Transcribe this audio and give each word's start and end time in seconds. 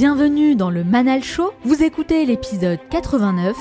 Bienvenue 0.00 0.54
dans 0.54 0.70
le 0.70 0.84
Manal 0.84 1.24
Show. 1.24 1.50
Vous 1.64 1.82
écoutez 1.82 2.24
l'épisode 2.24 2.78
89 2.88 3.56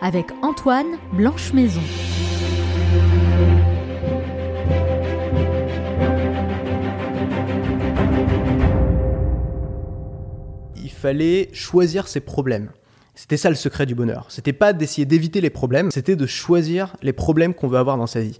avec 0.00 0.26
Antoine 0.40 0.86
Blanche-Maison. 1.14 1.80
Il 10.76 10.90
fallait 10.90 11.48
choisir 11.52 12.06
ses 12.06 12.20
problèmes. 12.20 12.70
C'était 13.16 13.36
ça 13.36 13.48
le 13.48 13.56
secret 13.56 13.84
du 13.84 13.96
bonheur. 13.96 14.26
C'était 14.28 14.52
pas 14.52 14.72
d'essayer 14.72 15.06
d'éviter 15.06 15.40
les 15.40 15.50
problèmes, 15.50 15.90
c'était 15.90 16.14
de 16.14 16.26
choisir 16.26 16.94
les 17.02 17.12
problèmes 17.12 17.52
qu'on 17.52 17.66
veut 17.66 17.78
avoir 17.78 17.96
dans 17.96 18.06
sa 18.06 18.20
vie. 18.20 18.38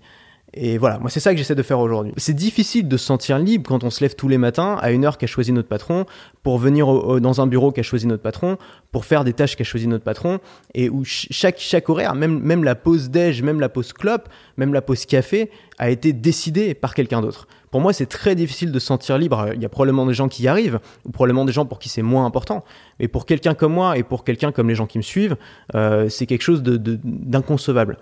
Et 0.53 0.79
voilà, 0.79 0.99
moi 0.99 1.11
c'est 1.11 1.21
ça 1.21 1.33
que 1.33 1.39
j'essaie 1.39 1.55
de 1.55 1.63
faire 1.63 1.79
aujourd'hui. 1.79 2.13
C'est 2.17 2.35
difficile 2.35 2.89
de 2.89 2.97
se 2.97 3.05
sentir 3.05 3.39
libre 3.39 3.69
quand 3.69 3.85
on 3.85 3.91
se 3.91 4.01
lève 4.01 4.17
tous 4.17 4.27
les 4.27 4.39
matins 4.39 4.77
à 4.81 4.91
une 4.91 5.05
heure 5.05 5.17
qu'a 5.17 5.29
choisi 5.29 5.53
notre 5.53 5.69
patron, 5.69 6.07
pour 6.43 6.59
venir 6.59 7.21
dans 7.21 7.41
un 7.41 7.47
bureau 7.47 7.71
qu'a 7.71 7.83
choisi 7.83 8.07
notre 8.07 8.23
patron, 8.23 8.59
pour 8.91 9.05
faire 9.05 9.23
des 9.23 9.33
tâches 9.33 9.57
qu'a 9.57 9.65
choisi 9.65 9.87
notre 9.87 10.05
patron, 10.05 10.41
et 10.75 10.91
où 10.91 11.03
chaque, 11.05 11.59
chaque 11.59 11.89
horaire, 11.89 12.15
même, 12.15 12.41
même 12.41 12.65
la 12.65 12.75
pause 12.75 13.11
déj, 13.11 13.43
même 13.43 13.61
la 13.61 13.69
pause 13.69 13.93
clope, 13.93 14.29
même 14.57 14.75
la 14.75 14.83
pause 14.83 15.07
café, 15.07 15.51
a 15.79 15.91
été 15.91 16.13
décidée 16.13 16.75
par 16.75 16.95
quelqu'un 16.95 17.21
d'autre. 17.21 17.47
Pour 17.71 17.81
moi, 17.81 17.93
c'est 17.93 18.07
très 18.07 18.35
difficile 18.35 18.73
de 18.73 18.79
se 18.81 18.87
sentir 18.87 19.17
libre. 19.17 19.51
Il 19.55 19.63
y 19.63 19.65
a 19.65 19.69
probablement 19.69 20.05
des 20.05 20.15
gens 20.15 20.29
qui 20.29 20.43
y 20.43 20.49
arrivent, 20.49 20.81
ou 21.05 21.11
probablement 21.11 21.45
des 21.45 21.53
gens 21.53 21.65
pour 21.65 21.79
qui 21.79 21.89
c'est 21.89 22.03
moins 22.03 22.27
important. 22.27 22.65
Mais 22.99 23.07
pour 23.07 23.25
quelqu'un 23.27 23.55
comme 23.55 23.73
moi 23.73 23.97
et 23.97 24.03
pour 24.03 24.25
quelqu'un 24.25 24.51
comme 24.51 24.69
les 24.69 24.75
gens 24.75 24.87
qui 24.87 24.99
me 24.99 25.03
suivent, 25.05 25.37
euh, 25.77 26.09
c'est 26.09 26.27
quelque 26.27 26.43
chose 26.43 26.63
d'inconcevable. 26.65 27.99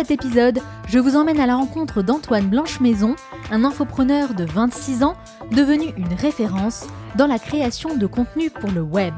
Cet 0.00 0.12
épisode, 0.12 0.60
je 0.88 0.98
vous 0.98 1.14
emmène 1.14 1.40
à 1.40 1.46
la 1.46 1.56
rencontre 1.56 2.00
d'Antoine 2.00 2.48
Blanche-Maison, 2.48 3.16
un 3.50 3.64
infopreneur 3.64 4.32
de 4.32 4.46
26 4.46 5.02
ans 5.02 5.14
devenu 5.50 5.92
une 5.98 6.14
référence 6.14 6.86
dans 7.16 7.26
la 7.26 7.38
création 7.38 7.94
de 7.98 8.06
contenu 8.06 8.48
pour 8.48 8.70
le 8.70 8.80
web. 8.80 9.12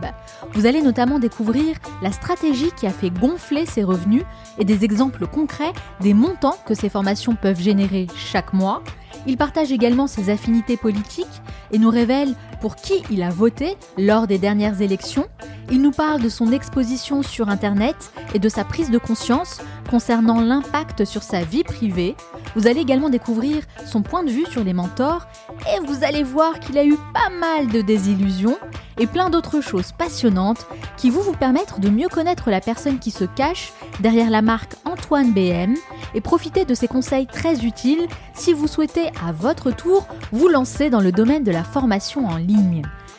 Vous 0.54 0.66
allez 0.66 0.82
notamment 0.82 1.20
découvrir 1.20 1.76
la 2.02 2.10
stratégie 2.10 2.72
qui 2.76 2.88
a 2.88 2.90
fait 2.90 3.10
gonfler 3.10 3.64
ses 3.64 3.84
revenus 3.84 4.24
et 4.58 4.64
des 4.64 4.82
exemples 4.82 5.28
concrets 5.28 5.72
des 6.00 6.14
montants 6.14 6.58
que 6.66 6.74
ces 6.74 6.88
formations 6.88 7.36
peuvent 7.36 7.60
générer 7.60 8.08
chaque 8.16 8.52
mois. 8.52 8.82
Il 9.28 9.36
partage 9.36 9.70
également 9.70 10.08
ses 10.08 10.30
affinités 10.30 10.76
politiques 10.76 11.42
et 11.70 11.78
nous 11.78 11.90
révèle 11.90 12.34
pour 12.62 12.76
qui 12.76 13.02
il 13.10 13.24
a 13.24 13.28
voté 13.28 13.76
lors 13.98 14.28
des 14.28 14.38
dernières 14.38 14.80
élections. 14.80 15.26
Il 15.70 15.82
nous 15.82 15.90
parle 15.90 16.22
de 16.22 16.28
son 16.28 16.52
exposition 16.52 17.22
sur 17.22 17.48
Internet 17.48 18.12
et 18.34 18.38
de 18.38 18.48
sa 18.48 18.62
prise 18.64 18.90
de 18.90 18.98
conscience 18.98 19.60
concernant 19.90 20.40
l'impact 20.40 21.04
sur 21.04 21.22
sa 21.24 21.42
vie 21.42 21.64
privée. 21.64 22.14
Vous 22.54 22.66
allez 22.68 22.80
également 22.80 23.10
découvrir 23.10 23.64
son 23.84 24.02
point 24.02 24.22
de 24.22 24.30
vue 24.30 24.46
sur 24.46 24.62
les 24.62 24.74
mentors 24.74 25.26
et 25.74 25.84
vous 25.84 26.04
allez 26.04 26.22
voir 26.22 26.60
qu'il 26.60 26.78
a 26.78 26.84
eu 26.84 26.96
pas 27.12 27.30
mal 27.30 27.66
de 27.66 27.80
désillusions 27.80 28.58
et 28.98 29.06
plein 29.06 29.30
d'autres 29.30 29.60
choses 29.60 29.92
passionnantes 29.92 30.66
qui 30.96 31.10
vont 31.10 31.22
vous 31.22 31.32
permettre 31.32 31.80
de 31.80 31.88
mieux 31.88 32.08
connaître 32.08 32.50
la 32.50 32.60
personne 32.60 32.98
qui 32.98 33.10
se 33.10 33.24
cache 33.24 33.72
derrière 34.00 34.30
la 34.30 34.42
marque 34.42 34.74
Antoine 34.84 35.32
BM 35.32 35.74
et 36.14 36.20
profiter 36.20 36.64
de 36.64 36.74
ses 36.74 36.88
conseils 36.88 37.26
très 37.26 37.64
utiles 37.64 38.06
si 38.34 38.52
vous 38.52 38.68
souhaitez 38.68 39.08
à 39.26 39.32
votre 39.32 39.70
tour 39.70 40.06
vous 40.32 40.48
lancer 40.48 40.90
dans 40.90 41.00
le 41.00 41.12
domaine 41.12 41.44
de 41.44 41.52
la 41.52 41.64
formation 41.64 42.26
en 42.26 42.36
ligne. 42.36 42.51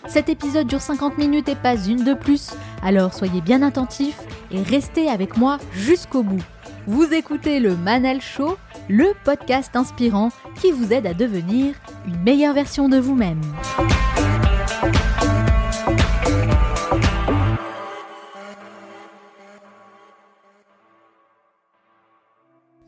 Cet 0.07 0.29
épisode 0.29 0.67
dure 0.67 0.81
50 0.81 1.17
minutes 1.17 1.49
et 1.49 1.55
pas 1.55 1.75
une 1.75 2.03
de 2.03 2.13
plus, 2.13 2.51
alors 2.83 3.13
soyez 3.13 3.41
bien 3.41 3.61
attentifs 3.61 4.19
et 4.51 4.61
restez 4.61 5.09
avec 5.09 5.37
moi 5.37 5.57
jusqu'au 5.73 6.23
bout. 6.23 6.43
Vous 6.85 7.13
écoutez 7.13 7.59
le 7.59 7.75
Manal 7.77 8.21
Show, 8.21 8.57
le 8.89 9.13
podcast 9.23 9.75
inspirant 9.75 10.29
qui 10.61 10.71
vous 10.71 10.91
aide 10.91 11.07
à 11.07 11.13
devenir 11.13 11.75
une 12.05 12.21
meilleure 12.21 12.53
version 12.53 12.89
de 12.89 12.97
vous-même. 12.97 13.41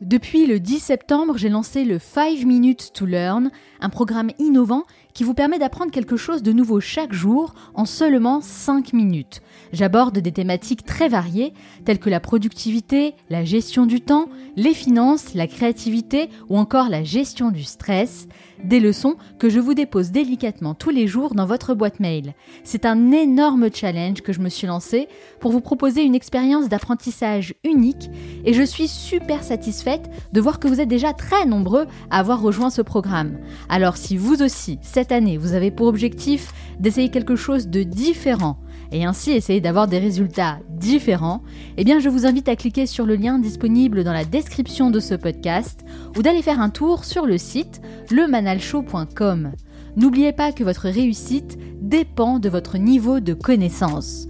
Depuis 0.06 0.46
le 0.46 0.60
10 0.60 0.78
septembre, 0.78 1.36
j'ai 1.36 1.48
lancé 1.48 1.84
le 1.84 1.98
5 1.98 2.44
Minutes 2.44 2.92
to 2.94 3.06
Learn, 3.06 3.50
un 3.80 3.88
programme 3.88 4.30
innovant 4.38 4.84
qui 5.14 5.24
vous 5.24 5.34
permet 5.34 5.58
d'apprendre 5.58 5.90
quelque 5.90 6.16
chose 6.16 6.44
de 6.44 6.52
nouveau 6.52 6.78
chaque 6.78 7.12
jour 7.12 7.54
en 7.74 7.86
seulement 7.86 8.40
5 8.40 8.92
minutes. 8.92 9.40
J'aborde 9.72 10.18
des 10.18 10.30
thématiques 10.30 10.84
très 10.84 11.08
variées 11.08 11.54
telles 11.84 11.98
que 11.98 12.08
la 12.08 12.20
productivité, 12.20 13.14
la 13.30 13.44
gestion 13.44 13.84
du 13.84 14.00
temps, 14.00 14.28
les 14.54 14.74
finances, 14.74 15.34
la 15.34 15.48
créativité 15.48 16.28
ou 16.48 16.56
encore 16.56 16.88
la 16.88 17.02
gestion 17.02 17.50
du 17.50 17.64
stress. 17.64 18.28
Des 18.62 18.78
leçons 18.78 19.16
que 19.38 19.50
je 19.50 19.58
vous 19.58 19.74
dépose 19.74 20.12
délicatement 20.12 20.74
tous 20.74 20.90
les 20.90 21.06
jours 21.06 21.34
dans 21.34 21.46
votre 21.46 21.74
boîte 21.74 21.98
mail. 21.98 22.34
C'est 22.62 22.86
un 22.86 23.10
énorme 23.10 23.68
challenge 23.74 24.22
que 24.22 24.32
je 24.32 24.40
me 24.40 24.48
suis 24.48 24.66
lancé 24.66 25.08
pour 25.40 25.50
vous 25.50 25.60
proposer 25.60 26.02
une 26.02 26.14
expérience 26.14 26.68
d'apprentissage 26.68 27.54
unique 27.64 28.08
et 28.44 28.54
je 28.54 28.62
suis 28.62 28.88
super 28.88 29.42
satisfaite 29.42 29.95
de 30.32 30.40
voir 30.40 30.58
que 30.58 30.68
vous 30.68 30.80
êtes 30.80 30.88
déjà 30.88 31.12
très 31.12 31.46
nombreux 31.46 31.86
à 32.10 32.18
avoir 32.18 32.40
rejoint 32.40 32.70
ce 32.70 32.82
programme. 32.82 33.38
Alors 33.68 33.96
si 33.96 34.16
vous 34.16 34.42
aussi, 34.42 34.78
cette 34.82 35.12
année, 35.12 35.38
vous 35.38 35.54
avez 35.54 35.70
pour 35.70 35.86
objectif 35.86 36.52
d'essayer 36.80 37.08
quelque 37.08 37.36
chose 37.36 37.68
de 37.68 37.82
différent, 37.82 38.58
et 38.92 39.04
ainsi 39.04 39.32
essayer 39.32 39.60
d'avoir 39.60 39.88
des 39.88 39.98
résultats 39.98 40.58
différents, 40.70 41.42
eh 41.76 41.84
bien 41.84 41.98
je 41.98 42.08
vous 42.08 42.26
invite 42.26 42.48
à 42.48 42.56
cliquer 42.56 42.86
sur 42.86 43.06
le 43.06 43.16
lien 43.16 43.38
disponible 43.38 44.04
dans 44.04 44.12
la 44.12 44.24
description 44.24 44.90
de 44.90 45.00
ce 45.00 45.14
podcast 45.14 45.84
ou 46.16 46.22
d'aller 46.22 46.42
faire 46.42 46.60
un 46.60 46.70
tour 46.70 47.04
sur 47.04 47.26
le 47.26 47.38
site 47.38 47.80
lemanalshow.com. 48.10 49.52
N'oubliez 49.96 50.32
pas 50.32 50.52
que 50.52 50.64
votre 50.64 50.88
réussite 50.88 51.58
dépend 51.80 52.38
de 52.38 52.48
votre 52.48 52.76
niveau 52.76 53.20
de 53.20 53.32
connaissance. 53.32 54.28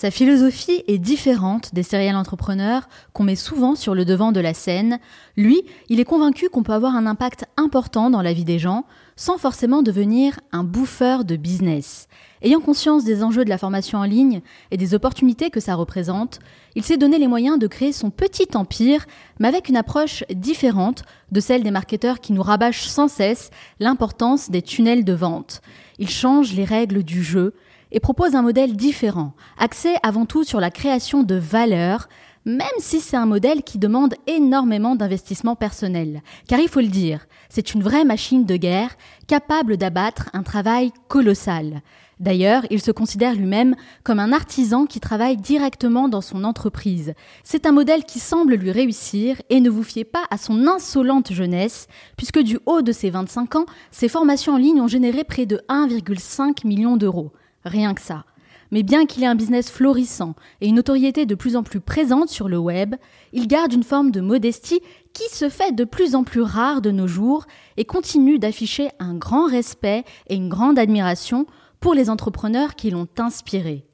Sa 0.00 0.10
philosophie 0.10 0.82
est 0.88 0.96
différente 0.96 1.74
des 1.74 1.82
serial 1.82 2.16
entrepreneurs 2.16 2.88
qu'on 3.12 3.24
met 3.24 3.36
souvent 3.36 3.74
sur 3.74 3.94
le 3.94 4.06
devant 4.06 4.32
de 4.32 4.40
la 4.40 4.54
scène. 4.54 4.98
Lui, 5.36 5.60
il 5.90 6.00
est 6.00 6.06
convaincu 6.06 6.48
qu'on 6.48 6.62
peut 6.62 6.72
avoir 6.72 6.96
un 6.96 7.04
impact 7.04 7.44
important 7.58 8.08
dans 8.08 8.22
la 8.22 8.32
vie 8.32 8.46
des 8.46 8.58
gens 8.58 8.86
sans 9.14 9.36
forcément 9.36 9.82
devenir 9.82 10.40
un 10.52 10.64
bouffeur 10.64 11.26
de 11.26 11.36
business. 11.36 12.08
Ayant 12.40 12.60
conscience 12.60 13.04
des 13.04 13.22
enjeux 13.22 13.44
de 13.44 13.50
la 13.50 13.58
formation 13.58 13.98
en 13.98 14.04
ligne 14.04 14.40
et 14.70 14.78
des 14.78 14.94
opportunités 14.94 15.50
que 15.50 15.60
ça 15.60 15.74
représente, 15.74 16.38
il 16.74 16.82
s'est 16.82 16.96
donné 16.96 17.18
les 17.18 17.28
moyens 17.28 17.58
de 17.58 17.66
créer 17.66 17.92
son 17.92 18.08
petit 18.08 18.48
empire, 18.54 19.04
mais 19.38 19.48
avec 19.48 19.68
une 19.68 19.76
approche 19.76 20.24
différente 20.34 21.02
de 21.30 21.40
celle 21.40 21.62
des 21.62 21.70
marketeurs 21.70 22.20
qui 22.20 22.32
nous 22.32 22.42
rabâchent 22.42 22.86
sans 22.86 23.08
cesse 23.08 23.50
l'importance 23.80 24.50
des 24.50 24.62
tunnels 24.62 25.04
de 25.04 25.12
vente. 25.12 25.60
Il 25.98 26.08
change 26.08 26.54
les 26.54 26.64
règles 26.64 27.02
du 27.02 27.22
jeu 27.22 27.52
et 27.92 28.00
propose 28.00 28.34
un 28.34 28.42
modèle 28.42 28.76
différent, 28.76 29.34
axé 29.58 29.94
avant 30.02 30.26
tout 30.26 30.44
sur 30.44 30.60
la 30.60 30.70
création 30.70 31.22
de 31.22 31.34
valeur, 31.34 32.08
même 32.44 32.66
si 32.78 33.00
c'est 33.00 33.16
un 33.16 33.26
modèle 33.26 33.62
qui 33.62 33.78
demande 33.78 34.14
énormément 34.26 34.96
d'investissement 34.96 35.56
personnel. 35.56 36.22
Car 36.48 36.58
il 36.60 36.68
faut 36.68 36.80
le 36.80 36.88
dire, 36.88 37.26
c'est 37.48 37.74
une 37.74 37.82
vraie 37.82 38.04
machine 38.04 38.46
de 38.46 38.56
guerre 38.56 38.96
capable 39.26 39.76
d'abattre 39.76 40.30
un 40.32 40.42
travail 40.42 40.92
colossal. 41.08 41.82
D'ailleurs, 42.18 42.66
il 42.68 42.82
se 42.82 42.90
considère 42.90 43.34
lui-même 43.34 43.74
comme 44.04 44.18
un 44.18 44.32
artisan 44.32 44.84
qui 44.84 45.00
travaille 45.00 45.38
directement 45.38 46.06
dans 46.06 46.20
son 46.20 46.44
entreprise. 46.44 47.14
C'est 47.44 47.64
un 47.64 47.72
modèle 47.72 48.04
qui 48.04 48.18
semble 48.18 48.56
lui 48.56 48.70
réussir 48.70 49.40
et 49.48 49.60
ne 49.60 49.70
vous 49.70 49.82
fiez 49.82 50.04
pas 50.04 50.24
à 50.30 50.36
son 50.36 50.66
insolente 50.66 51.32
jeunesse, 51.32 51.88
puisque 52.18 52.40
du 52.40 52.58
haut 52.66 52.82
de 52.82 52.92
ses 52.92 53.08
25 53.08 53.56
ans, 53.56 53.66
ses 53.90 54.08
formations 54.08 54.54
en 54.54 54.58
ligne 54.58 54.82
ont 54.82 54.86
généré 54.86 55.24
près 55.24 55.46
de 55.46 55.62
1,5 55.70 56.66
million 56.66 56.98
d'euros. 56.98 57.32
Rien 57.64 57.94
que 57.94 58.00
ça. 58.00 58.24
Mais 58.70 58.82
bien 58.82 59.06
qu'il 59.06 59.24
ait 59.24 59.26
un 59.26 59.34
business 59.34 59.70
florissant 59.70 60.34
et 60.60 60.68
une 60.68 60.76
notoriété 60.76 61.26
de 61.26 61.34
plus 61.34 61.56
en 61.56 61.62
plus 61.62 61.80
présente 61.80 62.28
sur 62.28 62.48
le 62.48 62.58
web, 62.58 62.94
il 63.32 63.48
garde 63.48 63.72
une 63.72 63.82
forme 63.82 64.12
de 64.12 64.20
modestie 64.20 64.80
qui 65.12 65.28
se 65.34 65.48
fait 65.48 65.72
de 65.72 65.84
plus 65.84 66.14
en 66.14 66.22
plus 66.22 66.42
rare 66.42 66.80
de 66.80 66.92
nos 66.92 67.08
jours 67.08 67.46
et 67.76 67.84
continue 67.84 68.38
d'afficher 68.38 68.90
un 69.00 69.14
grand 69.14 69.46
respect 69.46 70.04
et 70.28 70.36
une 70.36 70.48
grande 70.48 70.78
admiration 70.78 71.46
pour 71.80 71.94
les 71.94 72.10
entrepreneurs 72.10 72.76
qui 72.76 72.90
l'ont 72.90 73.08
inspiré. 73.18 73.86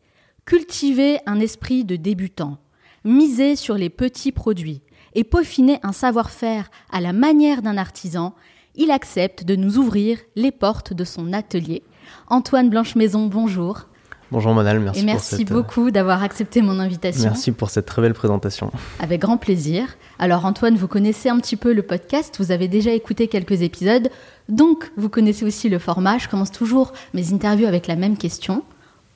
Cultiver 0.44 1.18
un 1.24 1.40
esprit 1.40 1.84
de 1.84 1.96
débutant, 1.96 2.58
miser 3.04 3.56
sur 3.56 3.76
les 3.76 3.90
petits 3.90 4.32
produits 4.32 4.82
et 5.14 5.24
peaufiner 5.24 5.78
un 5.82 5.92
savoir-faire 5.92 6.70
à 6.90 7.00
la 7.00 7.14
manière 7.14 7.62
d'un 7.62 7.78
artisan, 7.78 8.34
il 8.74 8.90
accepte 8.90 9.44
de 9.44 9.56
nous 9.56 9.78
ouvrir 9.78 10.18
les 10.36 10.52
portes 10.52 10.92
de 10.92 11.04
son 11.04 11.32
atelier 11.32 11.82
Antoine 12.28 12.70
Blanche-Maison, 12.70 13.26
bonjour. 13.26 13.86
Bonjour 14.32 14.52
Monal, 14.54 14.80
merci. 14.80 15.00
Et 15.00 15.04
merci 15.04 15.42
euh, 15.48 15.54
beaucoup 15.54 15.92
d'avoir 15.92 16.22
accepté 16.24 16.60
mon 16.60 16.80
invitation. 16.80 17.30
Merci 17.30 17.52
pour 17.52 17.70
cette 17.70 17.86
très 17.86 18.02
belle 18.02 18.14
présentation. 18.14 18.72
Avec 18.98 19.20
grand 19.20 19.36
plaisir. 19.36 19.96
Alors 20.18 20.44
Antoine, 20.44 20.76
vous 20.76 20.88
connaissez 20.88 21.28
un 21.28 21.38
petit 21.38 21.56
peu 21.56 21.72
le 21.72 21.82
podcast, 21.82 22.36
vous 22.38 22.50
avez 22.50 22.66
déjà 22.66 22.90
écouté 22.90 23.28
quelques 23.28 23.62
épisodes, 23.62 24.08
donc 24.48 24.90
vous 24.96 25.08
connaissez 25.08 25.44
aussi 25.44 25.68
le 25.68 25.78
format. 25.78 26.18
Je 26.18 26.28
commence 26.28 26.50
toujours 26.50 26.92
mes 27.14 27.32
interviews 27.32 27.66
avec 27.66 27.86
la 27.86 27.94
même 27.94 28.16
question. 28.16 28.64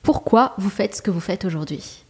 Pourquoi 0.01 0.53
vous 0.57 0.69
faites 0.69 0.95
ce 0.95 1.01
que 1.01 1.11
vous 1.11 1.19
faites 1.19 1.43
aujourd'hui? 1.43 2.05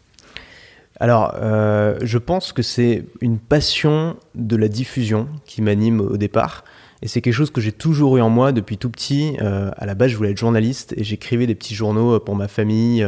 Alors, 1.00 1.34
euh, 1.36 1.98
je 2.04 2.20
pense 2.20 2.54
que 2.54 2.62
c'est 2.62 3.06
une 3.22 3.40
passion 3.40 4.16
de 4.36 4.56
la 4.56 4.68
diffusion 4.68 5.28
qui 5.46 5.64
m'anime 5.64 6.00
au 6.00 6.18
départ. 6.18 6.64
Et 7.02 7.08
c'est 7.08 7.22
quelque 7.22 7.34
chose 7.34 7.52
que 7.52 7.62
j'ai 7.62 7.72
toujours 7.72 8.18
eu 8.18 8.22
en 8.22 8.30
moi 8.30 8.52
depuis 8.52 8.78
tout 8.78 8.90
petit. 8.90 9.36
Euh, 9.42 9.72
à 9.78 9.86
la 9.86 9.96
base, 9.96 10.12
je 10.12 10.18
voulais 10.18 10.32
être 10.32 10.38
journaliste 10.38 10.94
et 10.98 11.04
j'écrivais 11.04 11.48
des 11.48 11.56
petits 11.56 11.76
journaux 11.76 12.20
pour 12.20 12.36
ma 12.36 12.48
famille. 12.48 13.06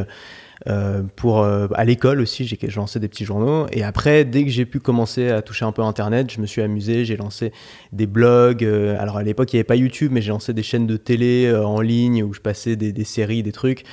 Euh, 0.67 1.03
pour 1.15 1.41
euh, 1.41 1.67
à 1.73 1.83
l'école 1.83 2.21
aussi, 2.21 2.45
j'ai 2.45 2.57
lancé 2.75 3.00
des 3.00 3.07
petits 3.07 3.25
journaux. 3.25 3.67
Et 3.71 3.83
après, 3.83 4.25
dès 4.25 4.44
que 4.44 4.50
j'ai 4.50 4.65
pu 4.65 4.79
commencer 4.79 5.29
à 5.29 5.41
toucher 5.41 5.65
un 5.65 5.71
peu 5.71 5.81
Internet, 5.81 6.31
je 6.31 6.39
me 6.39 6.45
suis 6.45 6.61
amusé. 6.61 7.05
J'ai 7.05 7.17
lancé 7.17 7.51
des 7.91 8.05
blogs. 8.05 8.63
Euh, 8.63 8.95
alors 9.00 9.17
à 9.17 9.23
l'époque, 9.23 9.51
il 9.53 9.57
n'y 9.57 9.59
avait 9.59 9.65
pas 9.65 9.75
YouTube, 9.75 10.11
mais 10.13 10.21
j'ai 10.21 10.29
lancé 10.29 10.53
des 10.53 10.63
chaînes 10.63 10.88
de 10.88 10.97
télé 10.97 11.53
en 11.53 11.81
ligne 11.81 12.23
où 12.23 12.33
je 12.33 12.39
passais 12.39 12.75
des, 12.75 13.03
séries, 13.03 13.44
des 13.44 13.51
trucs, 13.51 13.83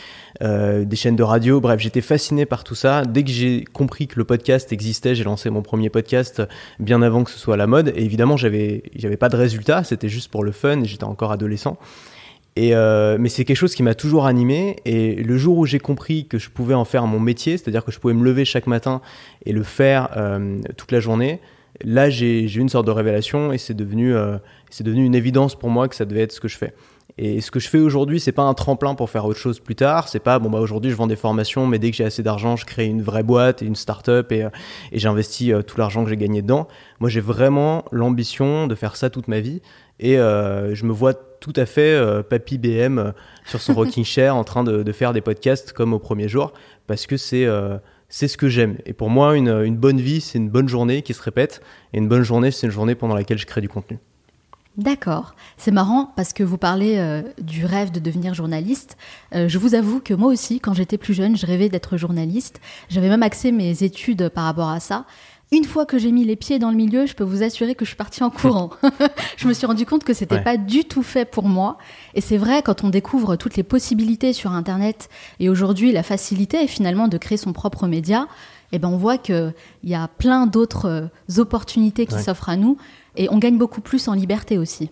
des 0.41 0.97
chaînes 0.97 1.17
de 1.17 1.23
radio. 1.23 1.61
Bref, 1.61 1.81
j'étais 1.81 2.01
fasciné 2.01 2.47
par 2.47 2.65
tout 2.65 2.75
ça. 2.75 3.05
Dès 3.05 3.25
que 3.25 3.31
j'ai 3.31 3.65
compris 3.65 4.07
que 4.07 4.19
le 4.19 4.25
podcast 4.25 4.73
existait, 4.73 5.15
j'ai 5.15 5.25
lancé 5.25 5.51
mon 5.51 5.63
premier 5.63 5.91
podcast 5.91 6.43
bien 6.79 7.03
avant 7.03 7.25
que 7.25 7.31
ce 7.31 7.39
soit 7.39 7.55
à 7.55 7.57
la 7.57 7.67
mode. 7.67 7.93
Et 7.97 8.05
évidemment, 8.05 8.37
j'avais, 8.37 8.83
j'avais 8.95 9.17
pas 9.17 9.29
de 9.29 9.37
résultats. 9.37 9.85
C'était 9.85 10.09
juste 10.09 10.31
pour 10.31 10.45
le 10.45 10.53
fun. 10.53 10.85
J'étais 10.85 11.05
encore 11.05 11.33
adolescent. 11.33 11.79
Euh, 12.59 13.17
mais 13.19 13.29
c'est 13.29 13.45
quelque 13.45 13.57
chose 13.57 13.75
qui 13.75 13.83
m'a 13.83 13.95
toujours 13.95 14.27
animé. 14.27 14.77
Et 14.85 15.15
le 15.15 15.37
jour 15.37 15.59
où 15.59 15.67
j'ai 15.67 15.79
compris 15.79 16.27
que 16.27 16.39
je 16.39 16.51
pouvais 16.51 16.75
en 16.75 16.85
faire 16.85 17.07
mon 17.07 17.21
métier, 17.21 17.57
c'est-à-dire 17.57 17.85
que 17.85 17.93
je 17.93 17.99
pouvais 17.99 18.15
me 18.15 18.25
lever 18.25 18.45
chaque 18.45 18.67
matin 18.67 19.01
et 19.47 19.53
le 19.53 19.63
faire 19.63 20.11
euh, 20.17 20.59
toute 20.77 20.93
la 20.93 21.01
journée, 21.01 21.41
là 21.83 22.11
j'ai 22.11 22.43
eu 22.43 22.59
une 22.59 22.69
sorte 22.69 22.87
de 22.87 22.91
révélation 22.91 23.53
et 23.53 23.59
c'est 23.59 23.75
devenu, 23.75 24.15
euh, 24.15 24.39
c'est 24.71 24.85
devenu 24.85 25.05
une 25.05 25.15
évidence 25.15 25.55
pour 25.55 25.71
moi 25.71 25.89
que 25.89 25.95
ça 25.95 26.05
devait 26.05 26.23
être 26.23 26.33
ce 26.33 26.41
que 26.41 26.49
je 26.49 26.57
fais. 26.57 26.75
Et 27.19 27.43
ce 27.43 27.51
que 27.51 27.61
je 27.61 27.69
fais 27.69 27.79
aujourd'hui, 27.79 28.19
c'est 28.19 28.33
pas 28.33 28.45
un 28.45 28.55
tremplin 28.55 28.95
pour 28.95 29.11
faire 29.11 29.27
autre 29.27 29.39
chose 29.39 29.61
plus 29.61 29.75
tard. 29.75 30.09
C'est 30.09 30.21
pas 30.21 30.39
bon 30.39 30.49
bah 30.49 30.61
aujourd'hui 30.61 30.91
je 30.91 30.97
vends 30.97 31.09
des 31.09 31.17
formations, 31.17 31.67
mais 31.67 31.79
dès 31.79 31.91
que 31.91 31.97
j'ai 31.97 32.05
assez 32.05 32.23
d'argent, 32.23 32.57
je 32.57 32.65
crée 32.65 32.87
une 32.87 33.03
vraie 33.03 33.25
boîte 33.25 33.63
et 33.63 33.67
une 33.67 33.77
start-up 33.77 34.33
et 34.33 34.47
j'investis 34.93 35.53
tout 35.67 35.77
l'argent 35.77 36.05
que 36.05 36.11
j'ai 36.11 36.17
gagné 36.17 36.41
dedans. 36.41 36.67
Moi, 36.99 37.11
j'ai 37.11 37.21
vraiment 37.21 37.85
l'ambition 37.91 38.69
de 38.69 38.75
faire 38.75 38.97
ça 38.97 39.11
toute 39.11 39.29
ma 39.29 39.41
vie 39.41 39.61
et 39.99 40.15
je 40.15 40.85
me 40.85 40.93
vois 40.93 41.15
tout 41.41 41.53
à 41.57 41.67
fait 41.67 41.95
euh, 41.95 42.23
papy 42.23 42.59
BM 42.59 42.99
euh, 42.99 43.13
sur 43.47 43.61
son 43.61 43.75
rocking 43.75 44.05
chair 44.05 44.37
en 44.37 44.45
train 44.45 44.63
de, 44.63 44.93
faire 44.93 45.13
des 45.13 45.21
podcasts 45.21 45.73
comme 45.73 45.93
au 45.93 45.99
premier 45.99 46.29
jour 46.29 46.53
parce 46.87 47.07
que 47.07 47.17
c'est 47.17 47.47
euh, 47.47 47.79
c'est 48.09 48.29
ce 48.29 48.37
que 48.37 48.49
j'aime. 48.49 48.77
Et 48.87 48.93
pour 48.93 49.09
moi, 49.09 49.37
une, 49.37 49.49
une 49.49 49.77
bonne 49.77 50.01
vie, 50.01 50.21
c'est 50.21 50.39
une 50.39 50.51
bonne 50.51 50.69
journée 50.69 51.03
qui 51.03 51.15
se 51.15 51.23
répète. 51.23 51.63
Et 51.93 51.99
une 51.99 52.09
bonne 52.09 52.25
journée, 52.25 52.51
c'est 52.51 52.67
une 52.67 52.73
journée 52.73 52.97
pendant 52.97 53.15
laquelle 53.15 53.39
je 53.39 53.47
crée 53.47 53.61
du 53.61 53.69
contenu. 53.69 54.01
D'accord. 54.77 55.37
C'est 55.57 55.71
marrant 55.71 56.13
parce 56.17 56.33
que 56.33 56.43
vous 56.43 56.59
parlez 56.59 57.23
du 57.41 57.65
rêve 57.65 57.93
de 57.93 58.01
devenir 58.01 58.35
journaliste. 58.35 58.97
je 59.33 59.59
vous 59.59 59.77
avoue 59.77 60.01
que 60.01 60.13
moi 60.13 60.33
aussi, 60.33 60.59
quand 60.59 60.75
j'étais 60.75 60.99
plus 60.99 61.15
jeune, 61.15 61.37
je 61.37 61.47
rêvais 61.47 61.69
d'être 61.69 61.97
journaliste. 61.97 62.61
J'avais 62.89 63.09
même 63.09 63.23
axé 63.23 63.53
mes 63.53 63.85
études 63.85 64.29
par 64.29 64.43
rapport 64.43 64.71
à 64.71 64.81
ça. 64.81 65.05
Une 65.53 65.65
fois 65.65 65.85
que 65.85 65.99
j'ai 65.99 66.13
mis 66.13 66.25
les 66.25 66.37
pieds 66.37 66.61
dans 66.61 66.71
le 66.71 66.77
milieu, 66.77 67.07
je 67.07 67.15
peux 67.15 67.25
vous 67.25 67.43
assurer 67.43 67.75
que 67.75 67.85
je 67.85 67.91
suis 67.91 67.97
partie 67.97 68.23
en 68.23 68.31
courant. 68.31 68.71
je 69.37 69.49
me 69.49 69.53
suis 69.53 69.67
rendu 69.67 69.85
compte 69.85 70.05
que 70.05 70.15
c'était 70.15 70.41
pas 70.41 70.57
du 70.57 70.85
tout 70.85 71.03
fait 71.03 71.25
pour 71.25 71.49
moi. 71.49 71.77
Et 72.15 72.21
c'est 72.21 72.37
vrai, 72.37 72.63
quand 72.63 72.85
on 72.85 72.89
découvre 72.89 73.35
toutes 73.35 73.57
les 73.57 73.65
possibilités 73.65 74.33
sur 74.33 74.53
Internet 74.53 75.09
et 75.41 75.49
aujourd'hui 75.49 75.91
la 75.91 76.05
facilité 76.05 76.69
finalement 76.69 77.09
de 77.09 77.19
créer 77.19 77.37
son 77.37 77.53
propre 77.53 77.89
média, 77.89 78.29
eh 78.71 78.79
ben 78.79 78.87
on 78.87 78.97
voit 78.97 79.19
qu'il 79.19 79.53
y 79.83 79.95
a 79.95 80.07
plein 80.07 80.47
d'autres 80.47 80.87
euh, 80.87 81.41
opportunités 81.41 82.07
qui 82.07 82.23
s'offrent 82.23 82.49
à 82.49 82.57
nous 82.57 82.77
et 83.17 83.29
on 83.31 83.39
gagne 83.39 83.59
beaucoup 83.59 83.81
plus 83.81 84.07
en 84.07 84.15
liberté 84.15 84.57
aussi. 84.57 84.91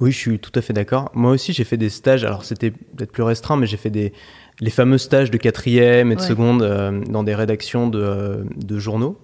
Oui, 0.00 0.10
je 0.10 0.16
suis 0.16 0.38
tout 0.40 0.52
à 0.56 0.60
fait 0.60 0.72
d'accord. 0.72 1.10
Moi 1.14 1.30
aussi, 1.32 1.52
j'ai 1.52 1.64
fait 1.64 1.76
des 1.76 1.88
stages. 1.88 2.24
Alors, 2.24 2.44
c'était 2.44 2.70
peut-être 2.70 3.12
plus 3.12 3.24
restreint, 3.24 3.56
mais 3.56 3.66
j'ai 3.66 3.76
fait 3.76 3.90
des 3.90 4.12
les 4.60 4.70
fameux 4.70 4.98
stages 4.98 5.30
de 5.30 5.36
quatrième 5.36 6.10
et 6.12 6.16
de 6.16 6.20
seconde 6.20 6.62
euh, 6.62 7.00
dans 7.08 7.22
des 7.22 7.34
rédactions 7.34 7.88
de, 7.88 8.00
euh, 8.00 8.44
de 8.56 8.78
journaux. 8.78 9.16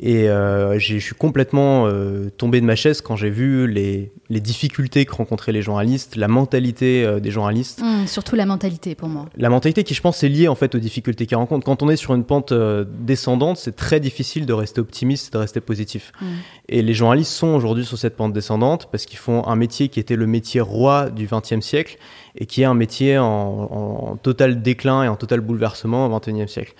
Et 0.00 0.28
euh, 0.28 0.78
je 0.78 0.96
suis 0.98 1.14
complètement 1.14 1.86
euh, 1.86 2.30
tombé 2.36 2.60
de 2.60 2.66
ma 2.66 2.76
chaise 2.76 3.00
quand 3.00 3.16
j'ai 3.16 3.30
vu 3.30 3.66
les, 3.66 4.12
les, 4.28 4.40
difficultés 4.40 5.04
que 5.04 5.12
rencontraient 5.12 5.50
les 5.50 5.60
journalistes, 5.62 6.14
la 6.14 6.28
mentalité 6.28 7.04
euh, 7.04 7.18
des 7.18 7.32
journalistes. 7.32 7.82
Mmh, 7.82 8.06
surtout 8.06 8.36
la 8.36 8.46
mentalité 8.46 8.94
pour 8.94 9.08
moi. 9.08 9.26
La 9.36 9.50
mentalité 9.50 9.82
qui, 9.82 9.94
je 9.94 10.00
pense, 10.00 10.22
est 10.22 10.28
liée 10.28 10.46
en 10.46 10.54
fait 10.54 10.76
aux 10.76 10.78
difficultés 10.78 11.26
qu'ils 11.26 11.36
rencontrent. 11.36 11.64
Quand 11.64 11.82
on 11.82 11.88
est 11.88 11.96
sur 11.96 12.14
une 12.14 12.22
pente 12.22 12.52
descendante, 13.00 13.56
c'est 13.56 13.74
très 13.74 13.98
difficile 13.98 14.46
de 14.46 14.52
rester 14.52 14.80
optimiste, 14.80 15.32
de 15.32 15.38
rester 15.38 15.60
positif. 15.60 16.12
Mmh. 16.20 16.26
Et 16.68 16.82
les 16.82 16.94
journalistes 16.94 17.32
sont 17.32 17.48
aujourd'hui 17.48 17.84
sur 17.84 17.98
cette 17.98 18.16
pente 18.16 18.32
descendante 18.32 18.88
parce 18.92 19.04
qu'ils 19.04 19.18
font 19.18 19.44
un 19.48 19.56
métier 19.56 19.88
qui 19.88 19.98
était 19.98 20.16
le 20.16 20.28
métier 20.28 20.60
roi 20.60 21.10
du 21.10 21.26
XXe 21.26 21.60
siècle 21.60 21.98
et 22.36 22.46
qui 22.46 22.62
est 22.62 22.66
un 22.66 22.74
métier 22.74 23.18
en, 23.18 23.24
en 23.24 24.16
total 24.16 24.62
déclin 24.62 25.02
et 25.02 25.08
en 25.08 25.16
total 25.16 25.40
bouleversement 25.40 26.06
au 26.06 26.20
XXIe 26.20 26.46
siècle. 26.46 26.74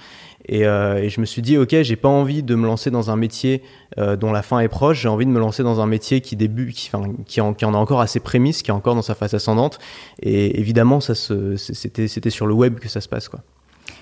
Euh, 0.51 0.97
et, 0.97 1.11
je 1.11 1.21
me 1.21 1.27
suis 1.27 1.43
dit, 1.43 1.59
ok, 1.59 1.83
j'ai 1.83 1.97
pas 1.97 2.09
envie 2.09 2.43
de 2.43 2.55
me 2.55 2.67
lancer 2.67 2.91
dans 2.91 3.11
un 3.11 3.17
métier 3.17 3.63
euh, 3.99 4.17
dont 4.17 4.33
la 4.33 4.43
fin 4.43 4.61
est 4.61 4.69
proche. 4.69 5.03
J'ai 5.03 5.09
envie 5.09 5.27
de 5.27 5.31
me 5.31 5.39
lancer 5.39 5.63
dans 5.63 5.81
un 5.81 5.87
métier 5.87 6.21
qui 6.21 6.37
débute, 6.37 6.75
qui, 6.75 6.91
qui, 7.27 7.41
en, 7.41 7.55
qui 7.55 7.65
en 7.65 7.75
a 7.75 7.77
encore 7.77 8.01
assez 8.01 8.21
prémices, 8.21 8.63
qui 8.63 8.71
est 8.71 8.75
encore 8.75 8.95
dans 8.95 9.03
sa 9.03 9.15
phase 9.15 9.35
ascendante. 9.35 9.79
Et 10.23 10.59
évidemment, 10.59 11.01
ça 11.01 11.15
c'était, 11.15 12.09
c'était 12.09 12.31
sur 12.31 12.47
le 12.47 12.55
web 12.55 12.79
que 12.79 12.89
ça 12.89 13.01
se 13.01 13.09
passe, 13.09 13.29
quoi. 13.29 13.41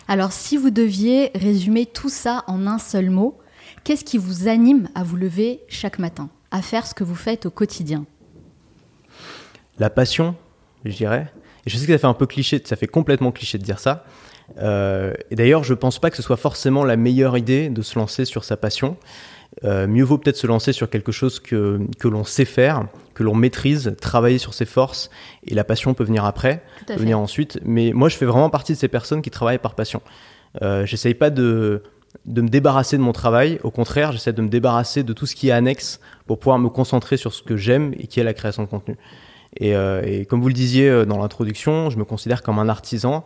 Alors, 0.08 0.32
si 0.32 0.56
vous 0.56 0.70
deviez 0.70 1.30
résumer 1.34 1.84
tout 1.84 2.08
ça 2.08 2.44
en 2.46 2.66
un 2.66 2.78
seul 2.78 3.10
mot, 3.10 3.38
qu'est-ce 3.82 4.04
qui 4.04 4.18
vous 4.18 4.46
anime 4.46 4.88
à 4.94 5.02
vous 5.02 5.16
lever 5.16 5.60
chaque 5.68 5.98
matin, 5.98 6.28
à 6.52 6.62
faire 6.62 6.86
ce 6.86 6.94
que 6.94 7.02
vous 7.02 7.16
faites 7.16 7.46
au 7.46 7.50
quotidien? 7.50 8.04
La 9.78 9.90
passion, 9.90 10.36
je 10.84 10.94
dirais. 10.94 11.32
Et 11.66 11.70
je 11.70 11.76
sais 11.76 11.86
que 11.86 11.92
ça 11.92 11.98
fait 11.98 12.06
un 12.06 12.14
peu 12.14 12.26
cliché, 12.26 12.62
ça 12.64 12.76
fait 12.76 12.86
complètement 12.86 13.32
cliché 13.32 13.58
de 13.58 13.64
dire 13.64 13.80
ça, 13.80 14.04
euh, 14.58 15.12
et 15.30 15.36
d'ailleurs, 15.36 15.64
je 15.64 15.74
pense 15.74 15.98
pas 15.98 16.10
que 16.10 16.16
ce 16.16 16.22
soit 16.22 16.36
forcément 16.36 16.84
la 16.84 16.96
meilleure 16.96 17.36
idée 17.36 17.68
de 17.68 17.82
se 17.82 17.98
lancer 17.98 18.24
sur 18.24 18.44
sa 18.44 18.56
passion. 18.56 18.96
Euh, 19.64 19.86
mieux 19.86 20.04
vaut 20.04 20.18
peut-être 20.18 20.36
se 20.36 20.46
lancer 20.46 20.72
sur 20.72 20.90
quelque 20.90 21.12
chose 21.12 21.40
que, 21.40 21.80
que 21.98 22.08
l'on 22.08 22.24
sait 22.24 22.44
faire, 22.44 22.86
que 23.14 23.22
l'on 23.22 23.34
maîtrise, 23.34 23.94
travailler 24.00 24.38
sur 24.38 24.52
ses 24.52 24.66
forces, 24.66 25.08
et 25.46 25.54
la 25.54 25.64
passion 25.64 25.94
peut 25.94 26.04
venir 26.04 26.24
après, 26.24 26.62
peut 26.86 26.96
venir 26.96 27.18
ensuite. 27.18 27.58
Mais 27.64 27.92
moi, 27.94 28.08
je 28.08 28.16
fais 28.16 28.26
vraiment 28.26 28.50
partie 28.50 28.72
de 28.72 28.78
ces 28.78 28.88
personnes 28.88 29.22
qui 29.22 29.30
travaillent 29.30 29.58
par 29.58 29.74
passion. 29.74 30.02
Euh, 30.62 30.84
J'essaye 30.84 31.14
pas 31.14 31.30
de, 31.30 31.82
de 32.26 32.42
me 32.42 32.48
débarrasser 32.48 32.98
de 32.98 33.02
mon 33.02 33.12
travail, 33.12 33.58
au 33.62 33.70
contraire, 33.70 34.12
j'essaie 34.12 34.32
de 34.32 34.42
me 34.42 34.48
débarrasser 34.48 35.02
de 35.02 35.12
tout 35.12 35.26
ce 35.26 35.34
qui 35.34 35.48
est 35.48 35.52
annexe 35.52 36.00
pour 36.26 36.38
pouvoir 36.38 36.58
me 36.58 36.68
concentrer 36.68 37.16
sur 37.16 37.32
ce 37.32 37.42
que 37.42 37.56
j'aime 37.56 37.94
et 37.98 38.06
qui 38.08 38.20
est 38.20 38.24
la 38.24 38.34
création 38.34 38.62
de 38.62 38.68
contenu. 38.68 38.96
Et, 39.58 39.74
euh, 39.74 40.02
et 40.04 40.26
comme 40.26 40.42
vous 40.42 40.48
le 40.48 40.54
disiez 40.54 41.06
dans 41.06 41.18
l'introduction, 41.18 41.88
je 41.88 41.96
me 41.96 42.04
considère 42.04 42.42
comme 42.42 42.58
un 42.58 42.68
artisan 42.68 43.24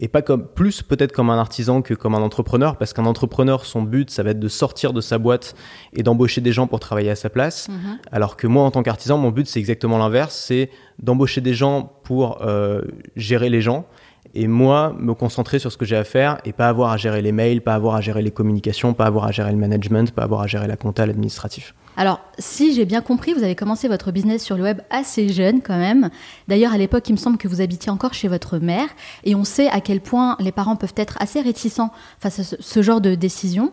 et 0.00 0.08
pas 0.08 0.22
comme 0.22 0.46
plus 0.46 0.82
peut-être 0.82 1.12
comme 1.12 1.30
un 1.30 1.38
artisan 1.38 1.82
que 1.82 1.94
comme 1.94 2.14
un 2.14 2.22
entrepreneur 2.22 2.76
parce 2.76 2.92
qu'un 2.92 3.06
entrepreneur 3.06 3.64
son 3.64 3.82
but 3.82 4.10
ça 4.10 4.22
va 4.22 4.30
être 4.30 4.40
de 4.40 4.48
sortir 4.48 4.92
de 4.92 5.00
sa 5.00 5.18
boîte 5.18 5.54
et 5.92 6.02
d'embaucher 6.02 6.40
des 6.40 6.52
gens 6.52 6.66
pour 6.66 6.80
travailler 6.80 7.10
à 7.10 7.16
sa 7.16 7.30
place 7.30 7.68
mhm. 7.68 7.98
alors 8.12 8.36
que 8.36 8.46
moi 8.46 8.64
en 8.64 8.70
tant 8.70 8.82
qu'artisan 8.82 9.18
mon 9.18 9.30
but 9.30 9.46
c'est 9.46 9.58
exactement 9.58 9.98
l'inverse 9.98 10.34
c'est 10.34 10.70
d'embaucher 11.02 11.40
des 11.40 11.54
gens 11.54 11.92
pour 12.04 12.42
euh, 12.42 12.82
gérer 13.16 13.50
les 13.50 13.60
gens 13.60 13.86
et 14.34 14.46
moi 14.46 14.94
me 14.98 15.14
concentrer 15.14 15.58
sur 15.58 15.72
ce 15.72 15.76
que 15.76 15.84
j'ai 15.84 15.96
à 15.96 16.04
faire 16.04 16.38
et 16.44 16.52
pas 16.52 16.68
avoir 16.68 16.90
à 16.90 16.96
gérer 16.96 17.22
les 17.22 17.32
mails 17.32 17.60
pas 17.60 17.74
avoir 17.74 17.94
à 17.94 18.00
gérer 18.00 18.22
les 18.22 18.30
communications 18.30 18.94
pas 18.94 19.06
avoir 19.06 19.24
à 19.24 19.32
gérer 19.32 19.50
le 19.50 19.58
management 19.58 20.10
pas 20.12 20.22
avoir 20.22 20.42
à 20.42 20.46
gérer 20.46 20.66
la 20.66 20.76
compta 20.76 21.06
l'administratif 21.06 21.74
alors, 21.98 22.20
si 22.38 22.74
j'ai 22.74 22.84
bien 22.84 23.00
compris, 23.00 23.32
vous 23.32 23.42
avez 23.42 23.56
commencé 23.56 23.88
votre 23.88 24.12
business 24.12 24.44
sur 24.44 24.56
le 24.56 24.62
web 24.62 24.80
assez 24.88 25.28
jeune 25.30 25.60
quand 25.60 25.76
même. 25.76 26.10
D'ailleurs, 26.46 26.72
à 26.72 26.78
l'époque, 26.78 27.08
il 27.08 27.14
me 27.14 27.18
semble 27.18 27.38
que 27.38 27.48
vous 27.48 27.60
habitiez 27.60 27.90
encore 27.90 28.14
chez 28.14 28.28
votre 28.28 28.58
mère. 28.58 28.86
Et 29.24 29.34
on 29.34 29.42
sait 29.42 29.66
à 29.66 29.80
quel 29.80 30.00
point 30.00 30.36
les 30.38 30.52
parents 30.52 30.76
peuvent 30.76 30.94
être 30.96 31.16
assez 31.20 31.40
réticents 31.40 31.90
face 32.20 32.38
à 32.38 32.44
ce, 32.44 32.82
genre 32.82 33.00
de 33.00 33.16
décision. 33.16 33.72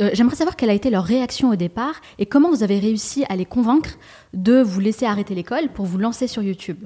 Euh, 0.00 0.10
j'aimerais 0.14 0.34
savoir 0.34 0.56
quelle 0.56 0.70
a 0.70 0.74
été 0.74 0.90
leur 0.90 1.04
réaction 1.04 1.50
au 1.50 1.54
départ 1.54 1.94
et 2.18 2.26
comment 2.26 2.50
vous 2.50 2.64
avez 2.64 2.80
réussi 2.80 3.24
à 3.28 3.36
les 3.36 3.44
convaincre 3.44 3.90
de 4.34 4.60
vous 4.60 4.80
laisser 4.80 5.06
arrêter 5.06 5.36
l'école 5.36 5.68
pour 5.72 5.86
vous 5.86 5.98
lancer 5.98 6.26
sur 6.26 6.42
YouTube. 6.42 6.78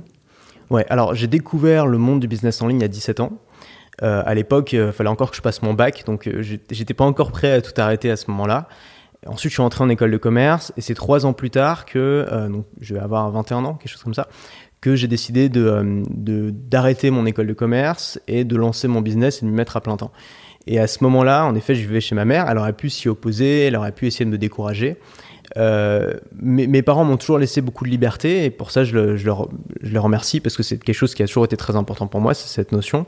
Ouais, 0.70 0.86
alors 0.88 1.14
j'ai 1.14 1.26
découvert 1.26 1.86
le 1.86 1.98
monde 1.98 2.20
du 2.20 2.28
business 2.28 2.62
en 2.62 2.68
ligne 2.68 2.82
à 2.82 2.88
17 2.88 3.20
ans. 3.20 3.32
Euh, 4.02 4.22
à 4.24 4.34
l'époque, 4.34 4.72
il 4.72 4.80
euh, 4.80 4.92
fallait 4.92 5.10
encore 5.10 5.30
que 5.30 5.36
je 5.36 5.42
passe 5.42 5.62
mon 5.62 5.74
bac, 5.74 6.04
donc 6.06 6.28
j'étais 6.70 6.94
pas 6.94 7.04
encore 7.04 7.30
prêt 7.30 7.52
à 7.52 7.60
tout 7.60 7.72
arrêter 7.80 8.10
à 8.10 8.16
ce 8.16 8.30
moment-là. 8.30 8.68
Ensuite, 9.26 9.50
je 9.50 9.54
suis 9.54 9.62
entré 9.62 9.82
en 9.84 9.88
école 9.88 10.10
de 10.10 10.16
commerce 10.16 10.72
et 10.76 10.80
c'est 10.80 10.94
trois 10.94 11.24
ans 11.26 11.32
plus 11.32 11.50
tard 11.50 11.86
que, 11.86 12.26
euh, 12.30 12.48
donc 12.48 12.66
je 12.80 12.94
vais 12.94 13.00
avoir 13.00 13.30
21 13.30 13.64
ans, 13.64 13.74
quelque 13.74 13.90
chose 13.90 14.02
comme 14.02 14.14
ça, 14.14 14.28
que 14.80 14.96
j'ai 14.96 15.08
décidé 15.08 15.48
de, 15.48 16.02
de, 16.10 16.50
d'arrêter 16.50 17.10
mon 17.10 17.24
école 17.24 17.46
de 17.46 17.54
commerce 17.54 18.20
et 18.28 18.44
de 18.44 18.56
lancer 18.56 18.86
mon 18.86 19.00
business 19.00 19.42
et 19.42 19.46
de 19.46 19.50
me 19.50 19.56
mettre 19.56 19.76
à 19.76 19.80
plein 19.80 19.96
temps. 19.96 20.12
Et 20.66 20.78
à 20.78 20.86
ce 20.86 21.02
moment-là, 21.04 21.46
en 21.46 21.54
effet, 21.54 21.74
je 21.74 21.80
vivais 21.80 22.00
chez 22.00 22.14
ma 22.14 22.24
mère. 22.24 22.48
Elle 22.50 22.58
aurait 22.58 22.72
pu 22.72 22.90
s'y 22.90 23.08
opposer, 23.08 23.66
elle 23.66 23.76
aurait 23.76 23.92
pu 23.92 24.06
essayer 24.06 24.24
de 24.24 24.30
me 24.30 24.38
décourager. 24.38 24.96
Euh, 25.56 26.14
mes, 26.40 26.82
parents 26.82 27.04
m'ont 27.04 27.16
toujours 27.16 27.38
laissé 27.38 27.60
beaucoup 27.60 27.84
de 27.84 27.90
liberté 27.90 28.44
et 28.44 28.50
pour 28.50 28.70
ça, 28.70 28.84
je, 28.84 28.94
le, 28.94 29.16
je, 29.16 29.26
leur, 29.26 29.48
je 29.82 29.90
les 29.92 29.98
remercie 29.98 30.40
parce 30.40 30.56
que 30.56 30.62
c'est 30.62 30.78
quelque 30.82 30.94
chose 30.96 31.14
qui 31.14 31.22
a 31.22 31.26
toujours 31.26 31.44
été 31.44 31.56
très 31.56 31.76
important 31.76 32.06
pour 32.06 32.20
moi, 32.20 32.34
c'est 32.34 32.48
cette 32.48 32.72
notion. 32.72 33.06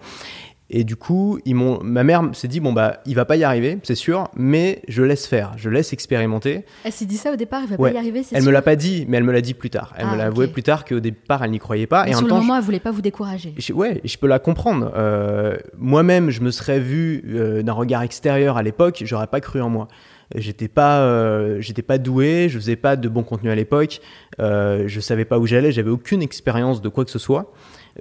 Et 0.68 0.82
du 0.82 0.96
coup, 0.96 1.38
ils 1.44 1.54
m'ont, 1.54 1.78
ma 1.84 2.02
mère 2.02 2.24
s'est 2.32 2.48
dit 2.48 2.58
bon 2.58 2.72
bah 2.72 2.98
il 3.06 3.14
va 3.14 3.24
pas 3.24 3.36
y 3.36 3.44
arriver, 3.44 3.78
c'est 3.84 3.94
sûr, 3.94 4.26
mais 4.34 4.82
je 4.88 5.04
laisse 5.04 5.24
faire, 5.28 5.52
je 5.56 5.70
laisse 5.70 5.92
expérimenter. 5.92 6.64
Elle 6.82 6.90
s'est 6.90 7.04
dit 7.04 7.16
ça 7.16 7.32
au 7.32 7.36
départ, 7.36 7.60
il 7.62 7.68
va 7.68 7.76
Ouais. 7.76 7.90
pas 7.92 7.96
y 7.96 7.98
arriver, 8.00 8.24
c'est 8.24 8.34
Elle 8.34 8.42
sûr. 8.42 8.48
me 8.50 8.52
l'a 8.52 8.62
pas 8.62 8.74
dit, 8.74 9.04
mais 9.08 9.18
elle 9.18 9.22
me 9.22 9.30
l'a 9.32 9.42
dit 9.42 9.54
plus 9.54 9.70
tard. 9.70 9.94
Elle 9.96 10.06
Ah, 10.08 10.12
me 10.14 10.18
l'a 10.18 10.24
avoué 10.24 10.48
plus 10.48 10.64
tard 10.64 10.84
qu'au 10.84 10.98
départ 10.98 11.44
elle 11.44 11.52
n'y 11.52 11.60
croyait 11.60 11.86
pas. 11.86 12.02
Mais 12.04 12.10
et 12.10 12.14
en 12.14 12.18
sur 12.18 12.22
même 12.22 12.26
le 12.26 12.30
temps, 12.30 12.42
je- 12.42 12.46
moment, 12.48 12.58
elle 12.58 12.64
voulait 12.64 12.80
pas 12.80 12.90
vous 12.90 13.00
décourager. 13.00 13.54
je- 13.56 13.72
ouais, 13.72 14.00
je 14.04 14.16
peux 14.16 14.26
la 14.26 14.40
comprendre. 14.40 14.90
Euh, 14.96 15.56
Moi-même, 15.78 16.30
je 16.30 16.40
me 16.40 16.50
serais 16.50 16.80
vu 16.80 17.22
euh, 17.28 17.62
d'un 17.62 17.72
regard 17.72 18.02
extérieur 18.02 18.56
à 18.56 18.64
l'époque, 18.64 19.02
j'aurais 19.06 19.28
pas 19.28 19.40
cru 19.40 19.60
en 19.60 19.68
moi. 19.70 19.86
J'étais 20.34 20.68
pas, 20.68 21.00
euh, 21.00 21.60
j'étais 21.60 21.82
pas 21.82 21.98
doué, 21.98 22.48
je 22.48 22.58
faisais 22.58 22.74
pas 22.76 22.96
de 22.96 23.08
bon 23.08 23.22
contenu 23.22 23.48
à 23.50 23.54
l'époque, 23.54 24.00
euh, 24.40 24.84
je 24.86 25.00
savais 25.00 25.24
pas 25.24 25.38
où 25.38 25.46
j'allais, 25.46 25.70
j'avais 25.70 25.90
aucune 25.90 26.20
expérience 26.22 26.82
de 26.82 26.88
quoi 26.88 27.04
que 27.04 27.10
ce 27.12 27.18
soit, 27.20 27.52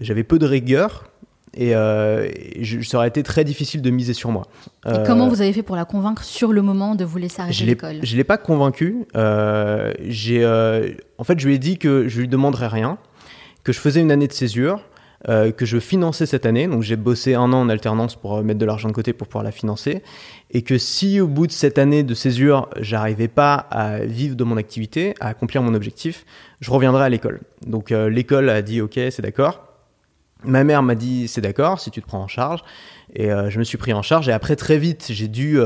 j'avais 0.02 0.24
peu 0.24 0.40
de 0.40 0.46
rigueur 0.48 1.12
et, 1.54 1.76
euh, 1.76 2.28
et 2.36 2.64
je- 2.64 2.82
ça 2.82 2.98
aurait 2.98 3.08
été 3.10 3.22
très 3.22 3.44
difficile 3.44 3.82
de 3.84 3.90
miser 3.92 4.14
sur 4.14 4.32
moi. 4.32 4.48
Et 4.88 4.90
Euh, 4.90 5.06
comment 5.06 5.28
vous 5.30 5.42
avez 5.42 5.54
fait 5.54 5.62
pour 5.64 5.76
la 5.76 5.86
convaincre 5.86 6.24
sur 6.24 6.52
le 6.52 6.62
moment 6.64 6.96
de 6.96 7.06
vous 7.06 7.18
laisser 7.20 7.42
arrêter 7.44 7.64
l'école? 7.64 7.98
je 8.02 8.16
l'ai 8.18 8.24
pas 8.24 8.38
convaincu. 8.38 9.06
Euh, 9.16 9.94
j'ai, 10.04 10.44
en 11.18 11.24
fait, 11.24 11.40
je 11.40 11.48
lui 11.48 11.54
ai 11.56 11.60
dit 11.60 11.78
que 11.78 12.08
je 12.08 12.20
lui 12.22 12.28
demanderais 12.28 12.68
rien, 12.68 12.98
que 13.64 13.72
je 13.72 13.80
faisais 13.80 14.02
une 14.02 14.12
année 14.12 14.28
de 14.28 14.34
césure, 14.34 14.82
euh, 15.28 15.52
que 15.52 15.66
je 15.66 15.80
finançais 15.80 16.28
cette 16.28 16.46
année. 16.46 16.68
Donc 16.68 16.84
j'ai 16.84 16.98
bossé 16.98 17.34
un 17.34 17.52
an 17.52 17.62
en 17.62 17.70
alternance 17.70 18.16
pour 18.16 18.36
euh, 18.36 18.44
mettre 18.44 18.60
de 18.60 18.66
l'argent 18.66 18.90
de 18.90 18.94
côté 18.94 19.12
pour 19.12 19.28
pouvoir 19.28 19.44
la 19.44 19.52
financer, 19.52 20.04
et 20.52 20.62
que 20.62 20.78
si 20.78 21.20
au 21.20 21.28
bout 21.28 21.48
de 21.48 21.52
cette 21.52 21.80
année 21.80 22.04
de 22.04 22.14
césure, 22.14 22.70
j'arrivais 22.80 23.28
pas 23.28 23.56
à 23.56 24.00
vivre 24.00 24.36
de 24.36 24.44
mon 24.44 24.56
activité, 24.56 25.16
à 25.20 25.30
accomplir 25.30 25.64
mon 25.64 25.74
objectif, 25.74 26.26
je 26.60 26.70
reviendrai 26.70 27.06
à 27.06 27.10
l'école. 27.10 27.42
Donc 27.66 27.92
euh, 27.92 28.08
l'école 28.08 28.50
a 28.52 28.62
dit 28.62 28.82
OK, 28.82 29.00
c'est 29.10 29.24
d'accord. 29.24 29.64
Ma 30.44 30.64
mère 30.64 30.84
m'a 30.84 30.94
dit 30.94 31.28
c'est 31.28 31.42
d'accord 31.42 31.80
si 31.80 31.90
tu 31.90 32.04
te 32.04 32.08
prends 32.08 32.22
en 32.22 32.28
charge 32.28 32.64
et 33.16 33.30
je 33.30 33.58
me 33.58 33.64
suis 33.64 33.78
pris 33.80 33.94
en 33.94 34.04
charge 34.04 34.30
et 34.30 34.32
après 34.32 34.56
très 34.56 34.78
vite 34.78 35.08
j'ai 35.10 35.28
dû 35.28 35.58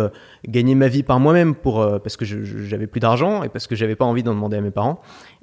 gagner 0.48 0.76
ma 0.76 0.88
vie 0.88 1.04
par 1.04 1.20
moi-même 1.20 1.54
pour 1.54 1.86
parce 2.02 2.16
que 2.16 2.24
j'avais 2.24 2.88
plus 2.88 3.02
d'argent 3.02 3.44
et 3.44 3.50
parce 3.50 3.68
que 3.68 3.76
j'avais 3.76 3.96
pas 3.98 4.06
envie 4.06 4.24
d'en 4.24 4.34
demander 4.34 4.56
à 4.56 4.62
mes 4.62 4.72
parents 4.72 5.02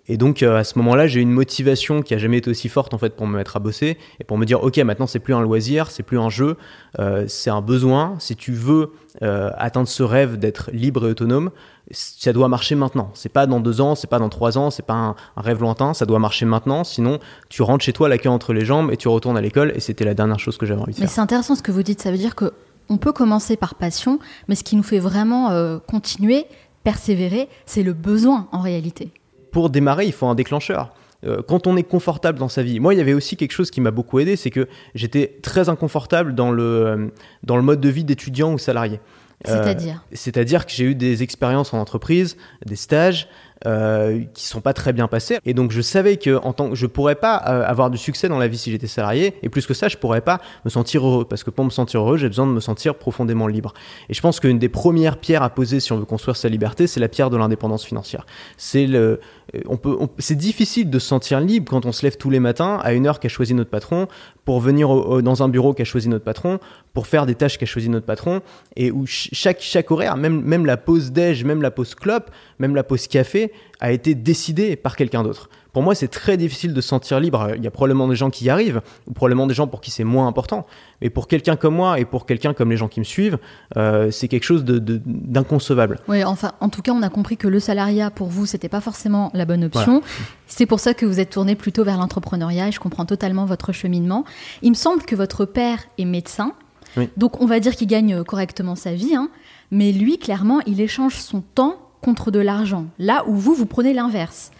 et 0.08 0.16
donc 0.16 0.42
euh, 0.42 0.56
à 0.56 0.64
ce 0.64 0.78
moment-là 0.78 1.06
j'ai 1.06 1.20
eu 1.20 1.22
une 1.22 1.30
motivation 1.30 2.02
qui 2.02 2.14
a 2.14 2.18
jamais 2.18 2.38
été 2.38 2.50
aussi 2.50 2.68
forte 2.68 2.94
en 2.94 2.98
fait 2.98 3.16
pour 3.16 3.26
me 3.26 3.36
mettre 3.36 3.56
à 3.56 3.60
bosser 3.60 3.98
et 4.20 4.24
pour 4.24 4.38
me 4.38 4.44
dire 4.44 4.62
ok 4.62 4.78
maintenant 4.78 5.06
c'est 5.06 5.18
plus 5.18 5.34
un 5.34 5.40
loisir 5.40 5.90
c'est 5.90 6.02
plus 6.02 6.18
un 6.18 6.30
jeu 6.30 6.56
euh, 6.98 7.24
c'est 7.28 7.50
un 7.50 7.60
besoin 7.60 8.14
si 8.18 8.36
tu 8.36 8.52
veux 8.52 8.92
euh, 9.22 9.50
atteindre 9.56 9.88
ce 9.88 10.02
rêve 10.02 10.38
d'être 10.38 10.70
libre 10.72 11.06
et 11.06 11.10
autonome 11.10 11.50
ça 11.90 12.32
doit 12.32 12.48
marcher 12.48 12.74
maintenant 12.74 13.10
c'est 13.14 13.28
pas 13.28 13.46
dans 13.46 13.60
deux 13.60 13.80
ans 13.80 13.94
c'est 13.94 14.08
pas 14.08 14.18
dans 14.18 14.28
trois 14.28 14.58
ans 14.58 14.70
c'est 14.70 14.84
pas 14.84 14.94
un, 14.94 15.16
un 15.36 15.40
rêve 15.40 15.60
lointain 15.60 15.94
ça 15.94 16.06
doit 16.06 16.18
marcher 16.18 16.46
maintenant 16.46 16.84
sinon 16.84 17.18
tu 17.48 17.62
rentres 17.62 17.84
chez 17.84 17.92
toi 17.92 18.08
la 18.08 18.18
queue 18.18 18.30
entre 18.30 18.52
les 18.52 18.64
jambes 18.64 18.90
et 18.92 18.96
tu 18.96 19.08
retournes 19.08 19.36
à 19.36 19.40
l'école 19.40 19.72
et 19.74 19.80
c'était 19.80 20.04
la 20.04 20.14
dernière 20.14 20.38
chose 20.38 20.56
que 20.56 20.66
j'avais 20.66 20.80
envie 20.80 20.92
de 20.92 21.00
Mais 21.00 21.06
faire 21.06 21.14
c'est 21.14 21.20
intéressant 21.20 21.54
ce 21.54 21.62
que 21.62 21.72
vous 21.72 21.82
dites. 21.82 22.00
Ça 22.00 22.10
veut 22.10 22.18
dire 22.18 22.34
que 22.34 22.52
on 22.88 22.98
peut 22.98 23.12
commencer 23.12 23.56
par 23.56 23.74
passion, 23.74 24.20
mais 24.46 24.54
ce 24.54 24.62
qui 24.62 24.76
nous 24.76 24.84
fait 24.84 25.00
vraiment 25.00 25.80
continuer, 25.88 26.46
persévérer, 26.84 27.48
c'est 27.64 27.82
le 27.82 27.94
besoin 27.94 28.46
en 28.52 28.60
réalité. 28.60 29.10
Pour 29.56 29.70
démarrer, 29.70 30.04
il 30.04 30.12
faut 30.12 30.26
un 30.26 30.34
déclencheur. 30.34 30.92
Euh, 31.24 31.40
Quand 31.48 31.66
on 31.66 31.78
est 31.78 31.82
confortable 31.82 32.38
dans 32.38 32.50
sa 32.50 32.62
vie, 32.62 32.78
moi 32.78 32.92
il 32.92 32.98
y 32.98 33.00
avait 33.00 33.14
aussi 33.14 33.38
quelque 33.38 33.52
chose 33.52 33.70
qui 33.70 33.80
m'a 33.80 33.90
beaucoup 33.90 34.18
aidé, 34.18 34.36
c'est 34.36 34.50
que 34.50 34.68
j'étais 34.94 35.38
très 35.40 35.70
inconfortable 35.70 36.34
dans 36.34 36.50
le, 36.50 36.62
euh, 36.62 37.06
dans 37.42 37.56
le 37.56 37.62
mode 37.62 37.80
de 37.80 37.88
vie 37.88 38.04
d'étudiant 38.04 38.52
ou 38.52 38.58
salarié. 38.58 39.00
Euh, 39.48 39.62
C'est-à-dire? 39.62 40.04
C'est-à-dire 40.12 40.66
que 40.66 40.72
j'ai 40.72 40.84
eu 40.84 40.94
des 40.94 41.22
expériences 41.22 41.72
en 41.72 41.78
entreprise, 41.78 42.36
des 42.66 42.76
stages 42.76 43.28
euh, 43.64 44.22
qui 44.34 44.44
sont 44.46 44.60
pas 44.60 44.74
très 44.74 44.92
bien 44.92 45.08
passés, 45.08 45.38
et 45.46 45.54
donc 45.54 45.70
je 45.70 45.80
savais 45.80 46.18
que 46.18 46.36
en 46.44 46.52
tant 46.52 46.74
je 46.74 46.86
pourrais 46.86 47.14
pas 47.14 47.42
euh, 47.46 47.64
avoir 47.64 47.90
du 47.90 47.96
succès 47.96 48.28
dans 48.28 48.38
la 48.38 48.48
vie 48.48 48.58
si 48.58 48.70
j'étais 48.70 48.86
salarié, 48.86 49.34
et 49.42 49.48
plus 49.48 49.66
que 49.66 49.72
ça, 49.72 49.88
je 49.88 49.96
pourrais 49.96 50.20
pas 50.20 50.40
me 50.64 50.70
sentir 50.70 51.06
heureux, 51.06 51.24
parce 51.24 51.42
que 51.42 51.50
pour 51.50 51.64
me 51.64 51.70
sentir 51.70 52.00
heureux, 52.00 52.18
j'ai 52.18 52.28
besoin 52.28 52.46
de 52.46 52.52
me 52.52 52.60
sentir 52.60 52.96
profondément 52.96 53.46
libre. 53.46 53.72
Et 54.08 54.14
je 54.14 54.20
pense 54.20 54.40
qu'une 54.40 54.58
des 54.58 54.68
premières 54.68 55.16
pierres 55.16 55.42
à 55.42 55.50
poser 55.50 55.80
si 55.80 55.92
on 55.92 55.98
veut 55.98 56.04
construire 56.04 56.36
sa 56.36 56.48
liberté, 56.48 56.86
c'est 56.86 57.00
la 57.00 57.08
pierre 57.08 57.30
de 57.30 57.36
l'indépendance 57.36 57.84
financière. 57.84 58.26
C'est 58.58 58.86
le, 58.86 59.20
euh, 59.54 59.60
on 59.68 59.76
peut, 59.78 59.96
c'est 60.18 60.36
difficile 60.36 60.90
de 60.90 60.98
se 60.98 61.06
sentir 61.06 61.40
libre 61.40 61.70
quand 61.70 61.86
on 61.86 61.92
se 61.92 62.02
lève 62.02 62.16
tous 62.16 62.30
les 62.30 62.40
matins 62.40 62.78
à 62.82 62.92
une 62.92 63.06
heure 63.06 63.20
qu'a 63.20 63.28
choisi 63.28 63.54
notre 63.54 63.70
patron, 63.70 64.08
pour 64.44 64.60
venir 64.60 65.22
dans 65.22 65.42
un 65.42 65.48
bureau 65.48 65.74
qu'a 65.74 65.84
choisi 65.84 66.08
notre 66.08 66.24
patron, 66.24 66.60
pour 66.96 67.06
faire 67.06 67.26
des 67.26 67.34
tâches 67.34 67.58
qu'a 67.58 67.66
choisi 67.66 67.90
notre 67.90 68.06
patron, 68.06 68.40
et 68.74 68.90
où 68.90 69.06
ch- 69.06 69.28
chaque, 69.32 69.60
chaque 69.60 69.90
horaire, 69.90 70.16
même, 70.16 70.40
même 70.40 70.64
la 70.64 70.78
pause 70.78 71.12
déj, 71.12 71.44
même 71.44 71.60
la 71.60 71.70
pause 71.70 71.94
clope, 71.94 72.30
même 72.58 72.74
la 72.74 72.82
pause 72.84 73.06
café, 73.06 73.52
a 73.80 73.92
été 73.92 74.14
décidée 74.14 74.76
par 74.76 74.96
quelqu'un 74.96 75.22
d'autre. 75.22 75.50
Pour 75.74 75.82
moi, 75.82 75.94
c'est 75.94 76.08
très 76.08 76.38
difficile 76.38 76.72
de 76.72 76.80
se 76.80 76.88
sentir 76.88 77.20
libre. 77.20 77.50
Il 77.54 77.62
y 77.62 77.66
a 77.66 77.70
probablement 77.70 78.08
des 78.08 78.16
gens 78.16 78.30
qui 78.30 78.46
y 78.46 78.48
arrivent, 78.48 78.80
ou 79.06 79.12
probablement 79.12 79.46
des 79.46 79.52
gens 79.52 79.66
pour 79.66 79.82
qui 79.82 79.90
c'est 79.90 80.04
moins 80.04 80.26
important. 80.26 80.64
Mais 81.02 81.10
pour 81.10 81.28
quelqu'un 81.28 81.56
comme 81.56 81.74
moi 81.74 82.00
et 82.00 82.06
pour 82.06 82.24
quelqu'un 82.24 82.54
comme 82.54 82.70
les 82.70 82.78
gens 82.78 82.88
qui 82.88 82.98
me 82.98 83.04
suivent, 83.04 83.36
euh, 83.76 84.10
c'est 84.10 84.26
quelque 84.28 84.44
chose 84.44 84.64
de- 84.64 84.78
de- 84.78 85.02
d'inconcevable. 85.04 85.98
Oui, 86.08 86.24
enfin, 86.24 86.52
en 86.60 86.70
tout 86.70 86.80
cas, 86.80 86.92
on 86.92 87.02
a 87.02 87.10
compris 87.10 87.36
que 87.36 87.46
le 87.46 87.60
salariat, 87.60 88.10
pour 88.10 88.28
vous, 88.28 88.46
c'était 88.46 88.70
pas 88.70 88.80
forcément 88.80 89.30
la 89.34 89.44
bonne 89.44 89.64
option. 89.64 90.00
C'est 90.46 90.64
pour 90.64 90.80
ça 90.80 90.94
que 90.94 91.04
vous 91.04 91.20
êtes 91.20 91.28
tourné 91.28 91.56
plutôt 91.56 91.84
vers 91.84 91.98
l'entrepreneuriat 91.98 92.68
et 92.68 92.72
je 92.72 92.80
comprends 92.80 93.04
totalement 93.04 93.44
votre 93.44 93.72
cheminement. 93.72 94.24
Il 94.62 94.70
me 94.70 94.74
semble 94.76 95.02
que 95.02 95.14
votre 95.14 95.44
père 95.44 95.80
est 95.98 96.06
médecin. 96.06 96.52
Oui. 96.96 97.08
Donc, 97.16 97.40
on 97.40 97.46
va 97.46 97.60
dire 97.60 97.74
qu'il 97.74 97.86
gagne 97.86 98.22
correctement 98.24 98.74
sa 98.74 98.94
vie. 98.94 99.14
hein. 99.14 99.28
mais 99.70 99.92
lui, 99.92 100.18
clairement, 100.18 100.60
il 100.66 100.80
échange 100.80 101.16
son 101.16 101.40
temps 101.40 101.78
contre 102.00 102.30
de 102.30 102.38
l'argent. 102.38 102.86
Là 102.98 103.24
où 103.26 103.34
vous, 103.34 103.54
vous 103.54 103.66
prenez 103.66 103.92
l'inverse. 103.92 104.50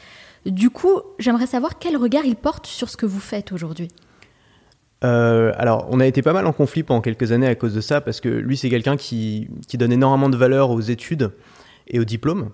Du 0.45 0.71
coup, 0.71 1.01
j'aimerais 1.19 1.47
savoir 1.47 1.79
quel 1.79 1.97
regard 1.97 2.25
il 2.25 2.37
porte 2.37 2.67
sur 2.67 2.89
ce 2.89 2.97
que 2.97 3.07
vous 3.07 3.21
faites 3.21 3.53
aujourd'hui. 3.53 3.89
Euh, 5.05 5.53
alors, 5.57 5.87
on 5.91 6.01
a 6.01 6.07
été 6.07 6.23
pas 6.23 6.33
mal 6.33 6.47
en 6.47 6.53
conflit 6.53 6.83
pendant 6.83 7.01
quelques 7.01 7.33
années 7.33 7.47
à 7.47 7.55
cause 7.55 7.75
de 7.75 7.81
ça, 7.81 8.01
parce 8.01 8.21
que 8.21 8.29
lui, 8.29 8.57
c'est 8.57 8.71
quelqu'un 8.71 8.97
qui, 8.97 9.49
qui 9.69 9.77
donne 9.77 9.93
énormément 9.93 10.29
de 10.29 10.37
valeur 10.37 10.71
aux 10.71 10.81
études 10.81 11.33
et 11.89 11.99
aux 11.99 12.05
diplômes. 12.05 12.51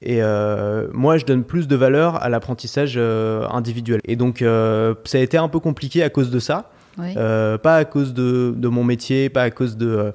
Et 0.00 0.22
euh, 0.22 0.88
moi, 0.92 1.16
je 1.16 1.24
donne 1.24 1.44
plus 1.44 1.66
de 1.66 1.76
valeur 1.76 2.22
à 2.22 2.28
l'apprentissage 2.28 2.94
euh, 2.96 3.46
individuel. 3.48 4.00
Et 4.04 4.16
donc, 4.16 4.42
euh, 4.42 4.94
ça 5.04 5.18
a 5.18 5.20
été 5.20 5.38
un 5.38 5.48
peu 5.48 5.60
compliqué 5.60 6.02
à 6.02 6.10
cause 6.10 6.30
de 6.30 6.38
ça. 6.38 6.70
Oui. 6.98 7.14
Euh, 7.16 7.58
pas 7.58 7.76
à 7.76 7.84
cause 7.84 8.14
de, 8.14 8.54
de 8.56 8.68
mon 8.68 8.84
métier, 8.84 9.28
pas 9.28 9.42
à 9.42 9.50
cause 9.50 9.76
de 9.76 9.86
euh, 9.88 10.12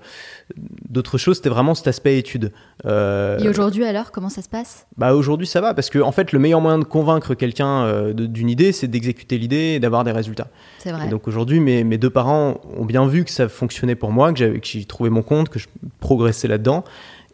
d'autres 0.90 1.18
choses. 1.18 1.38
C'était 1.38 1.50
vraiment 1.50 1.76
cet 1.76 1.88
aspect 1.88 2.18
études. 2.18 2.52
Euh, 2.86 3.38
Et 3.40 3.50
aujourd'hui, 3.50 3.84
alors, 3.84 4.12
comment 4.12 4.30
ça 4.30 4.42
se 4.42 4.50
passe? 4.50 4.88
Bah 4.98 5.14
aujourd'hui 5.14 5.48
ça 5.48 5.62
va 5.62 5.74
parce 5.74 5.90
que 5.90 6.00
en 6.00 6.12
fait 6.12 6.32
le 6.32 6.40
meilleur 6.40 6.62
moyen 6.62 6.80
de 6.80 6.84
convaincre 6.86 7.34
quelqu'un 7.36 7.84
euh, 7.84 8.14
d'une 8.14 8.50
idée 8.50 8.72
c'est 8.72 8.88
d'exécuter 8.88 9.38
l'idée 9.38 9.74
et 9.76 9.80
d'avoir 9.80 10.04
des 10.04 10.12
résultats. 10.12 10.48
C'est 10.78 10.92
vrai. 10.92 11.08
Et 11.08 11.10
donc 11.10 11.28
aujourd'hui 11.28 11.60
mes, 11.60 11.84
mes 11.84 11.98
deux 11.98 12.10
parents 12.10 12.62
ont 12.78 12.86
bien 12.86 13.06
vu 13.08 13.26
que 13.26 13.32
ça 13.32 13.50
fonctionnait 13.50 13.96
pour 13.96 14.12
moi, 14.12 14.32
que 14.34 14.60
j'ai 14.64 14.86
trouvé 14.86 15.10
mon 15.10 15.22
compte, 15.22 15.50
que 15.50 15.60
je 15.60 15.68
progressais 16.00 16.48
là-dedans 16.48 16.84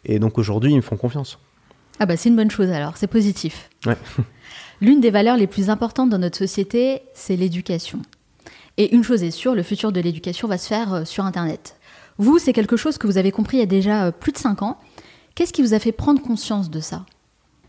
et 0.04 0.18
donc 0.18 0.38
aujourd'hui 0.38 0.72
ils 0.72 0.76
me 0.76 0.82
font 0.82 0.96
confiance. 0.96 1.38
Ah 1.98 2.06
bah 2.06 2.16
c'est 2.16 2.28
une 2.28 2.36
bonne 2.36 2.50
chose 2.50 2.70
alors, 2.70 2.96
c'est 2.96 3.06
positif. 3.06 3.70
Ouais. 3.86 3.96
L'une 4.80 5.00
des 5.00 5.10
valeurs 5.10 5.36
les 5.36 5.46
plus 5.46 5.70
importantes 5.70 6.10
dans 6.10 6.18
notre 6.18 6.36
société, 6.36 7.00
c'est 7.14 7.36
l'éducation. 7.36 8.00
Et 8.78 8.94
une 8.94 9.02
chose 9.02 9.22
est 9.22 9.30
sûre, 9.30 9.54
le 9.54 9.62
futur 9.62 9.92
de 9.92 10.00
l'éducation 10.00 10.48
va 10.48 10.58
se 10.58 10.68
faire 10.68 10.92
euh, 10.92 11.04
sur 11.04 11.24
Internet. 11.24 11.76
Vous, 12.18 12.38
c'est 12.38 12.52
quelque 12.52 12.76
chose 12.76 12.98
que 12.98 13.06
vous 13.06 13.18
avez 13.18 13.32
compris 13.32 13.58
il 13.58 13.60
y 13.60 13.62
a 13.62 13.66
déjà 13.66 14.06
euh, 14.06 14.10
plus 14.10 14.32
de 14.32 14.38
5 14.38 14.62
ans. 14.62 14.78
Qu'est-ce 15.34 15.52
qui 15.52 15.62
vous 15.62 15.74
a 15.74 15.78
fait 15.78 15.92
prendre 15.92 16.20
conscience 16.20 16.70
de 16.70 16.80
ça? 16.80 17.04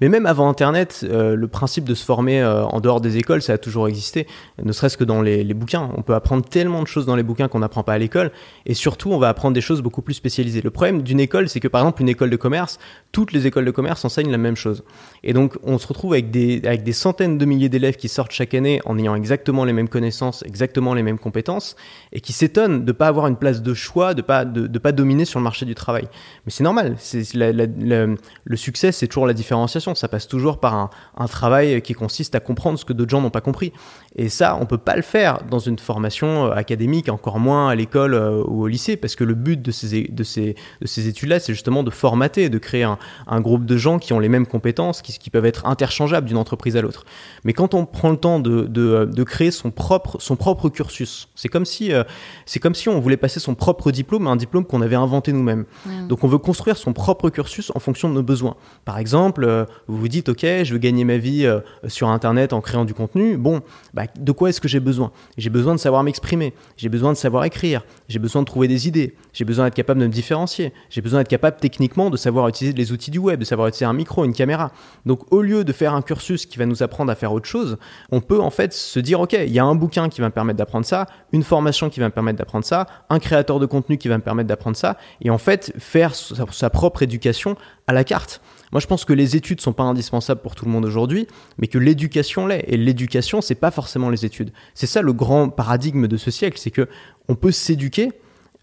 Mais 0.02 0.10
même 0.10 0.26
avant 0.26 0.50
Internet, 0.50 1.06
euh, 1.10 1.36
le 1.36 1.48
principe 1.48 1.84
de 1.86 1.96
se 1.96 2.06
former 2.06 2.42
euh, 2.42 2.64
en 2.66 2.80
dehors 2.80 3.02
des 3.02 3.18
écoles, 3.18 3.42
ça 3.42 3.54
a 3.54 3.58
toujours 3.58 3.88
existé, 3.88 4.28
ne 4.62 4.72
serait-ce 4.72 4.98
que 4.98 5.04
dans 5.04 5.22
les, 5.22 5.44
bouquins. 5.54 5.90
On 5.98 6.02
peut 6.02 6.14
apprendre 6.14 6.46
tellement 6.46 6.82
de 6.84 6.88
choses 6.88 7.06
dans 7.06 7.16
les 7.16 7.24
bouquins 7.24 7.48
qu'on 7.48 7.60
n'apprend 7.60 7.84
pas 7.84 7.94
à 7.94 7.98
l'école, 7.98 8.32
et 8.66 8.74
surtout, 8.74 9.12
on 9.12 9.18
va 9.18 9.30
apprendre 9.30 9.54
des 9.54 9.62
choses 9.62 9.82
beaucoup 9.82 10.02
plus 10.02 10.14
spécialisées. 10.14 10.62
Le 10.62 10.70
problème 10.70 11.02
d'une 11.02 11.20
école, 11.20 11.50
c'est 11.50 11.60
que 11.60 11.68
par 11.68 11.82
exemple, 11.82 12.02
une 12.02 12.10
école 12.10 12.30
de 12.30 12.36
commerce, 12.36 12.80
toutes 13.12 13.32
les 13.32 13.48
écoles 13.48 13.66
de 13.66 13.72
commerce 13.72 14.06
enseignent 14.06 14.32
la 14.32 14.38
même 14.38 14.56
chose. 14.56 14.84
Et 15.24 15.34
donc, 15.34 15.58
on 15.64 15.78
se 15.78 15.88
retrouve 15.88 16.14
avec 16.14 16.32
des, 16.32 16.62
avec 16.66 16.84
des 16.84 16.94
centaines 16.94 17.38
de 17.38 17.46
milliers 17.46 17.70
d'élèves 17.70 17.96
qui 17.96 18.08
sortent 18.10 18.32
chaque 18.32 18.54
année 18.54 18.82
en 18.86 18.98
ayant 18.98 19.16
exactement 19.16 19.66
les 19.66 19.74
mêmes 19.74 19.90
connaissances, 19.90 20.44
exactement 20.44 20.94
les 20.94 21.04
mêmes 21.04 21.20
compétences, 21.20 21.76
et 22.12 22.22
qui 22.22 22.34
s'étonnent 22.34 22.82
de 22.82 22.92
ne 22.92 22.92
pas 22.92 23.08
avoir 23.08 23.28
une 23.28 23.38
place 23.38 23.62
de 23.62 23.74
choix, 23.74 24.14
de 24.14 24.22
pas, 24.22 24.46
de, 24.46 24.80
pas 24.80 24.92
dominer 24.92 25.26
sur 25.26 25.40
le 25.40 25.44
marché 25.44 25.66
du 25.66 25.76
travail. 25.76 26.08
Mais 26.46 26.52
c'est 26.52 26.64
normal. 26.64 26.98
La- 27.34 28.08
le 28.44 28.56
succès, 28.56 28.92
c'est 28.92 29.08
toujours 29.08 29.28
la 29.28 29.34
différenciation. 29.34 29.87
Ça 29.96 30.08
passe 30.08 30.28
toujours 30.28 30.60
par 30.60 30.74
un, 30.76 30.90
un 31.18 31.28
travail 31.28 31.82
qui 31.82 31.94
consiste 31.94 32.36
à 32.36 32.40
comprendre 32.40 32.78
ce 32.80 32.86
que 32.86 32.94
d'autres 32.94 33.12
gens 33.12 33.22
n'ont 33.22 33.30
pas 33.30 33.42
compris. 33.42 33.72
Et 34.16 34.30
ça, 34.30 34.58
on 34.60 34.66
peut 34.66 34.78
pas 34.78 34.96
le 34.96 35.02
faire 35.02 35.40
dans 35.50 35.60
une 35.60 35.78
formation 35.80 36.48
euh, 36.48 36.52
académique, 36.52 37.10
encore 37.10 37.40
moins 37.40 37.70
à 37.70 37.76
l'école 37.76 38.14
euh, 38.14 38.44
ou 38.48 38.64
au 38.64 38.68
lycée, 38.68 38.98
parce 38.98 39.16
que 39.16 39.24
le 39.24 39.36
but 39.36 39.62
de 39.62 39.72
ces, 39.72 40.04
de 40.04 40.24
ces, 40.24 40.56
de 40.82 40.88
ces 40.88 41.08
études-là, 41.08 41.40
c'est 41.40 41.54
justement 41.54 41.84
de 41.84 41.92
formater, 41.92 42.50
de 42.50 42.58
créer 42.58 42.84
un, 42.84 42.98
un 43.28 43.42
groupe 43.42 43.66
de 43.66 43.78
gens 43.78 44.00
qui 44.00 44.14
ont 44.14 44.20
les 44.20 44.30
mêmes 44.30 44.48
compétences, 44.48 45.02
qui, 45.02 45.18
qui 45.18 45.30
peuvent 45.30 45.46
être 45.46 45.66
interchangeables 45.66 46.28
d'une 46.28 46.38
entreprise 46.38 46.76
à 46.78 46.82
l'autre. 46.82 47.06
Mais 47.44 47.54
quand 47.54 47.74
on 47.74 47.86
prend 47.86 48.10
le 48.10 48.18
temps 48.18 48.40
de, 48.40 48.64
de, 48.64 49.06
de 49.06 49.24
créer 49.24 49.52
son 49.52 49.72
propre, 49.72 50.18
son 50.20 50.36
propre 50.36 50.70
cursus, 50.70 51.30
c'est 51.36 51.50
comme 51.50 51.66
si, 51.66 51.94
euh, 51.94 52.04
c'est 52.46 52.60
comme 52.60 52.76
si 52.76 52.90
on 52.90 53.00
voulait 53.00 53.18
passer 53.18 53.40
son 53.40 53.56
propre 53.56 53.92
diplôme 53.92 54.28
à 54.28 54.32
un 54.32 54.36
diplôme 54.36 54.66
qu'on 54.66 54.82
avait 54.82 54.96
inventé 54.96 55.32
nous-mêmes. 55.34 55.66
Donc 56.08 56.24
on 56.24 56.28
veut 56.28 56.38
construire 56.38 56.78
son 56.78 56.94
propre 56.94 57.30
cursus 57.30 57.72
en 57.76 57.80
fonction 57.80 58.10
de 58.10 58.14
nos 58.14 58.24
besoins. 58.24 58.56
Par 58.86 58.98
exemple, 58.98 59.44
euh, 59.44 59.66
vous 59.88 59.98
vous 59.98 60.08
dites, 60.08 60.30
ok, 60.30 60.42
je 60.42 60.74
veux 60.74 60.80
gagner 60.80 61.04
ma 61.04 61.18
vie 61.18 61.46
euh, 61.46 61.60
sur 61.88 62.10
Internet 62.10 62.54
en 62.54 62.62
créant 62.62 62.86
du 62.86 62.94
contenu. 62.94 63.38
Bon, 63.38 63.62
bah, 63.94 64.04
de 64.18 64.32
quoi 64.32 64.50
est-ce 64.50 64.62
que 64.62 64.68
j'ai 64.68 64.80
besoin? 64.80 65.12
J'ai 65.38 65.50
besoin 65.50 65.74
de 65.74 65.80
savoir 65.80 66.04
m'exprimer, 66.04 66.54
j'ai 66.78 66.90
besoin 66.90 67.12
de 67.12 67.18
savoir 67.18 67.46
écrire, 67.46 67.86
j'ai 68.10 68.20
besoin 68.20 68.42
de 68.42 68.48
trouver 68.48 68.68
des 68.68 68.88
idées, 68.88 69.16
j'ai 69.34 69.46
besoin 69.46 69.66
d'être 69.66 69.76
capable 69.76 70.00
de 70.00 70.08
me 70.08 70.12
différencier, 70.12 70.74
j'ai 70.90 71.02
besoin 71.02 71.20
d'être 71.20 71.30
capable 71.30 71.58
techniquement 71.58 72.10
de 72.10 72.18
savoir 72.18 72.48
utiliser 72.48 72.76
les 72.76 72.92
outils 72.92 73.12
du 73.12 73.20
web, 73.20 73.40
de 73.40 73.46
savoir 73.46 73.68
utiliser 73.68 73.86
un 73.86 73.94
micro, 73.94 74.26
une 74.26 74.34
caméra. 74.34 74.72
Donc 75.06 75.32
au 75.32 75.42
lieu 75.42 75.64
de 75.64 75.74
faire 75.74 75.94
un 75.94 76.02
cursus 76.02 76.46
qui 76.46 76.58
va 76.58 76.66
nous 76.66 76.84
apprendre 76.84 77.12
à 77.12 77.16
faire 77.16 77.34
autre 77.34 77.48
chose, 77.48 77.78
on 78.12 78.22
peut 78.22 78.40
en 78.40 78.50
fait 78.50 78.74
se 78.74 79.00
dire, 79.00 79.20
ok, 79.20 79.34
il 79.34 79.52
y 79.52 79.60
a 79.60 79.66
un 79.66 79.76
bouquin 79.76 80.10
qui 80.10 80.22
va 80.22 80.28
me 80.28 80.34
permettre 80.34 80.58
d'apprendre 80.58 80.86
ça, 80.86 81.06
une 81.32 81.44
formation 81.44 81.90
qui 81.90 82.00
va 82.00 82.08
me 82.08 82.12
permettre 82.12 82.38
d'apprendre 82.38 82.66
ça, 82.66 82.88
un 83.10 83.20
créateur 83.20 83.60
de 83.60 83.66
contenu 83.66 83.98
qui 83.98 84.08
va 84.08 84.18
me 84.18 84.24
permettre 84.24 84.48
d'apprendre 84.48 84.78
ça, 84.78 84.98
et 85.22 85.30
en 85.30 85.38
fait 85.38 85.74
faire 85.78 86.14
sa 86.16 86.70
propre 86.70 87.04
éducation 87.04 87.56
à 87.88 87.94
la 87.94 88.04
carte. 88.04 88.42
Moi, 88.72 88.82
je 88.82 88.88
pense 88.88 89.06
que 89.06 89.14
les 89.14 89.36
études 89.36 89.62
sont 89.62 89.74
pas 89.74 89.84
indispensables 89.84 90.42
pour 90.42 90.56
tout 90.56 90.66
le 90.66 90.72
monde 90.72 90.86
aujourd'hui, 90.86 91.28
mais 91.58 91.68
que 91.68 91.78
l'éducation 91.78 92.48
l'est. 92.48 92.66
Et 92.68 92.78
l'éducation, 92.78 93.42
c'est 93.42 93.56
pas 93.56 93.72
forcément 93.72 94.10
les 94.10 94.26
études. 94.26 94.52
C'est 94.74 94.88
ça 94.88 95.02
le 95.02 95.14
grand 95.14 95.50
paradigme 95.50 96.08
de 96.08 96.18
ce 96.18 96.32
siècle, 96.32 96.58
c'est 96.60 96.72
que 96.72 96.88
on 97.28 97.36
peut 97.36 97.52
s'éduquer 97.52 98.12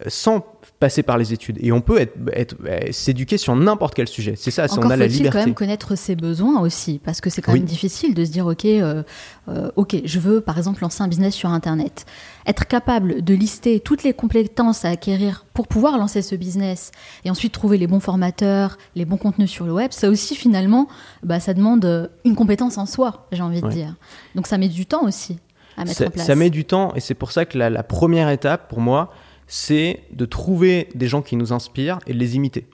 sans 0.07 0.41
passer 0.81 1.03
par 1.03 1.19
les 1.19 1.33
études. 1.33 1.59
Et 1.63 1.73
on 1.73 1.81
peut 1.81 1.99
être, 1.99 2.15
être, 2.33 2.57
s'éduquer 2.91 3.39
sur 3.39 3.55
n'importe 3.57 3.95
quel 3.95 4.09
sujet. 4.09 4.35
C'est 4.37 4.51
ça, 4.51 4.69
si 4.69 4.79
on 4.79 4.91
a 4.91 4.97
la 4.97 5.07
liberté. 5.07 5.39
quand 5.39 5.45
même 5.45 5.55
connaître 5.55 5.97
ses 5.97 6.17
besoins 6.17 6.61
aussi, 6.61 7.01
parce 7.03 7.21
que 7.21 7.31
c'est 7.31 7.43
quand 7.43 7.53
même 7.53 7.65
difficile 7.65 8.15
de 8.15 8.25
se 8.25 8.31
dire, 8.31 8.47
ok, 8.47 8.65
euh, 8.65 9.03
euh, 9.49 9.71
ok, 9.77 9.97
je 10.05 10.19
veux 10.19 10.41
par 10.41 10.59
exemple 10.59 10.83
lancer 10.83 11.03
un 11.03 11.09
business 11.09 11.35
sur 11.35 11.51
Internet. 11.51 12.07
Être 12.47 12.67
capable 12.67 13.23
de 13.23 13.35
lister 13.35 13.81
toutes 13.81 14.03
les 14.03 14.13
compétences 14.13 14.85
à 14.85 14.91
acquérir 14.91 15.47
pour 15.55 15.69
pouvoir 15.69 15.97
lancer 15.97 16.23
ce 16.23 16.35
business, 16.35 16.91
et 17.25 17.31
ensuite 17.31 17.53
trouver 17.53 17.79
les 17.79 17.87
bons 17.87 18.01
formateurs, 18.01 18.77
les 18.95 19.05
bons 19.05 19.17
contenus 19.17 19.51
sur 19.51 19.67
le 19.67 19.73
web, 19.73 19.93
ça 19.93 20.09
aussi 20.11 20.35
finalement, 20.35 20.89
bah, 21.23 21.41
ça 21.41 21.55
demande 21.55 22.11
une 22.25 22.35
compétence 22.35 22.79
en 22.79 22.87
soi, 22.87 23.27
j'ai 23.33 23.43
envie 23.43 23.63
de 23.63 23.69
dire. 23.69 23.95
Donc 24.35 24.47
ça 24.47 24.59
met 24.59 24.69
du 24.69 24.87
temps 24.87 25.05
aussi. 25.05 25.39
À 25.77 25.85
mettre 25.85 26.03
en 26.03 26.11
place. 26.11 26.27
Ça 26.27 26.35
met 26.35 26.51
du 26.51 26.65
temps, 26.65 26.93
et 26.95 27.01
c'est 27.01 27.15
pour 27.15 27.33
ça 27.33 27.45
que 27.47 27.59
la, 27.59 27.71
la 27.71 27.83
première 27.83 28.29
étape 28.29 28.69
pour 28.69 28.81
moi, 28.81 29.13
c'est 29.47 30.01
de 30.13 30.25
trouver 30.25 30.89
des 30.95 31.09
gens 31.09 31.23
qui 31.23 31.37
nous 31.37 31.53
inspirent 31.53 31.99
et 32.07 32.13
de 32.13 32.19
les 32.19 32.37
imiter. 32.37 32.67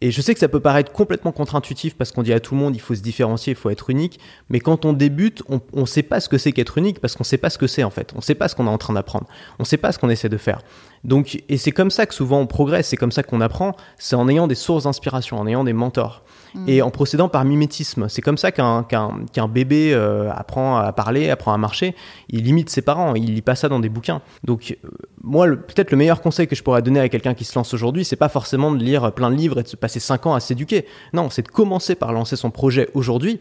Et 0.00 0.10
je 0.10 0.20
sais 0.20 0.34
que 0.34 0.40
ça 0.40 0.48
peut 0.48 0.60
paraître 0.60 0.92
complètement 0.92 1.32
contre-intuitif 1.32 1.94
parce 1.94 2.12
qu'on 2.12 2.22
dit 2.22 2.32
à 2.32 2.40
tout 2.40 2.54
le 2.54 2.60
monde 2.60 2.76
il 2.76 2.80
faut 2.80 2.94
se 2.94 3.00
différencier, 3.00 3.52
il 3.52 3.56
faut 3.56 3.70
être 3.70 3.88
unique. 3.88 4.20
Mais 4.50 4.60
quand 4.60 4.84
on 4.84 4.92
débute, 4.92 5.42
on 5.48 5.60
ne 5.72 5.86
sait 5.86 6.02
pas 6.02 6.20
ce 6.20 6.28
que 6.28 6.36
c'est 6.36 6.52
qu'être 6.52 6.76
unique 6.76 7.00
parce 7.00 7.14
qu'on 7.14 7.22
ne 7.22 7.26
sait 7.26 7.38
pas 7.38 7.48
ce 7.48 7.56
que 7.56 7.66
c'est 7.66 7.84
en 7.84 7.90
fait. 7.90 8.12
On 8.12 8.18
ne 8.18 8.22
sait 8.22 8.34
pas 8.34 8.48
ce 8.48 8.54
qu'on 8.54 8.66
est 8.66 8.70
en 8.70 8.76
train 8.76 8.92
d'apprendre. 8.92 9.26
On 9.58 9.62
ne 9.62 9.66
sait 9.66 9.78
pas 9.78 9.92
ce 9.92 9.98
qu'on 9.98 10.10
essaie 10.10 10.28
de 10.28 10.36
faire. 10.36 10.60
Donc, 11.04 11.42
et 11.48 11.58
c'est 11.58 11.70
comme 11.70 11.90
ça 11.90 12.06
que 12.06 12.14
souvent 12.14 12.40
on 12.40 12.46
progresse, 12.46 12.88
c'est 12.88 12.96
comme 12.96 13.12
ça 13.12 13.22
qu'on 13.22 13.40
apprend. 13.40 13.76
C'est 13.98 14.16
en 14.16 14.28
ayant 14.28 14.46
des 14.46 14.54
sources 14.54 14.84
d'inspiration, 14.84 15.38
en 15.38 15.46
ayant 15.46 15.64
des 15.64 15.72
mentors. 15.72 16.22
Mm. 16.54 16.68
Et 16.68 16.82
en 16.82 16.90
procédant 16.90 17.28
par 17.28 17.44
mimétisme. 17.44 18.08
C'est 18.08 18.22
comme 18.22 18.38
ça 18.38 18.52
qu'un 18.52 19.48
bébé 19.48 19.92
euh, 19.92 20.30
apprend 20.32 20.76
à 20.78 20.92
parler, 20.92 21.30
apprend 21.30 21.52
à 21.52 21.58
marcher. 21.58 21.94
Il 22.30 22.46
imite 22.46 22.70
ses 22.70 22.82
parents, 22.82 23.14
il 23.14 23.34
lit 23.34 23.42
pas 23.42 23.54
ça 23.54 23.68
dans 23.68 23.80
des 23.80 23.88
bouquins. 23.88 24.22
Donc, 24.44 24.76
euh, 24.84 24.88
moi, 25.22 25.46
peut-être 25.48 25.90
le 25.90 25.96
meilleur 25.96 26.22
conseil 26.22 26.46
que 26.46 26.56
je 26.56 26.62
pourrais 26.62 26.82
donner 26.82 27.00
à 27.00 27.08
quelqu'un 27.08 27.34
qui 27.34 27.44
se 27.44 27.58
lance 27.58 27.74
aujourd'hui, 27.74 28.04
c'est 28.04 28.16
pas 28.16 28.28
forcément 28.28 28.72
de 28.72 28.82
lire 28.82 29.12
plein 29.12 29.30
de 29.30 29.36
livres 29.36 29.58
et 29.58 29.62
de 29.62 29.68
se 29.68 29.76
passer 29.76 30.00
5 30.00 30.26
ans 30.26 30.34
à 30.34 30.40
s'éduquer. 30.40 30.86
Non, 31.12 31.28
c'est 31.28 31.42
de 31.42 31.48
commencer 31.48 31.94
par 31.94 32.12
lancer 32.12 32.36
son 32.36 32.50
projet 32.50 32.88
aujourd'hui. 32.94 33.40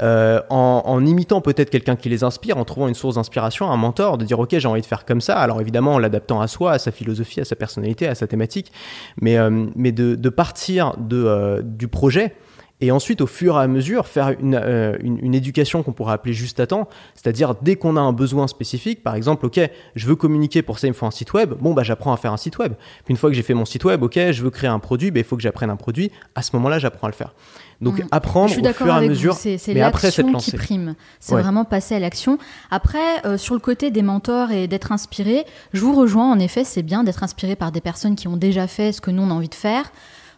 Euh, 0.00 0.40
en, 0.50 1.04
imitant 1.04 1.40
peut-être 1.40 1.70
quelqu'un 1.70 1.96
qui 1.96 2.08
les 2.08 2.24
inspire, 2.24 2.58
en 2.58 2.64
trouvant 2.64 2.88
une 2.88 2.94
source 2.94 3.14
d'inspiration, 3.14 3.70
un 3.70 3.76
mentor, 3.76 4.18
de 4.18 4.24
dire 4.24 4.38
ok 4.38 4.58
j'ai 4.58 4.68
envie 4.68 4.80
de 4.80 4.86
faire 4.86 5.04
comme 5.04 5.20
ça, 5.20 5.38
alors 5.38 5.60
évidemment 5.60 5.94
en 5.94 5.98
l'adaptant 5.98 6.40
à 6.40 6.48
soi, 6.48 6.72
à 6.72 6.78
sa 6.78 6.90
philosophie, 6.90 7.40
à 7.40 7.44
sa 7.44 7.56
personnalité, 7.56 8.08
à 8.08 8.14
sa 8.14 8.26
thématique, 8.26 8.72
mais, 9.20 9.36
mais 9.76 9.92
de, 9.92 10.28
partir 10.28 10.94
de, 10.98 11.60
du 11.62 11.88
projet 11.88 12.34
et 12.80 12.90
ensuite, 12.90 13.20
au 13.20 13.26
fur 13.26 13.56
et 13.56 13.62
à 13.62 13.68
mesure, 13.68 14.06
faire 14.06 14.30
une, 14.38 14.60
euh, 14.60 14.98
une, 15.00 15.34
éducation 15.34 15.82
qu'on 15.82 15.92
pourrait 15.92 16.12
appeler 16.12 16.34
juste 16.34 16.58
à 16.58 16.66
temps, 16.66 16.88
c'est-à-dire 17.14 17.54
dès 17.62 17.76
qu'on 17.76 17.96
a 17.96 18.00
un 18.00 18.12
besoin 18.12 18.48
spécifique, 18.48 19.02
par 19.02 19.14
exemple, 19.14 19.46
ok, 19.46 19.60
je 19.94 20.06
veux 20.06 20.16
communiquer 20.16 20.60
pour 20.60 20.78
ça, 20.78 20.88
il 20.88 20.90
me 20.90 20.94
faut 20.94 21.06
un 21.06 21.12
site 21.12 21.32
web, 21.32 21.54
bon, 21.60 21.72
bah, 21.72 21.84
j'apprends 21.84 22.12
à 22.12 22.16
faire 22.16 22.32
un 22.32 22.36
site 22.36 22.58
web. 22.58 22.74
Puis 23.04 23.12
une 23.12 23.16
fois 23.16 23.30
que 23.30 23.36
j'ai 23.36 23.42
fait 23.42 23.54
mon 23.54 23.64
site 23.64 23.84
web, 23.84 24.02
ok, 24.02 24.18
je 24.32 24.42
veux 24.42 24.50
créer 24.50 24.68
un 24.68 24.80
produit, 24.80 25.12
bah, 25.12 25.20
il 25.20 25.24
faut 25.24 25.36
que 25.36 25.42
j'apprenne 25.42 25.70
un 25.70 25.76
produit, 25.76 26.10
à 26.34 26.42
ce 26.42 26.54
moment-là, 26.56 26.78
j'apprends 26.78 27.06
à 27.06 27.10
le 27.10 27.16
faire. 27.16 27.34
Donc 27.80 27.98
mm. 27.98 28.08
apprendre 28.10 28.52
au 28.52 28.72
fur 28.72 28.86
et 28.86 28.90
à 28.90 29.00
mesure, 29.00 29.34
c'est 29.34 29.74
l'action 29.74 30.32
qui 30.34 30.52
prime. 30.52 30.94
C'est 31.20 31.34
vraiment 31.34 31.64
passer 31.64 31.94
à 31.94 31.98
l'action. 31.98 32.38
Après, 32.70 32.98
euh, 33.24 33.38
sur 33.38 33.54
le 33.54 33.60
côté 33.60 33.90
des 33.90 34.02
mentors 34.02 34.50
et 34.50 34.68
d'être 34.68 34.92
inspiré, 34.92 35.44
je 35.72 35.80
vous 35.80 35.94
rejoins. 35.94 36.30
En 36.30 36.38
effet, 36.38 36.64
c'est 36.64 36.82
bien 36.82 37.04
d'être 37.04 37.22
inspiré 37.22 37.56
par 37.56 37.72
des 37.72 37.80
personnes 37.80 38.16
qui 38.16 38.28
ont 38.28 38.36
déjà 38.36 38.66
fait 38.66 38.92
ce 38.92 39.00
que 39.00 39.10
nous 39.10 39.22
on 39.22 39.30
a 39.30 39.34
envie 39.34 39.48
de 39.48 39.54
faire. 39.54 39.90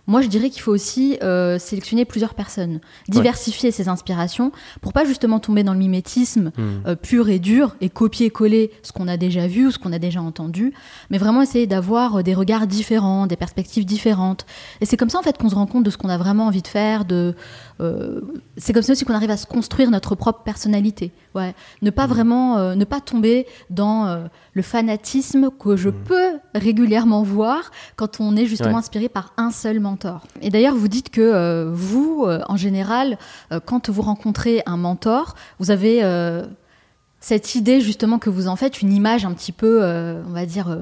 Moi, 0.06 0.22
je 0.22 0.28
dirais 0.28 0.50
qu'il 0.50 0.62
faut 0.62 0.72
aussi 0.72 1.18
euh, 1.22 1.58
sélectionner 1.58 2.04
plusieurs 2.04 2.34
personnes, 2.34 2.80
diversifier 3.08 3.70
ses 3.70 3.88
inspirations 3.88 4.52
pour 4.80 4.92
pas 4.92 5.04
justement 5.04 5.40
tomber 5.40 5.64
dans 5.64 5.73
le 5.73 5.78
mimétisme 5.78 6.52
hmm. 6.56 6.86
euh, 6.86 6.95
pur 6.95 7.28
et 7.28 7.38
dur 7.38 7.75
et 7.80 7.90
copier-coller 7.90 8.71
ce 8.82 8.92
qu'on 8.92 9.08
a 9.08 9.16
déjà 9.16 9.47
vu 9.47 9.66
ou 9.66 9.71
ce 9.71 9.78
qu'on 9.78 9.92
a 9.92 9.99
déjà 9.99 10.23
entendu, 10.23 10.73
mais 11.10 11.19
vraiment 11.19 11.42
essayer 11.42 11.66
d'avoir 11.66 12.16
euh, 12.16 12.23
des 12.23 12.34
regards 12.34 12.66
différents, 12.66 13.26
des 13.26 13.36
perspectives 13.36 13.84
différentes. 13.84 14.47
Et 14.80 14.86
c'est 14.86 14.97
comme 14.97 15.10
ça 15.10 15.19
en 15.19 15.23
fait 15.23 15.38
qu'on 15.38 15.49
se 15.49 15.54
rend 15.54 15.66
compte 15.66 15.84
de 15.84 15.90
ce 15.90 15.97
qu'on 15.97 16.08
a 16.08 16.19
vraiment 16.19 16.47
envie 16.47 16.62
de 16.62 16.69
faire, 16.69 17.04
de 17.04 17.34
euh, 17.80 18.21
c'est 18.56 18.73
comme 18.73 18.82
ça 18.82 18.93
aussi 18.93 19.04
qu'on 19.04 19.15
arrive 19.15 19.30
à 19.30 19.36
se 19.36 19.47
construire 19.47 19.91
notre 19.91 20.15
propre 20.15 20.43
personnalité. 20.43 21.12
Ouais. 21.34 21.54
Ne 21.82 21.91
pas 21.91 22.06
mmh. 22.06 22.10
vraiment, 22.10 22.58
euh, 22.58 22.75
ne 22.75 22.84
pas 22.84 23.00
tomber 23.00 23.47
dans 23.71 24.06
euh, 24.06 24.25
le 24.54 24.62
fanatisme 24.62 25.50
que 25.50 25.76
je 25.76 25.91
mmh. 25.91 26.04
peux 26.04 26.30
régulièrement 26.54 27.23
voir 27.23 27.71
quand 27.97 28.21
on 28.21 28.36
est 28.36 28.47
justement 28.47 28.78
inspiré 28.78 29.08
par 29.08 29.32
un 29.36 29.50
seul 29.50 29.80
mentor. 29.80 30.26
Et 30.41 30.50
d'ailleurs, 30.50 30.75
vous 30.75 30.89
dites 30.89 31.10
que 31.10 31.71
vous, 31.73 32.26
en 32.26 32.56
général, 32.56 33.19
quand 33.65 33.91
vous 33.91 34.02
rencontrez 34.02 34.62
un 34.67 34.76
mentor, 34.76 35.34
vous 35.58 35.71
avez 35.71 36.02
cette 37.21 37.54
idée 37.54 37.80
justement 37.80 38.19
que 38.19 38.30
vous 38.30 38.49
en 38.49 38.56
faites 38.56 38.80
une 38.80 38.93
image 38.93 39.25
un 39.25 39.32
petit 39.32 39.52
peu, 39.52 39.82
on 39.84 40.32
va 40.32 40.47
dire, 40.47 40.76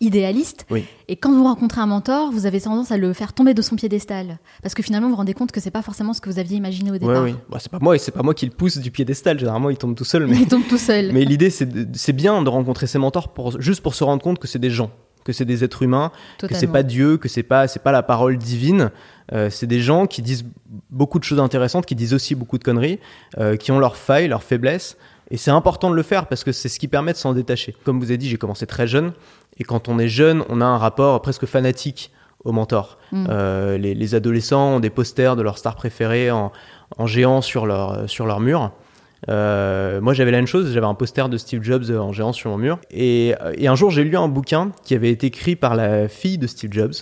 idéaliste. 0.00 0.66
Et 1.08 1.16
quand 1.16 1.32
vous 1.32 1.44
rencontrez 1.44 1.80
un 1.80 1.86
mentor, 1.86 2.30
vous 2.30 2.46
avez 2.46 2.60
tendance 2.60 2.92
à 2.92 2.96
le 2.96 3.12
faire 3.12 3.32
tomber 3.32 3.54
de 3.54 3.62
son 3.62 3.76
piédestal. 3.76 4.38
Parce 4.62 4.74
que 4.74 4.82
finalement, 4.82 5.06
vous 5.06 5.12
vous 5.12 5.18
rendez 5.18 5.34
compte 5.34 5.52
que 5.52 5.60
c'est 5.60 5.70
pas 5.70 5.82
forcément 5.82 6.12
ce 6.12 6.20
que 6.20 6.28
vous 6.28 6.38
aviez 6.38 6.56
imaginé 6.56 6.90
au 6.90 6.98
départ. 6.98 7.22
Oui, 7.22 7.32
oui. 7.32 7.36
Bah, 7.48 7.58
c'est 7.60 7.70
pas 7.70 7.78
moi, 7.80 7.96
et 7.96 7.98
c'est 7.98 8.12
pas 8.12 8.22
moi 8.22 8.34
qui 8.34 8.46
le 8.46 8.52
pousse 8.52 8.78
du 8.78 8.90
piédestal. 8.90 9.38
Généralement, 9.38 9.70
il 9.70 9.78
tombe 9.78 9.94
tout 9.94 10.04
seul. 10.04 10.26
Mais... 10.28 10.36
Il 10.36 10.48
tombe 10.48 10.66
tout 10.68 10.78
seul. 10.78 11.12
mais 11.12 11.24
l'idée, 11.24 11.50
c'est 11.50 12.12
bien 12.12 12.42
de 12.42 12.48
rencontrer 12.48 12.86
ses 12.86 12.98
mentors 12.98 13.32
pour, 13.32 13.60
juste 13.60 13.82
pour 13.82 13.94
se 13.94 14.04
rendre 14.04 14.22
compte 14.22 14.38
que 14.38 14.48
c'est 14.48 14.58
des 14.58 14.70
gens 14.70 14.90
que 15.24 15.32
c'est 15.32 15.44
des 15.44 15.64
êtres 15.64 15.82
humains, 15.82 16.12
que 16.38 16.54
c'est 16.54 16.68
pas 16.68 16.84
Dieu, 16.84 17.16
que 17.16 17.28
c'est 17.28 17.42
pas 17.42 17.66
c'est 17.66 17.82
pas 17.82 17.90
la 17.90 18.04
parole 18.04 18.38
divine. 18.38 18.92
Euh, 19.32 19.50
c'est 19.50 19.66
des 19.66 19.80
gens 19.80 20.06
qui 20.06 20.22
disent 20.22 20.46
beaucoup 20.88 21.18
de 21.18 21.24
choses 21.24 21.40
intéressantes, 21.40 21.84
qui 21.84 21.96
disent 21.96 22.14
aussi 22.14 22.36
beaucoup 22.36 22.58
de 22.58 22.62
conneries, 22.62 23.00
euh, 23.38 23.56
qui 23.56 23.72
ont 23.72 23.80
leurs 23.80 23.96
failles, 23.96 24.28
leurs 24.28 24.44
faiblesses. 24.44 24.96
Et 25.30 25.36
c'est 25.36 25.50
important 25.50 25.90
de 25.90 25.96
le 25.96 26.02
faire 26.04 26.26
parce 26.26 26.44
que 26.44 26.52
c'est 26.52 26.68
ce 26.68 26.78
qui 26.78 26.86
permet 26.86 27.12
de 27.12 27.18
s'en 27.18 27.32
détacher. 27.32 27.74
Comme 27.84 27.98
vous 27.98 28.06
avez 28.06 28.18
dit, 28.18 28.28
j'ai 28.28 28.36
commencé 28.36 28.66
très 28.66 28.86
jeune. 28.86 29.12
Et 29.58 29.64
quand 29.64 29.88
on 29.88 29.98
est 29.98 30.08
jeune, 30.08 30.44
on 30.48 30.60
a 30.60 30.64
un 30.64 30.78
rapport 30.78 31.20
presque 31.22 31.46
fanatique 31.46 32.12
au 32.44 32.52
mentor. 32.52 32.98
Mm. 33.12 33.26
Euh, 33.28 33.78
les, 33.78 34.14
adolescents 34.14 34.76
ont 34.76 34.80
des 34.80 34.90
posters 34.90 35.36
de 35.36 35.42
leurs 35.42 35.58
stars 35.58 35.74
préférées 35.74 36.30
en, 36.30 36.52
géant 37.06 37.40
sur 37.40 37.66
leur, 37.66 38.08
sur 38.08 38.26
leur 38.26 38.40
mur. 38.40 38.72
Euh, 39.28 40.00
moi, 40.00 40.14
j'avais 40.14 40.30
la 40.30 40.38
même 40.38 40.46
chose, 40.46 40.72
j'avais 40.72 40.86
un 40.86 40.94
poster 40.94 41.28
de 41.28 41.36
Steve 41.38 41.62
Jobs 41.62 41.90
en 41.90 42.12
géant 42.12 42.32
sur 42.32 42.50
mon 42.50 42.58
mur. 42.58 42.78
Et, 42.90 43.34
et 43.54 43.66
un 43.66 43.74
jour, 43.74 43.90
j'ai 43.90 44.04
lu 44.04 44.16
un 44.16 44.28
bouquin 44.28 44.70
qui 44.84 44.94
avait 44.94 45.10
été 45.10 45.28
écrit 45.28 45.56
par 45.56 45.74
la 45.74 46.06
fille 46.08 46.38
de 46.38 46.46
Steve 46.46 46.72
Jobs, 46.72 46.94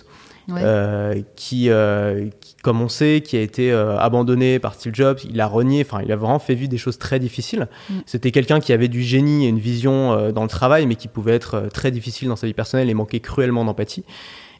euh, 0.51 1.21
qui, 1.35 1.69
euh, 1.69 2.29
qui, 2.39 2.54
comme 2.65 2.81
on 2.81 2.89
sait, 2.89 3.21
qui 3.23 3.37
a 3.37 3.41
été 3.41 3.71
euh, 3.71 3.97
abandonné 3.97 4.59
par 4.59 4.73
Steve 4.73 4.93
Jobs. 4.93 5.19
Il 5.29 5.39
a 5.39 5.47
renié, 5.47 5.85
enfin, 5.87 6.01
il 6.03 6.11
a 6.11 6.15
vraiment 6.15 6.39
fait 6.39 6.55
vivre 6.55 6.69
des 6.69 6.77
choses 6.77 6.97
très 6.97 7.19
difficiles. 7.19 7.67
Mm. 7.89 7.93
C'était 8.05 8.31
quelqu'un 8.31 8.59
qui 8.59 8.73
avait 8.73 8.87
du 8.87 9.03
génie 9.03 9.45
et 9.45 9.49
une 9.49 9.59
vision 9.59 10.31
dans 10.31 10.43
le 10.43 10.49
travail, 10.49 10.87
mais 10.87 10.95
qui 10.95 11.07
pouvait 11.07 11.35
être 11.35 11.69
très 11.71 11.91
difficile 11.91 12.27
dans 12.27 12.35
sa 12.35 12.47
vie 12.47 12.53
personnelle 12.53 12.89
et 12.89 12.93
manquait 12.93 13.19
cruellement 13.19 13.63
d'empathie. 13.63 14.03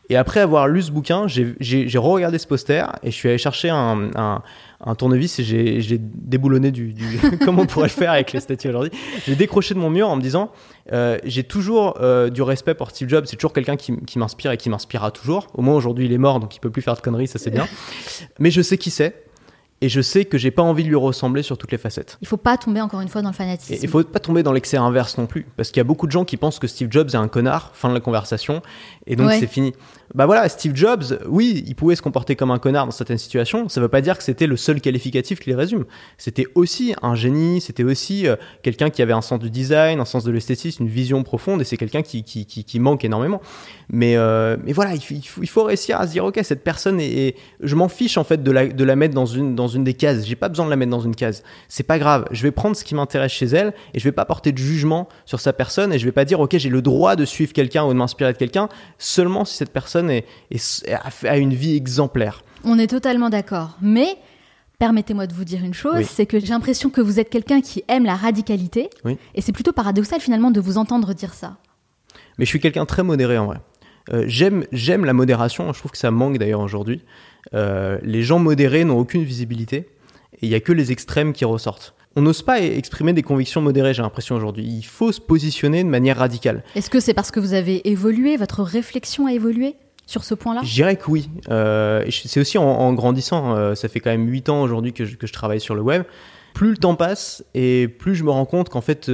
Et 0.10 0.16
après 0.16 0.40
avoir 0.40 0.68
lu 0.68 0.82
ce 0.82 0.92
bouquin, 0.92 1.26
j'ai 1.28 1.98
re-regardé 1.98 2.38
ce 2.38 2.48
poster 2.48 2.86
et 3.02 3.10
je 3.10 3.16
suis 3.16 3.30
allé 3.30 3.38
chercher 3.38 3.70
un, 3.70 4.12
un, 4.16 4.44
un 4.86 4.96
tournevis 4.96 5.40
et 5.40 5.44
j'ai 5.44 5.98
déboulonné 6.00 6.72
du, 6.72 6.94
du 6.94 7.20
comme 7.46 7.60
on 7.60 7.66
pourrait 7.66 7.88
le 7.88 7.92
faire 7.92 8.12
avec 8.12 8.32
les 8.34 8.40
statues 8.40 8.70
aujourd'hui. 8.70 8.92
J'ai 9.26 9.36
décroché 9.36 9.74
de 9.74 9.80
mon 9.80 9.90
mur 9.90 10.10
en 10.10 10.16
me 10.16 10.22
disant 10.22 10.52
euh, 10.92 11.18
j'ai 11.24 11.44
toujours 11.44 11.98
euh, 12.00 12.30
du 12.30 12.42
respect 12.42 12.76
pour 12.76 12.92
Steve 12.92 13.10
Jobs, 13.10 13.26
c'est 13.26 13.36
toujours 13.36 13.54
quelqu'un 13.54 13.76
qui, 13.76 13.96
qui 14.06 14.20
m'inspire 14.20 14.52
et 14.52 14.58
qui 14.58 14.70
m'inspirera 14.70 15.12
toujours. 15.12 15.48
Au 15.54 15.62
moins 15.62 15.76
aujourd'hui 15.76 16.06
il 16.06 16.14
est 16.14 16.18
mort 16.18 16.40
donc 16.40 16.56
il 16.56 16.60
peut 16.60 16.70
plus 16.70 16.82
faire 16.82 16.96
de 16.96 17.02
conneries, 17.02 17.28
ça 17.28 17.40
c'est 17.40 17.52
bien. 17.52 17.68
Mais 18.40 18.52
je 18.52 18.62
sais 18.62 18.78
qui 18.78 18.92
c'est 18.92 19.25
et 19.86 19.90
je 19.90 20.02
sais 20.02 20.26
que 20.26 20.40
j'ai 20.40 20.50
pas 20.50 20.64
envie 20.64 20.84
de 20.84 20.90
lui 20.90 20.96
ressembler 20.96 21.44
sur 21.44 21.60
toutes 21.60 21.72
les 21.72 21.78
facettes. 21.78 22.18
Il 22.20 22.28
faut 22.28 22.38
pas 22.38 22.58
tomber 22.58 22.82
encore 22.82 23.02
une 23.02 23.08
fois 23.08 23.22
dans 23.22 23.30
le 23.30 23.36
fanatisme. 23.36 23.72
Et 23.72 23.80
il 23.84 23.88
faut 23.88 24.04
pas 24.04 24.20
tomber 24.20 24.42
dans 24.42 24.52
l'excès 24.52 24.78
inverse 24.78 25.20
non 25.20 25.28
plus, 25.28 25.46
parce 25.58 25.70
qu'il 25.70 25.78
y 25.78 25.82
a 25.82 25.84
beaucoup 25.84 26.08
de 26.08 26.12
gens 26.12 26.26
qui 26.26 26.38
pensent 26.38 26.58
que 26.58 26.66
Steve 26.66 26.88
Jobs 26.90 27.10
est 27.10 27.16
un 27.16 27.28
connard, 27.28 27.70
fin 27.76 27.90
de 27.90 27.94
la 27.94 28.00
conversation, 28.00 28.64
et 29.06 29.16
donc 29.16 29.32
c'est 29.32 29.46
fini. 29.46 29.74
Bah 30.16 30.26
voilà, 30.26 30.50
Steve 30.50 30.76
Jobs, 30.76 31.20
oui, 31.28 31.64
il 31.68 31.76
pouvait 31.76 31.96
se 31.96 32.02
comporter 32.02 32.36
comme 32.36 32.50
un 32.50 32.58
connard 32.58 32.86
dans 32.86 32.92
certaines 32.92 33.18
situations. 33.18 33.70
Ça 33.70 33.82
veut 33.82 33.88
pas 33.88 34.02
dire 34.02 34.18
que 34.18 34.24
c'était 34.24 34.48
le 34.48 34.58
seul 34.58 34.82
qualificatif 34.82 35.40
qui 35.40 35.50
les 35.50 35.56
résume. 35.56 35.86
C'était 36.18 36.46
aussi 36.56 36.96
un 37.02 37.16
génie, 37.16 37.62
c'était 37.62 37.84
aussi 37.84 38.28
euh, 38.28 38.36
quelqu'un 38.64 38.90
qui 38.90 39.02
avait 39.02 39.14
un 39.14 39.22
sens 39.22 39.40
du 39.40 39.50
design, 39.50 40.00
un 40.00 40.06
sens 40.06 40.24
de 40.24 40.32
l'esthétisme, 40.32 40.84
une 40.84 40.90
vision 40.90 41.24
profonde, 41.24 41.62
et 41.62 41.64
c'est 41.64 41.78
quelqu'un 41.78 42.02
qui, 42.02 42.24
qui, 42.24 42.46
qui, 42.46 42.80
manque 42.80 43.04
énormément. 43.06 43.42
Mais, 43.90 44.16
euh, 44.18 44.58
mais 44.64 44.74
voilà, 44.74 44.94
il 44.94 45.02
faut, 45.02 45.42
il 45.42 45.50
faut, 45.50 45.64
réussir 45.64 46.00
à 46.00 46.08
se 46.08 46.12
dire, 46.12 46.26
ok, 46.26 46.40
cette 46.44 46.64
personne 46.64 47.00
est, 47.00 47.36
je 47.62 47.76
m'en 47.76 47.88
fiche 47.88 48.18
en 48.18 48.24
fait 48.24 48.42
de 48.42 48.52
la, 48.52 48.68
de 48.68 48.84
la 48.84 48.96
mettre 48.96 49.14
dans 49.14 49.26
une 49.26 49.56
dans 49.56 49.68
une 49.68 49.84
des 49.84 49.94
cases. 49.94 50.26
J'ai 50.26 50.36
pas 50.36 50.50
besoin 50.50 50.66
de 50.66 50.70
la 50.70 50.76
mettre 50.76 50.92
dans 50.92 51.02
une 51.02 51.16
case. 51.16 51.44
C'est 51.68 51.84
pas 51.84 52.00
grave. 52.00 52.26
Je 52.32 52.42
vais 52.44 52.52
prendre 52.52 52.76
ce 52.76 52.84
qui 52.84 52.96
m'intéresse 52.96 53.32
chez 53.32 53.46
elle 53.48 53.74
et 53.94 54.00
je 54.00 54.04
vais 54.04 54.12
pas 54.12 54.26
porter 54.26 54.52
de 54.52 54.58
jugement 54.58 55.08
sur 55.26 55.40
sa 55.40 55.54
personne 55.54 55.94
et 55.94 56.00
je 56.00 56.06
vais 56.06 56.12
pas 56.12 56.26
dire 56.26 56.40
ok 56.40 56.58
j'ai 56.58 56.70
le 56.70 56.82
droit 56.82 57.16
de 57.16 57.26
suivre 57.26 57.54
quelqu'un 57.54 57.86
ou 57.86 57.90
de 57.90 57.98
m'inspirer 57.98 58.34
de 58.34 58.38
quelqu'un 58.38 58.70
seulement 58.98 59.46
si 59.46 59.56
cette 59.56 59.72
personne 59.72 60.10
est, 60.10 60.26
a 61.24 61.38
une 61.38 61.54
vie 61.54 61.76
exemplaire. 61.76 62.44
On 62.64 62.80
est 62.80 62.88
totalement 62.88 63.30
d'accord. 63.30 63.78
Mais 63.82 64.18
Permettez-moi 64.80 65.26
de 65.26 65.34
vous 65.34 65.46
dire 65.46 65.64
une 65.64 65.74
chose, 65.74 66.06
c'est 66.06 66.26
que 66.26 66.40
j'ai 66.40 66.48
l'impression 66.48 66.90
que 66.90 67.00
vous 67.00 67.20
êtes 67.20 67.30
quelqu'un 67.30 67.62
qui 67.62 67.84
aime 67.88 68.04
la 68.04 68.16
radicalité, 68.16 68.90
et 69.34 69.42
c'est 69.42 69.54
plutôt 69.54 69.72
paradoxal 69.72 70.20
finalement 70.20 70.52
de 70.52 70.60
vous 70.60 70.78
entendre 70.78 71.14
dire 71.14 71.34
ça. 71.34 71.58
Mais 72.38 72.46
je 72.46 72.50
suis 72.50 72.60
quelqu'un 72.60 72.86
très 72.86 73.04
modéré 73.04 73.38
en 73.38 73.46
vrai. 73.46 73.62
Euh, 74.14 74.24
j'aime, 74.28 74.66
j'aime 74.72 75.06
la 75.06 75.14
modération, 75.14 75.72
je 75.74 75.80
trouve 75.80 75.92
que 75.92 75.98
ça 75.98 76.12
manque 76.12 76.38
d'ailleurs 76.38 76.60
aujourd'hui. 76.60 77.02
Euh, 77.54 77.98
les 78.04 78.24
gens 78.24 78.40
modérés 78.40 78.84
n'ont 78.84 79.00
aucune 79.00 79.24
visibilité 79.24 79.88
et 80.34 80.40
il 80.44 80.50
n'y 80.50 80.56
a 80.56 80.60
que 80.60 80.72
les 80.72 80.92
extrêmes 80.92 81.34
qui 81.34 81.46
ressortent. 81.46 81.96
On 82.16 82.22
n'ose 82.22 82.42
pas 82.42 82.62
exprimer 82.62 83.12
des 83.14 83.24
convictions 83.24 83.62
modérées, 83.62 83.94
j'ai 83.94 84.02
l'impression 84.02 84.36
aujourd'hui. 84.36 84.64
Il 84.64 84.86
faut 84.86 85.12
se 85.12 85.20
positionner 85.20 85.84
de 85.84 85.90
manière 85.90 86.18
radicale. 86.18 86.64
Est-ce 86.76 86.90
que 86.90 87.00
c'est 87.00 87.14
parce 87.14 87.30
que 87.30 87.40
vous 87.40 87.54
avez 87.54 87.90
évolué, 87.90 88.38
votre 88.38 88.64
réflexion 88.64 89.28
a 89.28 89.34
évolué 89.34 89.76
sur 90.06 90.24
ce 90.24 90.34
point-là? 90.34 90.62
Je 90.64 90.74
dirais 90.74 90.96
que 90.96 91.10
oui. 91.10 91.30
Euh, 91.50 92.06
c'est 92.10 92.40
aussi 92.40 92.58
en, 92.58 92.94
grandissant. 92.94 93.76
ça 93.76 93.90
fait 93.90 94.00
quand 94.00 94.12
même 94.12 94.30
8 94.30 94.48
ans 94.48 94.62
aujourd'hui 94.62 94.94
que, 94.94 95.04
que, 95.04 95.28
je 95.28 95.34
travaille 95.34 95.60
sur 95.60 95.76
le 95.76 95.82
web. 95.82 96.04
Plus 96.54 96.70
le 96.70 96.78
temps 96.78 96.96
passe 96.96 97.44
et 97.54 97.90
plus 97.90 98.16
je 98.16 98.24
me 98.24 98.32
rends 98.32 98.46
compte 98.46 98.70
qu'en 98.70 98.82
fait, 98.82 99.12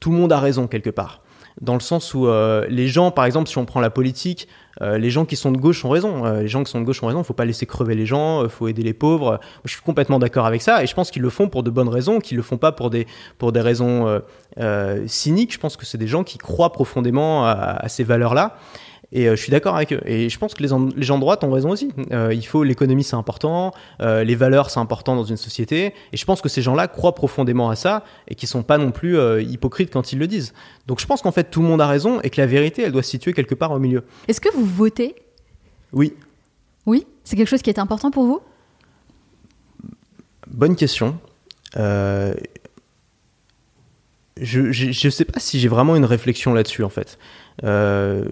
tout 0.00 0.10
le 0.10 0.16
monde 0.16 0.32
a 0.32 0.40
raison 0.40 0.66
quelque 0.66 0.90
part 0.90 1.22
dans 1.60 1.74
le 1.74 1.80
sens 1.80 2.14
où 2.14 2.26
euh, 2.26 2.66
les 2.68 2.88
gens, 2.88 3.10
par 3.10 3.24
exemple, 3.24 3.48
si 3.48 3.58
on 3.58 3.64
prend 3.64 3.80
la 3.80 3.90
politique, 3.90 4.48
euh, 4.80 4.96
les 4.96 5.10
gens 5.10 5.24
qui 5.24 5.36
sont 5.36 5.52
de 5.52 5.58
gauche 5.58 5.84
ont 5.84 5.90
raison. 5.90 6.24
Euh, 6.24 6.42
les 6.42 6.48
gens 6.48 6.64
qui 6.64 6.70
sont 6.70 6.80
de 6.80 6.84
gauche 6.84 7.02
ont 7.02 7.06
raison. 7.06 7.20
Il 7.20 7.24
faut 7.24 7.34
pas 7.34 7.44
laisser 7.44 7.66
crever 7.66 7.94
les 7.94 8.06
gens. 8.06 8.42
Il 8.42 8.48
faut 8.48 8.68
aider 8.68 8.82
les 8.82 8.94
pauvres. 8.94 9.38
je 9.64 9.72
suis 9.72 9.82
complètement 9.82 10.18
d'accord 10.18 10.46
avec 10.46 10.62
ça, 10.62 10.82
et 10.82 10.86
je 10.86 10.94
pense 10.94 11.10
qu'ils 11.10 11.22
le 11.22 11.30
font 11.30 11.48
pour 11.48 11.62
de 11.62 11.70
bonnes 11.70 11.88
raisons, 11.88 12.20
qu'ils 12.20 12.36
le 12.36 12.42
font 12.42 12.56
pas 12.56 12.72
pour 12.72 12.90
des 12.90 13.06
pour 13.38 13.52
des 13.52 13.60
raisons 13.60 14.20
cyniques. 15.06 15.52
Je 15.52 15.58
pense 15.58 15.76
que 15.76 15.84
c'est 15.84 15.98
des 15.98 16.06
gens 16.06 16.24
qui 16.24 16.38
croient 16.38 16.72
profondément 16.72 17.46
à 17.46 17.88
ces 17.88 18.04
valeurs-là. 18.04 18.56
Et 19.12 19.28
euh, 19.28 19.36
je 19.36 19.42
suis 19.42 19.50
d'accord 19.50 19.76
avec 19.76 19.92
eux. 19.92 20.00
Et 20.06 20.30
je 20.30 20.38
pense 20.38 20.54
que 20.54 20.62
les, 20.62 20.70
les 20.96 21.02
gens 21.02 21.16
de 21.16 21.20
droite 21.20 21.44
ont 21.44 21.50
raison 21.50 21.70
aussi. 21.70 21.92
Euh, 22.12 22.32
il 22.32 22.46
faut 22.46 22.64
l'économie, 22.64 23.04
c'est 23.04 23.16
important. 23.16 23.72
Euh, 24.00 24.24
les 24.24 24.34
valeurs, 24.34 24.70
c'est 24.70 24.80
important 24.80 25.14
dans 25.14 25.24
une 25.24 25.36
société. 25.36 25.92
Et 26.12 26.16
je 26.16 26.24
pense 26.24 26.40
que 26.40 26.48
ces 26.48 26.62
gens-là 26.62 26.88
croient 26.88 27.14
profondément 27.14 27.68
à 27.68 27.76
ça 27.76 28.04
et 28.26 28.34
qui 28.34 28.46
sont 28.46 28.62
pas 28.62 28.78
non 28.78 28.90
plus 28.90 29.18
hypocrites 29.42 29.92
quand 29.92 30.12
ils 30.12 30.18
le 30.18 30.26
disent. 30.26 30.54
Donc 30.86 30.98
je 31.00 31.06
pense 31.06 31.20
qu'en 31.22 31.32
fait 31.32 31.50
tout 31.50 31.60
le 31.60 31.68
monde 31.68 31.82
a 31.82 31.86
raison 31.86 32.20
et 32.22 32.30
que 32.30 32.40
la 32.40 32.46
vérité, 32.46 32.82
elle 32.82 32.92
doit 32.92 33.02
se 33.02 33.10
situer 33.10 33.34
quelque 33.34 33.54
part 33.54 33.70
au 33.72 33.78
milieu. 33.78 34.04
Est-ce 34.28 34.40
que 34.40 34.48
vous 34.54 34.64
votez? 34.64 35.14
Oui. 35.92 36.14
Oui, 36.86 37.06
c'est 37.22 37.36
quelque 37.36 37.48
chose 37.48 37.62
qui 37.62 37.70
est 37.70 37.78
important 37.78 38.10
pour 38.10 38.24
vous? 38.24 38.40
Bonne 40.48 40.74
question. 40.74 41.18
je 41.76 42.20
ne 44.40 45.10
sais 45.10 45.24
pas 45.26 45.38
si 45.38 45.60
j'ai 45.60 45.68
vraiment 45.68 45.96
une 45.96 46.06
réflexion 46.06 46.54
là-dessus 46.54 46.82
en 46.82 46.88
fait. 46.88 47.18
Euh, 47.64 48.24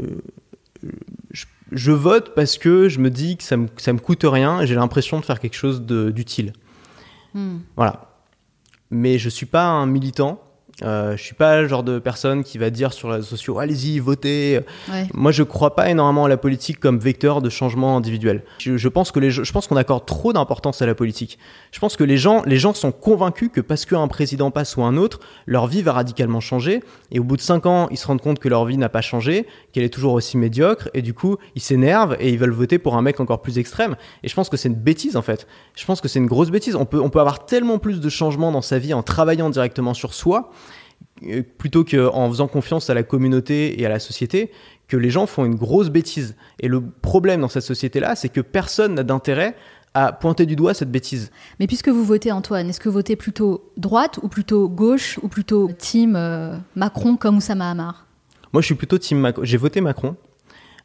je, 1.72 1.92
vote 1.92 2.34
parce 2.34 2.58
que 2.58 2.88
je 2.88 2.98
me 2.98 3.10
dis 3.10 3.36
que 3.36 3.42
ça 3.42 3.56
me, 3.56 3.68
ça 3.76 3.92
me 3.92 3.98
coûte 3.98 4.24
rien 4.24 4.60
et 4.60 4.66
j'ai 4.66 4.74
l'impression 4.74 5.20
de 5.20 5.24
faire 5.24 5.40
quelque 5.40 5.56
chose 5.56 5.82
d'utile. 5.82 6.52
Hmm. 7.34 7.58
Voilà. 7.76 8.10
Mais 8.90 9.18
je 9.18 9.28
suis 9.28 9.46
pas 9.46 9.66
un 9.66 9.86
militant. 9.86 10.42
Euh, 10.82 11.16
je 11.16 11.22
suis 11.22 11.34
pas 11.34 11.60
le 11.60 11.68
genre 11.68 11.82
de 11.82 11.98
personne 11.98 12.42
qui 12.42 12.58
va 12.58 12.70
dire 12.70 12.92
sur 12.92 13.08
les 13.08 13.16
réseaux 13.16 13.26
sociaux 13.26 13.58
allez-y 13.58 13.98
votez. 13.98 14.60
Moi 15.14 15.32
je 15.32 15.42
crois 15.42 15.74
pas 15.74 15.90
énormément 15.90 16.24
à 16.24 16.28
la 16.28 16.36
politique 16.36 16.80
comme 16.80 16.98
vecteur 16.98 17.42
de 17.42 17.50
changement 17.50 17.96
individuel. 17.96 18.44
Je, 18.58 18.88
pense 18.88 19.12
que 19.12 19.20
les 19.20 19.30
je 19.30 19.52
pense 19.52 19.66
qu'on 19.66 19.76
accorde 19.76 20.06
trop 20.06 20.32
d'importance 20.32 20.82
à 20.82 20.86
la 20.86 20.94
politique. 20.94 21.38
Je 21.72 21.78
pense 21.78 21.96
que 21.96 22.04
les 22.04 22.16
gens 22.16 22.42
les 22.46 22.56
gens 22.56 22.74
sont 22.74 22.92
convaincus 22.92 23.50
que 23.52 23.60
parce 23.60 23.84
qu'un 23.84 24.08
président 24.08 24.50
passe 24.50 24.76
ou 24.76 24.82
un 24.82 24.96
autre, 24.96 25.20
leur 25.46 25.66
vie 25.66 25.82
va 25.82 25.92
radicalement 25.92 26.40
changer 26.40 26.82
et 27.10 27.18
au 27.18 27.24
bout 27.24 27.36
de 27.36 27.42
cinq 27.42 27.66
ans 27.66 27.88
ils 27.90 27.98
se 27.98 28.06
rendent 28.06 28.22
compte 28.22 28.38
que 28.38 28.48
leur 28.48 28.64
vie 28.64 28.78
n'a 28.78 28.88
pas 28.88 29.02
changé, 29.02 29.46
qu'elle 29.72 29.84
est 29.84 29.90
toujours 29.90 30.14
aussi 30.14 30.36
médiocre 30.36 30.88
et 30.94 31.02
du 31.02 31.14
coup 31.14 31.36
ils 31.54 31.62
s'énervent 31.62 32.16
et 32.20 32.30
ils 32.30 32.38
veulent 32.38 32.50
voter 32.50 32.78
pour 32.78 32.96
un 32.96 33.02
mec 33.02 33.20
encore 33.20 33.42
plus 33.42 33.58
extrême. 33.58 33.96
Et 34.22 34.28
je 34.28 34.34
pense 34.34 34.48
que 34.48 34.56
c'est 34.56 34.68
une 34.68 34.74
bêtise 34.74 35.16
en 35.16 35.22
fait. 35.22 35.46
Je 35.74 35.84
pense 35.84 36.00
que 36.00 36.08
c'est 36.08 36.18
une 36.18 36.26
grosse 36.26 36.50
bêtise. 36.50 36.74
On 36.74 36.86
peut 36.86 37.00
on 37.00 37.10
peut 37.10 37.20
avoir 37.20 37.44
tellement 37.46 37.78
plus 37.78 38.00
de 38.00 38.08
changements 38.08 38.52
dans 38.52 38.62
sa 38.62 38.78
vie 38.78 38.94
en 38.94 39.02
travaillant 39.02 39.50
directement 39.50 39.94
sur 39.94 40.14
soi 40.14 40.50
plutôt 41.58 41.84
qu'en 41.84 42.28
faisant 42.28 42.48
confiance 42.48 42.90
à 42.90 42.94
la 42.94 43.02
communauté 43.02 43.80
et 43.80 43.86
à 43.86 43.88
la 43.88 43.98
société, 43.98 44.50
que 44.88 44.96
les 44.96 45.10
gens 45.10 45.26
font 45.26 45.44
une 45.44 45.54
grosse 45.54 45.88
bêtise. 45.88 46.36
Et 46.58 46.68
le 46.68 46.82
problème 46.82 47.40
dans 47.40 47.48
cette 47.48 47.62
société-là, 47.62 48.16
c'est 48.16 48.28
que 48.28 48.40
personne 48.40 48.94
n'a 48.94 49.02
d'intérêt 49.02 49.56
à 49.94 50.12
pointer 50.12 50.46
du 50.46 50.56
doigt 50.56 50.74
cette 50.74 50.90
bêtise. 50.90 51.30
Mais 51.58 51.66
puisque 51.66 51.88
vous 51.88 52.04
votez 52.04 52.32
Antoine, 52.32 52.68
est-ce 52.68 52.80
que 52.80 52.88
vous 52.88 52.94
votez 52.94 53.16
plutôt 53.16 53.72
droite 53.76 54.18
ou 54.22 54.28
plutôt 54.28 54.68
gauche 54.68 55.18
ou 55.22 55.28
plutôt 55.28 55.70
team 55.76 56.14
euh, 56.16 56.56
Macron 56.76 57.16
comme 57.16 57.38
Oussama 57.38 57.70
Hamar? 57.70 58.06
Moi 58.52 58.62
je 58.62 58.66
suis 58.66 58.74
plutôt 58.74 58.98
team 58.98 59.18
Macron. 59.18 59.44
J'ai 59.44 59.56
voté 59.56 59.80
Macron 59.80 60.16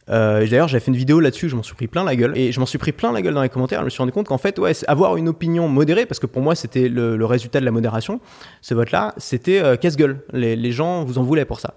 euh, 0.10 0.40
D'ailleurs, 0.48 0.68
j'avais 0.68 0.84
fait 0.84 0.92
une 0.92 0.98
vidéo 0.98 1.20
là-dessus, 1.20 1.50
je 1.50 1.56
m'en 1.56 1.64
suis 1.64 1.76
pris 1.76 1.88
plein 1.88 2.04
la 2.04 2.16
gueule. 2.16 2.38
Et 2.38 2.52
je 2.52 2.60
m'en 2.60 2.66
suis 2.66 2.78
pris 2.78 2.92
plein 2.92 3.12
la 3.12 3.22
gueule 3.22 3.34
dans 3.34 3.42
les 3.42 3.50
commentaires. 3.50 3.80
Je 3.80 3.86
me 3.86 3.90
suis 3.90 4.00
rendu 4.00 4.12
compte 4.12 4.28
qu'en 4.28 4.38
fait, 4.38 4.60
ouais, 4.60 4.74
avoir 4.88 5.18
une 5.18 5.28
opinion 5.28 5.68
modérée, 5.68 6.06
parce 6.06 6.20
que 6.20 6.28
pour 6.28 6.42
moi, 6.42 6.56
c'était 6.56 6.90
le, 6.90 7.26
résultat 7.26 7.60
de 7.60 7.66
la 7.66 7.72
modération, 7.72 8.20
ce 8.62 8.74
vote-là, 8.74 9.14
c'était 9.18 9.62
euh, 9.62 9.76
casse-gueule. 9.78 10.24
Les, 10.32 10.56
les, 10.56 10.72
gens 10.72 11.04
vous 11.04 11.18
en 11.18 11.24
voulaient 11.24 11.46
pour 11.46 11.60
ça. 11.60 11.74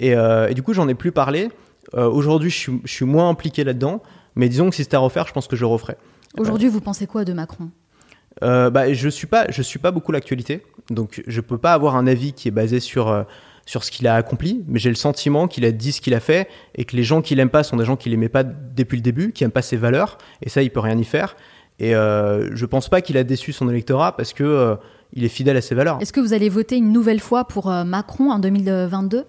Et, 0.00 0.14
euh, 0.14 0.48
et 0.48 0.54
du 0.54 0.62
coup, 0.62 0.74
j'en 0.74 0.88
ai 0.88 0.94
plus 0.94 1.12
parlé. 1.12 1.48
Euh, 1.94 2.08
aujourd'hui, 2.08 2.50
je 2.50 2.56
suis, 2.56 2.80
je 2.84 2.92
suis, 2.92 3.04
moins 3.04 3.28
impliqué 3.28 3.64
là-dedans. 3.64 4.02
Mais 4.34 4.48
disons 4.48 4.70
que 4.70 4.76
si 4.76 4.82
c'était 4.82 4.96
à 4.96 5.00
refaire, 5.00 5.26
je 5.26 5.32
pense 5.32 5.46
que 5.46 5.56
je 5.56 5.62
le 5.62 5.66
referais. 5.68 5.96
Aujourd'hui, 6.36 6.68
vous 6.68 6.80
pensez 6.80 7.06
quoi 7.06 7.24
de 7.24 7.32
Macron? 7.32 7.70
Bah, 8.40 8.92
je 8.92 9.08
suis 9.08 9.26
pas, 9.26 9.46
je 9.50 9.62
suis 9.62 9.80
pas 9.80 9.90
beaucoup 9.90 10.12
l'actualité, 10.12 10.62
donc 10.90 11.24
je 11.26 11.40
peux 11.40 11.58
pas 11.58 11.72
avoir 11.72 11.96
un 11.96 12.06
avis 12.06 12.32
qui 12.32 12.46
est 12.46 12.52
basé 12.52 12.78
sur 12.78 13.26
sur 13.68 13.84
ce 13.84 13.90
qu'il 13.90 14.06
a 14.06 14.14
accompli, 14.14 14.64
mais 14.66 14.78
j'ai 14.78 14.88
le 14.88 14.94
sentiment 14.94 15.46
qu'il 15.46 15.66
a 15.66 15.72
dit 15.72 15.92
ce 15.92 16.00
qu'il 16.00 16.14
a 16.14 16.20
fait 16.20 16.48
et 16.74 16.86
que 16.86 16.96
les 16.96 17.02
gens 17.02 17.20
qui 17.20 17.34
l'aiment 17.34 17.50
pas 17.50 17.62
sont 17.62 17.76
des 17.76 17.84
gens 17.84 17.96
qui 17.96 18.08
l'aimaient 18.08 18.30
pas 18.30 18.42
depuis 18.42 18.96
le 18.96 19.02
début, 19.02 19.30
qui 19.32 19.44
n'aiment 19.44 19.50
pas 19.50 19.60
ses 19.60 19.76
valeurs, 19.76 20.16
et 20.40 20.48
ça, 20.48 20.62
il 20.62 20.70
peut 20.70 20.80
rien 20.80 20.96
y 20.96 21.04
faire. 21.04 21.36
Et 21.78 21.94
euh, 21.94 22.48
je 22.56 22.64
pense 22.64 22.88
pas 22.88 23.02
qu'il 23.02 23.18
a 23.18 23.24
déçu 23.24 23.52
son 23.52 23.68
électorat 23.68 24.16
parce 24.16 24.32
que 24.32 24.42
euh, 24.42 24.76
il 25.12 25.22
est 25.22 25.28
fidèle 25.28 25.58
à 25.58 25.60
ses 25.60 25.74
valeurs. 25.74 25.98
Est-ce 26.00 26.14
que 26.14 26.20
vous 26.20 26.32
allez 26.32 26.48
voter 26.48 26.78
une 26.78 26.92
nouvelle 26.92 27.20
fois 27.20 27.44
pour 27.44 27.70
euh, 27.70 27.84
Macron 27.84 28.30
en 28.30 28.38
2022 28.38 29.26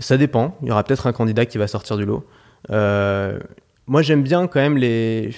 Ça 0.00 0.16
dépend. 0.16 0.56
Il 0.62 0.68
y 0.68 0.72
aura 0.72 0.82
peut-être 0.82 1.06
un 1.06 1.12
candidat 1.12 1.46
qui 1.46 1.58
va 1.58 1.68
sortir 1.68 1.96
du 1.96 2.04
lot. 2.04 2.26
Euh, 2.70 3.38
moi, 3.86 4.02
j'aime 4.02 4.24
bien 4.24 4.48
quand 4.48 4.60
même 4.60 4.76
les. 4.76 5.30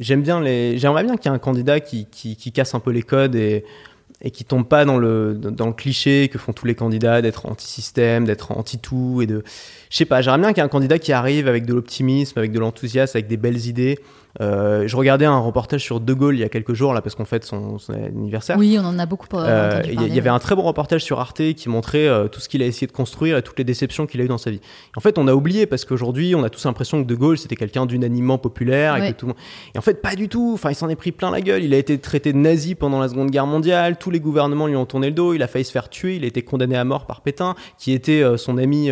J'aime 0.00 0.22
bien 0.22 0.40
les. 0.40 0.78
J'aimerais 0.78 1.04
bien 1.04 1.16
qu'il 1.16 1.30
y 1.30 1.32
ait 1.32 1.36
un 1.36 1.38
candidat 1.38 1.78
qui, 1.78 2.06
qui, 2.06 2.34
qui, 2.34 2.50
casse 2.50 2.74
un 2.74 2.80
peu 2.80 2.90
les 2.90 3.02
codes 3.02 3.36
et 3.36 3.64
et 4.22 4.30
qui 4.30 4.44
tombe 4.44 4.66
pas 4.66 4.84
dans 4.84 4.98
le, 4.98 5.38
cliché 5.76 6.28
que 6.28 6.38
font 6.38 6.52
tous 6.52 6.66
les 6.66 6.74
candidats 6.74 7.20
d'être 7.22 7.46
anti-système, 7.46 8.24
d'être 8.24 8.52
anti-tout 8.52 9.20
et 9.22 9.26
de... 9.26 9.42
Je 9.90 9.96
sais 9.96 10.04
pas, 10.04 10.22
j'aimerais 10.22 10.38
bien 10.38 10.48
qu'il 10.50 10.58
y 10.58 10.60
ait 10.60 10.64
un 10.64 10.68
candidat 10.68 10.98
qui 10.98 11.12
arrive 11.12 11.48
avec 11.48 11.66
de 11.66 11.74
l'optimisme, 11.74 12.38
avec 12.38 12.52
de 12.52 12.60
l'enthousiasme, 12.60 13.16
avec 13.16 13.26
des 13.26 13.36
belles 13.36 13.66
idées, 13.66 13.98
euh, 14.40 14.88
je 14.88 14.96
regardais 14.96 15.26
un 15.26 15.38
reportage 15.38 15.82
sur 15.82 16.00
De 16.00 16.12
Gaulle 16.14 16.36
il 16.36 16.40
y 16.40 16.44
a 16.44 16.48
quelques 16.48 16.72
jours, 16.72 16.94
là, 16.94 17.02
parce 17.02 17.14
qu'on 17.14 17.24
fête 17.24 17.44
son, 17.44 17.76
anniversaire. 17.90 18.56
Oui, 18.58 18.78
on 18.80 18.84
en 18.84 18.98
a 18.98 19.06
beaucoup 19.06 19.26
euh, 19.34 19.82
Il 19.84 20.14
y, 20.14 20.18
avait 20.18 20.30
un 20.30 20.38
très 20.38 20.54
bon 20.54 20.62
reportage 20.62 21.04
sur 21.04 21.20
Arte 21.20 21.52
qui 21.54 21.68
montrait 21.68 22.06
euh, 22.06 22.28
tout 22.28 22.40
ce 22.40 22.48
qu'il 22.48 22.62
a 22.62 22.66
essayé 22.66 22.86
de 22.86 22.92
construire 22.92 23.36
et 23.36 23.42
toutes 23.42 23.58
les 23.58 23.64
déceptions 23.64 24.06
qu'il 24.06 24.20
a 24.20 24.24
eues 24.24 24.28
dans 24.28 24.38
sa 24.38 24.50
vie. 24.50 24.60
En 24.96 25.00
fait, 25.00 25.18
on 25.18 25.28
a 25.28 25.34
oublié 25.34 25.66
parce 25.66 25.84
qu'aujourd'hui, 25.84 26.34
on 26.34 26.44
a 26.44 26.50
tous 26.50 26.64
l'impression 26.64 27.02
que 27.02 27.08
De 27.08 27.14
Gaulle, 27.14 27.38
c'était 27.38 27.56
quelqu'un 27.56 27.86
d'unanimement 27.86 28.38
populaire 28.38 28.96
et 28.96 29.12
que 29.12 29.18
tout 29.18 29.26
le 29.26 29.32
monde... 29.32 29.40
Et 29.74 29.78
en 29.78 29.82
fait, 29.82 30.00
pas 30.00 30.14
du 30.14 30.28
tout. 30.28 30.52
Enfin, 30.54 30.70
il 30.70 30.74
s'en 30.74 30.88
est 30.88 30.96
pris 30.96 31.12
plein 31.12 31.30
la 31.30 31.40
gueule. 31.40 31.62
Il 31.62 31.74
a 31.74 31.78
été 31.78 31.98
traité 31.98 32.32
de 32.32 32.38
nazi 32.38 32.74
pendant 32.74 33.00
la 33.00 33.08
Seconde 33.08 33.30
Guerre 33.30 33.46
mondiale. 33.46 33.98
Tous 33.98 34.10
les 34.10 34.20
gouvernements 34.20 34.66
lui 34.66 34.76
ont 34.76 34.86
tourné 34.86 35.08
le 35.08 35.14
dos. 35.14 35.34
Il 35.34 35.42
a 35.42 35.46
failli 35.46 35.64
se 35.64 35.72
faire 35.72 35.90
tuer. 35.90 36.16
Il 36.16 36.24
a 36.24 36.26
été 36.26 36.42
condamné 36.42 36.76
à 36.76 36.84
mort 36.84 37.06
par 37.06 37.20
Pétain, 37.20 37.54
qui 37.78 37.92
était 37.92 38.22
euh, 38.22 38.36
son 38.36 38.58
ami, 38.58 38.90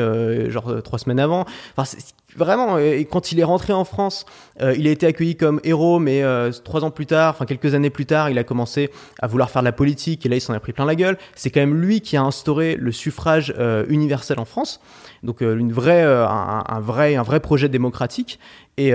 genre, 0.48 0.82
trois 0.82 0.98
semaines 0.98 1.20
avant. 1.20 1.44
Enfin, 1.76 1.96
vraiment, 2.36 2.78
et 2.78 3.06
quand 3.10 3.32
il 3.32 3.40
est 3.40 3.44
rentré 3.44 3.72
en 3.72 3.84
France, 3.84 4.26
euh, 4.60 4.74
il 4.76 4.86
a 4.86 4.90
été 4.90 5.06
accueilli 5.06 5.36
comme 5.36 5.60
héros, 5.64 5.98
mais 5.98 6.22
euh, 6.22 6.50
trois 6.64 6.84
ans 6.84 6.90
plus 6.90 7.06
tard, 7.06 7.34
enfin 7.34 7.46
quelques 7.46 7.74
années 7.74 7.90
plus 7.90 8.06
tard, 8.06 8.30
il 8.30 8.38
a 8.38 8.44
commencé 8.44 8.90
à 9.20 9.26
vouloir 9.26 9.50
faire 9.50 9.62
de 9.62 9.66
la 9.66 9.72
politique, 9.72 10.24
et 10.26 10.28
là 10.28 10.36
il 10.36 10.40
s'en 10.40 10.54
a 10.54 10.60
pris 10.60 10.72
plein 10.72 10.84
la 10.84 10.94
gueule. 10.94 11.18
C'est 11.34 11.50
quand 11.50 11.60
même 11.60 11.80
lui 11.80 12.00
qui 12.00 12.16
a 12.16 12.22
instauré 12.22 12.76
le 12.76 12.92
suffrage 12.92 13.54
euh, 13.58 13.84
universel 13.88 14.38
en 14.38 14.44
France, 14.44 14.80
donc 15.22 15.40
une 15.42 15.72
vraie, 15.72 16.02
un, 16.02 16.80
vrai, 16.80 17.14
un 17.16 17.22
vrai 17.22 17.40
projet 17.40 17.68
démocratique. 17.68 18.38
Et, 18.80 18.88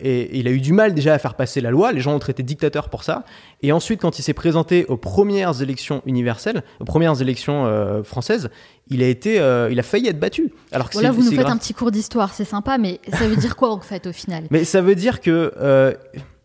et, 0.00 0.38
il 0.38 0.48
a 0.48 0.50
eu 0.50 0.60
du 0.60 0.72
mal 0.72 0.94
déjà 0.94 1.14
à 1.14 1.18
faire 1.18 1.34
passer 1.34 1.60
la 1.60 1.70
loi. 1.70 1.92
Les 1.92 2.00
gens 2.00 2.12
l'ont 2.12 2.18
traité 2.18 2.42
de 2.42 2.48
dictateur 2.48 2.88
pour 2.88 3.04
ça. 3.04 3.24
Et 3.62 3.72
ensuite, 3.72 4.00
quand 4.00 4.18
il 4.18 4.22
s'est 4.22 4.34
présenté 4.34 4.84
aux 4.86 4.96
premières 4.96 5.62
élections 5.62 6.02
universelles, 6.06 6.62
aux 6.80 6.84
premières 6.84 7.20
élections 7.20 8.02
françaises, 8.04 8.50
il 8.92 9.02
a 9.02 9.08
été, 9.08 9.40
euh, 9.40 9.70
il 9.70 9.78
a 9.78 9.82
failli 9.82 10.08
être 10.08 10.20
battu. 10.20 10.52
Alors 10.70 10.88
que 10.88 10.94
voilà, 10.94 11.10
vous 11.10 11.22
nous 11.22 11.32
faites 11.32 11.46
un 11.46 11.56
petit 11.56 11.74
cours 11.74 11.90
d'histoire, 11.90 12.34
c'est 12.34 12.44
sympa, 12.44 12.78
mais 12.78 13.00
ça 13.10 13.26
veut 13.26 13.36
dire 13.36 13.56
quoi 13.56 13.72
en 13.72 13.80
fait 13.80 14.06
au 14.06 14.12
final? 14.12 14.44
Mais 14.50 14.64
ça 14.64 14.80
veut 14.80 14.94
dire 14.94 15.20
que 15.20 15.52
euh, 15.60 15.94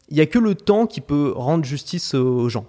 il 0.09 0.17
y 0.17 0.21
a 0.21 0.25
que 0.25 0.39
le 0.39 0.55
temps 0.55 0.85
qui 0.85 1.01
peut 1.01 1.33
rendre 1.35 1.65
justice 1.65 2.13
aux 2.13 2.47
gens. 2.49 2.65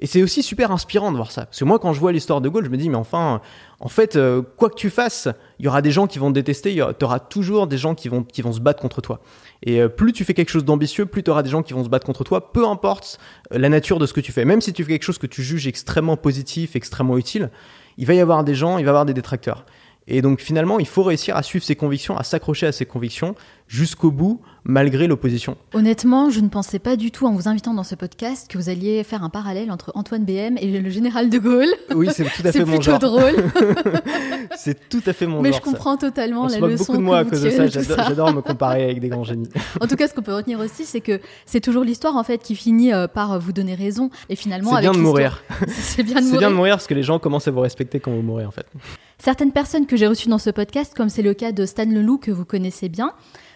Et 0.00 0.06
c'est 0.06 0.22
aussi 0.22 0.42
super 0.42 0.72
inspirant 0.72 1.10
de 1.10 1.16
voir 1.16 1.30
ça. 1.30 1.46
Parce 1.46 1.58
que 1.58 1.64
moi, 1.64 1.78
quand 1.78 1.94
je 1.94 2.00
vois 2.00 2.12
l'histoire 2.12 2.42
de 2.42 2.48
Gaulle, 2.50 2.66
je 2.66 2.70
me 2.70 2.76
dis, 2.76 2.90
mais 2.90 2.96
enfin, 2.96 3.40
en 3.80 3.88
fait, 3.88 4.16
euh, 4.16 4.42
quoi 4.56 4.68
que 4.68 4.74
tu 4.74 4.90
fasses, 4.90 5.28
il 5.58 5.64
y 5.64 5.68
aura 5.68 5.80
des 5.80 5.90
gens 5.90 6.06
qui 6.06 6.18
vont 6.18 6.28
te 6.28 6.34
détester, 6.34 6.82
tu 6.98 7.04
auras 7.04 7.18
toujours 7.18 7.66
des 7.66 7.78
gens 7.78 7.94
qui 7.94 8.08
vont, 8.08 8.22
qui 8.22 8.42
vont 8.42 8.52
se 8.52 8.60
battre 8.60 8.82
contre 8.82 9.00
toi. 9.00 9.20
Et 9.62 9.80
euh, 9.80 9.88
plus 9.88 10.12
tu 10.12 10.24
fais 10.24 10.34
quelque 10.34 10.50
chose 10.50 10.66
d'ambitieux, 10.66 11.06
plus 11.06 11.22
tu 11.22 11.30
auras 11.30 11.42
des 11.42 11.48
gens 11.48 11.62
qui 11.62 11.72
vont 11.72 11.82
se 11.82 11.88
battre 11.88 12.04
contre 12.04 12.24
toi, 12.24 12.52
peu 12.52 12.66
importe 12.66 13.18
euh, 13.54 13.58
la 13.58 13.70
nature 13.70 13.98
de 13.98 14.04
ce 14.04 14.12
que 14.12 14.20
tu 14.20 14.32
fais. 14.32 14.44
Même 14.44 14.60
si 14.60 14.74
tu 14.74 14.84
fais 14.84 14.92
quelque 14.92 15.02
chose 15.02 15.18
que 15.18 15.26
tu 15.26 15.42
juges 15.42 15.66
extrêmement 15.66 16.18
positif, 16.18 16.76
extrêmement 16.76 17.16
utile, 17.16 17.50
il 17.96 18.06
va 18.06 18.12
y 18.12 18.20
avoir 18.20 18.44
des 18.44 18.54
gens, 18.54 18.76
il 18.76 18.84
va 18.84 18.88
y 18.88 18.90
avoir 18.90 19.06
des 19.06 19.14
détracteurs. 19.14 19.64
Et 20.08 20.22
donc 20.22 20.40
finalement, 20.40 20.78
il 20.78 20.86
faut 20.86 21.02
réussir 21.02 21.36
à 21.36 21.42
suivre 21.42 21.64
ses 21.64 21.76
convictions, 21.76 22.16
à 22.16 22.22
s'accrocher 22.22 22.66
à 22.66 22.72
ses 22.72 22.86
convictions 22.86 23.34
jusqu'au 23.68 24.12
bout, 24.12 24.40
malgré 24.62 25.08
l'opposition. 25.08 25.56
Honnêtement, 25.74 26.30
je 26.30 26.38
ne 26.38 26.48
pensais 26.48 26.78
pas 26.78 26.94
du 26.94 27.10
tout 27.10 27.26
en 27.26 27.32
vous 27.32 27.48
invitant 27.48 27.74
dans 27.74 27.82
ce 27.82 27.96
podcast 27.96 28.48
que 28.48 28.58
vous 28.58 28.68
alliez 28.68 29.02
faire 29.02 29.24
un 29.24 29.28
parallèle 29.30 29.72
entre 29.72 29.90
Antoine 29.96 30.24
BM 30.24 30.56
et 30.60 30.80
le 30.80 30.90
général 30.90 31.30
de 31.30 31.38
Gaulle. 31.38 31.68
Oui, 31.94 32.08
c'est 32.12 32.24
tout 32.24 32.46
à 32.46 32.52
fait 32.52 32.64
mon 32.64 32.80
genre. 32.80 33.00
C'est 33.00 33.06
drôle. 33.06 33.34
c'est 34.56 34.88
tout 34.88 35.02
à 35.06 35.12
fait 35.12 35.26
mon 35.26 35.42
Mais 35.42 35.50
genre. 35.50 35.60
Mais 35.60 35.70
je 35.70 35.72
comprends 35.72 35.96
totalement 35.96 36.42
On 36.42 36.46
la 36.46 36.50
se 36.50 36.64
leçon. 36.64 36.84
beaucoup 36.84 36.98
de 36.98 37.02
moi 37.02 37.18
à 37.18 37.24
cause 37.24 37.42
de 37.42 37.50
ça. 37.50 37.68
ça. 37.68 38.04
J'adore 38.08 38.32
me 38.32 38.42
comparer 38.42 38.84
avec 38.84 39.00
des 39.00 39.08
grands 39.08 39.24
génies. 39.24 39.48
En 39.80 39.88
tout 39.88 39.96
cas, 39.96 40.06
ce 40.08 40.14
qu'on 40.14 40.22
peut 40.22 40.34
retenir 40.34 40.60
aussi, 40.60 40.84
c'est 40.84 41.00
que 41.00 41.20
c'est 41.44 41.60
toujours 41.60 41.84
l'histoire 41.84 42.16
en 42.16 42.24
fait 42.24 42.38
qui 42.38 42.54
finit 42.54 42.92
euh, 42.92 43.08
par 43.08 43.38
vous 43.40 43.52
donner 43.52 43.74
raison. 43.74 44.10
Et 44.28 44.36
finalement, 44.36 44.74
c'est 44.76 44.80
bien 44.80 44.92
de 44.92 44.98
mourir. 44.98 45.42
c'est 45.68 46.02
bien 46.02 46.16
de 46.16 46.20
mourir. 46.20 46.32
C'est 46.32 46.38
bien 46.38 46.50
de 46.50 46.54
mourir 46.54 46.74
parce 46.76 46.86
que 46.86 46.94
les 46.94 47.02
gens 47.02 47.18
commencent 47.18 47.48
à 47.48 47.50
vous 47.50 47.60
respecter 47.60 47.98
quand 47.98 48.12
vous 48.12 48.22
mourrez 48.22 48.46
en 48.46 48.52
fait. 48.52 48.66
Certaines 49.18 49.52
personnes 49.52 49.86
que 49.86 49.96
j'ai 49.96 50.06
reçues 50.06 50.28
dans 50.28 50.38
ce 50.38 50.50
podcast, 50.50 50.92
comme 50.96 51.08
c'est 51.08 51.22
le 51.22 51.34
cas 51.34 51.52
de 51.52 51.66
Stan 51.66 51.86
Leloup 51.86 52.18
que 52.18 52.30
vous 52.30 52.44
connaissez 52.44 52.88
bien, 52.88 53.12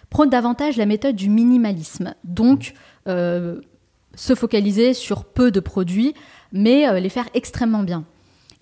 prônent 0.08 0.30
davantage 0.30 0.76
la 0.76 0.86
méthode 0.86 1.16
du 1.16 1.28
minimalisme. 1.28 2.14
Donc, 2.24 2.74
euh, 3.08 3.60
se 4.14 4.34
focaliser 4.34 4.94
sur 4.94 5.24
peu 5.24 5.50
de 5.50 5.60
produits, 5.60 6.14
mais 6.52 6.88
euh, 6.88 7.00
les 7.00 7.08
faire 7.08 7.28
extrêmement 7.34 7.82
bien. 7.82 8.04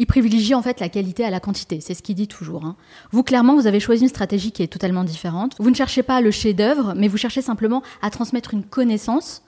Il 0.01 0.07
privilégie 0.07 0.55
en 0.55 0.63
fait 0.63 0.79
la 0.79 0.89
qualité 0.89 1.25
à 1.25 1.31
la 1.31 1.41
quantité, 1.41 1.81
c'est 1.81 1.95
ce 1.95 2.03
qu'il 2.03 2.15
dit 2.15 2.29
toujours. 2.29 2.65
Hein. 2.65 2.77
Vous, 3.11 3.25
clairement, 3.25 3.57
vous 3.57 3.67
avez 3.67 3.81
choisi 3.81 4.03
une 4.03 4.09
stratégie 4.09 4.53
qui 4.53 4.63
est 4.63 4.69
totalement 4.69 5.03
différente. 5.03 5.57
Vous 5.59 5.71
ne 5.71 5.75
cherchez 5.75 6.05
pas 6.05 6.21
le 6.21 6.31
chef-d'œuvre, 6.31 6.95
mais 6.97 7.09
vous 7.09 7.17
cherchez 7.17 7.43
simplement 7.43 7.83
à 8.01 8.11
transmettre 8.11 8.55
une 8.55 8.63
connaissance, 8.63 9.43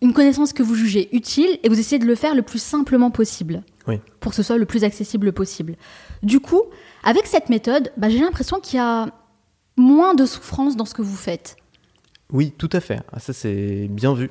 une 0.00 0.12
connaissance 0.12 0.52
que 0.52 0.62
vous 0.62 0.76
jugez 0.76 1.08
utile, 1.10 1.58
et 1.64 1.68
vous 1.68 1.80
essayez 1.80 1.98
de 1.98 2.06
le 2.06 2.14
faire 2.14 2.36
le 2.36 2.42
plus 2.42 2.62
simplement 2.62 3.10
possible, 3.10 3.64
oui. 3.88 3.98
pour 4.20 4.30
que 4.30 4.36
ce 4.36 4.44
soit 4.44 4.58
le 4.58 4.66
plus 4.66 4.84
accessible 4.84 5.32
possible. 5.32 5.74
Du 6.22 6.40
coup, 6.40 6.62
avec 7.04 7.26
cette 7.26 7.48
méthode, 7.48 7.92
bah, 7.96 8.08
j'ai 8.08 8.20
l'impression 8.20 8.60
qu'il 8.60 8.78
y 8.78 8.82
a 8.82 9.08
moins 9.76 10.14
de 10.14 10.26
souffrance 10.26 10.76
dans 10.76 10.84
ce 10.84 10.94
que 10.94 11.02
vous 11.02 11.16
faites. 11.16 11.56
Oui, 12.32 12.52
tout 12.56 12.70
à 12.72 12.80
fait. 12.80 13.00
Ah, 13.12 13.20
ça, 13.20 13.32
c'est 13.32 13.86
bien 13.88 14.14
vu. 14.14 14.30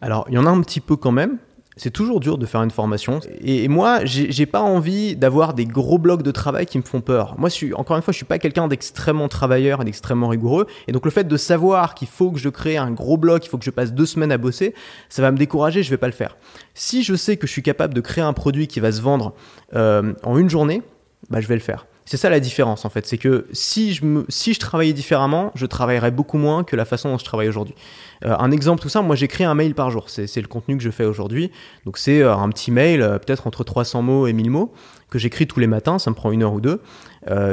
Alors, 0.00 0.26
il 0.28 0.34
y 0.34 0.38
en 0.38 0.46
a 0.46 0.50
un 0.50 0.60
petit 0.62 0.80
peu 0.80 0.96
quand 0.96 1.12
même. 1.12 1.38
C'est 1.76 1.90
toujours 1.90 2.20
dur 2.20 2.36
de 2.36 2.44
faire 2.44 2.62
une 2.62 2.70
formation. 2.70 3.20
Et 3.40 3.68
moi, 3.68 4.00
j'ai 4.04 4.44
pas 4.44 4.60
envie 4.60 5.16
d'avoir 5.16 5.54
des 5.54 5.64
gros 5.64 5.96
blocs 5.96 6.22
de 6.22 6.30
travail 6.30 6.66
qui 6.66 6.76
me 6.76 6.82
font 6.82 7.00
peur. 7.00 7.36
Moi, 7.38 7.48
encore 7.74 7.96
une 7.96 8.02
fois, 8.02 8.12
je 8.12 8.16
suis 8.16 8.26
pas 8.26 8.38
quelqu'un 8.38 8.68
d'extrêmement 8.68 9.28
travailleur 9.28 9.80
et 9.80 9.84
d'extrêmement 9.84 10.28
rigoureux. 10.28 10.66
Et 10.88 10.92
donc, 10.92 11.04
le 11.06 11.10
fait 11.10 11.24
de 11.24 11.36
savoir 11.36 11.94
qu'il 11.94 12.08
faut 12.08 12.32
que 12.32 12.38
je 12.38 12.48
crée 12.50 12.76
un 12.76 12.90
gros 12.90 13.16
bloc, 13.16 13.46
il 13.46 13.48
faut 13.48 13.56
que 13.56 13.64
je 13.64 13.70
passe 13.70 13.94
deux 13.94 14.04
semaines 14.04 14.32
à 14.32 14.36
bosser, 14.36 14.74
ça 15.08 15.22
va 15.22 15.30
me 15.30 15.38
décourager, 15.38 15.82
je 15.82 15.90
vais 15.90 15.96
pas 15.96 16.08
le 16.08 16.12
faire. 16.12 16.36
Si 16.74 17.02
je 17.02 17.14
sais 17.14 17.38
que 17.38 17.46
je 17.46 17.52
suis 17.52 17.62
capable 17.62 17.94
de 17.94 18.00
créer 18.00 18.24
un 18.24 18.34
produit 18.34 18.66
qui 18.66 18.80
va 18.80 18.92
se 18.92 19.00
vendre 19.00 19.32
euh, 19.74 20.12
en 20.22 20.36
une 20.36 20.50
journée, 20.50 20.82
bah, 21.28 21.40
je 21.40 21.46
vais 21.46 21.54
le 21.54 21.60
faire. 21.60 21.86
C'est 22.10 22.16
ça 22.16 22.28
la 22.28 22.40
différence 22.40 22.84
en 22.84 22.88
fait, 22.88 23.06
c'est 23.06 23.18
que 23.18 23.46
si 23.52 23.92
je, 23.92 24.04
me, 24.04 24.24
si 24.28 24.52
je 24.52 24.58
travaillais 24.58 24.92
différemment, 24.92 25.52
je 25.54 25.64
travaillerais 25.64 26.10
beaucoup 26.10 26.38
moins 26.38 26.64
que 26.64 26.74
la 26.74 26.84
façon 26.84 27.08
dont 27.10 27.18
je 27.18 27.24
travaille 27.24 27.48
aujourd'hui. 27.48 27.76
Euh, 28.24 28.34
un 28.36 28.50
exemple 28.50 28.82
tout 28.82 28.88
ça, 28.88 29.00
moi 29.00 29.14
j'écris 29.14 29.44
un 29.44 29.54
mail 29.54 29.76
par 29.76 29.92
jour, 29.92 30.08
c'est 30.08 30.34
le 30.40 30.48
contenu 30.48 30.76
que 30.76 30.82
je 30.82 30.90
fais 30.90 31.04
aujourd'hui. 31.04 31.52
Donc 31.84 31.98
c'est 31.98 32.20
euh, 32.20 32.34
un 32.34 32.48
petit 32.48 32.72
mail, 32.72 33.00
euh, 33.00 33.18
peut-être 33.18 33.46
entre 33.46 33.62
300 33.62 34.02
mots 34.02 34.26
et 34.26 34.32
1000 34.32 34.50
mots, 34.50 34.72
que 35.08 35.20
j'écris 35.20 35.46
tous 35.46 35.60
les 35.60 35.68
matins, 35.68 36.00
ça 36.00 36.10
me 36.10 36.16
prend 36.16 36.32
une 36.32 36.42
heure 36.42 36.52
ou 36.52 36.60
deux. 36.60 36.80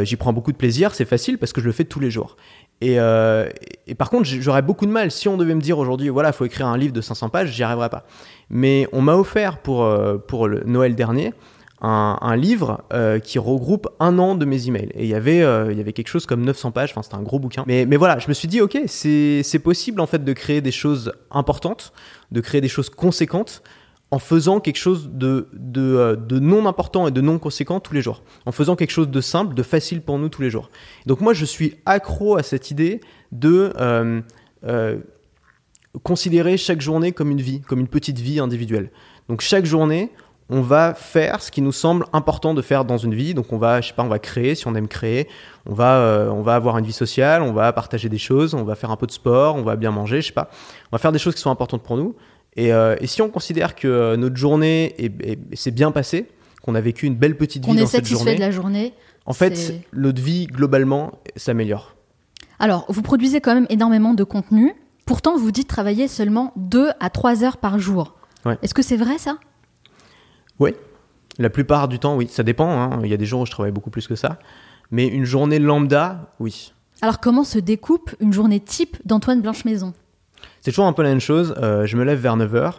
J'y 0.02 0.16
prends 0.16 0.34
beaucoup 0.34 0.52
de 0.52 0.58
plaisir, 0.58 0.96
c'est 0.96 1.06
facile 1.06 1.38
parce 1.38 1.54
que 1.54 1.62
je 1.62 1.68
le 1.68 1.72
fais 1.72 1.84
tous 1.84 2.00
les 2.00 2.10
jours. 2.10 2.36
Et, 2.82 2.98
par 3.98 4.10
contre, 4.10 4.26
j'aurais 4.26 4.62
beaucoup 4.62 4.86
de 4.86 4.92
mal 4.92 5.12
si 5.12 5.28
on 5.28 5.38
devait 5.38 5.56
me 5.56 5.62
dire 5.62 5.78
aujourd'hui, 5.78 6.10
voilà, 6.10 6.30
il 6.30 6.34
faut 6.34 6.46
écrire 6.46 6.68
un 6.68 6.78
livre 6.78 6.94
de 6.94 7.02
500 7.02 7.30
pages, 7.30 7.52
j'y 7.52 7.64
arriverais 7.64 7.90
pas. 7.90 8.06
Mais 8.50 8.88
on 8.92 9.02
m'a 9.02 9.16
offert 9.16 9.58
pour, 9.58 9.88
pour 10.28 10.48
le 10.48 10.64
Noël 10.66 10.96
dernier 10.96 11.34
un, 11.82 12.36
livre 12.36 12.84
euh, 12.92 13.20
qui 13.20 13.38
regroupe 13.40 13.88
un 14.00 14.18
an 14.18 14.36
de 14.36 14.46
mes 14.46 14.68
emails. 14.68 14.90
Et 14.96 15.04
il 15.04 15.10
y 15.10 15.14
avait, 15.14 15.42
euh, 15.42 15.72
il 15.72 15.78
y 15.78 15.82
avait 15.82 15.94
quelque 15.94 16.08
chose 16.08 16.26
comme 16.26 16.44
900 16.44 16.72
pages, 16.72 16.92
enfin 16.92 17.04
c'était 17.04 17.16
un 17.16 17.22
gros 17.22 17.40
bouquin. 17.40 17.64
Mais, 17.68 17.86
mais 17.86 17.98
voilà, 17.98 18.18
je 18.20 18.28
me 18.28 18.34
suis 18.34 18.48
dit, 18.48 18.62
ok, 18.62 18.78
c'est 18.88 19.62
possible 19.64 20.02
en 20.02 20.08
fait 20.08 20.24
de 20.24 20.34
créer 20.34 20.62
des 20.62 20.72
choses 20.72 21.14
importantes, 21.32 21.94
de 22.32 22.42
créer 22.42 22.62
des 22.62 22.68
choses 22.68 22.90
conséquentes 22.90 23.62
en 24.10 24.20
faisant 24.20 24.62
quelque 24.62 24.78
chose 24.78 25.10
de, 25.12 25.50
de, 25.54 25.82
euh, 25.82 26.16
de, 26.16 26.40
non 26.40 26.66
important 26.66 27.08
et 27.08 27.12
de 27.12 27.22
non 27.22 27.40
conséquent 27.40 27.80
tous 27.80 27.94
les 27.94 28.02
jours. 28.02 28.24
En 28.46 28.52
faisant 28.52 28.76
quelque 28.76 28.92
chose 28.92 29.10
de 29.10 29.22
simple, 29.22 29.54
de 29.54 29.64
facile 29.64 30.02
pour 30.02 30.18
nous 30.18 30.30
tous 30.30 30.42
les 30.42 30.50
jours. 30.50 30.70
Donc 31.06 31.22
moi, 31.22 31.34
je 31.34 31.46
suis 31.46 31.76
accro 31.86 32.38
à 32.38 32.44
cette 32.44 32.72
idée 32.72 33.02
de 33.32 33.74
considérer 36.04 36.58
chaque 36.58 36.82
journée 36.82 37.12
comme 37.12 37.32
une 37.32 37.42
vie, 37.42 37.62
comme 37.62 37.80
une 37.80 37.88
petite 37.88 38.20
vie 38.20 38.40
individuelle. 38.40 38.92
Donc 39.30 39.42
chaque 39.42 39.66
journée, 39.66 40.12
on 40.50 40.62
va 40.62 40.94
faire 40.94 41.42
ce 41.42 41.52
qui 41.52 41.62
nous 41.62 41.72
semble 41.72 42.06
important 42.14 42.54
de 42.54 42.62
faire 42.62 42.86
dans 42.86 42.98
une 42.98 43.14
vie. 43.14 43.34
Donc 43.34 43.52
on 43.52 43.58
va, 43.58 43.82
je 43.82 43.90
sais 43.90 43.94
pas, 43.94 44.04
on 44.04 44.08
va 44.08 44.20
créer 44.20 44.56
si 44.56 44.68
on 44.68 44.76
aime 44.76 44.88
créer. 44.88 45.28
On 45.66 45.74
va, 45.74 45.98
euh, 45.98 46.30
on 46.30 46.42
va 46.42 46.56
avoir 46.56 46.78
une 46.78 46.86
vie 46.86 46.94
sociale, 46.94 47.42
on 47.42 47.54
va 47.54 47.74
partager 47.74 48.08
des 48.08 48.18
choses, 48.18 48.54
on 48.54 48.64
va 48.64 48.76
faire 48.76 48.92
un 48.92 48.96
peu 48.96 49.08
de 49.08 49.12
sport, 49.12 49.56
on 49.56 49.64
va 49.64 49.76
bien 49.76 49.92
manger, 49.92 50.22
je 50.22 50.28
sais 50.28 50.34
pas. 50.34 50.50
On 50.92 50.96
va 50.96 51.00
faire 51.00 51.12
des 51.12 51.20
choses 51.20 51.36
qui 51.36 51.42
sont 51.42 51.52
importantes 51.52 51.84
pour 51.84 51.98
nous. 51.98 52.16
Et, 52.56 52.74
euh, 52.74 52.96
et 53.02 53.08
si 53.08 53.22
on 53.22 53.30
considère 53.30 53.76
que 53.76 53.88
euh, 53.88 54.18
notre 54.18 54.38
journée 54.38 54.96
s'est 55.54 55.72
bien 55.72 55.92
passée, 55.92 56.28
qu'on 56.64 56.76
a 56.76 56.82
vécu 56.82 57.06
une 57.06 57.16
belle 57.16 57.38
petite 57.38 57.66
vie 57.66 57.76
dans 57.76 57.86
cette 57.86 58.08
journée, 58.08 58.36
de 58.36 58.40
la 58.40 58.52
journée, 58.52 58.94
en 59.26 59.34
fait, 59.34 59.84
notre 59.94 60.22
vie 60.22 60.48
globalement 60.48 61.12
s'améliore. 61.36 61.96
Alors, 62.60 62.86
vous 62.90 63.02
produisez 63.02 63.42
quand 63.42 63.54
même 63.54 63.68
énormément 63.70 64.14
de 64.14 64.24
contenu. 64.24 64.74
Pourtant, 65.06 65.38
vous 65.38 65.52
dites 65.52 65.68
travailler 65.68 66.08
seulement 66.08 66.54
2 66.56 66.90
à 67.00 67.10
3 67.10 67.44
heures 67.44 67.58
par 67.58 67.78
jour. 67.78 68.16
Ouais. 68.46 68.58
Est-ce 68.64 68.74
que 68.74 68.82
c'est 68.82 68.98
vrai 68.98 69.18
ça? 69.18 69.38
Oui, 70.60 70.74
la 71.40 71.50
plupart 71.50 71.88
du 71.88 72.00
temps, 72.00 72.16
oui. 72.16 72.28
Ça 72.30 72.44
dépend. 72.44 72.70
Hein. 72.70 73.00
Il 73.04 73.10
y 73.10 73.14
a 73.14 73.18
des 73.18 73.26
jours 73.26 73.42
où 73.42 73.46
je 73.46 73.52
travaille 73.52 73.72
beaucoup 73.72 73.90
plus 73.90 74.08
que 74.08 74.16
ça. 74.16 74.40
Mais 74.92 75.08
une 75.08 75.26
journée 75.26 75.60
lambda, 75.60 76.32
oui. 76.40 76.74
Alors, 77.02 77.20
comment 77.20 77.44
se 77.44 77.60
découpe 77.60 78.16
une 78.20 78.34
journée 78.34 78.60
type 78.60 78.98
d'Antoine 79.06 79.42
Blanche-Maison? 79.42 79.94
C'est 80.62 80.72
toujours 80.72 80.86
un 80.86 80.94
peu 80.94 81.04
la 81.04 81.10
même 81.10 81.20
chose. 81.20 81.54
Euh, 81.58 81.86
je 81.86 81.96
me 81.98 82.04
lève 82.04 82.20
vers 82.20 82.38
9h. 82.38 82.74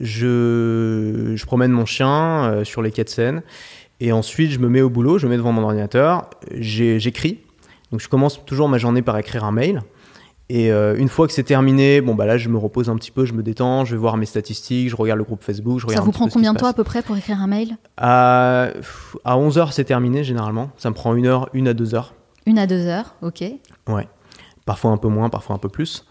Je, 0.00 1.34
je 1.36 1.46
promène 1.46 1.70
mon 1.70 1.86
chien 1.86 2.44
euh, 2.44 2.64
sur 2.64 2.82
les 2.82 2.90
quais 2.90 3.04
de 3.04 3.08
Seine. 3.08 3.42
Et 4.00 4.10
ensuite, 4.10 4.50
je 4.50 4.58
me 4.58 4.68
mets 4.68 4.80
au 4.80 4.90
boulot, 4.90 5.18
je 5.18 5.26
me 5.26 5.30
mets 5.30 5.36
devant 5.36 5.52
mon 5.52 5.62
ordinateur, 5.62 6.28
j'écris. 6.50 7.38
Donc, 7.92 8.00
je 8.00 8.08
commence 8.08 8.44
toujours 8.44 8.68
ma 8.68 8.78
journée 8.78 9.02
par 9.02 9.16
écrire 9.18 9.44
un 9.44 9.52
mail. 9.52 9.82
Et 10.50 10.70
euh, 10.70 10.94
une 10.96 11.08
fois 11.08 11.26
que 11.26 11.32
c'est 11.32 11.44
terminé, 11.44 12.02
bon 12.02 12.14
bah 12.14 12.26
là 12.26 12.36
je 12.36 12.50
me 12.50 12.58
repose 12.58 12.90
un 12.90 12.96
petit 12.96 13.10
peu, 13.10 13.24
je 13.24 13.32
me 13.32 13.42
détends, 13.42 13.84
je 13.84 13.92
vais 13.94 14.00
voir 14.00 14.18
mes 14.18 14.26
statistiques, 14.26 14.90
je 14.90 14.96
regarde 14.96 15.18
le 15.18 15.24
groupe 15.24 15.42
Facebook, 15.42 15.80
je 15.80 15.86
regarde. 15.86 16.02
Ça 16.02 16.04
vous 16.04 16.12
prend 16.12 16.28
combien 16.28 16.52
de 16.52 16.58
temps 16.58 16.66
à 16.66 16.74
peu 16.74 16.84
près 16.84 17.00
pour 17.00 17.16
écrire 17.16 17.40
un 17.40 17.46
mail? 17.46 17.78
À, 17.96 18.68
à 19.24 19.38
11 19.38 19.58
heures 19.58 19.72
c'est 19.72 19.84
terminé 19.84 20.22
généralement. 20.22 20.70
Ça 20.76 20.90
me 20.90 20.94
prend 20.94 21.14
une 21.14 21.26
heure, 21.26 21.48
une 21.54 21.66
à 21.66 21.72
deux 21.72 21.94
heures. 21.94 22.12
Une 22.46 22.58
à 22.58 22.66
deux 22.66 22.86
heures, 22.86 23.14
ok. 23.22 23.42
Ouais. 23.88 24.06
Parfois 24.66 24.90
un 24.90 24.98
peu 24.98 25.08
moins, 25.08 25.30
parfois 25.30 25.56
un 25.56 25.58
peu 25.58 25.70
plus. 25.70 26.06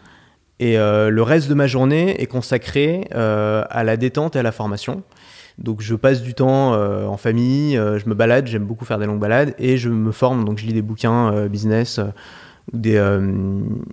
Et 0.59 0.77
euh, 0.77 1.09
le 1.09 1.21
reste 1.21 1.49
de 1.49 1.53
ma 1.53 1.67
journée 1.67 2.21
est 2.21 2.25
consacré 2.25 3.07
euh, 3.13 3.63
à 3.69 3.83
la 3.83 3.97
détente 3.97 4.35
et 4.35 4.39
à 4.39 4.43
la 4.43 4.51
formation. 4.51 5.03
Donc 5.57 5.81
je 5.81 5.93
passe 5.93 6.21
du 6.21 6.33
temps 6.33 6.73
euh, 6.73 7.05
en 7.05 7.17
famille, 7.17 7.75
je 7.75 8.09
me 8.09 8.15
balade, 8.15 8.47
j'aime 8.47 8.65
beaucoup 8.65 8.85
faire 8.85 8.97
des 8.97 9.05
longues 9.05 9.19
balades 9.19 9.53
et 9.59 9.77
je 9.77 9.89
me 9.89 10.11
forme, 10.11 10.45
donc 10.45 10.57
je 10.57 10.65
lis 10.65 10.73
des 10.73 10.81
bouquins 10.81 11.47
business 11.47 11.99
ou, 12.71 12.77
des, 12.77 12.95
euh, 12.95 13.19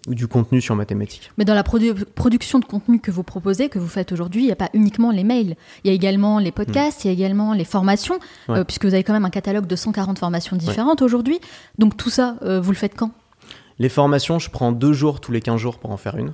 ou 0.06 0.14
du 0.14 0.28
contenu 0.28 0.60
sur 0.60 0.76
mathématiques. 0.76 1.32
Mais 1.38 1.44
dans 1.44 1.54
la 1.54 1.64
produ 1.64 1.92
production 2.14 2.58
de 2.60 2.64
contenu 2.64 3.00
que 3.00 3.10
vous 3.10 3.22
proposez, 3.24 3.68
que 3.68 3.78
vous 3.78 3.88
faites 3.88 4.12
aujourd'hui, 4.12 4.42
il 4.42 4.46
n'y 4.46 4.52
a 4.52 4.56
pas 4.56 4.70
uniquement 4.74 5.10
les 5.10 5.24
mails. 5.24 5.56
Il 5.82 5.88
y 5.88 5.90
a 5.90 5.94
également 5.94 6.38
les 6.38 6.52
podcasts, 6.52 7.04
mmh. 7.04 7.08
il 7.08 7.08
y 7.08 7.10
a 7.10 7.12
également 7.14 7.52
les 7.52 7.64
formations, 7.64 8.18
Ouais. 8.48 8.58
euh, 8.58 8.64
puisque 8.64 8.84
vous 8.84 8.94
avez 8.94 9.02
quand 9.02 9.12
même 9.12 9.24
un 9.24 9.30
catalogue 9.30 9.66
de 9.66 9.76
140 9.76 10.18
formations 10.18 10.56
différentes 10.56 11.02
aujourd'hui. 11.02 11.40
Donc 11.78 11.96
tout 11.96 12.10
ça, 12.10 12.36
euh, 12.42 12.60
vous 12.60 12.70
le 12.70 12.76
faites 12.76 12.94
quand? 12.96 13.10
Les 13.78 13.88
formations, 13.88 14.38
je 14.38 14.50
prends 14.50 14.72
deux 14.72 14.92
jours 14.92 15.20
tous 15.20 15.32
les 15.32 15.40
15 15.40 15.56
jours 15.58 15.78
pour 15.78 15.90
en 15.90 15.96
faire 15.96 16.16
une. 16.16 16.32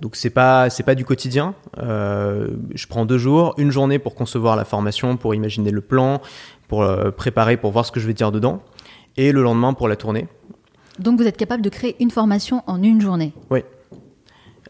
Donc 0.00 0.16
c'est 0.16 0.30
pas 0.30 0.70
c'est 0.70 0.82
pas 0.84 0.94
du 0.94 1.04
quotidien. 1.04 1.54
Euh, 1.78 2.48
je 2.74 2.86
prends 2.86 3.04
deux 3.04 3.18
jours, 3.18 3.54
une 3.58 3.70
journée 3.70 3.98
pour 3.98 4.14
concevoir 4.14 4.54
la 4.54 4.64
formation, 4.64 5.16
pour 5.16 5.34
imaginer 5.34 5.70
le 5.70 5.80
plan, 5.80 6.20
pour 6.68 6.82
euh, 6.82 7.10
préparer, 7.10 7.56
pour 7.56 7.72
voir 7.72 7.84
ce 7.84 7.90
que 7.90 7.98
je 8.00 8.06
vais 8.06 8.14
dire 8.14 8.30
dedans, 8.30 8.62
et 9.16 9.32
le 9.32 9.42
lendemain 9.42 9.72
pour 9.74 9.88
la 9.88 9.96
tournée. 9.96 10.28
Donc 10.98 11.18
vous 11.18 11.26
êtes 11.26 11.36
capable 11.36 11.62
de 11.62 11.68
créer 11.68 11.96
une 12.00 12.10
formation 12.10 12.62
en 12.66 12.82
une 12.82 13.00
journée. 13.00 13.32
Oui. 13.50 13.62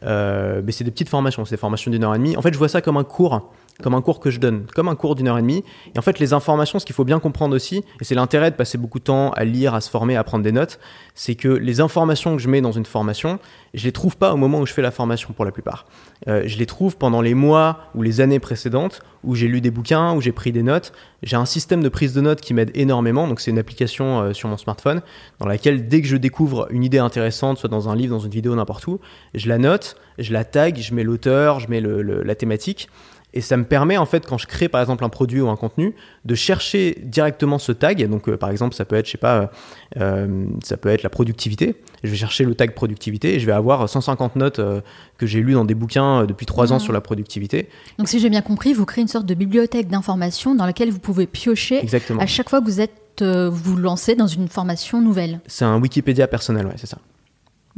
Euh, 0.04 0.62
mais 0.64 0.72
c'est 0.72 0.84
des 0.84 0.90
petites 0.90 1.08
formations, 1.08 1.44
c'est 1.44 1.56
des 1.56 1.60
formations 1.60 1.90
d'une 1.90 2.04
heure 2.04 2.14
et 2.14 2.18
demie. 2.18 2.36
En 2.36 2.42
fait, 2.42 2.52
je 2.52 2.58
vois 2.58 2.68
ça 2.68 2.80
comme 2.80 2.96
un 2.96 3.04
cours, 3.04 3.50
comme 3.82 3.94
un 3.94 4.02
cours 4.02 4.20
que 4.20 4.30
je 4.30 4.38
donne, 4.38 4.66
comme 4.74 4.88
un 4.88 4.94
cours 4.94 5.14
d'une 5.14 5.28
heure 5.28 5.38
et 5.38 5.42
demie. 5.42 5.64
Et 5.94 5.98
en 5.98 6.02
fait, 6.02 6.18
les 6.18 6.32
informations, 6.32 6.78
ce 6.78 6.86
qu'il 6.86 6.94
faut 6.94 7.04
bien 7.04 7.18
comprendre 7.18 7.54
aussi, 7.54 7.78
et 8.00 8.04
c'est 8.04 8.14
l'intérêt 8.14 8.50
de 8.50 8.56
passer 8.56 8.78
beaucoup 8.78 8.98
de 8.98 9.04
temps 9.04 9.30
à 9.30 9.44
lire, 9.44 9.74
à 9.74 9.80
se 9.80 9.90
former, 9.90 10.16
à 10.16 10.24
prendre 10.24 10.44
des 10.44 10.52
notes, 10.52 10.78
c'est 11.14 11.34
que 11.34 11.48
les 11.48 11.80
informations 11.80 12.36
que 12.36 12.42
je 12.42 12.48
mets 12.48 12.60
dans 12.60 12.72
une 12.72 12.86
formation, 12.86 13.38
je 13.74 13.84
les 13.84 13.92
trouve 13.92 14.16
pas 14.16 14.32
au 14.32 14.36
moment 14.36 14.60
où 14.60 14.66
je 14.66 14.72
fais 14.72 14.82
la 14.82 14.90
formation 14.90 15.32
pour 15.32 15.44
la 15.44 15.52
plupart. 15.52 15.86
Euh, 16.26 16.42
je 16.46 16.58
les 16.58 16.66
trouve 16.66 16.96
pendant 16.96 17.20
les 17.20 17.34
mois 17.34 17.90
ou 17.94 18.02
les 18.02 18.20
années 18.20 18.40
précédentes 18.40 19.00
où 19.24 19.34
j'ai 19.34 19.48
lu 19.48 19.60
des 19.60 19.70
bouquins, 19.70 20.14
où 20.14 20.20
j'ai 20.20 20.32
pris 20.32 20.52
des 20.52 20.62
notes. 20.62 20.92
J'ai 21.22 21.36
un 21.36 21.44
système 21.44 21.82
de 21.82 21.88
prise 21.88 22.12
de 22.14 22.20
notes 22.20 22.40
qui 22.40 22.54
m'aide 22.54 22.70
énormément. 22.74 23.28
Donc 23.28 23.40
c'est 23.40 23.50
une 23.50 23.58
application 23.58 24.20
euh, 24.20 24.32
sur 24.32 24.48
mon 24.48 24.56
smartphone 24.56 25.02
dans 25.38 25.46
laquelle 25.46 25.88
dès 25.88 26.00
que 26.02 26.08
je 26.08 26.16
découvre 26.16 26.66
une 26.70 26.84
idée 26.84 26.98
intéressante, 26.98 27.58
soit 27.58 27.68
dans 27.68 27.88
un 27.88 27.96
livre, 27.96 28.14
dans 28.14 28.22
une 28.22 28.30
vidéo, 28.30 28.54
n'importe 28.54 28.86
où, 28.86 29.00
je 29.34 29.48
la 29.48 29.58
note, 29.58 29.96
je 30.18 30.32
la 30.32 30.44
tag, 30.44 30.76
je 30.78 30.94
mets 30.94 31.04
l'auteur, 31.04 31.60
je 31.60 31.68
mets 31.68 31.80
la 31.80 32.34
thématique. 32.34 32.88
Et 33.34 33.40
ça 33.42 33.56
me 33.58 33.64
permet, 33.64 33.98
en 33.98 34.06
fait, 34.06 34.26
quand 34.26 34.38
je 34.38 34.46
crée 34.46 34.68
par 34.68 34.80
exemple 34.80 35.04
un 35.04 35.10
produit 35.10 35.40
ou 35.40 35.48
un 35.48 35.56
contenu, 35.56 35.94
de 36.24 36.34
chercher 36.34 36.98
directement 37.02 37.58
ce 37.58 37.72
tag. 37.72 38.08
Donc, 38.08 38.28
euh, 38.28 38.36
par 38.36 38.50
exemple, 38.50 38.74
ça 38.74 38.84
peut 38.84 38.96
être, 38.96 39.06
je 39.06 39.12
sais 39.12 39.18
pas, 39.18 39.50
euh, 39.98 40.46
ça 40.64 40.76
peut 40.78 40.88
être 40.88 41.02
la 41.02 41.10
productivité. 41.10 41.76
Je 42.02 42.10
vais 42.10 42.16
chercher 42.16 42.44
le 42.44 42.54
tag 42.54 42.72
productivité 42.72 43.34
et 43.34 43.40
je 43.40 43.46
vais 43.46 43.52
avoir 43.52 43.86
150 43.86 44.36
notes 44.36 44.60
euh, 44.60 44.80
que 45.18 45.26
j'ai 45.26 45.40
lues 45.40 45.52
dans 45.52 45.66
des 45.66 45.74
bouquins 45.74 46.24
depuis 46.24 46.46
trois 46.46 46.72
ans 46.72 46.76
mmh. 46.76 46.80
sur 46.80 46.92
la 46.92 47.02
productivité. 47.02 47.68
Donc, 47.98 48.08
si 48.08 48.18
j'ai 48.18 48.30
bien 48.30 48.42
compris, 48.42 48.72
vous 48.72 48.86
créez 48.86 49.02
une 49.02 49.08
sorte 49.08 49.26
de 49.26 49.34
bibliothèque 49.34 49.88
d'informations 49.88 50.54
dans 50.54 50.64
laquelle 50.64 50.90
vous 50.90 51.00
pouvez 51.00 51.26
piocher 51.26 51.84
à 52.18 52.26
chaque 52.26 52.48
fois 52.48 52.60
que 52.60 52.66
vous 52.66 52.80
êtes 52.80 52.92
vous 53.20 53.76
lancez 53.76 54.14
dans 54.14 54.28
une 54.28 54.46
formation 54.46 55.00
nouvelle. 55.00 55.40
C'est 55.48 55.64
un 55.64 55.80
Wikipédia 55.80 56.28
personnel, 56.28 56.66
ouais, 56.66 56.74
c'est 56.76 56.86
ça. 56.86 56.98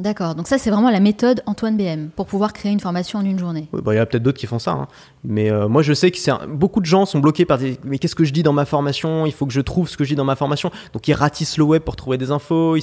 D'accord, 0.00 0.34
donc 0.34 0.48
ça 0.48 0.56
c'est 0.56 0.70
vraiment 0.70 0.90
la 0.90 0.98
méthode 0.98 1.42
Antoine 1.44 1.76
BM 1.76 2.08
pour 2.16 2.26
pouvoir 2.26 2.54
créer 2.54 2.72
une 2.72 2.80
formation 2.80 3.18
en 3.18 3.24
une 3.24 3.38
journée. 3.38 3.68
Bah, 3.72 3.92
il 3.92 3.96
y 3.96 3.98
a 3.98 4.06
peut-être 4.06 4.22
d'autres 4.22 4.38
qui 4.38 4.46
font 4.46 4.58
ça, 4.58 4.70
hein. 4.72 4.88
mais 5.24 5.50
euh, 5.50 5.68
moi 5.68 5.82
je 5.82 5.92
sais 5.92 6.10
que 6.10 6.46
beaucoup 6.46 6.80
de 6.80 6.86
gens 6.86 7.04
sont 7.04 7.18
bloqués 7.18 7.44
par 7.44 7.58
des 7.58 7.78
mais 7.84 7.98
qu'est-ce 7.98 8.14
que 8.14 8.24
je 8.24 8.32
dis 8.32 8.42
dans 8.42 8.54
ma 8.54 8.64
formation? 8.64 9.26
Il 9.26 9.32
faut 9.32 9.44
que 9.44 9.52
je 9.52 9.60
trouve 9.60 9.90
ce 9.90 9.98
que 9.98 10.04
je 10.04 10.10
dis 10.10 10.14
dans 10.14 10.24
ma 10.24 10.36
formation. 10.36 10.70
Donc 10.94 11.06
ils 11.06 11.12
ratissent 11.12 11.58
le 11.58 11.64
web 11.64 11.82
pour 11.82 11.96
trouver 11.96 12.16
des 12.16 12.30
infos. 12.30 12.78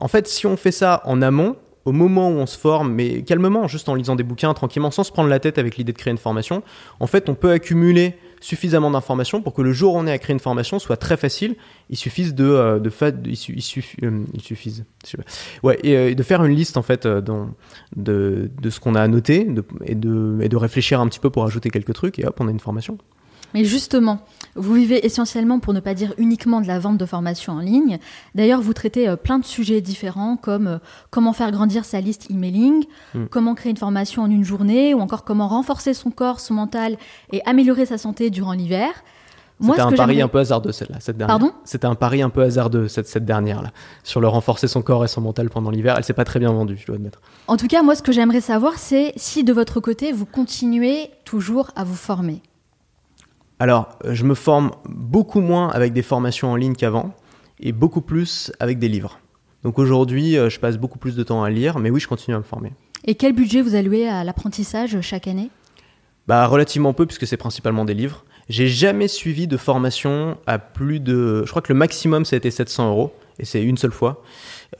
En 0.00 0.08
fait, 0.08 0.28
si 0.28 0.46
on 0.46 0.56
fait 0.56 0.72
ça 0.72 1.02
en 1.04 1.20
amont, 1.20 1.56
au 1.84 1.92
moment 1.92 2.30
où 2.30 2.34
on 2.34 2.46
se 2.46 2.58
forme, 2.58 2.92
mais 2.92 3.22
calmement, 3.22 3.68
juste 3.68 3.88
en 3.88 3.94
lisant 3.94 4.16
des 4.16 4.22
bouquins 4.22 4.54
tranquillement, 4.54 4.90
sans 4.90 5.04
se 5.04 5.12
prendre 5.12 5.28
la 5.28 5.40
tête 5.40 5.58
avec 5.58 5.76
l'idée 5.76 5.92
de 5.92 5.98
créer 5.98 6.10
une 6.10 6.18
formation, 6.18 6.62
en 7.00 7.06
fait 7.06 7.28
on 7.28 7.34
peut 7.34 7.50
accumuler 7.50 8.16
suffisamment 8.40 8.90
d'informations 8.90 9.42
pour 9.42 9.54
que 9.54 9.62
le 9.62 9.72
jour 9.72 9.94
où 9.94 9.98
on 9.98 10.06
est 10.06 10.12
à 10.12 10.18
créer 10.18 10.32
une 10.32 10.40
formation 10.40 10.78
soit 10.78 10.96
très 10.96 11.16
facile. 11.16 11.56
Il 11.90 11.96
suffise 11.96 12.34
de, 12.34 12.44
euh, 12.44 12.78
de 12.78 12.90
il, 13.26 13.36
suffit, 13.36 13.96
euh, 14.04 14.24
il 14.34 14.40
suffise, 14.40 14.84
ouais, 15.62 15.78
et, 15.82 15.96
euh, 15.96 16.14
de 16.14 16.22
faire 16.22 16.44
une 16.44 16.54
liste 16.54 16.76
en 16.76 16.82
fait 16.82 17.06
de, 17.06 17.46
de 17.96 18.70
ce 18.70 18.80
qu'on 18.80 18.94
a 18.94 19.02
à 19.02 19.08
noter 19.08 19.46
et, 19.84 19.92
et 19.92 19.94
de 19.94 20.56
réfléchir 20.56 21.00
un 21.00 21.08
petit 21.08 21.20
peu 21.20 21.30
pour 21.30 21.44
ajouter 21.44 21.70
quelques 21.70 21.92
trucs 21.92 22.18
et 22.18 22.26
hop, 22.26 22.36
on 22.40 22.48
a 22.48 22.50
une 22.50 22.60
formation. 22.60 22.98
Mais 23.54 23.64
justement, 23.64 24.20
vous 24.54 24.74
vivez 24.74 25.04
essentiellement, 25.04 25.58
pour 25.58 25.72
ne 25.72 25.80
pas 25.80 25.94
dire 25.94 26.14
uniquement, 26.18 26.60
de 26.60 26.66
la 26.66 26.78
vente 26.78 26.98
de 26.98 27.06
formation 27.06 27.54
en 27.54 27.60
ligne. 27.60 27.98
D'ailleurs, 28.34 28.60
vous 28.60 28.74
traitez 28.74 29.08
euh, 29.08 29.16
plein 29.16 29.38
de 29.38 29.44
sujets 29.44 29.80
différents 29.80 30.36
comme 30.36 30.66
euh, 30.66 30.78
comment 31.10 31.32
faire 31.32 31.50
grandir 31.50 31.84
sa 31.84 32.00
liste 32.00 32.30
emailing, 32.30 32.84
hmm. 33.14 33.26
comment 33.30 33.54
créer 33.54 33.70
une 33.70 33.76
formation 33.76 34.22
en 34.22 34.30
une 34.30 34.44
journée, 34.44 34.94
ou 34.94 35.00
encore 35.00 35.24
comment 35.24 35.48
renforcer 35.48 35.94
son 35.94 36.10
corps, 36.10 36.40
son 36.40 36.54
mental 36.54 36.96
et 37.32 37.42
améliorer 37.46 37.86
sa 37.86 37.98
santé 37.98 38.30
durant 38.30 38.52
l'hiver. 38.52 38.90
C'était 39.60 39.80
un 39.80 39.92
pari 39.92 40.22
un 40.22 40.28
peu 40.28 40.38
hasardeux, 40.38 40.72
celle-là, 40.72 40.96
cette 41.00 41.18
dernière. 41.18 41.38
Pardon? 41.38 41.52
C'était 41.64 41.86
un 41.86 41.94
pari 41.94 42.22
un 42.22 42.30
peu 42.30 42.42
hasardeux, 42.42 42.88
cette, 42.88 43.06
cette 43.08 43.24
dernière-là. 43.24 43.70
Sur 44.04 44.20
le 44.20 44.28
renforcer 44.28 44.68
son 44.68 44.82
corps 44.82 45.04
et 45.04 45.08
son 45.08 45.20
mental 45.20 45.50
pendant 45.50 45.70
l'hiver. 45.70 45.96
Elle 45.98 46.04
s'est 46.04 46.14
pas 46.14 46.24
très 46.24 46.38
bien 46.38 46.50
vendue, 46.50 46.78
je 46.78 46.86
dois 46.86 46.96
admettre. 46.96 47.20
En 47.46 47.56
tout 47.56 47.66
cas, 47.66 47.82
moi, 47.82 47.94
ce 47.94 48.02
que 48.02 48.12
j'aimerais 48.12 48.40
savoir, 48.40 48.78
c'est 48.78 49.12
si 49.16 49.44
de 49.44 49.52
votre 49.52 49.80
côté, 49.80 50.12
vous 50.12 50.26
continuez 50.26 51.10
toujours 51.24 51.70
à 51.76 51.84
vous 51.84 51.94
former. 51.94 52.40
Alors, 53.60 53.90
euh, 54.06 54.14
je 54.14 54.24
me 54.24 54.34
forme 54.34 54.70
beaucoup 54.88 55.40
moins 55.40 55.68
avec 55.68 55.92
des 55.92 56.02
formations 56.02 56.50
en 56.50 56.56
ligne 56.56 56.74
qu'avant 56.74 57.14
et 57.60 57.72
beaucoup 57.72 58.00
plus 58.00 58.50
avec 58.58 58.78
des 58.78 58.88
livres. 58.88 59.20
Donc 59.62 59.78
aujourd'hui, 59.78 60.38
euh, 60.38 60.48
je 60.48 60.58
passe 60.58 60.78
beaucoup 60.78 60.98
plus 60.98 61.14
de 61.14 61.22
temps 61.22 61.44
à 61.44 61.50
lire, 61.50 61.78
mais 61.78 61.90
oui, 61.90 62.00
je 62.00 62.08
continue 62.08 62.34
à 62.34 62.38
me 62.38 62.44
former. 62.44 62.72
Et 63.04 63.14
quel 63.14 63.34
budget 63.34 63.60
vous 63.60 63.74
allouez 63.74 64.08
à 64.08 64.24
l'apprentissage 64.24 64.98
chaque 65.02 65.28
année? 65.28 65.50
Bah 66.26 66.46
relativement 66.46 66.94
peu 66.94 67.04
puisque 67.04 67.26
c'est 67.26 67.36
principalement 67.36 67.84
des 67.84 67.92
livres. 67.92 68.24
J'ai 68.48 68.66
jamais 68.66 69.08
suivi 69.08 69.46
de 69.46 69.56
formation 69.58 70.38
à 70.46 70.58
plus 70.58 70.98
de, 70.98 71.44
je 71.44 71.50
crois 71.50 71.60
que 71.60 71.72
le 71.72 71.78
maximum 71.78 72.24
ça 72.24 72.36
a 72.36 72.38
été 72.38 72.50
700 72.50 72.88
euros 72.88 73.12
et 73.38 73.44
c'est 73.44 73.62
une 73.62 73.76
seule 73.76 73.92
fois. 73.92 74.22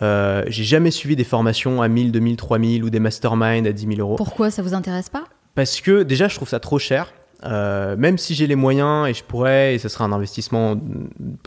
Euh, 0.00 0.42
j'ai 0.48 0.64
jamais 0.64 0.90
suivi 0.90 1.16
des 1.16 1.24
formations 1.24 1.82
à 1.82 1.88
1000, 1.88 2.12
2000, 2.12 2.36
3000 2.36 2.84
ou 2.84 2.90
des 2.90 3.00
masterminds 3.00 3.66
à 3.66 3.72
10 3.72 3.86
000 3.96 4.00
euros. 4.00 4.16
Pourquoi 4.16 4.50
ça 4.50 4.62
vous 4.62 4.74
intéresse 4.74 5.08
pas? 5.08 5.24
Parce 5.54 5.80
que 5.80 6.02
déjà 6.02 6.28
je 6.28 6.36
trouve 6.36 6.48
ça 6.48 6.60
trop 6.60 6.78
cher. 6.78 7.12
Euh, 7.44 7.96
même 7.96 8.18
si 8.18 8.34
j'ai 8.34 8.46
les 8.46 8.56
moyens 8.56 9.08
et 9.08 9.14
je 9.14 9.24
pourrais, 9.24 9.74
et 9.74 9.78
ce 9.78 9.88
sera 9.88 10.04
un 10.04 10.12
investissement 10.12 10.76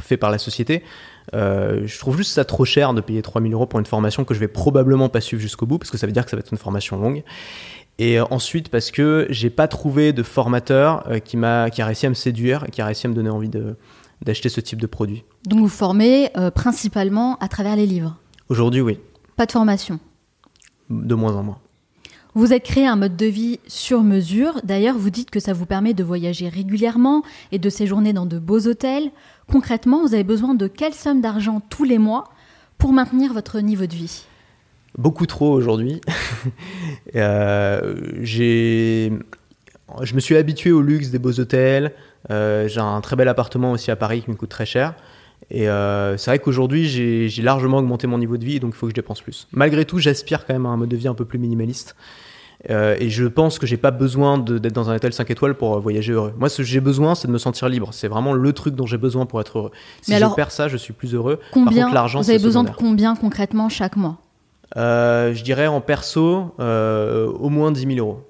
fait 0.01 0.17
par 0.17 0.31
la 0.31 0.37
société, 0.37 0.83
euh, 1.33 1.83
je 1.85 1.99
trouve 1.99 2.17
juste 2.17 2.31
ça 2.31 2.45
trop 2.45 2.65
cher 2.65 2.93
de 2.93 3.01
payer 3.01 3.21
3000 3.21 3.53
euros 3.53 3.65
pour 3.65 3.79
une 3.79 3.85
formation 3.85 4.25
que 4.25 4.33
je 4.33 4.39
vais 4.39 4.47
probablement 4.47 5.09
pas 5.09 5.21
suivre 5.21 5.41
jusqu'au 5.41 5.65
bout, 5.65 5.77
parce 5.77 5.91
que 5.91 5.97
ça 5.97 6.07
veut 6.07 6.13
dire 6.13 6.23
que 6.23 6.31
ça 6.31 6.35
va 6.35 6.41
être 6.41 6.51
une 6.51 6.57
formation 6.57 6.97
longue. 6.97 7.23
Et 7.99 8.19
euh, 8.19 8.25
ensuite, 8.31 8.69
parce 8.69 8.91
que 8.91 9.27
j'ai 9.29 9.49
pas 9.49 9.67
trouvé 9.67 10.13
de 10.13 10.23
formateur 10.23 11.07
qui, 11.23 11.37
m'a, 11.37 11.69
qui 11.69 11.81
a 11.81 11.85
réussi 11.85 12.05
à 12.05 12.09
me 12.09 12.15
séduire 12.15 12.65
et 12.67 12.71
qui 12.71 12.81
a 12.81 12.85
réussi 12.85 13.05
à 13.05 13.09
me 13.09 13.15
donner 13.15 13.29
envie 13.29 13.49
de, 13.49 13.75
d'acheter 14.23 14.49
ce 14.49 14.61
type 14.61 14.81
de 14.81 14.87
produit. 14.87 15.23
Donc 15.45 15.59
vous 15.59 15.67
formez 15.67 16.31
principalement 16.55 17.37
à 17.37 17.47
travers 17.47 17.75
les 17.75 17.85
livres? 17.85 18.17
Aujourd'hui, 18.49 18.81
oui. 18.81 18.99
Pas 19.35 19.45
de 19.45 19.51
formation? 19.51 19.99
De 20.89 21.15
moins 21.15 21.35
en 21.35 21.43
moins. 21.43 21.59
Vous 22.35 22.51
êtes 22.51 22.63
créé 22.63 22.87
un 22.87 22.95
mode 22.95 23.15
de 23.15 23.27
vie 23.27 23.59
sur 23.67 24.01
mesure. 24.01 24.59
D'ailleurs, 24.63 24.97
vous 24.97 25.11
dites 25.11 25.29
que 25.29 25.39
ça 25.39 25.53
vous 25.53 25.67
permet 25.67 25.93
de 25.93 26.03
voyager 26.03 26.49
régulièrement 26.49 27.21
et 27.51 27.59
de 27.59 27.69
séjourner 27.69 28.11
dans 28.11 28.25
de 28.25 28.39
beaux 28.39 28.67
hôtels. 28.67 29.11
Concrètement, 29.51 30.01
vous 30.01 30.15
avez 30.15 30.23
besoin 30.23 30.55
de 30.55 30.65
quelle 30.65 30.95
somme 30.95 31.21
d'argent 31.21 31.61
tous 31.69 31.83
les 31.83 31.99
mois 31.99 32.31
pour 32.79 32.91
maintenir 32.91 33.33
votre 33.33 33.59
niveau 33.59 33.85
de 33.85 33.93
vie? 33.93 34.25
Beaucoup 34.97 35.27
trop 35.27 35.51
aujourd'hui. 35.51 36.01
euh, 37.15 37.95
je 38.23 39.09
me 40.15 40.19
suis 40.19 40.35
habitué 40.35 40.71
au 40.71 40.81
luxe 40.81 41.09
des 41.09 41.19
beaux 41.19 41.39
hôtels. 41.39 41.93
Euh, 42.31 42.67
j'ai 42.67 42.79
un 42.79 43.01
très 43.01 43.15
bel 43.15 43.27
appartement 43.27 43.71
aussi 43.73 43.91
à 43.91 43.95
Paris 43.95 44.23
qui 44.23 44.31
me 44.31 44.35
coûte 44.35 44.49
très 44.49 44.65
cher. 44.65 44.95
Et 45.53 45.69
euh, 45.69 46.17
c'est 46.17 46.31
vrai 46.31 46.39
qu'aujourd'hui, 46.39 46.87
j'ai 46.87 47.41
largement 47.43 47.77
augmenté 47.77 48.07
mon 48.07 48.17
niveau 48.17 48.37
de 48.37 48.43
vie, 48.43 48.59
donc 48.59 48.73
il 48.73 48.77
faut 48.77 48.87
que 48.87 48.91
je 48.91 48.95
dépense 48.95 49.21
plus. 49.21 49.47
Malgré 49.53 49.85
tout, 49.85 49.99
j'aspire 49.99 50.45
quand 50.47 50.53
même 50.53 50.65
à 50.65 50.69
un 50.69 50.77
mode 50.77 50.89
de 50.89 50.95
vie 50.97 51.07
un 51.07 51.13
peu 51.13 51.25
plus 51.25 51.37
minimaliste. 51.37 51.95
Euh, 52.71 52.95
et 52.99 53.09
je 53.09 53.25
pense 53.25 53.59
que 53.59 53.67
j'ai 53.67 53.77
pas 53.77 53.91
besoin 53.91 54.39
d'être 54.39 54.73
dans 54.73 54.89
un 54.89 54.95
hôtel 54.95 55.13
5 55.13 55.29
étoiles 55.29 55.53
pour 55.53 55.75
euh, 55.75 55.79
voyager 55.79 56.13
heureux. 56.13 56.33
Moi, 56.39 56.49
ce 56.49 56.57
que 56.57 56.63
j'ai 56.63 56.79
besoin, 56.79 57.13
c'est 57.13 57.27
de 57.27 57.33
me 57.33 57.37
sentir 57.37 57.69
libre. 57.69 57.89
C'est 57.91 58.07
vraiment 58.07 58.33
le 58.33 58.53
truc 58.53 58.73
dont 58.73 58.87
j'ai 58.87 58.97
besoin 58.97 59.27
pour 59.27 59.41
être 59.41 59.59
heureux. 59.59 59.71
Si 60.01 60.17
je 60.17 60.35
perds 60.35 60.51
ça, 60.51 60.67
je 60.69 60.77
suis 60.77 60.93
plus 60.93 61.13
heureux. 61.13 61.39
Combien, 61.51 61.93
l'argent, 61.93 62.21
vous 62.21 62.29
avez 62.31 62.39
besoin 62.41 62.63
de 62.63 62.71
combien 62.71 63.15
concrètement 63.15 63.69
chaque 63.69 63.95
mois? 63.95 64.17
Euh, 64.75 65.33
Je 65.35 65.43
dirais 65.43 65.67
en 65.67 65.81
perso, 65.81 66.55
au 66.57 67.49
moins 67.49 67.71
10 67.71 67.81
000 67.95 67.99
euros. 67.99 68.21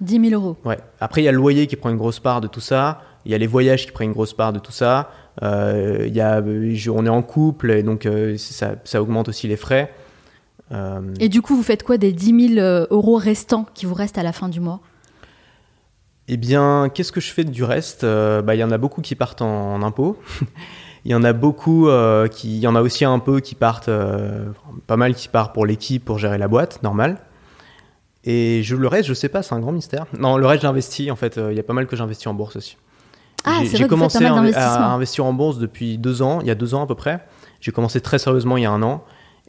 10 0.00 0.28
000 0.30 0.40
euros 0.40 0.56
Ouais. 0.64 0.78
Après, 1.00 1.22
il 1.22 1.24
y 1.24 1.28
a 1.28 1.32
le 1.32 1.38
loyer 1.38 1.66
qui 1.66 1.74
prend 1.74 1.88
une 1.90 1.96
grosse 1.96 2.20
part 2.20 2.40
de 2.40 2.46
tout 2.46 2.60
ça. 2.60 3.00
Il 3.24 3.32
y 3.32 3.34
a 3.34 3.38
les 3.38 3.46
voyages 3.48 3.86
qui 3.86 3.92
prennent 3.92 4.08
une 4.08 4.14
grosse 4.14 4.34
part 4.34 4.52
de 4.52 4.58
tout 4.60 4.70
ça. 4.70 5.10
Il 5.42 6.14
y 6.14 6.20
a, 6.20 6.42
on 6.42 7.06
est 7.06 7.10
en 7.10 7.22
couple 7.22 7.70
et 7.70 7.82
donc 7.82 8.08
ça, 8.38 8.74
ça 8.84 9.02
augmente 9.02 9.28
aussi 9.28 9.48
les 9.48 9.56
frais. 9.56 9.92
Euh, 10.72 11.00
Et 11.20 11.28
du 11.28 11.42
coup, 11.42 11.56
vous 11.56 11.62
faites 11.62 11.82
quoi 11.82 11.98
des 11.98 12.12
10 12.12 12.54
000 12.54 12.60
euh, 12.60 12.86
euros 12.90 13.16
restants 13.16 13.66
qui 13.74 13.86
vous 13.86 13.94
restent 13.94 14.18
à 14.18 14.22
la 14.22 14.32
fin 14.32 14.48
du 14.48 14.60
mois? 14.60 14.80
Eh 16.28 16.36
bien, 16.36 16.90
qu'est-ce 16.92 17.12
que 17.12 17.20
je 17.20 17.30
fais 17.32 17.44
du 17.44 17.62
reste? 17.62 18.02
Euh, 18.02 18.42
bah, 18.42 18.54
Il 18.56 18.58
y 18.58 18.64
en 18.64 18.72
a 18.72 18.78
beaucoup 18.78 19.00
qui 19.00 19.14
partent 19.14 19.42
en, 19.42 19.82
impôts. 19.82 20.18
Il 21.04 21.12
y 21.12 21.14
en 21.14 21.22
a 21.22 21.32
beaucoup 21.32 21.88
qui. 22.32 22.56
Il 22.56 22.60
y 22.60 22.66
en 22.66 22.74
a 22.74 22.82
aussi 22.82 23.04
un 23.04 23.20
peu 23.20 23.38
qui 23.38 23.54
partent. 23.54 23.90
pas 24.88 24.96
mal 24.96 25.14
qui 25.14 25.28
partent 25.28 25.54
pour 25.54 25.64
l'équipe, 25.64 26.04
pour 26.04 26.18
gérer 26.18 26.36
la 26.36 26.48
boîte, 26.48 26.82
normal. 26.82 27.18
Et 28.24 28.64
je, 28.64 28.74
le 28.74 28.88
reste, 28.88 29.08
je 29.08 29.14
sais 29.14 29.28
pas, 29.28 29.44
c'est 29.44 29.54
un 29.54 29.60
grand 29.60 29.70
mystère. 29.70 30.06
Non, 30.18 30.36
le 30.36 30.46
reste, 30.46 30.62
j'investis. 30.62 31.12
En 31.12 31.14
fait, 31.14 31.36
il 31.36 31.56
y 31.56 31.60
a 31.60 31.62
pas 31.62 31.74
mal 31.74 31.86
que 31.86 31.94
j'investis 31.94 32.26
en 32.26 32.34
bourse 32.34 32.56
aussi. 32.56 32.76
Ah, 33.44 33.60
j'ai 33.64 33.86
commencé 33.86 34.24
à, 34.24 34.34
à, 34.34 34.92
investir 34.92 35.24
en 35.24 35.32
bourse 35.32 35.58
depuis 35.58 35.98
deux 35.98 36.22
ans, 36.22 36.40
il 36.40 36.46
y 36.46 36.50
a 36.50 36.54
deux 36.54 36.74
ans 36.74 36.82
à 36.82 36.86
peu 36.86 36.94
près. 36.94 37.24
J'ai 37.60 37.72
commencé 37.72 38.00
très 38.00 38.18
sérieusement 38.18 38.56
il 38.56 38.64
y 38.64 38.66
a 38.66 38.70
un 38.70 38.82
an. 38.82 39.04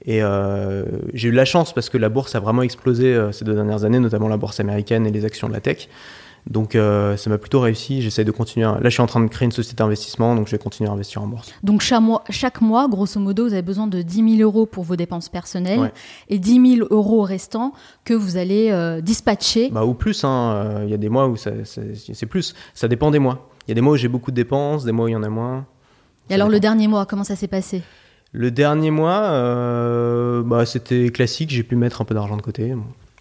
Et 0.06 0.22
euh, 0.22 0.84
j'ai 1.14 1.30
eu 1.30 1.32
la 1.32 1.46
chance 1.46 1.74
parce 1.74 1.90
que 1.90 1.98
la 1.98 2.10
bourse 2.10 2.36
a 2.36 2.40
vraiment 2.40 2.62
explosé 2.62 3.14
euh, 3.14 3.32
ces 3.32 3.46
deux 3.46 3.56
dernières 3.56 3.84
années, 3.84 4.00
notamment 4.00 4.28
la 4.28 4.38
bourse 4.38 4.60
américaine 4.60 5.08
et 5.08 5.12
les 5.12 5.26
actions 5.26 5.48
de 5.48 5.54
la 5.54 5.60
tech. 5.60 5.90
Donc 6.46 6.76
euh, 6.76 7.18
ça 7.18 7.30
m'a 7.30 7.38
plutôt 7.38 7.60
réussi. 7.60 8.02
J'essaie 8.02 8.24
de 8.24 8.32
continuer. 8.32 8.66
Là, 8.66 8.80
je 8.84 8.90
suis 8.90 9.02
en 9.02 9.08
train 9.08 9.20
de 9.20 9.28
créer 9.28 9.46
une 9.46 9.52
société 9.52 9.76
d'investissement, 9.84 10.34
donc 10.34 10.48
je 10.48 10.52
vais 10.52 10.60
continuer 10.60 10.90
à 10.90 10.94
investir 10.94 11.22
en 11.22 11.28
bourse. 11.28 11.52
Donc 11.62 11.82
chaque 11.82 12.02
mois, 12.02 12.24
chaque 12.30 12.62
mois, 12.62 12.88
grosso 12.88 13.20
modo, 13.20 13.48
vous 13.48 13.54
avez 13.54 13.64
besoin 13.64 13.88
de 13.88 14.02
10 14.02 14.38
000 14.38 14.50
euros 14.50 14.66
pour 14.66 14.86
vos 14.86 14.96
dépenses 14.96 15.28
personnelles 15.28 15.92
et 16.30 16.40
10 16.40 16.78
000 16.78 16.88
euros 16.90 17.24
restants 17.24 17.74
que 18.06 18.14
vous 18.14 18.38
allez 18.38 19.02
dispatcher. 19.02 19.72
Bah, 19.72 19.84
ou 19.84 19.94
plus. 19.94 20.24
Hein. 20.24 20.84
Il 20.86 20.90
y 20.90 20.94
a 20.94 20.98
des 20.98 21.10
mois 21.10 21.28
où 21.28 21.36
c'est 21.36 22.26
plus. 22.28 22.56
Ça 22.74 22.88
dépend 22.88 23.12
des 23.12 23.20
mois. 23.20 23.50
Il 23.68 23.72
y 23.72 23.74
a 23.74 23.76
des 23.76 23.82
mois 23.82 23.94
où 23.94 23.98
j'ai 23.98 24.08
beaucoup 24.08 24.32
de 24.32 24.36
dépenses, 24.36 24.86
des 24.86 24.94
mois 24.94 25.06
où 25.06 25.08
il 25.10 25.12
y 25.12 25.16
en 25.16 25.24
a 25.24 25.30
moins. 25.30 25.66
Et 26.30 26.34
alors 26.34 26.48
le 26.48 26.60
dernier 26.60 26.88
mois, 26.88 27.06
comment 27.06 27.26
ça 27.26 27.36
s'est 27.36 27.48
passé? 27.48 27.84
Le 28.32 28.50
dernier 28.50 28.92
mois, 28.92 29.24
euh, 29.24 30.42
bah, 30.42 30.66
c'était 30.66 31.10
classique, 31.10 31.50
j'ai 31.50 31.64
pu 31.64 31.76
mettre 31.76 32.02
un 32.02 32.06
peu 32.06 32.16
d'argent 32.16 32.38
de 32.38 32.42
côté. 32.42 32.74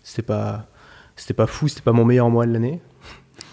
c'était 0.04 0.22
pas, 0.22 0.68
c'était 1.16 1.34
pas 1.34 1.46
fou, 1.46 1.66
c'était 1.66 1.82
pas 1.82 1.92
mon 1.92 2.04
meilleur 2.04 2.30
mois 2.30 2.46
de 2.46 2.52
l'année. 2.52 2.80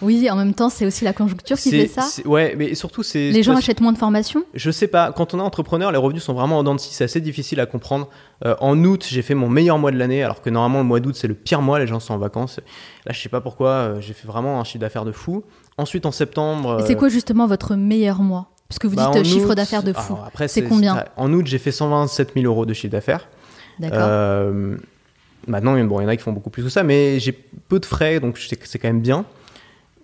Oui, 0.02 0.28
en 0.30 0.36
même 0.36 0.54
temps, 0.54 0.68
c'est 0.68 0.86
aussi 0.86 1.04
la 1.04 1.12
conjoncture 1.12 1.56
qui 1.56 1.70
fait 1.70 1.86
ça. 1.86 2.06
Ouais, 2.24 2.54
mais 2.56 2.74
surtout, 2.74 3.02
c'est. 3.02 3.30
Les 3.30 3.42
gens 3.42 3.56
achètent 3.56 3.80
moins 3.80 3.92
de 3.92 3.98
formations? 3.98 4.44
Je 4.54 4.70
sais 4.70 4.88
pas. 4.88 5.12
Quand 5.12 5.34
on 5.34 5.38
est 5.38 5.42
entrepreneur, 5.42 5.92
les 5.92 5.98
revenus 5.98 6.22
sont 6.22 6.34
vraiment 6.34 6.58
en 6.58 6.62
dents 6.62 6.74
de 6.74 6.80
scie. 6.80 6.92
C'est 6.92 7.04
assez 7.04 7.20
difficile 7.20 7.60
à 7.60 7.66
comprendre. 7.66 8.08
Euh, 8.44 8.54
en 8.60 8.82
août, 8.84 9.06
j'ai 9.08 9.22
fait 9.22 9.34
mon 9.34 9.48
meilleur 9.48 9.78
mois 9.78 9.92
de 9.92 9.96
l'année, 9.96 10.22
alors 10.22 10.42
que 10.42 10.50
normalement, 10.50 10.78
le 10.78 10.84
mois 10.84 11.00
d'août, 11.00 11.14
c'est 11.16 11.28
le 11.28 11.34
pire 11.34 11.62
mois. 11.62 11.78
Les 11.78 11.86
gens 11.86 12.00
sont 12.00 12.12
en 12.12 12.18
vacances. 12.18 12.60
Là, 13.06 13.12
je 13.12 13.20
sais 13.20 13.28
pas 13.28 13.40
pourquoi. 13.40 13.68
Euh, 13.70 14.00
j'ai 14.00 14.14
fait 14.14 14.26
vraiment 14.26 14.60
un 14.60 14.64
chiffre 14.64 14.80
d'affaires 14.80 15.04
de 15.04 15.12
fou. 15.12 15.44
Ensuite, 15.76 16.06
en 16.06 16.12
septembre. 16.12 16.80
Et 16.80 16.86
c'est 16.86 16.96
quoi 16.96 17.08
justement 17.08 17.46
votre 17.46 17.74
meilleur 17.74 18.22
mois? 18.22 18.50
Parce 18.68 18.78
que 18.78 18.86
vous 18.86 18.96
bah, 18.96 19.10
dites 19.12 19.24
chiffre 19.24 19.54
d'affaires 19.54 19.82
de 19.82 19.92
fou. 19.92 20.16
C'est 20.46 20.62
combien? 20.62 21.04
En 21.16 21.32
août, 21.32 21.46
j'ai 21.46 21.58
fait 21.58 21.72
127 21.72 22.32
000 22.34 22.46
euros 22.46 22.66
de 22.66 22.72
chiffre 22.72 22.92
d'affaires. 22.92 23.28
D'accord. 23.78 23.98
Euh, 24.02 24.76
maintenant, 25.46 25.72
bon, 25.84 26.00
il 26.00 26.04
y 26.04 26.06
en 26.06 26.08
a 26.08 26.16
qui 26.16 26.22
font 26.22 26.32
beaucoup 26.32 26.50
plus 26.50 26.62
que 26.62 26.68
ça, 26.68 26.82
mais 26.82 27.18
j'ai 27.18 27.32
peu 27.32 27.80
de 27.80 27.86
frais, 27.86 28.20
donc 28.20 28.38
c'est 28.38 28.78
quand 28.78 28.88
même 28.88 29.00
bien. 29.00 29.24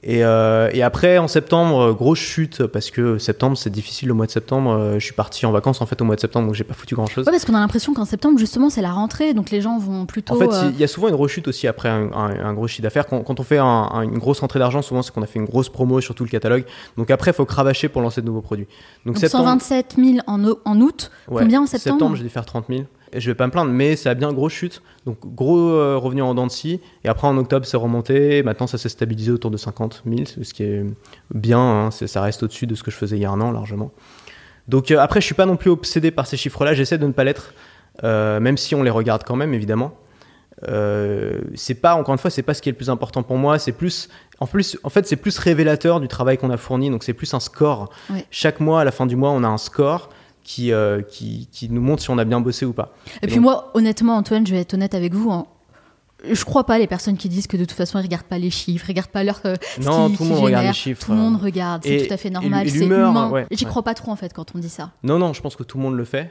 Et, 0.02 0.24
euh, 0.24 0.70
et, 0.72 0.82
après, 0.82 1.18
en 1.18 1.28
septembre, 1.28 1.92
grosse 1.92 2.18
chute, 2.18 2.66
parce 2.66 2.90
que 2.90 3.18
septembre, 3.18 3.56
c'est 3.58 3.70
difficile 3.70 4.08
le 4.08 4.14
mois 4.14 4.24
de 4.24 4.30
septembre. 4.30 4.70
Euh, 4.70 4.94
je 4.94 5.04
suis 5.04 5.14
parti 5.14 5.44
en 5.44 5.52
vacances 5.52 5.82
en 5.82 5.86
fait 5.86 6.00
au 6.00 6.04
mois 6.06 6.16
de 6.16 6.20
septembre, 6.20 6.46
donc 6.46 6.54
j'ai 6.54 6.64
pas 6.64 6.72
foutu 6.72 6.94
grand 6.94 7.06
chose. 7.06 7.26
Ouais, 7.26 7.32
parce 7.32 7.44
qu'on 7.44 7.54
a 7.54 7.60
l'impression 7.60 7.92
qu'en 7.92 8.06
septembre, 8.06 8.38
justement, 8.38 8.70
c'est 8.70 8.80
la 8.80 8.92
rentrée, 8.92 9.34
donc 9.34 9.50
les 9.50 9.60
gens 9.60 9.78
vont 9.78 10.06
plutôt. 10.06 10.34
En 10.34 10.38
fait, 10.38 10.52
euh, 10.52 10.70
il 10.72 10.80
y 10.80 10.84
a 10.84 10.88
souvent 10.88 11.08
une 11.08 11.14
rechute 11.14 11.48
aussi 11.48 11.66
après 11.66 11.90
un, 11.90 12.10
un, 12.12 12.54
gros 12.54 12.66
chiffre 12.66 12.82
d'affaires. 12.82 13.06
Quand, 13.06 13.22
quand, 13.22 13.40
on 13.40 13.42
fait 13.42 13.58
une 13.58 14.18
grosse 14.18 14.40
rentrée 14.40 14.58
d'argent, 14.58 14.80
souvent 14.80 15.02
c'est 15.02 15.12
qu'on 15.12 15.22
a 15.22 15.26
fait 15.26 15.38
une 15.38 15.44
grosse 15.44 15.68
promo 15.68 16.00
sur 16.00 16.14
tout 16.14 16.24
le 16.24 16.30
catalogue. 16.30 16.64
Donc 16.96 17.10
après, 17.10 17.32
il 17.32 17.34
faut 17.34 17.44
cravacher 17.44 17.90
pour 17.90 18.00
lancer 18.00 18.22
de 18.22 18.26
nouveaux 18.26 18.40
produits. 18.40 18.68
Donc, 19.04 19.18
127 19.18 19.96
000 19.98 20.18
en, 20.26 20.42
en 20.64 20.80
août, 20.80 21.10
combien 21.26 21.62
en 21.62 21.66
septembre? 21.66 21.96
Septembre, 21.96 22.16
j'ai 22.16 22.22
dû 22.22 22.30
faire 22.30 22.46
30 22.46 22.64
000 22.68 22.84
je 23.14 23.30
vais 23.30 23.34
pas 23.34 23.46
me 23.46 23.52
plaindre, 23.52 23.70
mais 23.70 23.96
ça 23.96 24.10
a 24.10 24.14
bien 24.14 24.32
grosse 24.32 24.52
chute. 24.52 24.82
Donc 25.06 25.18
gros 25.34 25.70
euh, 25.70 25.96
revenu 25.96 26.22
en 26.22 26.34
dents 26.34 26.46
de 26.46 26.52
scie. 26.52 26.80
Et 27.04 27.08
après 27.08 27.26
en 27.26 27.36
octobre, 27.36 27.66
c'est 27.66 27.76
remonté. 27.76 28.42
Maintenant, 28.42 28.66
ça 28.66 28.78
s'est 28.78 28.88
stabilisé 28.88 29.30
autour 29.30 29.50
de 29.50 29.56
50 29.56 30.02
000, 30.06 30.24
ce 30.42 30.54
qui 30.54 30.62
est 30.62 30.84
bien. 31.34 31.58
Hein. 31.58 31.90
ça 31.90 32.20
reste 32.20 32.42
au-dessus 32.42 32.66
de 32.66 32.74
ce 32.74 32.82
que 32.82 32.90
je 32.90 32.96
faisais 32.96 33.16
il 33.16 33.22
y 33.22 33.24
a 33.24 33.30
un 33.30 33.40
an 33.40 33.50
largement. 33.50 33.90
Donc 34.68 34.90
euh, 34.90 34.98
après, 34.98 35.20
je 35.20 35.26
suis 35.26 35.34
pas 35.34 35.46
non 35.46 35.56
plus 35.56 35.70
obsédé 35.70 36.10
par 36.10 36.26
ces 36.26 36.36
chiffres-là. 36.36 36.74
J'essaie 36.74 36.98
de 36.98 37.06
ne 37.06 37.12
pas 37.12 37.24
l'être, 37.24 37.54
euh, 38.04 38.40
même 38.40 38.56
si 38.56 38.74
on 38.74 38.82
les 38.82 38.90
regarde 38.90 39.24
quand 39.24 39.36
même, 39.36 39.54
évidemment. 39.54 39.92
c'est 41.54 41.80
pas 41.80 41.94
encore 41.94 42.12
une 42.12 42.18
fois, 42.18 42.30
c'est 42.30 42.42
pas 42.42 42.54
ce 42.54 42.62
qui 42.62 42.68
est 42.68 42.72
le 42.72 42.76
plus 42.76 42.90
important 42.90 43.22
pour 43.22 43.36
moi. 43.36 43.58
C'est 43.58 43.72
plus, 43.72 44.08
en 44.38 44.46
plus, 44.46 44.78
en 44.84 44.90
fait, 44.90 45.06
c'est 45.06 45.16
plus 45.16 45.38
révélateur 45.38 46.00
du 46.00 46.08
travail 46.08 46.38
qu'on 46.38 46.50
a 46.50 46.56
fourni. 46.56 46.90
Donc 46.90 47.02
c'est 47.02 47.14
plus 47.14 47.32
un 47.34 47.40
score. 47.40 47.90
Chaque 48.30 48.60
mois, 48.60 48.82
à 48.82 48.84
la 48.84 48.92
fin 48.92 49.06
du 49.06 49.16
mois, 49.16 49.30
on 49.30 49.42
a 49.42 49.48
un 49.48 49.58
score 49.58 50.10
qui, 50.44 50.72
euh, 50.72 51.02
qui, 51.02 51.48
qui, 51.52 51.68
nous 51.70 51.80
montre 51.80 52.02
si 52.02 52.10
on 52.10 52.18
a 52.18 52.24
bien 52.24 52.40
bossé 52.40 52.64
ou 52.64 52.72
pas. 52.72 52.94
Et, 53.22 53.26
puis 53.26 53.38
moi, 53.38 53.70
honnêtement, 53.74 54.16
Antoine, 54.16 54.46
je 54.46 54.52
vais 54.52 54.60
être 54.60 54.74
honnête 54.74 54.94
avec 54.94 55.14
vous. 55.14 55.30
Hein. 55.30 55.46
Je 56.28 56.44
crois 56.44 56.64
pas 56.64 56.78
les 56.78 56.86
personnes 56.86 57.16
qui 57.16 57.28
disent 57.28 57.46
que 57.46 57.56
de 57.56 57.64
toute 57.64 57.76
façon 57.76 57.98
ils 57.98 58.02
regardent 58.02 58.26
pas 58.26 58.38
les 58.38 58.50
chiffres, 58.50 58.84
ils 58.88 58.92
regardent 58.92 59.10
pas 59.10 59.24
leur 59.24 59.40
euh, 59.46 59.54
non, 59.80 60.10
tout 60.10 60.24
le 60.24 60.28
monde 60.28 60.40
regarde 60.40 60.66
les 60.66 60.72
chiffres. 60.74 61.06
Tout 61.06 61.12
le 61.12 61.18
monde 61.18 61.40
regarde, 61.40 61.82
c'est 61.84 62.06
tout 62.06 62.12
à 62.12 62.18
fait 62.18 62.28
normal, 62.28 62.68
c'est 62.68 62.84
humain. 62.84 63.30
Ouais, 63.30 63.46
J'y 63.50 63.64
crois 63.64 63.82
pas 63.82 63.94
trop 63.94 64.12
en 64.12 64.16
fait 64.16 64.34
quand 64.34 64.54
on 64.54 64.58
dit 64.58 64.68
ça. 64.68 64.90
Non, 65.02 65.18
non, 65.18 65.32
je 65.32 65.40
pense 65.40 65.56
que 65.56 65.62
tout 65.62 65.78
le 65.78 65.82
monde 65.82 65.96
le 65.96 66.04
fait. 66.04 66.30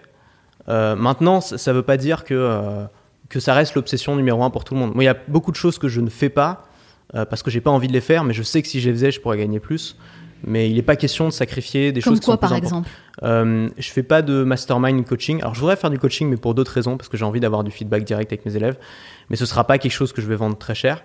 Euh, 0.67 0.95
maintenant, 0.95 1.41
ça, 1.41 1.71
ne 1.71 1.75
veut 1.75 1.83
pas 1.83 1.97
dire 1.97 2.23
que 2.23 2.85
que 3.29 3.39
ça 3.39 3.53
reste 3.53 3.75
l'obsession 3.75 4.15
numéro 4.15 4.43
un 4.43 4.49
pour 4.51 4.63
tout 4.63 4.75
le 4.75 4.79
monde. 4.79 4.93
Moi, 4.93 5.03
il 5.03 5.07
y 5.07 5.09
a 5.09 5.17
beaucoup 5.27 5.51
de 5.51 5.55
choses 5.55 5.79
que 5.79 5.87
je 5.87 6.01
ne 6.01 6.09
fais 6.09 6.29
pas 6.29 6.65
parce 7.11 7.41
que 7.41 7.49
j'ai 7.49 7.61
pas 7.61 7.71
envie 7.71 7.87
de 7.87 7.93
les 7.93 8.01
faire, 8.01 8.23
mais 8.23 8.33
je 8.33 8.43
sais 8.43 8.61
que 8.61 8.67
si 8.67 8.81
je 8.81 8.89
les 8.89 8.95
faisais, 8.95 9.11
je 9.11 9.19
pourrais 9.19 9.37
gagner 9.37 9.59
plus 9.59 9.97
mais 10.45 10.69
il 10.69 10.75
n'est 10.75 10.81
pas 10.81 10.95
question 10.95 11.25
de 11.25 11.33
sacrifier 11.33 11.91
des 11.91 12.01
Comme 12.01 12.13
choses 12.13 12.19
quoi, 12.19 12.37
qui 12.37 12.41
sont 12.41 12.47
par 12.49 12.55
exemple 12.55 12.89
euh, 13.23 13.69
Je 13.77 13.89
fais 13.89 14.03
pas 14.03 14.21
de 14.21 14.43
mastermind 14.43 15.05
coaching. 15.05 15.41
Alors, 15.41 15.53
je 15.53 15.59
voudrais 15.59 15.75
faire 15.75 15.89
du 15.89 15.99
coaching, 15.99 16.29
mais 16.29 16.37
pour 16.37 16.53
d'autres 16.53 16.71
raisons, 16.71 16.97
parce 16.97 17.09
que 17.09 17.17
j'ai 17.17 17.25
envie 17.25 17.39
d'avoir 17.39 17.63
du 17.63 17.71
feedback 17.71 18.03
direct 18.03 18.31
avec 18.31 18.45
mes 18.45 18.55
élèves. 18.55 18.77
Mais 19.29 19.35
ce 19.35 19.45
sera 19.45 19.65
pas 19.65 19.77
quelque 19.77 19.91
chose 19.91 20.13
que 20.13 20.21
je 20.21 20.27
vais 20.27 20.35
vendre 20.35 20.57
très 20.57 20.75
cher. 20.75 21.03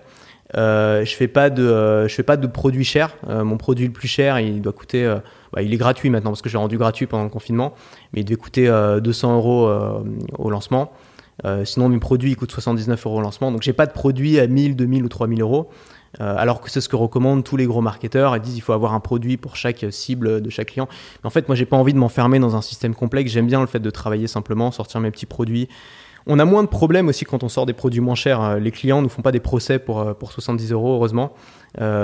Euh, 0.57 1.05
je 1.05 1.14
fais 1.14 1.28
pas 1.28 1.51
de, 1.51 1.62
euh, 1.62 2.07
je 2.07 2.14
fais 2.14 2.22
pas 2.22 2.37
de 2.37 2.47
produits 2.47 2.85
chers. 2.85 3.16
Euh, 3.28 3.45
mon 3.45 3.57
produit 3.57 3.87
le 3.87 3.93
plus 3.93 4.09
cher, 4.09 4.39
il 4.39 4.61
doit 4.61 4.72
coûter, 4.72 5.12
bah, 5.53 5.62
il 5.62 5.72
est 5.72 5.76
gratuit 5.76 6.11
maintenant 6.11 6.30
parce 6.30 6.43
que 6.43 6.49
j'ai 6.49 6.59
rendu 6.59 6.78
gratuit 6.78 7.07
pendant 7.07 7.24
le 7.24 7.30
confinement, 7.30 7.74
mais 8.12 8.20
il 8.20 8.24
devait 8.24 8.37
coûter 8.37 8.66
200 9.03 9.37
euros 9.37 9.70
au 10.39 10.51
lancement. 10.51 10.93
sinon, 11.64 11.89
mes 11.89 11.99
produits 11.99 12.32
ils 12.32 12.37
coûtent 12.37 12.53
79 12.53 13.07
euros 13.07 13.18
au 13.18 13.22
lancement. 13.22 13.51
Donc, 13.51 13.62
j'ai 13.62 13.72
pas 13.72 13.87
de 13.87 13.93
produit 13.93 14.39
à 14.39 14.47
1000, 14.47 14.76
2000 14.76 15.05
ou 15.05 15.09
3000 15.09 15.41
euros. 15.41 15.70
Euh, 16.20 16.34
alors 16.36 16.60
que 16.60 16.70
c'est 16.70 16.80
ce 16.80 16.88
que 16.88 16.96
recommandent 16.96 17.44
tous 17.44 17.56
les 17.56 17.66
gros 17.66 17.80
marketeurs. 17.80 18.36
Ils 18.36 18.42
disent 18.42 18.54
qu'il 18.54 18.62
faut 18.62 18.72
avoir 18.72 18.94
un 18.94 19.00
produit 19.00 19.36
pour 19.36 19.56
chaque 19.56 19.84
cible 19.90 20.40
de 20.40 20.50
chaque 20.50 20.68
client. 20.68 20.88
Mais 21.22 21.26
en 21.26 21.30
fait, 21.30 21.48
moi, 21.48 21.56
j'ai 21.56 21.66
pas 21.66 21.76
envie 21.76 21.92
de 21.92 21.98
m'enfermer 21.98 22.38
dans 22.38 22.56
un 22.56 22.62
système 22.62 22.94
complexe. 22.94 23.32
J'aime 23.32 23.46
bien 23.46 23.60
le 23.60 23.66
fait 23.66 23.80
de 23.80 23.90
travailler 23.90 24.26
simplement, 24.26 24.70
sortir 24.70 25.00
mes 25.00 25.10
petits 25.10 25.26
produits. 25.26 25.68
On 26.26 26.38
a 26.38 26.46
moins 26.46 26.62
de 26.62 26.68
problèmes 26.68 27.08
aussi 27.08 27.26
quand 27.26 27.42
on 27.42 27.50
sort 27.50 27.66
des 27.66 27.74
produits 27.74 28.00
moins 28.00 28.14
chers. 28.14 28.40
Euh, 28.40 28.58
les 28.58 28.70
clients 28.70 29.02
ne 29.02 29.08
font 29.08 29.20
pas 29.20 29.32
des 29.32 29.40
procès 29.40 29.78
pour, 29.78 30.00
euh, 30.00 30.14
pour 30.14 30.32
70 30.32 30.72
euros, 30.72 30.94
heureusement. 30.94 31.32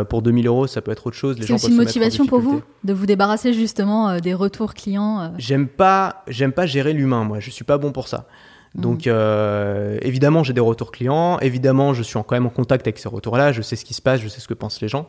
pour 0.08 0.20
2000 0.20 0.48
euros, 0.48 0.66
ça 0.66 0.82
peut 0.82 0.90
être 0.90 1.06
autre 1.06 1.16
chose. 1.16 1.36
C'est 1.40 1.52
aussi 1.52 1.70
une 1.70 1.76
motivation 1.76 2.26
pour 2.26 2.40
vous 2.40 2.60
de 2.82 2.92
vous 2.92 3.06
débarrasser 3.06 3.52
justement 3.52 4.18
des 4.18 4.34
retours 4.34 4.74
clients. 4.74 5.32
J'aime 5.38 5.68
pas, 5.68 6.24
j'aime 6.26 6.52
pas 6.52 6.66
gérer 6.66 6.92
l'humain, 6.92 7.22
moi. 7.22 7.38
Je 7.38 7.50
suis 7.50 7.64
pas 7.64 7.78
bon 7.78 7.92
pour 7.92 8.08
ça. 8.08 8.26
Donc 8.74 9.06
euh, 9.06 9.98
évidemment, 10.02 10.44
j'ai 10.44 10.52
des 10.52 10.60
retours 10.60 10.92
clients. 10.92 11.38
Évidemment, 11.40 11.92
je 11.92 12.02
suis 12.02 12.14
quand 12.14 12.32
même 12.32 12.46
en 12.46 12.50
contact 12.50 12.86
avec 12.86 12.98
ces 12.98 13.08
retours-là. 13.08 13.52
Je 13.52 13.62
sais 13.62 13.76
ce 13.76 13.84
qui 13.84 13.94
se 13.94 14.02
passe, 14.02 14.20
je 14.20 14.28
sais 14.28 14.40
ce 14.40 14.48
que 14.48 14.54
pensent 14.54 14.80
les 14.80 14.88
gens. 14.88 15.06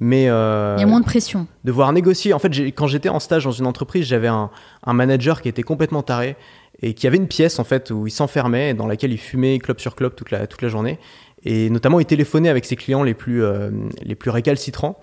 Mais 0.00 0.28
euh, 0.28 0.76
il 0.78 0.80
y 0.80 0.84
a 0.84 0.86
moins 0.86 1.00
de 1.00 1.04
pression. 1.04 1.46
Devoir 1.64 1.92
négocier. 1.92 2.32
En 2.32 2.38
fait, 2.38 2.50
quand 2.70 2.86
j'étais 2.86 3.08
en 3.08 3.20
stage 3.20 3.44
dans 3.44 3.50
une 3.50 3.66
entreprise, 3.66 4.06
j'avais 4.06 4.28
un, 4.28 4.50
manager 4.86 5.42
qui 5.42 5.48
était 5.48 5.62
complètement 5.62 6.02
taré 6.02 6.36
et 6.80 6.94
qui 6.94 7.06
avait 7.06 7.18
une 7.18 7.28
pièce 7.28 7.58
en 7.58 7.64
fait 7.64 7.90
où 7.90 8.06
il 8.06 8.10
s'enfermait, 8.10 8.72
dans 8.72 8.86
laquelle 8.86 9.12
il 9.12 9.18
fumait 9.18 9.58
club 9.58 9.80
sur 9.80 9.94
club 9.94 10.14
toute 10.14 10.30
la, 10.30 10.46
toute 10.46 10.62
la 10.62 10.68
journée. 10.68 10.98
Et 11.44 11.70
notamment, 11.70 12.00
il 12.00 12.06
téléphonait 12.06 12.48
avec 12.48 12.64
ses 12.64 12.76
clients 12.76 13.02
les 13.02 13.14
plus, 13.14 13.42
euh, 13.42 13.70
les 14.02 14.14
plus 14.14 14.30
récalcitrants. 14.30 14.98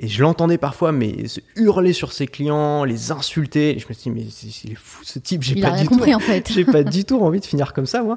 Et 0.00 0.06
je 0.06 0.22
l'entendais 0.22 0.58
parfois, 0.58 0.92
mais 0.92 1.26
se 1.26 1.40
hurler 1.56 1.92
sur 1.92 2.12
ses 2.12 2.26
clients, 2.26 2.84
les 2.84 3.10
insulter. 3.10 3.76
Et 3.76 3.78
je 3.80 3.88
me 3.88 3.94
suis 3.94 4.10
dit, 4.10 4.10
mais 4.10 4.22
il 4.64 4.72
est 4.72 4.76
fou 4.76 5.02
ce 5.04 5.18
type. 5.18 5.42
J'ai 5.42 5.60
pas, 5.60 5.72
du 5.72 5.88
compris, 5.88 6.12
tout, 6.12 6.16
en 6.16 6.20
fait. 6.20 6.48
j'ai 6.52 6.64
pas 6.64 6.84
du 6.84 7.04
tout 7.06 7.20
envie 7.20 7.40
de 7.40 7.44
finir 7.44 7.72
comme 7.72 7.86
ça, 7.86 8.02
moi. 8.02 8.16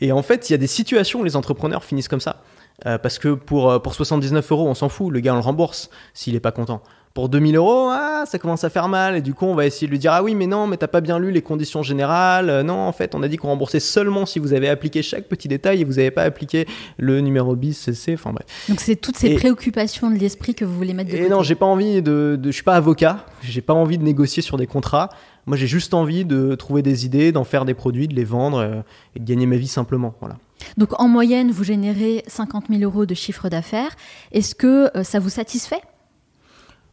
Et 0.00 0.12
en 0.12 0.22
fait, 0.22 0.48
il 0.48 0.52
y 0.52 0.54
a 0.54 0.58
des 0.58 0.68
situations 0.68 1.20
où 1.20 1.24
les 1.24 1.34
entrepreneurs 1.34 1.84
finissent 1.84 2.08
comme 2.08 2.20
ça. 2.20 2.42
Euh, 2.84 2.98
parce 2.98 3.18
que 3.18 3.34
pour, 3.34 3.70
euh, 3.70 3.78
pour 3.78 3.94
79 3.94 4.52
euros, 4.52 4.68
on 4.68 4.74
s'en 4.74 4.88
fout. 4.88 5.12
Le 5.12 5.20
gars, 5.20 5.32
on 5.32 5.36
le 5.36 5.42
rembourse 5.42 5.90
s'il 6.14 6.34
est 6.36 6.40
pas 6.40 6.52
content 6.52 6.82
pour 7.16 7.30
2000 7.30 7.56
euros, 7.56 7.88
ah, 7.90 8.24
ça 8.26 8.38
commence 8.38 8.62
à 8.62 8.68
faire 8.68 8.88
mal. 8.88 9.16
Et 9.16 9.22
du 9.22 9.32
coup, 9.32 9.46
on 9.46 9.54
va 9.54 9.64
essayer 9.64 9.86
de 9.86 9.90
lui 9.90 9.98
dire 9.98 10.12
Ah 10.12 10.22
oui, 10.22 10.34
mais 10.34 10.46
non, 10.46 10.66
mais 10.66 10.76
t'as 10.76 10.86
pas 10.86 11.00
bien 11.00 11.18
lu 11.18 11.30
les 11.30 11.40
conditions 11.40 11.82
générales. 11.82 12.50
Euh, 12.50 12.62
non, 12.62 12.74
en 12.74 12.92
fait, 12.92 13.14
on 13.14 13.22
a 13.22 13.28
dit 13.28 13.38
qu'on 13.38 13.48
remboursait 13.48 13.80
seulement 13.80 14.26
si 14.26 14.38
vous 14.38 14.52
avez 14.52 14.68
appliqué 14.68 15.00
chaque 15.00 15.24
petit 15.24 15.48
détail 15.48 15.80
et 15.80 15.84
vous 15.84 15.94
n'avez 15.94 16.10
pas 16.10 16.24
appliqué 16.24 16.66
le 16.98 17.22
numéro 17.22 17.56
bis, 17.56 17.72
CC. 17.72 18.12
Enfin 18.12 18.34
bref. 18.34 18.44
Donc, 18.68 18.80
c'est 18.80 18.96
toutes 18.96 19.16
ces 19.16 19.34
préoccupations 19.34 20.10
de 20.10 20.16
l'esprit 20.16 20.54
que 20.54 20.66
vous 20.66 20.74
voulez 20.74 20.92
mettre 20.92 21.10
de 21.10 21.16
et 21.16 21.30
non, 21.30 21.42
j'ai 21.42 21.54
pas 21.54 21.64
envie 21.64 22.02
de, 22.02 22.38
de. 22.38 22.50
Je 22.50 22.54
suis 22.54 22.62
pas 22.62 22.74
avocat. 22.74 23.24
J'ai 23.40 23.62
pas 23.62 23.72
envie 23.72 23.96
de 23.96 24.04
négocier 24.04 24.42
sur 24.42 24.58
des 24.58 24.66
contrats. 24.66 25.08
Moi, 25.46 25.56
j'ai 25.56 25.66
juste 25.66 25.94
envie 25.94 26.26
de 26.26 26.54
trouver 26.54 26.82
des 26.82 27.06
idées, 27.06 27.32
d'en 27.32 27.44
faire 27.44 27.64
des 27.64 27.72
produits, 27.72 28.08
de 28.08 28.14
les 28.14 28.24
vendre 28.24 28.58
euh, 28.58 28.82
et 29.14 29.20
de 29.20 29.24
gagner 29.24 29.46
ma 29.46 29.56
vie 29.56 29.68
simplement. 29.68 30.14
Voilà. 30.20 30.36
Donc, 30.76 31.00
en 31.00 31.08
moyenne, 31.08 31.50
vous 31.50 31.64
générez 31.64 32.24
50 32.26 32.64
000 32.68 32.82
euros 32.82 33.06
de 33.06 33.14
chiffre 33.14 33.48
d'affaires. 33.48 33.96
Est-ce 34.32 34.54
que 34.54 34.94
euh, 34.94 35.02
ça 35.02 35.18
vous 35.18 35.30
satisfait? 35.30 35.80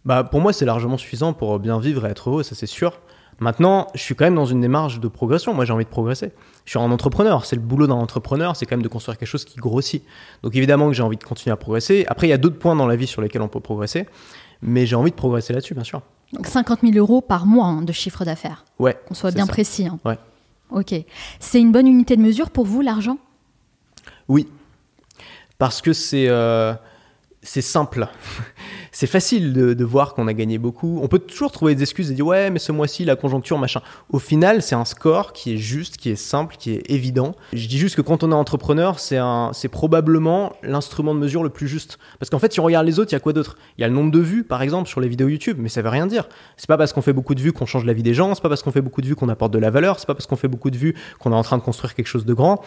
Bah, 0.05 0.23
Pour 0.23 0.41
moi, 0.41 0.53
c'est 0.53 0.65
largement 0.65 0.97
suffisant 0.97 1.33
pour 1.33 1.59
bien 1.59 1.79
vivre 1.79 2.05
et 2.05 2.09
être 2.09 2.29
heureux, 2.29 2.43
ça 2.43 2.55
c'est 2.55 2.67
sûr. 2.67 2.99
Maintenant, 3.39 3.87
je 3.95 4.01
suis 4.01 4.15
quand 4.15 4.25
même 4.25 4.35
dans 4.35 4.45
une 4.45 4.61
démarche 4.61 4.99
de 4.99 5.07
progression. 5.07 5.53
Moi, 5.53 5.65
j'ai 5.65 5.73
envie 5.73 5.85
de 5.85 5.89
progresser. 5.89 6.31
Je 6.65 6.71
suis 6.71 6.79
un 6.79 6.91
entrepreneur. 6.91 7.45
C'est 7.45 7.55
le 7.55 7.61
boulot 7.61 7.87
d'un 7.87 7.95
entrepreneur, 7.95 8.55
c'est 8.55 8.65
quand 8.65 8.75
même 8.75 8.83
de 8.83 8.87
construire 8.87 9.17
quelque 9.17 9.27
chose 9.27 9.43
qui 9.43 9.57
grossit. 9.57 10.03
Donc, 10.43 10.55
évidemment 10.55 10.87
que 10.87 10.93
j'ai 10.93 11.03
envie 11.03 11.17
de 11.17 11.23
continuer 11.23 11.51
à 11.51 11.57
progresser. 11.57 12.05
Après, 12.07 12.27
il 12.27 12.29
y 12.29 12.33
a 12.33 12.37
d'autres 12.37 12.59
points 12.59 12.75
dans 12.75 12.87
la 12.87 12.95
vie 12.95 13.07
sur 13.07 13.21
lesquels 13.21 13.41
on 13.41 13.47
peut 13.47 13.59
progresser. 13.59 14.05
Mais 14.61 14.85
j'ai 14.85 14.95
envie 14.95 15.11
de 15.11 15.15
progresser 15.15 15.51
là-dessus, 15.51 15.73
bien 15.73 15.83
sûr. 15.83 16.01
Donc, 16.31 16.47
50 16.47 16.81
000 16.81 16.93
euros 16.95 17.21
par 17.21 17.45
mois 17.45 17.65
hein, 17.65 17.81
de 17.81 17.91
chiffre 17.91 18.23
d'affaires. 18.23 18.65
Ouais. 18.79 18.97
Qu'on 19.07 19.13
soit 19.13 19.31
bien 19.31 19.47
précis. 19.47 19.87
Hein. 19.87 19.99
Ouais. 20.05 20.17
Ok. 20.69 20.93
C'est 21.39 21.59
une 21.59 21.71
bonne 21.71 21.87
unité 21.87 22.15
de 22.15 22.21
mesure 22.21 22.49
pour 22.49 22.65
vous, 22.65 22.81
l'argent? 22.81 23.17
Oui. 24.27 24.47
Parce 25.57 25.81
que 25.81 25.91
c'est. 25.91 26.27
Euh, 26.29 26.73
c'est 27.41 27.61
simple. 27.61 28.07
C'est 28.93 29.07
facile 29.07 29.53
de, 29.53 29.83
voir 29.83 30.13
qu'on 30.13 30.27
a 30.27 30.33
gagné 30.33 30.59
beaucoup. 30.59 30.99
On 31.01 31.07
peut 31.07 31.19
toujours 31.19 31.51
trouver 31.51 31.75
des 31.75 31.81
excuses 31.81 32.11
et 32.11 32.13
dire 32.13 32.25
ouais, 32.25 32.49
mais 32.51 32.59
ce 32.59 32.71
mois-ci, 32.71 33.03
la 33.03 33.15
conjoncture, 33.15 33.57
machin. 33.57 33.81
Au 34.11 34.19
final, 34.19 34.61
c'est 34.61 34.75
un 34.75 34.85
score 34.85 35.33
qui 35.33 35.53
est 35.53 35.57
juste, 35.57 35.97
qui 35.97 36.11
est 36.11 36.15
simple, 36.15 36.55
qui 36.57 36.71
est 36.71 36.89
évident. 36.89 37.35
Je 37.51 37.67
dis 37.67 37.77
juste 37.77 37.95
que 37.95 38.01
quand 38.01 38.23
on 38.23 38.31
est 38.31 38.35
entrepreneur, 38.35 38.99
c'est, 38.99 39.19
c'est 39.53 39.67
probablement 39.67 40.53
l'instrument 40.61 41.15
de 41.15 41.19
mesure 41.19 41.43
le 41.43 41.49
plus 41.49 41.67
juste. 41.67 41.97
Parce 42.19 42.29
qu'en 42.29 42.39
fait, 42.39 42.53
si 42.53 42.59
on 42.59 42.63
regarde 42.63 42.85
les 42.85 42.99
autres, 42.99 43.11
il 43.11 43.15
y 43.15 43.17
a 43.17 43.19
quoi 43.19 43.33
d'autre? 43.33 43.57
Il 43.77 43.81
y 43.81 43.83
a 43.83 43.87
le 43.87 43.93
nombre 43.93 44.11
de 44.11 44.19
vues, 44.19 44.43
par 44.43 44.61
exemple, 44.61 44.87
sur 44.87 45.01
les 45.01 45.07
vidéos 45.07 45.27
YouTube, 45.27 45.57
mais 45.59 45.69
ça 45.69 45.81
veut 45.81 45.89
rien 45.89 46.05
dire. 46.05 46.29
C'est 46.55 46.67
pas 46.67 46.77
parce 46.77 46.93
qu'on 46.93 47.01
fait 47.01 47.13
beaucoup 47.13 47.33
de 47.33 47.41
vues 47.41 47.51
qu'on 47.51 47.65
change 47.65 47.85
la 47.85 47.93
vie 47.93 48.03
des 48.03 48.13
gens, 48.13 48.35
c'est 48.35 48.43
pas 48.43 48.49
parce 48.49 48.61
qu'on 48.61 48.71
fait 48.71 48.81
beaucoup 48.81 49.01
de 49.01 49.07
vues 49.07 49.15
qu'on 49.15 49.29
apporte 49.29 49.51
de 49.51 49.59
la 49.59 49.71
valeur, 49.71 49.99
c'est 49.99 50.07
pas 50.07 50.13
parce 50.13 50.27
qu'on 50.27 50.35
fait 50.35 50.47
beaucoup 50.47 50.69
de 50.69 50.77
vues 50.77 50.95
qu'on 51.19 51.31
est 51.31 51.35
en 51.35 51.43
train 51.43 51.57
de 51.57 51.63
construire 51.63 51.95
quelque 51.95 52.07
chose 52.07 52.25
de 52.25 52.33
grand. 52.33 52.63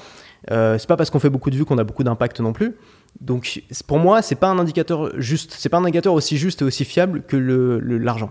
Euh, 0.50 0.78
c'est 0.78 0.86
pas 0.86 0.96
parce 0.96 1.10
qu'on 1.10 1.18
fait 1.18 1.30
beaucoup 1.30 1.50
de 1.50 1.56
vues 1.56 1.64
qu'on 1.64 1.78
a 1.78 1.84
beaucoup 1.84 2.04
d'impact 2.04 2.40
non 2.40 2.52
plus. 2.52 2.76
Donc 3.20 3.62
pour 3.86 3.98
moi, 3.98 4.22
c'est 4.22 4.34
pas 4.34 4.48
un 4.48 4.58
indicateur 4.58 5.10
juste, 5.18 5.54
c'est 5.58 5.68
pas 5.68 5.78
un 5.78 5.84
indicateur 5.84 6.12
aussi 6.12 6.36
juste 6.36 6.62
et 6.62 6.64
aussi 6.64 6.84
fiable 6.84 7.22
que 7.22 7.36
l'argent. 7.36 8.30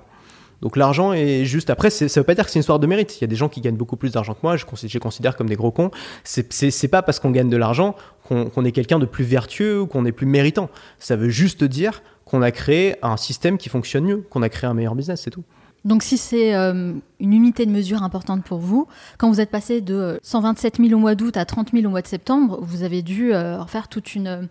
Donc 0.62 0.78
l'argent 0.78 1.14
est 1.14 1.46
juste. 1.46 1.70
Après, 1.70 1.90
ça 1.90 2.08
veut 2.20 2.24
pas 2.24 2.34
dire 2.34 2.46
que 2.46 2.52
c'est 2.52 2.60
une 2.60 2.62
histoire 2.62 2.80
de 2.80 2.88
mérite. 2.88 3.18
Il 3.18 3.22
y 3.22 3.24
a 3.26 3.28
des 3.28 3.36
gens 3.36 3.50
qui 3.50 3.62
gagnent 3.62 3.76
beaucoup 3.76 3.98
plus 3.98 4.14
d'argent 4.14 4.34
que 4.34 4.40
moi. 4.42 4.56
Je, 4.56 4.66
je 4.74 4.94
les 4.94 5.00
considère 5.00 5.36
comme 5.36 5.50
des 5.50 5.56
gros 5.56 5.72
cons. 5.72 5.92
C'est 6.24 6.88
pas 6.88 7.02
parce 7.02 7.20
qu'on 7.20 7.32
gagne 7.32 7.50
de 7.50 7.58
l'argent 7.58 7.96
qu'on 8.24 8.66
est 8.66 8.72
quelqu'un 8.72 8.98
de 8.98 9.06
plus 9.06 9.24
vertueux 9.24 9.82
ou 9.82 9.88
qu'on 9.88 10.06
est 10.06 10.12
plus 10.12 10.26
méritant. 10.26 10.70
Ça 10.98 11.16
veut 11.16 11.30
juste 11.30 11.64
dire 11.64 12.02
qu'on 12.24 12.42
a 12.42 12.52
créé 12.52 12.96
un 13.04 13.18
système 13.18 13.58
qui 13.58 13.70
fonctionne 13.70 14.06
mieux, 14.06 14.26
qu'on 14.30 14.42
a 14.42 14.50
créé 14.50 14.68
un 14.68 14.74
meilleur 14.74 14.96
business, 14.96 15.22
c'est 15.22 15.30
tout. 15.30 15.44
Donc 15.86 16.02
si 16.02 16.18
c'est 16.18 16.56
euh, 16.56 16.94
une 17.20 17.34
unité 17.34 17.68
de 17.68 17.72
mesure 17.72 18.02
importante 18.02 18.44
pour 18.44 18.58
vous, 18.58 18.88
quand 19.20 19.30
vous 19.30 19.40
êtes 19.40 19.52
passé 19.52 19.82
de 19.82 20.20
127 20.24 20.78
000 20.78 20.94
au 20.94 20.98
mois 20.98 21.14
d'août 21.14 21.38
à 21.38 21.46
30 21.46 21.72
000 21.74 21.86
au 21.86 21.90
mois 21.90 22.02
de 22.02 22.08
septembre, 22.08 22.58
vous 22.60 22.82
avez 22.82 23.04
dû 23.04 23.34
euh, 23.34 23.64
faire 23.68 23.88
toute 23.88 24.16
une, 24.16 24.50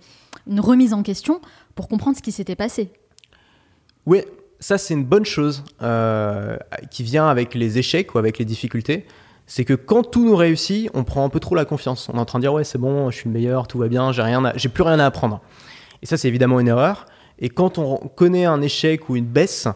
remise 0.59 0.93
en 0.93 1.03
question 1.03 1.41
pour 1.75 1.89
comprendre 1.89 2.17
ce 2.17 2.23
qui 2.23 2.31
s'était 2.31 2.55
passé. 2.55 2.93
Oui, 4.07 4.21
ça 4.61 4.79
c'est 4.79 4.95
une 4.95 5.05
bonne 5.05 5.25
chose 5.25 5.65
euh, 5.83 6.57
qui 6.93 7.03
vient 7.03 7.27
avec 7.27 7.55
les 7.55 7.79
échecs 7.79 8.15
ou 8.15 8.19
avec 8.19 8.39
les 8.39 8.45
difficultés. 8.45 9.05
C'est 9.47 9.65
que 9.65 9.75
quand 9.75 10.05
tout 10.05 10.25
nous 10.25 10.37
réussit, 10.37 10.89
on 10.95 11.03
prend 11.03 11.25
un 11.25 11.29
peu 11.31 11.41
trop 11.41 11.57
la 11.57 11.65
confiance. 11.65 12.09
On 12.11 12.17
est 12.17 12.21
en 12.21 12.25
train 12.25 12.39
de 12.39 12.45
dire 12.45 12.53
ouais 12.53 12.65
c'est 12.65 12.79
bon, 12.79 13.11
je 13.11 13.17
suis 13.17 13.29
le 13.29 13.35
meilleur, 13.35 13.67
tout 13.67 13.79
va 13.79 13.89
bien, 13.89 14.13
j'ai 14.13 14.23
j'ai 14.55 14.69
plus 14.69 14.85
rien 14.85 15.01
à 15.01 15.07
apprendre. 15.07 15.41
Et 16.01 16.07
ça 16.07 16.17
c'est 16.17 16.29
évidemment 16.29 16.61
une 16.61 16.69
erreur. 16.69 17.07
Et 17.41 17.49
quand 17.49 17.79
on 17.79 17.97
connaît 17.97 18.45
un 18.45 18.63
échec 18.63 19.09
ou 19.09 19.17
une 19.17 19.27
baisse 19.27 19.67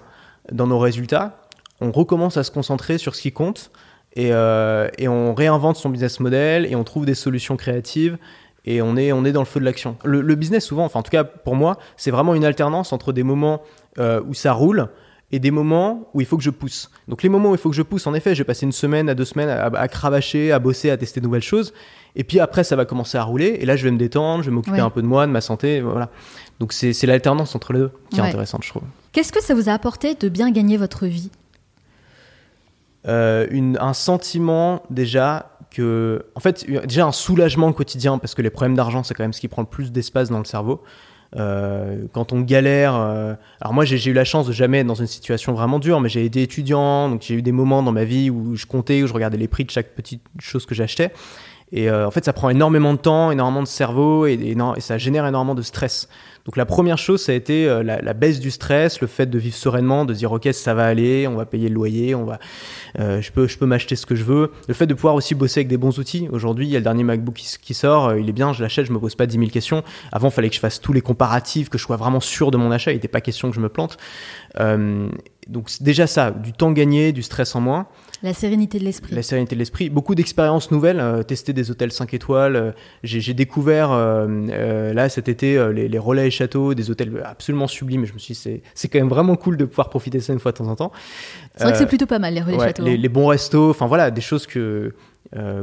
dans 0.52 0.68
nos 0.68 0.78
résultats, 0.78 1.47
on 1.80 1.92
recommence 1.92 2.36
à 2.36 2.44
se 2.44 2.50
concentrer 2.50 2.98
sur 2.98 3.14
ce 3.14 3.22
qui 3.22 3.32
compte 3.32 3.70
et, 4.14 4.32
euh, 4.32 4.88
et, 4.98 5.06
on 5.06 5.34
réinvente 5.34 5.76
son 5.76 5.90
business 5.90 6.18
model 6.18 6.66
et 6.66 6.74
on 6.74 6.84
trouve 6.84 7.06
des 7.06 7.14
solutions 7.14 7.56
créatives 7.56 8.18
et 8.64 8.82
on 8.82 8.96
est, 8.96 9.12
on 9.12 9.24
est 9.24 9.32
dans 9.32 9.40
le 9.40 9.46
feu 9.46 9.60
de 9.60 9.64
l'action. 9.64 9.96
Le, 10.04 10.34
business, 10.34 10.64
souvent, 10.64 10.84
enfin 10.84 11.00
en 11.00 11.02
tout 11.02 11.10
cas 11.10 11.24
pour 11.24 11.56
moi, 11.56 11.78
c'est 11.96 12.10
vraiment 12.10 12.34
une 12.34 12.44
alternance 12.44 12.92
entre 12.92 13.12
des 13.12 13.22
moments 13.22 13.62
euh, 13.98 14.20
où 14.26 14.34
ça 14.34 14.52
roule 14.52 14.88
et 15.30 15.38
des 15.38 15.50
moments 15.50 16.08
où 16.14 16.20
il 16.20 16.26
faut 16.26 16.36
que 16.36 16.42
je 16.42 16.50
pousse. 16.50 16.90
Donc 17.06 17.22
les 17.22 17.28
moments 17.28 17.50
où 17.50 17.54
il 17.54 17.58
faut 17.58 17.70
que 17.70 17.76
je 17.76 17.82
pousse, 17.82 18.06
en 18.06 18.14
effet, 18.14 18.34
je 18.34 18.40
vais 18.40 18.46
passer 18.46 18.64
une 18.64 18.72
semaine 18.72 19.08
à 19.08 19.14
deux 19.14 19.24
semaines 19.24 19.50
à, 19.50 19.88
cravacher, 19.88 20.52
à 20.52 20.58
bosser, 20.58 20.90
à 20.90 20.96
tester 20.96 21.20
de 21.20 21.26
nouvelles 21.26 21.42
choses. 21.42 21.74
Et 22.16 22.24
puis 22.24 22.40
après, 22.40 22.64
ça 22.64 22.76
va 22.76 22.86
commencer 22.86 23.18
à 23.18 23.22
rouler. 23.22 23.58
Et 23.60 23.66
là, 23.66 23.76
je 23.76 23.84
vais 23.84 23.90
me 23.90 23.98
détendre, 23.98 24.42
je 24.42 24.48
vais 24.48 24.54
m'occuper 24.54 24.80
un 24.80 24.90
peu 24.90 25.02
de 25.02 25.06
moi, 25.06 25.26
de 25.26 25.32
ma 25.32 25.42
santé. 25.42 25.80
Voilà. 25.80 26.08
Donc 26.60 26.72
c'est 26.72 27.06
l'alternance 27.06 27.54
entre 27.54 27.72
les 27.72 27.80
deux 27.80 27.90
qui 28.10 28.18
est 28.18 28.22
intéressante, 28.22 28.64
je 28.64 28.70
trouve. 28.70 28.82
Qu'est-ce 29.12 29.32
que 29.32 29.42
ça 29.42 29.54
vous 29.54 29.68
a 29.68 29.72
apporté 29.72 30.14
de 30.14 30.28
bien 30.28 30.50
gagner 30.50 30.76
votre 30.76 31.06
vie? 31.06 31.30
Euh, 33.06 33.74
un 33.78 33.92
sentiment 33.92 34.82
déjà 34.90 35.50
que, 35.70 36.26
en 36.34 36.40
fait, 36.40 36.66
déjà 36.86 37.06
un 37.06 37.12
soulagement 37.12 37.72
quotidien 37.72 38.18
parce 38.18 38.34
que 38.34 38.42
les 38.42 38.50
problèmes 38.50 38.74
d'argent, 38.74 39.02
c'est 39.02 39.14
quand 39.14 39.24
même 39.24 39.32
ce 39.32 39.40
qui 39.40 39.48
prend 39.48 39.62
le 39.62 39.68
plus 39.68 39.92
d'espace 39.92 40.30
dans 40.30 40.38
le 40.38 40.44
cerveau. 40.44 40.82
Euh, 41.36 42.06
quand 42.12 42.32
on 42.32 42.40
galère, 42.40 42.94
euh, 42.94 43.34
alors 43.60 43.74
moi 43.74 43.84
j'ai 43.84 44.02
eu 44.10 44.14
la 44.14 44.24
chance 44.24 44.46
de 44.46 44.52
jamais 44.52 44.78
être 44.78 44.86
dans 44.86 44.94
une 44.94 45.06
situation 45.06 45.52
vraiment 45.52 45.78
dure, 45.78 46.00
mais 46.00 46.08
j'ai 46.08 46.24
été 46.24 46.42
étudiant, 46.42 47.10
donc 47.10 47.20
j'ai 47.20 47.34
eu 47.34 47.42
des 47.42 47.52
moments 47.52 47.82
dans 47.82 47.92
ma 47.92 48.04
vie 48.04 48.30
où 48.30 48.56
je 48.56 48.64
comptais, 48.64 49.02
où 49.02 49.06
je 49.06 49.12
regardais 49.12 49.36
les 49.36 49.48
prix 49.48 49.64
de 49.64 49.70
chaque 49.70 49.94
petite 49.94 50.22
chose 50.38 50.64
que 50.64 50.74
j'achetais. 50.74 51.12
Et 51.72 51.90
en 51.90 52.10
fait, 52.10 52.24
ça 52.24 52.32
prend 52.32 52.48
énormément 52.48 52.94
de 52.94 52.98
temps, 52.98 53.30
énormément 53.30 53.62
de 53.62 53.68
cerveau 53.68 54.26
et, 54.26 54.56
ça 54.78 54.98
génère 54.98 55.26
énormément 55.26 55.54
de 55.54 55.62
stress. 55.62 56.08
Donc 56.48 56.56
la 56.56 56.64
première 56.64 56.96
chose, 56.96 57.20
ça 57.20 57.32
a 57.32 57.34
été 57.34 57.68
euh, 57.68 57.82
la, 57.82 58.14
baisse 58.14 58.40
du 58.40 58.50
stress, 58.50 59.02
le 59.02 59.06
fait 59.06 59.26
de 59.26 59.38
vivre 59.38 59.54
sereinement, 59.54 60.06
de 60.06 60.14
dire 60.14 60.32
ok 60.32 60.48
ça 60.52 60.72
va 60.72 60.86
aller, 60.86 61.28
on 61.28 61.34
va 61.34 61.44
payer 61.44 61.68
le 61.68 61.74
loyer, 61.74 62.14
on 62.14 62.24
va, 62.24 62.38
euh, 62.98 63.20
je 63.20 63.30
peux, 63.30 63.46
je 63.46 63.58
peux 63.58 63.66
m'acheter 63.66 63.96
ce 63.96 64.06
que 64.06 64.14
je 64.14 64.24
veux. 64.24 64.52
Le 64.66 64.72
fait 64.72 64.86
de 64.86 64.94
pouvoir 64.94 65.14
aussi 65.14 65.34
bosser 65.34 65.60
avec 65.60 65.68
des 65.68 65.76
bons 65.76 65.98
outils. 65.98 66.26
Aujourd'hui, 66.32 66.66
il 66.66 66.70
y 66.70 66.76
a 66.76 66.78
le 66.78 66.84
dernier 66.84 67.04
MacBook 67.04 67.34
qui, 67.34 67.74
sort, 67.74 68.08
euh, 68.08 68.18
il 68.18 68.30
est 68.30 68.32
bien, 68.32 68.54
je 68.54 68.62
l'achète, 68.62 68.86
je 68.86 68.92
me 68.92 68.98
pose 68.98 69.14
pas 69.14 69.26
10 69.26 69.36
000 69.36 69.50
questions. 69.50 69.84
Avant, 70.10 70.28
il 70.28 70.32
fallait 70.32 70.48
que 70.48 70.54
je 70.54 70.60
fasse 70.60 70.80
tous 70.80 70.94
les 70.94 71.02
comparatifs, 71.02 71.68
que 71.68 71.76
je 71.76 71.82
sois 71.82 71.96
vraiment 71.96 72.20
sûr 72.20 72.50
de 72.50 72.56
mon 72.56 72.70
achat. 72.70 72.92
Il 72.92 72.94
n'était 72.94 73.08
pas 73.08 73.20
question 73.20 73.50
que 73.50 73.54
je 73.54 73.60
me 73.60 73.68
plante. 73.68 73.98
donc 74.56 75.70
déjà 75.82 76.06
ça, 76.06 76.30
du 76.30 76.54
temps 76.54 76.72
gagné, 76.72 77.12
du 77.12 77.22
stress 77.22 77.54
en 77.56 77.60
moins. 77.60 77.88
La 78.22 78.34
sérénité 78.34 78.80
de 78.80 78.84
l'esprit. 78.84 79.14
La 79.14 79.22
sérénité 79.22 79.54
de 79.54 79.60
l'esprit. 79.60 79.90
Beaucoup 79.90 80.16
d'expériences 80.16 80.72
nouvelles, 80.72 80.98
euh, 80.98 81.22
tester 81.22 81.52
des 81.52 81.70
hôtels 81.70 81.92
5 81.92 82.14
étoiles. 82.14 82.56
Euh, 82.56 82.72
j'ai 83.04 83.32
découvert 83.32 83.92
euh, 83.92 84.92
là 84.92 85.08
cet 85.08 85.28
été 85.28 85.54
les, 85.72 85.98
relais 85.98 86.26
et 86.26 86.30
châteaux, 86.30 86.74
des 86.74 86.90
hôtels 86.90 87.22
absolument 87.24 87.68
sublimes. 87.68 88.04
Je 88.06 88.12
me 88.12 88.18
suis 88.18 88.34
dit, 88.34 88.60
c'est 88.74 88.88
quand 88.88 88.98
même 88.98 89.08
vraiment 89.08 89.36
cool 89.36 89.56
de 89.56 89.64
pouvoir 89.64 89.88
profiter 89.88 90.18
de 90.18 90.22
ça 90.22 90.32
une 90.32 90.40
fois 90.40 90.52
de 90.52 90.56
temps 90.56 90.66
en 90.66 90.74
temps. 90.74 90.92
C'est 91.54 91.64
vrai 91.64 91.72
que 91.72 91.78
c'est 91.78 91.86
plutôt 91.86 92.06
pas 92.06 92.18
mal 92.18 92.34
les 92.34 92.40
relais 92.40 92.56
et 92.56 92.60
châteaux. 92.60 92.84
Les, 92.84 92.94
hein. 92.94 92.98
les, 92.98 93.08
bons 93.08 93.26
restos, 93.26 93.70
enfin 93.70 93.86
voilà, 93.86 94.10
des 94.10 94.20
choses 94.20 94.46
que 94.46 94.94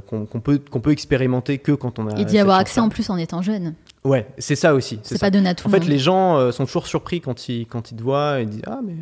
qu'on 0.07 0.25
peut, 0.25 0.61
qu'on 0.69 0.79
peut 0.79 0.91
expérimenter 0.91 1.57
que 1.57 1.71
quand 1.73 1.99
on 1.99 2.07
a. 2.07 2.19
Et 2.19 2.25
d'y 2.25 2.37
avoir 2.37 2.59
accès 2.59 2.79
en 2.79 2.89
plus 2.89 3.09
en 3.09 3.17
étant 3.17 3.41
jeune. 3.41 3.73
Ouais, 4.03 4.27
c'est 4.37 4.55
ça 4.55 4.75
aussi. 4.75 4.99
C'est 5.03 5.19
pas 5.19 5.31
donné 5.31 5.49
à 5.49 5.55
tout 5.55 5.67
En 5.67 5.71
fait, 5.71 5.85
les 5.85 5.99
gens 5.99 6.51
sont 6.51 6.65
toujours 6.65 6.87
surpris 6.87 7.19
quand 7.19 7.49
ils, 7.49 7.65
quand 7.65 7.91
ils 7.91 7.97
te 7.97 8.03
voient 8.03 8.39
et 8.39 8.45
disent 8.45 8.61
Ah, 8.65 8.79
mais 8.85 8.95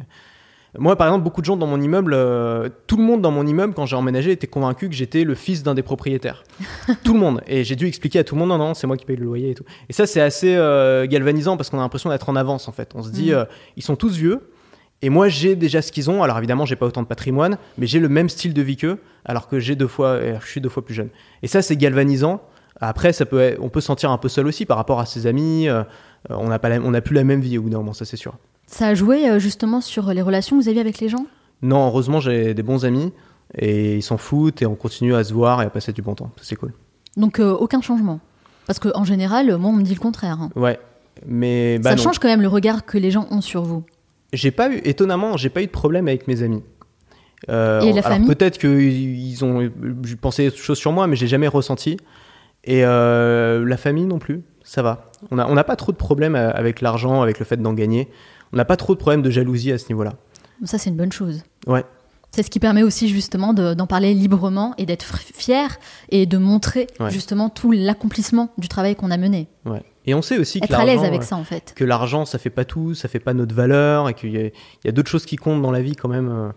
moi, 0.80 0.96
par 0.96 1.08
exemple, 1.08 1.24
beaucoup 1.24 1.42
de 1.42 1.46
gens 1.46 1.56
dans 1.56 1.68
mon 1.68 1.80
immeuble, 1.80 2.14
euh, 2.16 2.68
tout 2.88 2.98
le 2.98 3.04
monde 3.04 3.22
dans 3.22 3.30
mon 3.30 3.46
immeuble, 3.46 3.74
quand 3.76 3.86
j'ai 3.86 3.96
emménagé, 3.96 4.32
était 4.32 4.48
convaincu 4.48 4.90
que 4.90 4.96
j'étais 4.96 5.24
le 5.24 5.36
fils 5.36 5.62
d'un 5.62 5.76
des 5.76 5.84
propriétaires. 5.84 6.44
tout 7.04 7.14
le 7.14 7.20
monde. 7.20 7.42
Et 7.46 7.64
j'ai 7.64 7.76
dû 7.76 7.86
expliquer 7.86 8.20
à 8.20 8.24
tout 8.24 8.34
le 8.34 8.40
monde, 8.40 8.50
non, 8.50 8.58
non, 8.58 8.74
c'est 8.74 8.88
moi 8.88 8.98
qui 8.98 9.06
paye 9.06 9.16
le 9.16 9.26
loyer 9.26 9.52
et 9.52 9.54
tout. 9.54 9.66
Et 9.90 9.94
ça, 9.94 10.08
c'est 10.08 10.22
assez 10.22 10.56
euh, 10.56 11.06
galvanisant 11.06 11.58
parce 11.58 11.70
qu'on 11.70 11.78
a 11.78 11.82
l'impression 11.82 12.10
d'être 12.10 12.28
en 12.28 12.36
avance, 12.36 12.68
en 12.68 12.72
fait. 12.72 12.92
On 12.96 13.04
se 13.04 13.12
dit, 13.12 13.32
mm. 13.32 13.36
euh, 13.36 13.46
ils 13.78 13.84
sont 13.84 13.96
tous 13.96 14.16
vieux. 14.16 14.50
Et 15.04 15.10
moi, 15.10 15.28
j'ai 15.28 15.56
déjà 15.56 15.84
ce 15.84 15.92
qu'ils 15.92 16.10
ont. 16.10 16.24
Alors 16.24 16.38
évidemment, 16.38 16.66
j'ai 16.66 16.78
pas 16.78 16.88
autant 16.88 17.04
de 17.04 17.08
patrimoine, 17.08 17.58
mais 17.78 17.86
j'ai 17.86 18.00
le 18.00 18.10
même 18.10 18.30
style 18.30 18.54
de 18.54 18.62
vie 18.62 18.78
qu'eux, 18.78 19.00
alors 19.26 19.50
que 19.50 19.60
j'ai 19.60 19.76
deux 19.76 19.88
fois, 19.88 20.18
je 20.40 20.48
suis 20.48 20.62
deux 20.62 20.70
fois 20.70 20.84
plus 20.84 20.96
jeune. 20.96 21.10
Et 21.44 21.48
ça, 21.48 21.62
c'est 21.62 21.76
galvanisant. 21.76 22.42
Après, 22.80 23.12
ça 23.12 23.26
peut, 23.26 23.58
on 23.60 23.68
peut 23.68 23.82
se 23.82 23.88
sentir 23.88 24.12
un 24.12 24.18
peu 24.18 24.30
seul 24.30 24.48
aussi 24.48 24.66
par 24.66 24.78
rapport 24.78 25.02
à 25.02 25.06
ses 25.06 25.28
amis. 25.28 25.68
on 26.30 26.48
n'a 26.48 26.58
pas, 26.58 26.70
on 26.80 26.92
n'a 26.92 27.02
plus 27.02 27.16
la 27.16 27.26
même 27.26 27.42
vie 27.42 27.58
au 27.58 27.64
bout 27.64 27.70
d'un 27.70 27.80
moment, 27.80 27.92
ça 27.92 28.06
c'est 28.06 28.16
sûr. 28.16 28.38
Ça 28.74 28.88
a 28.88 28.96
joué 28.96 29.30
euh, 29.30 29.38
justement 29.38 29.82
sur 29.82 30.12
les 30.14 30.24
relations 30.24 30.58
que 30.58 30.64
vous 30.64 30.68
aviez 30.68 30.82
avec 30.82 31.00
les 31.00 31.08
gens? 31.08 31.28
Non, 31.62 31.86
heureusement 31.86 32.20
j'ai 32.20 32.56
des 32.56 32.64
bons 32.64 32.86
amis 32.86 33.14
et 33.56 33.98
ils 33.98 34.02
s'en 34.02 34.18
foutent 34.18 34.64
et 34.64 34.66
on 34.66 34.74
continue 34.74 35.14
à 35.14 35.24
se 35.24 35.32
voir 35.32 35.62
et 35.62 35.66
à 35.66 35.70
passer 35.70 35.94
du 35.94 36.02
bon 36.02 36.16
temps. 36.16 36.32
C'est 36.42 36.56
cool. 36.56 36.74
Donc 37.16 37.40
euh, 37.40 37.52
aucun 37.52 37.82
changement? 37.82 38.20
Parce 38.66 38.80
qu'en 38.80 39.04
général, 39.04 39.56
moi 39.58 39.70
on 39.70 39.74
me 39.74 39.84
dit 39.84 39.94
le 39.94 40.00
contraire. 40.00 40.40
Hein. 40.42 40.50
Ouais, 40.56 40.80
mais 41.28 41.78
bah 41.78 41.92
ça 41.92 41.98
change 41.98 42.18
quand 42.18 42.28
même 42.28 42.42
le 42.42 42.48
regard 42.48 42.84
que 42.84 42.98
les 42.98 43.12
gens 43.12 43.28
ont 43.30 43.42
sur 43.42 43.62
vous. 43.62 43.84
J'ai 44.34 44.50
pas 44.50 44.72
eu, 44.72 44.82
étonnamment, 44.86 45.38
j'ai 45.38 45.50
pas 45.50 45.62
eu 45.62 45.68
de 45.68 45.72
problème 45.72 46.08
avec 46.08 46.28
mes 46.28 46.42
amis. 46.42 46.64
Euh, 47.50 47.80
et 47.82 47.94
la 47.94 48.02
famille? 48.02 48.28
Peut-être 48.28 48.58
qu'ils 48.58 49.46
ont 49.46 49.70
pensé 50.20 50.50
des 50.50 50.56
choses 50.56 50.80
sur 50.80 50.92
moi, 50.92 51.06
mais 51.06 51.16
j'ai 51.16 51.28
jamais 51.28 51.48
ressenti. 51.48 51.98
Et 52.64 52.82
la 52.82 53.78
famille 53.78 54.06
non 54.06 54.18
plus, 54.18 54.42
ça 54.64 54.82
va. 54.82 55.12
On 55.30 55.36
n'a 55.36 55.48
on 55.48 55.58
a 55.58 55.64
pas 55.64 55.76
trop 55.76 55.92
de 55.92 55.98
problèmes 55.98 56.36
avec 56.36 56.82
l'argent, 56.82 57.22
avec 57.22 57.38
le 57.38 57.46
fait 57.46 57.58
d'en 57.58 57.74
gagner 57.74 58.10
on 58.54 58.56
n'a 58.56 58.66
pas 58.66 58.78
trop 58.78 58.94
de 58.94 59.00
problèmes 59.00 59.24
de 59.24 59.32
jalousie 59.32 59.72
à 59.72 59.78
ce 59.78 59.90
niveau-là. 59.90 60.14
Ça, 60.64 60.78
c'est 60.78 60.90
une 60.90 60.96
bonne 60.96 61.12
chose. 61.12 61.44
Ouais. 61.68 61.84
C'est 62.32 62.44
ce 62.44 62.50
qui 62.50 62.60
permet 62.60 62.84
aussi 62.84 63.10
justement 63.10 63.54
d'en 63.54 63.88
parler 63.88 64.14
librement 64.14 64.74
et 64.78 64.86
d'être 64.86 65.18
fier 65.18 65.78
et 66.10 66.26
de 66.26 66.38
montrer 66.38 66.88
justement 67.10 67.50
tout 67.50 67.72
l'accomplissement 67.72 68.52
du 68.58 68.68
travail 68.68 68.96
qu'on 68.96 69.12
a 69.12 69.18
mené. 69.18 69.48
Ouais. 69.66 69.84
Et 70.06 70.16
on 70.16 70.22
sait 70.22 70.38
aussi 70.38 70.60
que 70.60 70.74
à 70.74 70.84
l'aise 70.84 71.04
avec 71.04 71.24
ça 71.24 71.36
en 71.36 71.44
fait. 71.44 71.74
Que 71.76 71.84
l'argent 71.84 72.26
ça 72.26 72.40
fait 72.40 72.50
pas 72.50 72.66
tout, 72.66 72.96
ça 72.96 73.08
fait 73.08 73.20
pas 73.20 73.34
notre 73.34 73.54
valeur 73.54 74.10
et 74.10 74.16
qu'il 74.16 74.32
y 74.32 74.38
a, 74.38 74.50
a 74.90 74.92
d'autres 74.92 75.12
choses 75.12 75.26
qui 75.26 75.36
comptent 75.36 75.62
dans 75.62 75.72
la 75.72 75.82
vie 75.82 75.96
quand 75.96 76.10
même. 76.10 76.30
Euh. 76.30 76.50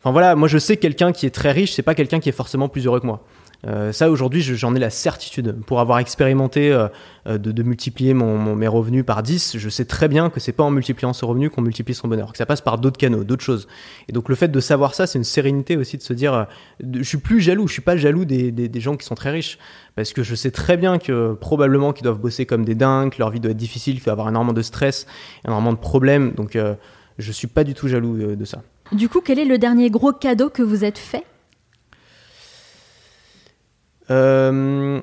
Enfin 0.00 0.12
voilà, 0.12 0.34
moi 0.34 0.48
je 0.48 0.56
sais 0.56 0.76
que 0.76 0.82
quelqu'un 0.82 1.12
qui 1.12 1.26
est 1.26 1.30
très 1.30 1.52
riche, 1.52 1.72
c'est 1.72 1.82
pas 1.82 1.94
quelqu'un 1.94 2.18
qui 2.18 2.30
est 2.30 2.32
forcément 2.32 2.68
plus 2.68 2.86
heureux 2.86 3.00
que 3.00 3.06
moi. 3.06 3.22
Euh, 3.66 3.92
ça, 3.92 4.10
aujourd'hui, 4.10 4.42
j'en 4.42 4.74
ai 4.74 4.78
la 4.78 4.90
certitude. 4.90 5.56
Pour 5.66 5.80
avoir 5.80 5.98
expérimenté 5.98 6.72
euh, 6.72 6.88
euh, 7.28 7.38
de, 7.38 7.62
multiplier 7.62 8.12
mon, 8.12 8.56
mes 8.56 8.66
revenus 8.66 9.04
par 9.04 9.22
10, 9.22 9.56
je 9.56 9.68
sais 9.68 9.84
très 9.84 10.08
bien 10.08 10.30
que 10.30 10.40
c'est 10.40 10.52
pas 10.52 10.64
en 10.64 10.70
multipliant 10.70 11.12
ce 11.12 11.24
revenu 11.24 11.48
qu'on 11.48 11.62
multiplie 11.62 11.94
son 11.94 12.08
bonheur, 12.08 12.32
que 12.32 12.38
ça 12.38 12.46
passe 12.46 12.60
par 12.60 12.78
d'autres 12.78 12.98
canaux, 12.98 13.22
d'autres 13.22 13.44
choses. 13.44 13.68
Et 14.08 14.12
donc, 14.12 14.28
le 14.28 14.34
fait 14.34 14.48
de 14.48 14.60
savoir 14.60 14.94
ça, 14.94 15.06
c'est 15.06 15.18
une 15.18 15.24
sérénité 15.24 15.76
aussi 15.76 15.96
de 15.96 16.02
se 16.02 16.12
dire 16.12 16.46
je 16.82 17.02
suis 17.02 17.18
plus 17.18 17.40
jaloux, 17.40 17.68
je 17.68 17.74
suis 17.74 17.82
pas 17.82 17.96
jaloux 17.96 18.24
des, 18.24 18.50
des, 18.50 18.80
gens 18.80 18.96
qui 18.96 19.06
sont 19.06 19.14
très 19.14 19.30
riches. 19.30 19.58
Parce 19.94 20.12
que 20.12 20.22
je 20.22 20.34
sais 20.34 20.50
très 20.50 20.76
bien 20.76 20.98
que 20.98 21.34
probablement 21.34 21.92
qu'ils 21.92 22.04
doivent 22.04 22.18
bosser 22.18 22.46
comme 22.46 22.64
des 22.64 22.74
dingues, 22.74 23.12
que 23.12 23.18
leur 23.18 23.30
vie 23.30 23.40
doit 23.40 23.50
être 23.50 23.56
difficile, 23.56 23.94
qu'il 23.94 24.04
doit 24.04 24.12
avoir 24.12 24.28
énormément 24.28 24.54
de 24.54 24.62
stress, 24.62 25.06
énormément 25.46 25.72
de 25.72 25.78
problèmes. 25.78 26.32
Donc, 26.32 26.58
je 27.18 27.32
suis 27.32 27.46
pas 27.46 27.62
du 27.62 27.74
tout 27.74 27.88
jaloux 27.88 28.34
de 28.34 28.44
ça. 28.44 28.62
Du 28.90 29.08
coup, 29.08 29.20
quel 29.20 29.38
est 29.38 29.44
le 29.44 29.58
dernier 29.58 29.90
gros 29.90 30.12
cadeau 30.12 30.50
que 30.50 30.62
vous 30.62 30.84
êtes 30.84 30.98
fait? 30.98 31.24
Euh, 34.12 35.00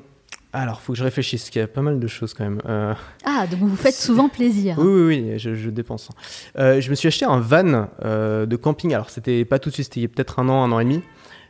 alors, 0.54 0.82
faut 0.82 0.94
que 0.94 1.00
je 1.00 1.04
réfléchisse, 1.04 1.44
parce 1.44 1.50
qu'il 1.52 1.62
y 1.62 1.64
a 1.64 1.68
pas 1.68 1.82
mal 1.82 2.00
de 2.00 2.08
choses 2.08 2.34
quand 2.34 2.44
même. 2.44 2.62
Euh, 2.68 2.94
ah, 3.26 3.46
donc 3.48 3.60
vous 3.60 3.76
faites 3.76 3.96
souvent 3.96 4.30
plaisir. 4.30 4.76
Oui, 4.80 4.86
oui, 4.88 5.26
oui, 5.32 5.40
je, 5.40 5.70
dépense. 5.70 6.10
Euh, 6.58 6.82
je 6.82 6.90
me 6.90 6.96
suis 6.96 7.08
acheté 7.08 7.26
un 7.26 7.40
van 7.40 7.88
de 8.02 8.56
camping. 8.56 8.94
Alors, 8.94 9.10
c'était 9.10 9.46
pas 9.46 9.60
tout 9.60 9.70
de 9.70 9.76
suite, 9.76 9.94
c'était 9.94 10.08
peut-être 10.08 10.40
un 10.40 10.50
an, 10.50 10.64
un 10.64 10.72
an 10.72 10.80
et 10.80 10.86
demi. 10.86 11.02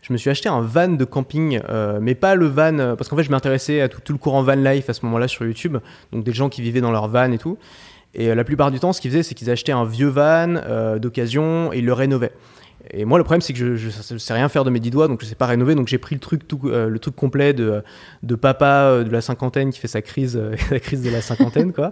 Je 0.01 0.13
me 0.13 0.17
suis 0.17 0.29
acheté 0.29 0.47
un 0.47 0.61
van 0.61 0.87
de 0.87 1.05
camping, 1.05 1.59
mais 2.01 2.15
pas 2.15 2.35
le 2.35 2.47
van, 2.47 2.95
parce 2.95 3.09
qu'en 3.09 3.17
fait, 3.17 3.23
je 3.23 3.31
m'intéressais 3.31 3.81
à 3.81 3.89
tout, 3.89 3.99
tout, 4.01 4.13
le 4.13 4.17
courant 4.17 4.43
van 4.43 4.55
life 4.55 4.89
à 4.89 4.93
ce 4.93 5.05
moment-là 5.05 5.27
sur 5.27 5.45
YouTube. 5.45 5.77
Donc, 6.11 6.23
des 6.23 6.33
gens 6.33 6.49
qui 6.49 6.61
vivaient 6.61 6.81
dans 6.81 6.91
leur 6.91 7.07
van 7.07 7.31
et 7.31 7.37
tout. 7.37 7.57
Et 8.13 8.33
la 8.33 8.43
plupart 8.43 8.71
du 8.71 8.79
temps, 8.79 8.91
ce 8.91 9.01
qu'ils 9.01 9.11
faisaient, 9.11 9.23
c'est 9.23 9.35
qu'ils 9.35 9.49
achetaient 9.49 9.71
un 9.71 9.85
vieux 9.85 10.07
van 10.07 10.97
d'occasion 10.97 11.71
et 11.71 11.79
ils 11.79 11.85
le 11.85 11.93
rénovaient. 11.93 12.33
Et 12.91 13.05
moi, 13.05 13.17
le 13.17 13.23
problème, 13.23 13.41
c'est 13.41 13.53
que 13.53 13.75
je, 13.75 14.13
ne 14.13 14.19
sais 14.19 14.33
rien 14.33 14.49
faire 14.49 14.63
de 14.63 14.69
mes 14.69 14.79
dix 14.79 14.89
doigts, 14.89 15.07
donc 15.07 15.21
je 15.21 15.25
sais 15.25 15.35
pas 15.35 15.45
rénover. 15.45 15.75
Donc 15.75 15.87
j'ai 15.87 15.97
pris 15.97 16.15
le 16.15 16.21
truc, 16.21 16.47
tout, 16.47 16.61
euh, 16.65 16.87
le 16.87 16.99
truc 16.99 17.15
complet 17.15 17.53
de, 17.53 17.83
de 18.23 18.35
papa 18.35 18.65
euh, 18.65 19.03
de 19.03 19.09
la 19.09 19.21
cinquantaine 19.21 19.71
qui 19.71 19.79
fait 19.79 19.87
sa 19.87 20.01
crise, 20.01 20.37
euh, 20.37 20.55
la 20.71 20.79
crise 20.79 21.03
de 21.03 21.09
la 21.09 21.21
cinquantaine, 21.21 21.73
quoi. 21.73 21.91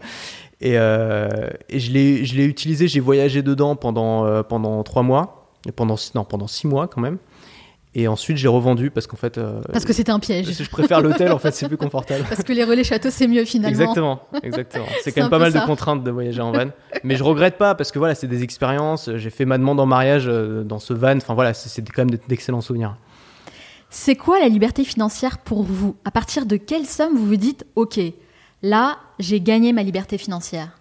Et, 0.59 0.73
et 0.73 1.79
je 1.79 1.91
l'ai 1.91 2.45
utilisé, 2.45 2.87
j'ai 2.87 2.99
voyagé 2.99 3.43
dedans 3.43 3.75
pendant, 3.75 4.41
pendant 4.41 4.81
trois 4.81 5.03
mois. 5.03 5.51
pendant, 5.75 5.97
non, 6.15 6.23
pendant 6.23 6.47
six 6.47 6.65
mois 6.65 6.87
quand 6.87 6.99
même. 6.99 7.19
Et 7.99 8.07
ensuite, 8.07 8.37
j'ai 8.37 8.47
revendu 8.47 8.91
parce 8.91 9.07
qu'en 9.07 9.17
fait. 9.17 9.39
euh, 9.39 9.59
Parce 9.73 9.83
que 9.83 9.91
c'était 9.91 10.11
un 10.11 10.19
piège. 10.19 10.51
je 10.51 10.69
préfère 10.69 11.01
l'hôtel, 11.01 11.31
en 11.31 11.39
fait, 11.39 11.51
c'est 11.51 11.67
plus 11.67 11.77
confortable. 11.85 12.23
Parce 12.29 12.43
que 12.43 12.53
les 12.53 12.63
relais 12.63 12.83
châteaux, 12.83 13.09
c'est 13.09 13.27
mieux 13.27 13.43
finalement. 13.43 13.69
Exactement, 13.79 14.19
exactement. 14.43 14.85
C'est 15.03 15.11
quand 15.11 15.21
même 15.21 15.29
pas 15.31 15.39
mal 15.39 15.51
ça. 15.51 15.61
de 15.61 15.65
contraintes 15.65 16.03
de 16.03 16.11
voyager 16.11 16.41
en 16.41 16.51
van. 16.51 16.67
Mais 17.03 17.15
je 17.15 17.23
regrette 17.23 17.57
pas 17.57 17.73
parce 17.73 17.91
que 17.91 17.97
voilà, 17.97 18.13
c'est 18.13 18.27
des 18.27 18.43
expériences. 18.43 19.09
J'ai 19.15 19.31
fait 19.31 19.45
ma 19.45 19.57
demande 19.57 19.79
en 19.79 19.87
mariage 19.87 20.25
euh, 20.27 20.63
dans 20.63 20.77
ce 20.77 20.93
van. 20.93 21.17
Enfin 21.17 21.33
voilà, 21.33 21.55
c'est 21.55 21.81
quand 21.89 22.05
même 22.05 22.15
d'excellents 22.27 22.61
souvenirs. 22.61 22.95
C'est 23.89 24.15
quoi 24.15 24.39
la 24.39 24.47
liberté 24.47 24.83
financière 24.83 25.39
pour 25.39 25.63
vous? 25.63 25.95
À 26.05 26.11
partir 26.11 26.45
de 26.45 26.55
quelle 26.57 26.85
somme 26.85 27.15
vous 27.17 27.25
vous 27.25 27.35
dites, 27.37 27.65
ok, 27.75 27.99
là, 28.61 28.97
j'ai 29.17 29.41
gagné 29.41 29.73
ma 29.73 29.81
liberté 29.81 30.19
financière 30.19 30.76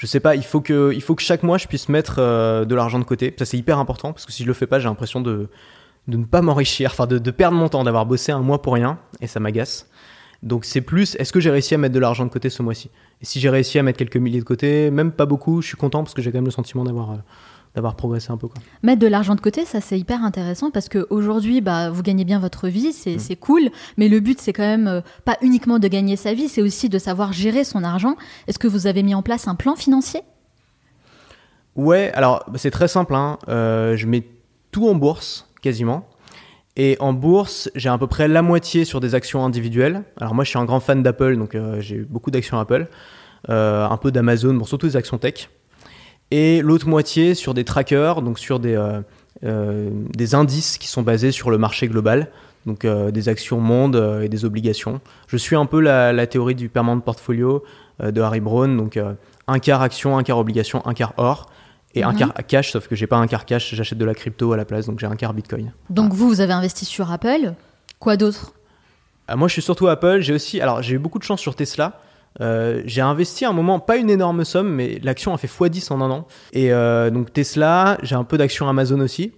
Je 0.00 0.06
sais 0.06 0.20
pas, 0.20 0.36
il 0.36 0.44
faut 0.44 0.60
que, 0.60 0.92
il 0.94 1.02
faut 1.02 1.16
que 1.16 1.22
chaque 1.22 1.42
mois 1.42 1.58
je 1.58 1.66
puisse 1.66 1.88
mettre 1.88 2.20
euh, 2.20 2.64
de 2.64 2.74
l'argent 2.76 3.00
de 3.00 3.04
côté. 3.04 3.34
Ça 3.36 3.44
c'est 3.44 3.58
hyper 3.58 3.78
important 3.78 4.12
parce 4.12 4.26
que 4.26 4.32
si 4.32 4.44
je 4.44 4.48
le 4.48 4.54
fais 4.54 4.68
pas, 4.68 4.78
j'ai 4.78 4.88
l'impression 4.88 5.20
de, 5.20 5.48
de 6.06 6.16
ne 6.16 6.24
pas 6.24 6.40
m'enrichir, 6.40 6.90
enfin 6.92 7.08
de, 7.08 7.18
de 7.18 7.30
perdre 7.32 7.56
mon 7.56 7.68
temps, 7.68 7.82
d'avoir 7.82 8.06
bossé 8.06 8.30
un 8.30 8.38
mois 8.38 8.62
pour 8.62 8.74
rien 8.74 9.00
et 9.20 9.26
ça 9.26 9.40
m'agace. 9.40 9.90
Donc 10.44 10.64
c'est 10.64 10.82
plus, 10.82 11.16
est-ce 11.16 11.32
que 11.32 11.40
j'ai 11.40 11.50
réussi 11.50 11.74
à 11.74 11.78
mettre 11.78 11.94
de 11.96 11.98
l'argent 11.98 12.24
de 12.24 12.30
côté 12.30 12.48
ce 12.48 12.62
mois-ci? 12.62 12.90
Et 13.20 13.24
si 13.24 13.40
j'ai 13.40 13.50
réussi 13.50 13.76
à 13.80 13.82
mettre 13.82 13.98
quelques 13.98 14.18
milliers 14.18 14.38
de 14.38 14.44
côté, 14.44 14.92
même 14.92 15.10
pas 15.10 15.26
beaucoup, 15.26 15.62
je 15.62 15.66
suis 15.66 15.76
content 15.76 16.04
parce 16.04 16.14
que 16.14 16.22
j'ai 16.22 16.30
quand 16.30 16.38
même 16.38 16.44
le 16.44 16.52
sentiment 16.52 16.84
d'avoir, 16.84 17.10
euh, 17.10 17.16
d'avoir 17.74 17.94
progressé 17.96 18.30
un 18.30 18.36
peu. 18.36 18.48
Quoi. 18.48 18.60
Mettre 18.82 19.00
de 19.00 19.06
l'argent 19.06 19.34
de 19.34 19.40
côté, 19.40 19.64
ça 19.64 19.80
c'est 19.80 19.98
hyper 19.98 20.24
intéressant 20.24 20.70
parce 20.70 20.88
qu'aujourd'hui, 20.88 21.60
bah, 21.60 21.90
vous 21.90 22.02
gagnez 22.02 22.24
bien 22.24 22.38
votre 22.38 22.68
vie, 22.68 22.92
c'est 22.92 23.16
Mm. 23.16 23.18
c'est 23.18 23.36
cool, 23.36 23.70
mais 23.96 24.08
le 24.08 24.20
but 24.20 24.40
c'est 24.40 24.52
quand 24.52 24.62
même 24.62 24.88
euh, 24.88 25.00
pas 25.24 25.36
uniquement 25.42 25.78
de 25.78 25.88
gagner 25.88 26.16
sa 26.16 26.34
vie, 26.34 26.48
c'est 26.48 26.62
aussi 26.62 26.88
de 26.88 26.98
savoir 26.98 27.32
gérer 27.32 27.64
son 27.64 27.84
argent. 27.84 28.16
Est-ce 28.46 28.58
que 28.58 28.68
vous 28.68 28.86
avez 28.86 29.02
mis 29.02 29.14
en 29.14 29.22
place 29.22 29.46
un 29.48 29.54
plan 29.54 29.76
financier? 29.76 30.20
Ouais, 31.76 32.10
alors 32.14 32.44
c'est 32.56 32.70
très 32.70 32.88
simple. 32.88 33.14
Hein. 33.14 33.38
Euh, 33.48 33.96
je 33.96 34.06
mets 34.06 34.24
tout 34.72 34.88
en 34.88 34.94
bourse, 34.94 35.48
quasiment. 35.62 36.08
Et 36.76 36.96
en 37.00 37.12
bourse, 37.12 37.70
j'ai 37.74 37.88
à 37.88 37.98
peu 37.98 38.06
près 38.06 38.28
la 38.28 38.42
moitié 38.42 38.84
sur 38.84 39.00
des 39.00 39.14
actions 39.14 39.44
individuelles. 39.44 40.02
Alors 40.20 40.34
moi, 40.34 40.44
je 40.44 40.50
suis 40.50 40.58
un 40.58 40.64
grand 40.64 40.80
fan 40.80 41.02
d'Apple, 41.02 41.36
donc 41.36 41.54
euh, 41.54 41.80
j'ai 41.80 41.98
beaucoup 41.98 42.30
d'actions 42.30 42.58
Apple, 42.58 42.88
Euh, 43.48 43.86
un 43.88 43.96
peu 43.98 44.10
d'Amazon, 44.10 44.54
bon, 44.54 44.64
surtout 44.64 44.86
des 44.88 44.96
actions 44.96 45.16
tech. 45.16 45.48
Et 46.30 46.60
l'autre 46.62 46.86
moitié 46.88 47.34
sur 47.34 47.54
des 47.54 47.64
trackers, 47.64 48.20
donc 48.22 48.38
sur 48.38 48.60
des, 48.60 48.74
euh, 48.74 49.00
euh, 49.44 49.88
des 50.14 50.34
indices 50.34 50.78
qui 50.78 50.88
sont 50.88 51.02
basés 51.02 51.32
sur 51.32 51.50
le 51.50 51.58
marché 51.58 51.88
global, 51.88 52.28
donc 52.66 52.84
euh, 52.84 53.10
des 53.10 53.28
actions 53.28 53.60
monde 53.60 53.96
euh, 53.96 54.20
et 54.22 54.28
des 54.28 54.44
obligations. 54.44 55.00
Je 55.28 55.36
suis 55.38 55.56
un 55.56 55.64
peu 55.66 55.80
la, 55.80 56.12
la 56.12 56.26
théorie 56.26 56.54
du 56.54 56.68
permanent 56.68 57.00
portfolio 57.00 57.62
de 58.00 58.20
Harry 58.20 58.40
Brown, 58.40 58.76
donc 58.76 58.96
un 59.48 59.58
quart 59.58 59.82
action, 59.82 60.18
un 60.18 60.22
quart 60.22 60.38
obligation, 60.38 60.86
un 60.86 60.94
quart 60.94 61.14
or 61.16 61.50
et 61.96 62.04
un 62.04 62.12
Mhm. 62.12 62.18
quart 62.18 62.32
cash, 62.46 62.70
sauf 62.72 62.86
que 62.86 62.94
j'ai 62.94 63.06
pas 63.08 63.16
un 63.16 63.26
quart 63.26 63.44
cash, 63.44 63.74
j'achète 63.74 63.98
de 63.98 64.04
la 64.04 64.14
crypto 64.14 64.52
à 64.52 64.56
la 64.56 64.64
place, 64.64 64.86
donc 64.86 65.00
j'ai 65.00 65.06
un 65.06 65.16
quart 65.16 65.34
bitcoin. 65.34 65.72
Donc 65.90 66.12
vous, 66.12 66.28
vous 66.28 66.40
avez 66.40 66.52
investi 66.52 66.84
sur 66.84 67.10
Apple. 67.10 67.54
Quoi 67.98 68.16
d'autre? 68.16 68.52
Euh, 69.30 69.36
moi, 69.36 69.48
je 69.48 69.54
suis 69.54 69.62
surtout 69.62 69.88
Apple. 69.88 70.20
J'ai 70.20 70.32
aussi, 70.32 70.60
alors 70.60 70.80
j'ai 70.82 70.94
eu 70.94 70.98
beaucoup 70.98 71.18
de 71.18 71.24
chance 71.24 71.40
sur 71.40 71.56
Tesla. 71.56 72.00
Euh, 72.40 72.82
j'ai 72.84 73.00
investi 73.00 73.44
à 73.44 73.50
un 73.50 73.52
moment, 73.52 73.80
pas 73.80 73.96
une 73.96 74.10
énorme 74.10 74.44
somme, 74.44 74.68
mais 74.68 74.98
l'action 75.02 75.34
a 75.34 75.38
fait 75.38 75.48
x10 75.48 75.92
en 75.92 76.00
un 76.00 76.10
an. 76.10 76.26
Et 76.52 76.72
euh, 76.72 77.10
donc 77.10 77.32
Tesla, 77.32 77.98
j'ai 78.02 78.14
un 78.14 78.24
peu 78.24 78.38
d'actions 78.38 78.68
Amazon 78.68 79.00
aussi. 79.00 79.32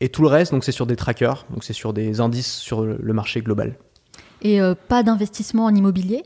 Et 0.00 0.08
tout 0.08 0.22
le 0.22 0.28
reste, 0.28 0.52
donc 0.52 0.62
c'est 0.62 0.72
sur 0.72 0.86
des 0.86 0.94
trackers, 0.94 1.44
donc 1.50 1.64
c'est 1.64 1.72
sur 1.72 1.92
des 1.92 2.20
indices 2.20 2.54
sur 2.54 2.82
le 2.82 2.98
le 3.00 3.12
marché 3.12 3.40
global. 3.40 3.76
Et 4.42 4.60
euh, 4.60 4.74
pas 4.88 5.02
d'investissement 5.02 5.64
en 5.64 5.74
immobilier? 5.74 6.22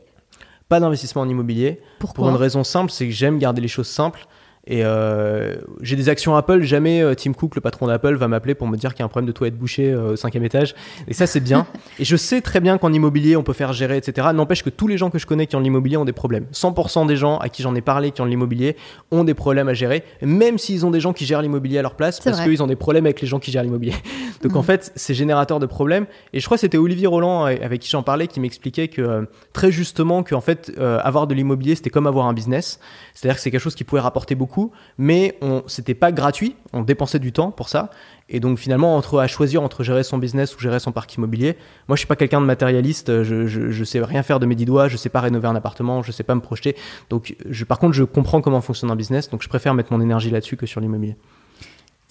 Pas 0.69 0.79
d'investissement 0.79 1.23
en 1.23 1.29
immobilier. 1.29 1.81
Pourquoi? 1.99 2.15
Pour 2.15 2.29
une 2.29 2.35
raison 2.35 2.63
simple, 2.63 2.91
c'est 2.91 3.07
que 3.07 3.13
j'aime 3.13 3.39
garder 3.39 3.61
les 3.61 3.67
choses 3.67 3.87
simples. 3.87 4.27
Et 4.65 4.85
euh, 4.85 5.55
j'ai 5.81 5.97
des 5.97 6.07
actions 6.07 6.37
Apple, 6.37 6.61
jamais 6.61 7.01
euh, 7.01 7.15
Tim 7.15 7.33
Cook, 7.33 7.55
le 7.55 7.61
patron 7.61 7.87
d'Apple, 7.87 8.15
va 8.15 8.29
m'appeler 8.29 8.55
pour 8.55 8.67
me 8.67 8.77
dire 8.77 8.93
qu'il 8.93 8.99
y 8.99 9.01
a 9.01 9.05
un 9.05 9.09
problème 9.09 9.27
de 9.27 9.33
toilette 9.33 9.57
bouchée 9.57 9.91
euh, 9.91 10.13
au 10.13 10.15
cinquième 10.15 10.45
étage. 10.45 10.73
Et 11.09 11.13
ça, 11.13 11.27
c'est 11.27 11.41
bien. 11.41 11.67
et 11.99 12.05
je 12.05 12.15
sais 12.15 12.39
très 12.39 12.61
bien 12.61 12.77
qu'en 12.77 12.93
immobilier, 12.93 13.35
on 13.35 13.43
peut 13.43 13.51
faire 13.51 13.73
gérer, 13.73 13.97
etc. 13.97 14.29
N'empêche 14.33 14.63
que 14.63 14.69
tous 14.69 14.87
les 14.87 14.97
gens 14.97 15.09
que 15.09 15.19
je 15.19 15.25
connais 15.25 15.47
qui 15.47 15.57
ont 15.57 15.59
de 15.59 15.65
l'immobilier 15.65 15.97
ont 15.97 16.05
des 16.05 16.13
problèmes. 16.13 16.45
100% 16.53 17.07
des 17.07 17.17
gens 17.17 17.39
à 17.39 17.49
qui 17.49 17.61
j'en 17.61 17.75
ai 17.75 17.81
parlé 17.81 18.11
qui 18.11 18.21
ont 18.21 18.25
de 18.25 18.29
l'immobilier 18.29 18.77
ont 19.11 19.25
des 19.25 19.33
problèmes 19.33 19.67
à 19.67 19.73
gérer, 19.73 20.03
même 20.21 20.57
s'ils 20.57 20.85
ont 20.85 20.91
des 20.91 21.01
gens 21.01 21.11
qui 21.11 21.25
gèrent 21.25 21.41
l'immobilier 21.41 21.79
à 21.79 21.81
leur 21.81 21.95
place, 21.95 22.21
parce 22.21 22.39
qu'ils 22.39 22.63
ont 22.63 22.67
des 22.67 22.77
problèmes 22.77 23.05
avec 23.05 23.19
les 23.19 23.27
gens 23.27 23.39
qui 23.39 23.51
gèrent 23.51 23.63
l'immobilier. 23.63 23.95
Donc 24.41 24.55
en 24.55 24.63
fait, 24.63 24.93
c'est 24.95 25.13
générateur 25.13 25.59
de 25.59 25.65
problèmes. 25.65 26.05
Et 26.31 26.39
je 26.39 26.45
crois 26.45 26.55
que 26.55 26.61
c'était 26.61 26.77
Olivier 26.77 27.07
Roland 27.07 27.47
euh, 27.47 27.55
avec 27.61 27.81
qui 27.81 27.89
j'en 27.89 28.03
parlais 28.03 28.27
qui 28.27 28.39
m'expliquait 28.39 28.87
que 28.87 29.01
euh, 29.01 29.21
très 29.51 29.71
justement 29.71 30.23
que 30.23 30.35
en 30.35 30.41
fait 30.41 30.71
avoir 30.79 31.27
de 31.27 31.33
l'immobilier 31.33 31.75
c'était 31.75 31.89
comme 31.89 32.07
avoir 32.07 32.27
un 32.27 32.33
business, 32.33 32.79
c'est-à-dire 33.13 33.35
que 33.35 33.41
c'est 33.41 33.51
quelque 33.51 33.61
chose 33.61 33.75
qui 33.75 33.83
pouvait 33.83 34.01
rapporter 34.01 34.35
beaucoup, 34.35 34.52
mais 34.97 35.37
on 35.41 35.63
c'était 35.67 35.93
pas 35.93 36.11
gratuit, 36.11 36.55
on 36.73 36.81
dépensait 36.81 37.19
du 37.19 37.31
temps 37.31 37.51
pour 37.51 37.69
ça. 37.69 37.89
Et 38.29 38.39
donc 38.39 38.57
finalement 38.57 38.95
entre 38.95 39.19
à 39.19 39.27
choisir 39.27 39.61
entre 39.61 39.83
gérer 39.83 40.03
son 40.03 40.17
business 40.17 40.55
ou 40.55 40.59
gérer 40.59 40.79
son 40.79 40.91
parc 40.91 41.13
immobilier, 41.15 41.57
moi 41.87 41.95
je 41.95 41.99
suis 41.99 42.07
pas 42.07 42.15
quelqu'un 42.15 42.41
de 42.41 42.45
matérialiste, 42.45 43.23
je, 43.23 43.47
je, 43.47 43.83
sais 43.83 44.01
rien 44.01 44.23
faire 44.23 44.39
de 44.39 44.45
mes 44.45 44.55
dix 44.55 44.65
doigts, 44.65 44.87
je 44.87 44.97
sais 44.97 45.09
pas 45.09 45.21
rénover 45.21 45.47
un 45.47 45.55
appartement, 45.55 46.01
je 46.01 46.11
sais 46.11 46.23
pas 46.23 46.35
me 46.35 46.41
projeter. 46.41 46.75
Donc 47.09 47.35
je, 47.49 47.65
par 47.65 47.79
contre 47.79 47.93
je 47.93 48.03
comprends 48.03 48.41
comment 48.41 48.61
fonctionne 48.61 48.91
un 48.91 48.95
business, 48.95 49.29
donc 49.29 49.43
je 49.43 49.49
préfère 49.49 49.73
mettre 49.73 49.91
mon 49.91 50.01
énergie 50.01 50.29
là-dessus 50.29 50.57
que 50.57 50.65
sur 50.65 50.81
l'immobilier. 50.81 51.15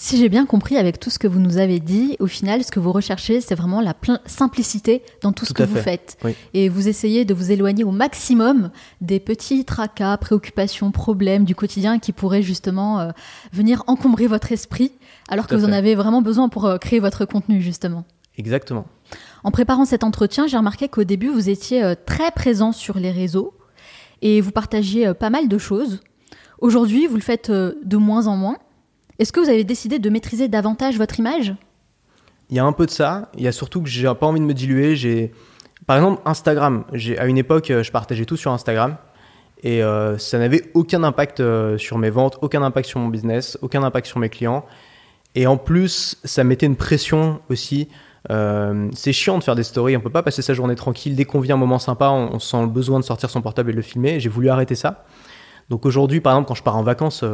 Si 0.04 0.16
j'ai 0.16 0.28
bien 0.28 0.46
compris 0.46 0.76
avec 0.76 0.98
tout 0.98 1.10
ce 1.10 1.20
que 1.20 1.28
vous 1.28 1.38
nous 1.38 1.58
avez 1.58 1.78
dit, 1.78 2.16
au 2.18 2.26
final, 2.26 2.64
ce 2.64 2.72
que 2.72 2.80
vous 2.80 2.90
recherchez, 2.90 3.40
c'est 3.40 3.54
vraiment 3.54 3.80
la 3.80 3.94
simplicité 4.26 5.04
dans 5.20 5.30
tout 5.30 5.44
ce 5.44 5.52
que 5.52 5.62
vous 5.62 5.76
fait. 5.76 5.82
faites. 5.82 6.18
Oui. 6.24 6.34
Et 6.54 6.68
vous 6.68 6.88
essayez 6.88 7.24
de 7.24 7.32
vous 7.32 7.52
éloigner 7.52 7.84
au 7.84 7.92
maximum 7.92 8.72
des 9.00 9.20
petits 9.20 9.64
tracas, 9.64 10.16
préoccupations, 10.16 10.90
problèmes 10.90 11.44
du 11.44 11.54
quotidien 11.54 12.00
qui 12.00 12.10
pourraient 12.10 12.42
justement 12.42 12.98
euh, 12.98 13.10
venir 13.52 13.84
encombrer 13.86 14.26
votre 14.26 14.50
esprit, 14.50 14.90
alors 15.28 15.46
Tout 15.46 15.54
que 15.54 15.60
vous 15.60 15.66
en 15.66 15.72
avez 15.72 15.94
vraiment 15.94 16.20
besoin 16.20 16.48
pour 16.48 16.64
euh, 16.64 16.78
créer 16.78 16.98
votre 16.98 17.24
contenu, 17.24 17.62
justement. 17.62 18.04
Exactement. 18.36 18.86
En 19.44 19.52
préparant 19.52 19.84
cet 19.84 20.02
entretien, 20.02 20.48
j'ai 20.48 20.56
remarqué 20.56 20.88
qu'au 20.88 21.04
début, 21.04 21.28
vous 21.28 21.48
étiez 21.48 21.80
euh, 21.84 21.94
très 21.94 22.32
présent 22.32 22.72
sur 22.72 22.98
les 22.98 23.12
réseaux 23.12 23.54
et 24.20 24.40
vous 24.40 24.50
partagiez 24.50 25.14
pas 25.14 25.30
mal 25.30 25.46
de 25.46 25.58
choses. 25.58 26.00
Aujourd'hui, 26.58 27.06
vous 27.06 27.14
le 27.14 27.22
faites 27.22 27.52
de 27.52 27.96
moins 27.96 28.26
en 28.26 28.36
moins. 28.36 28.58
Est-ce 29.22 29.32
que 29.32 29.38
vous 29.38 29.50
avez 29.50 29.62
décidé 29.62 30.00
de 30.00 30.10
maîtriser 30.10 30.48
davantage 30.48 30.98
votre 30.98 31.20
image? 31.20 31.54
Il 32.50 32.56
y 32.56 32.58
a 32.58 32.64
un 32.64 32.72
peu 32.72 32.86
de 32.86 32.90
ça. 32.90 33.30
Il 33.36 33.44
y 33.44 33.46
a 33.46 33.52
surtout 33.52 33.80
que 33.80 33.88
j'ai 33.88 34.12
pas 34.18 34.26
envie 34.26 34.40
de 34.40 34.44
me 34.44 34.52
diluer. 34.52 34.96
J'ai, 34.96 35.30
par 35.86 35.96
exemple, 35.96 36.20
Instagram. 36.24 36.82
J'ai, 36.92 37.16
à 37.20 37.26
une 37.26 37.38
époque, 37.38 37.70
euh, 37.70 37.84
je 37.84 37.92
partageais 37.92 38.24
tout 38.24 38.36
sur 38.36 38.50
Instagram. 38.50 38.96
Et 39.62 39.80
euh, 39.80 40.18
ça 40.18 40.40
n'avait 40.40 40.72
aucun 40.74 41.04
impact 41.04 41.38
euh, 41.38 41.78
sur 41.78 41.98
mes 41.98 42.10
ventes, 42.10 42.36
aucun 42.42 42.64
impact 42.64 42.88
sur 42.88 42.98
mon 42.98 43.06
business, 43.06 43.56
aucun 43.62 43.84
impact 43.84 44.08
sur 44.08 44.18
mes 44.18 44.28
clients. 44.28 44.66
Et 45.36 45.46
en 45.46 45.56
plus, 45.56 46.18
ça 46.24 46.42
mettait 46.42 46.66
une 46.66 46.74
pression 46.74 47.40
aussi. 47.48 47.88
C'est 48.28 49.12
chiant 49.12 49.38
de 49.38 49.44
faire 49.44 49.54
des 49.54 49.62
stories, 49.62 49.96
on 49.96 50.00
peut 50.00 50.10
pas 50.10 50.24
passer 50.24 50.42
sa 50.42 50.52
journée 50.52 50.74
tranquille. 50.74 51.14
Dès 51.14 51.26
qu'on 51.26 51.38
vit 51.38 51.52
un 51.52 51.56
moment 51.56 51.78
sympa, 51.78 52.08
on, 52.08 52.34
on 52.34 52.38
sent 52.40 52.60
le 52.60 52.66
besoin 52.66 52.98
de 52.98 53.04
sortir 53.04 53.30
son 53.30 53.40
portable 53.40 53.70
et 53.70 53.72
de 53.72 53.76
le 53.76 53.82
filmer. 53.82 54.18
J'ai 54.18 54.28
voulu 54.28 54.48
arrêter 54.48 54.74
ça. 54.74 55.04
Donc 55.70 55.86
aujourd'hui, 55.86 56.20
par 56.20 56.32
exemple, 56.32 56.48
quand 56.48 56.56
je 56.56 56.62
pars 56.64 56.76
en 56.76 56.82
vacances 56.82 57.24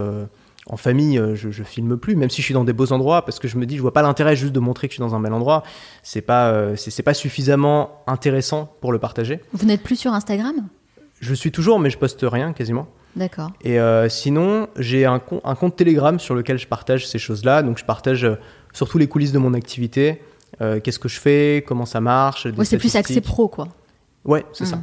en 0.68 0.76
famille, 0.76 1.18
euh, 1.18 1.34
je, 1.34 1.50
je 1.50 1.62
filme 1.62 1.96
plus, 1.96 2.14
même 2.14 2.30
si 2.30 2.42
je 2.42 2.44
suis 2.46 2.54
dans 2.54 2.64
des 2.64 2.72
beaux 2.72 2.92
endroits, 2.92 3.24
parce 3.24 3.38
que 3.38 3.48
je 3.48 3.56
me 3.56 3.66
dis, 3.66 3.76
je 3.76 3.82
vois 3.82 3.92
pas 3.92 4.02
l'intérêt 4.02 4.36
juste 4.36 4.52
de 4.52 4.60
montrer 4.60 4.86
que 4.88 4.92
je 4.92 4.96
suis 4.96 5.00
dans 5.00 5.14
un 5.14 5.20
bel 5.20 5.32
endroit. 5.32 5.62
C'est 6.02 6.20
pas, 6.20 6.50
euh, 6.50 6.76
c'est 6.76 7.02
pas 7.02 7.14
suffisamment 7.14 8.02
intéressant 8.06 8.72
pour 8.80 8.92
le 8.92 8.98
partager. 8.98 9.40
Vous 9.52 9.66
n'êtes 9.66 9.82
plus 9.82 9.96
sur 9.96 10.12
Instagram? 10.12 10.68
Je 11.20 11.34
suis 11.34 11.50
toujours, 11.50 11.80
mais 11.80 11.90
je 11.90 11.98
poste 11.98 12.20
rien 12.22 12.52
quasiment. 12.52 12.86
D'accord. 13.16 13.50
Et 13.62 13.80
euh, 13.80 14.08
sinon, 14.08 14.68
j'ai 14.76 15.06
un, 15.06 15.18
com- 15.18 15.40
un 15.42 15.54
compte 15.54 15.74
Telegram 15.74 16.20
sur 16.20 16.34
lequel 16.34 16.58
je 16.58 16.68
partage 16.68 17.08
ces 17.08 17.18
choses-là. 17.18 17.62
Donc, 17.62 17.78
je 17.78 17.84
partage 17.84 18.24
euh, 18.24 18.36
surtout 18.72 18.98
les 18.98 19.08
coulisses 19.08 19.32
de 19.32 19.38
mon 19.38 19.54
activité. 19.54 20.22
Qu'est-ce 20.82 20.98
que 20.98 21.08
je 21.08 21.20
fais? 21.20 21.64
Comment 21.68 21.86
ça 21.86 22.00
marche? 22.00 22.46
Ouais, 22.46 22.64
c'est 22.64 22.78
plus 22.78 22.96
axé 22.96 23.20
pro, 23.20 23.46
quoi. 23.46 23.68
Ouais, 24.24 24.44
c'est 24.52 24.64
ça. 24.64 24.80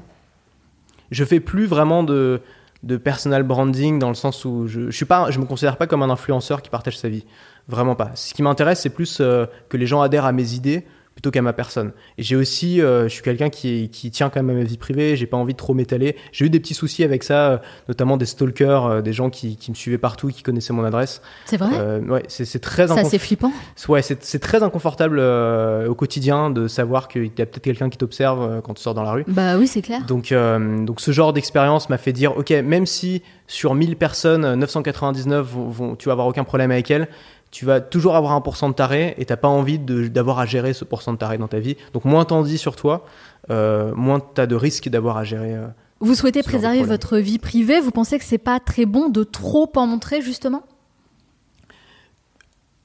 Je 1.11 1.25
fais 1.25 1.41
plus 1.41 1.65
vraiment 1.65 2.01
de, 2.03 2.39
de 2.85 2.97
personal 2.97 3.43
branding 3.43 3.99
dans 3.99 4.09
le 4.09 4.15
sens 4.15 4.45
où 4.45 4.67
je, 4.67 4.89
je 4.89 4.95
suis 4.95 5.05
pas, 5.05 5.31
je 5.31 5.39
me 5.39 5.45
considère 5.45 5.75
pas 5.75 5.87
comme 5.87 6.03
un 6.03 6.09
influenceur 6.09 6.61
qui 6.61 6.69
partage 6.69 6.97
sa 6.97 7.09
vie. 7.09 7.25
Vraiment 7.67 7.95
pas. 7.95 8.11
Ce 8.13 8.33
qui 8.33 8.43
m'intéresse, 8.43 8.81
c'est 8.81 8.91
plus 8.91 9.17
euh, 9.19 9.47
que 9.69 9.75
les 9.75 9.87
gens 9.87 10.01
adhèrent 10.01 10.25
à 10.25 10.31
mes 10.31 10.53
idées 10.53 10.85
plutôt 11.15 11.31
qu'à 11.31 11.41
ma 11.41 11.53
personne. 11.53 11.93
Et 12.17 12.23
j'ai 12.23 12.35
aussi, 12.35 12.81
euh, 12.81 13.03
je 13.05 13.13
suis 13.13 13.23
quelqu'un 13.23 13.49
qui, 13.49 13.89
qui 13.89 14.11
tient 14.11 14.29
quand 14.29 14.43
même 14.43 14.55
à 14.55 14.59
ma 14.59 14.65
vie 14.65 14.77
privée. 14.77 15.15
J'ai 15.15 15.25
pas 15.25 15.37
envie 15.37 15.53
de 15.53 15.57
trop 15.57 15.73
m'étaler. 15.73 16.17
J'ai 16.33 16.45
eu 16.45 16.49
des 16.49 16.59
petits 16.59 16.73
soucis 16.73 17.03
avec 17.05 17.23
ça, 17.23 17.51
euh, 17.51 17.57
notamment 17.87 18.17
des 18.17 18.25
stalkers, 18.25 18.85
euh, 18.85 19.01
des 19.01 19.13
gens 19.13 19.29
qui, 19.29 19.55
qui 19.55 19.71
me 19.71 19.75
suivaient 19.75 19.97
partout, 19.97 20.27
qui 20.27 20.43
connaissaient 20.43 20.73
mon 20.73 20.83
adresse. 20.83 21.21
C'est 21.45 21.55
vrai? 21.57 21.69
Euh, 21.73 22.01
ouais, 22.01 22.23
c'est 22.27 22.43
c'est 22.43 22.59
très 22.59 22.87
Ça, 22.87 23.03
c'est 23.05 23.17
flippant. 23.17 23.51
Ouais, 23.87 24.01
c'est 24.01 24.23
c'est 24.25 24.39
très 24.39 24.61
inconfortable 24.61 25.17
euh, 25.19 25.87
au 25.87 25.95
quotidien 25.95 26.49
de 26.49 26.67
savoir 26.67 27.07
qu'il 27.07 27.23
y 27.25 27.41
a 27.41 27.45
peut-être 27.45 27.61
quelqu'un 27.61 27.89
qui 27.89 27.97
t'observe 27.97 28.41
euh, 28.41 28.61
quand 28.61 28.73
tu 28.73 28.81
sors 28.83 28.93
dans 28.93 29.03
la 29.03 29.11
rue. 29.13 29.23
Bah 29.27 29.57
oui, 29.57 29.67
c'est 29.67 29.81
clair. 29.81 30.05
Donc, 30.05 30.31
euh, 30.33 30.83
donc 30.83 30.99
ce 30.99 31.11
genre 31.11 31.31
d'expérience 31.31 31.89
m'a 31.89 31.97
fait 31.97 32.11
dire, 32.13 32.35
ok, 32.37 32.49
même 32.51 32.85
si 32.85 33.21
sur 33.47 33.73
1000 33.73 33.95
personnes, 33.95 34.43
euh, 34.43 34.55
999 34.55 35.47
vont, 35.47 35.69
vont- 35.69 35.95
tu 35.95 36.07
vas 36.07 36.11
avoir 36.13 36.27
aucun 36.27 36.43
problème 36.43 36.71
avec 36.71 36.91
elles, 36.91 37.07
tu 37.55 37.63
vas 37.63 37.79
toujours 37.79 38.17
avoir 38.17 38.33
un 38.33 38.41
pourcent 38.41 38.67
de 38.67 38.73
taré 38.75 39.15
et 39.17 39.23
t'as 39.23 39.37
pas 39.37 39.47
envie 39.47 39.79
de- 39.79 40.09
d'avoir 40.09 40.39
à 40.39 40.45
gérer 40.45 40.73
ce 40.73 40.83
pourcent 40.83 41.13
de 41.13 41.17
taré 41.17 41.37
dans 41.37 41.47
ta 41.47 41.59
vie. 41.59 41.77
Donc 41.93 42.03
moins 42.03 42.25
t'en 42.25 42.41
dis 42.43 42.57
sur 42.57 42.75
toi, 42.75 43.05
euh, 43.49 43.93
moins 43.95 44.19
t'as 44.19 44.45
de 44.45 44.55
risques 44.55 44.89
d'avoir 44.89 45.15
à 45.15 45.23
gérer. 45.23 45.53
euh. 45.55 45.67
Vous 46.01 46.15
souhaitez 46.15 46.43
préserver 46.43 46.83
votre 46.83 47.17
vie 47.17 47.39
privée? 47.39 47.79
Vous 47.79 47.91
pensez 47.91 48.19
que 48.19 48.25
c'est 48.25 48.37
pas 48.37 48.59
très 48.59 48.85
bon 48.85 49.07
de 49.07 49.23
trop 49.23 49.71
en 49.77 49.87
montrer, 49.87 50.21
justement? 50.21 50.63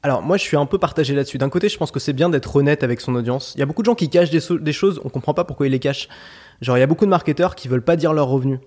Alors 0.05 0.23
moi 0.23 0.37
je 0.37 0.43
suis 0.45 0.57
un 0.57 0.66
peu 0.66 0.79
partagé 0.79 1.14
là-dessus. 1.14 1.37
D'un 1.39 1.49
côté 1.51 1.68
je 1.68 1.77
pense 1.77 1.91
que 1.91 1.99
c'est 1.99 2.12
bien 2.12 2.31
d'être 2.31 2.55
honnête 2.55 2.85
avec 2.85 3.01
son 3.01 3.14
audience. 3.16 3.53
Il 3.57 3.59
y 3.59 3.62
a 3.62 3.66
beaucoup 3.66 3.83
de 3.83 3.87
gens 3.87 3.97
qui 3.97 4.09
cachent 4.09 4.31
des, 4.31 4.39
so- 4.41 4.59
des 4.59 4.73
choses, 4.73 5.01
on 5.05 5.09
comprend 5.09 5.35
pas 5.35 5.43
pourquoi 5.45 5.66
ils 5.66 5.71
les 5.71 5.81
cachent. 5.81 6.09
Genre 6.62 6.77
il 6.77 6.81
y 6.81 6.83
a 6.83 6.87
beaucoup 6.87 7.05
de 7.07 7.11
marketeurs 7.11 7.55
qui 7.57 7.66
veulent 7.68 7.83
pas 7.85 7.97
dire 7.97 8.12
leurs 8.12 8.29
revenus. 8.29 8.61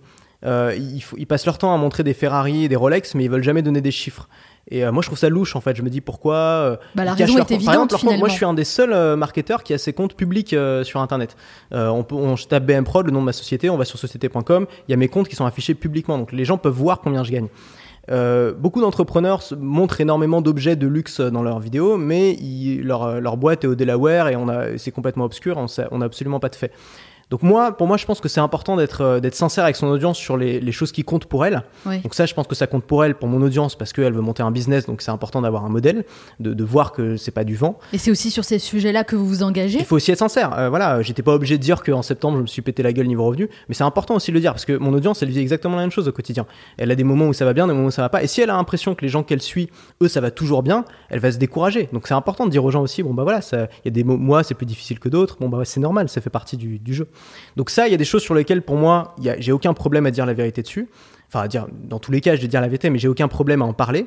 Euh, 0.45 0.75
ils, 0.77 1.01
ils 1.17 1.25
passent 1.25 1.45
leur 1.45 1.57
temps 1.57 1.73
à 1.73 1.77
montrer 1.77 2.03
des 2.03 2.13
Ferrari 2.13 2.65
et 2.65 2.67
des 2.67 2.75
Rolex 2.75 3.15
mais 3.15 3.23
ils 3.23 3.31
veulent 3.31 3.43
jamais 3.43 3.61
donner 3.61 3.79
des 3.81 3.91
chiffres. 3.91 4.27
Et 4.71 4.85
euh, 4.85 4.91
moi 4.91 5.01
je 5.01 5.07
trouve 5.07 5.19
ça 5.19 5.29
louche 5.29 5.55
en 5.55 5.61
fait. 5.61 5.75
Je 5.75 5.81
me 5.81 5.89
dis 5.89 5.99
pourquoi. 6.01 6.35
euh, 6.35 6.75
Bah, 6.95 7.03
la 7.03 7.13
raison 7.13 7.33
est 7.37 7.39
compte. 7.39 7.47
Par 7.49 7.73
exemple, 7.73 7.93
évidente 7.95 8.01
compte- 8.01 8.19
moi 8.19 8.27
je 8.29 8.33
suis 8.33 8.45
un 8.45 8.53
des 8.53 8.63
seuls 8.63 8.93
euh, 8.93 9.15
marketeurs 9.15 9.63
qui 9.63 9.73
a 9.73 9.77
ses 9.77 9.93
comptes 9.93 10.15
publics 10.15 10.55
sur 10.83 10.99
internet. 11.01 11.35
On, 11.71 12.03
peut, 12.03 12.15
on 12.15 12.35
je 12.35 12.47
tape 12.47 12.65
BM 12.65 12.83
Prod, 12.83 13.05
le 13.05 13.11
nom 13.11 13.19
de 13.21 13.25
ma 13.25 13.33
société, 13.33 13.69
on 13.69 13.77
va 13.77 13.85
sur 13.85 13.99
société.com, 13.99 14.65
il 14.87 14.91
y 14.91 14.93
a 14.93 14.97
mes 14.97 15.07
comptes 15.09 15.27
qui 15.27 15.35
sont 15.35 15.45
affichés 15.45 15.73
publiquement 15.75 16.17
donc 16.17 16.31
les 16.31 16.45
gens 16.45 16.57
peuvent 16.57 16.73
voir 16.73 16.99
combien 17.01 17.23
je 17.23 17.31
gagne. 17.31 17.47
Beaucoup 18.57 18.81
d'entrepreneurs 18.81 19.41
montrent 19.57 20.01
énormément 20.01 20.41
d'objets 20.41 20.75
de 20.75 20.87
luxe 20.87 21.19
dans 21.21 21.41
leurs 21.43 21.59
vidéos, 21.59 21.97
mais 21.97 22.31
ils- 22.33 22.83
leur, 22.83 23.19
leur 23.21 23.37
boîte 23.37 23.63
est 23.63 23.67
au 23.67 23.75
Delaware 23.75 24.27
et 24.29 24.37
c'est 24.77 24.91
complètement 24.91 25.25
obscur, 25.25 25.57
on 25.91 25.97
n'a 25.97 26.05
absolument 26.05 26.39
pas 26.39 26.49
de 26.49 26.55
fait. 26.55 26.71
Donc 27.33 27.41
moi, 27.41 27.75
pour 27.75 27.87
moi, 27.87 27.97
je 27.97 28.05
pense 28.05 28.19
que 28.21 28.29
c'est 28.29 28.41
important 28.41 28.75
d'être 28.77 29.01
euh, 29.01 29.19
d'être 29.19 29.33
sincère 29.33 29.63
avec 29.63 29.75
son 29.75 29.87
audience 29.87 30.19
sur 30.19 30.37
les, 30.37 30.59
les 30.59 30.71
choses 30.71 30.91
qui 30.91 31.03
comptent 31.03 31.25
pour 31.25 31.47
elle. 31.47 31.63
Oui. 31.87 31.99
Donc 32.01 32.13
ça, 32.13 32.27
je 32.27 32.33
pense 32.35 32.45
que 32.45 32.53
ça 32.53 32.67
compte 32.67 32.83
pour 32.83 33.03
elle, 33.03 33.15
pour 33.15 33.27
mon 33.27 33.41
audience, 33.41 33.75
parce 33.75 33.91
qu'elle 33.91 34.13
veut 34.13 34.21
monter 34.21 34.43
un 34.43 34.51
business, 34.51 34.85
donc 34.85 35.01
c'est 35.01 35.09
important 35.09 35.41
d'avoir 35.41 35.65
un 35.65 35.69
modèle, 35.69 36.05
de, 36.39 36.53
de 36.53 36.63
voir 36.63 36.91
que 36.91 37.17
c'est 37.17 37.31
pas 37.31 37.43
du 37.43 37.55
vent. 37.55 37.79
Et 37.91 37.97
c'est 37.97 38.11
aussi 38.11 38.29
sur 38.29 38.43
ces 38.43 38.59
sujets-là 38.59 39.03
que 39.03 39.15
vous 39.15 39.25
vous 39.25 39.41
engagez? 39.41 39.79
Il 39.79 39.85
faut 39.85 39.95
aussi 39.95 40.11
être 40.11 40.19
sincère. 40.19 40.53
Euh, 40.59 40.69
voilà, 40.69 41.01
j'étais 41.01 41.23
pas 41.23 41.33
obligé 41.33 41.57
de 41.57 41.63
dire 41.63 41.81
qu'en 41.81 42.03
septembre, 42.03 42.37
je 42.37 42.43
me 42.43 42.45
suis 42.45 42.61
pété 42.61 42.83
la 42.83 42.93
gueule 42.93 43.07
niveau 43.07 43.25
revenu, 43.25 43.49
mais 43.67 43.73
c'est 43.73 43.83
important 43.83 44.13
aussi 44.13 44.29
de 44.29 44.35
le 44.35 44.39
dire 44.39 44.51
parce 44.51 44.65
que 44.65 44.77
mon 44.77 44.93
audience, 44.93 45.23
elle 45.23 45.29
vit 45.29 45.39
exactement 45.39 45.75
la 45.77 45.81
même 45.81 45.91
chose 45.91 46.07
au 46.07 46.11
quotidien. 46.11 46.45
Elle 46.77 46.91
a 46.91 46.95
des 46.95 47.03
moments 47.03 47.25
où 47.25 47.33
ça 47.33 47.45
va 47.45 47.53
bien, 47.53 47.65
des 47.65 47.73
moments 47.73 47.87
où 47.87 47.91
ça 47.91 48.03
va 48.03 48.09
pas. 48.09 48.21
Et 48.21 48.27
si 48.27 48.41
elle 48.41 48.51
a 48.51 48.57
l'impression 48.57 48.93
que 48.93 49.01
les 49.01 49.09
gens 49.09 49.23
qu'elle 49.23 49.41
suit, 49.41 49.71
eux, 50.03 50.07
ça 50.07 50.21
va 50.21 50.29
toujours 50.29 50.61
bien, 50.61 50.85
elle 51.09 51.19
va 51.19 51.31
se 51.31 51.39
décourager. 51.39 51.89
Donc 51.93 52.07
c'est 52.07 52.13
important 52.13 52.45
de 52.45 52.51
dire 52.51 52.63
aux 52.63 52.69
gens 52.69 52.83
aussi, 52.83 53.01
bon 53.01 53.15
bah 53.15 53.23
voilà, 53.23 53.39
il 53.51 53.67
y 53.85 53.87
a 53.87 53.91
des 53.91 54.03
mo- 54.03 54.17
mois 54.17 54.43
c'est 54.43 54.53
plus 54.53 54.67
difficile 54.67 54.99
que 54.99 55.09
d'autres. 55.09 55.37
Bon 55.39 55.49
bah 55.49 55.61
c'est 55.65 55.79
normal, 55.79 56.09
ça 56.09 56.21
fait 56.21 56.29
partie 56.29 56.57
du, 56.57 56.77
du 56.77 56.93
jeu. 56.93 57.07
Donc 57.55 57.69
ça, 57.69 57.87
il 57.87 57.91
y 57.91 57.93
a 57.93 57.97
des 57.97 58.05
choses 58.05 58.21
sur 58.23 58.33
lesquelles 58.33 58.61
pour 58.61 58.75
moi, 58.75 59.15
il 59.17 59.23
y 59.25 59.29
a- 59.29 59.39
j'ai 59.39 59.51
aucun 59.51 59.73
problème 59.73 60.05
à 60.05 60.11
dire 60.11 60.25
la 60.25 60.33
vérité 60.33 60.61
dessus. 60.61 60.87
Enfin, 61.27 61.41
à 61.41 61.47
dire, 61.47 61.67
dans 61.71 61.99
tous 61.99 62.11
les 62.11 62.21
cas, 62.21 62.35
je 62.35 62.41
vais 62.41 62.47
dire 62.47 62.61
la 62.61 62.67
vérité, 62.67 62.89
mais 62.89 62.99
j'ai 62.99 63.07
aucun 63.07 63.27
problème 63.27 63.61
à 63.61 63.65
en 63.65 63.73
parler. 63.73 64.01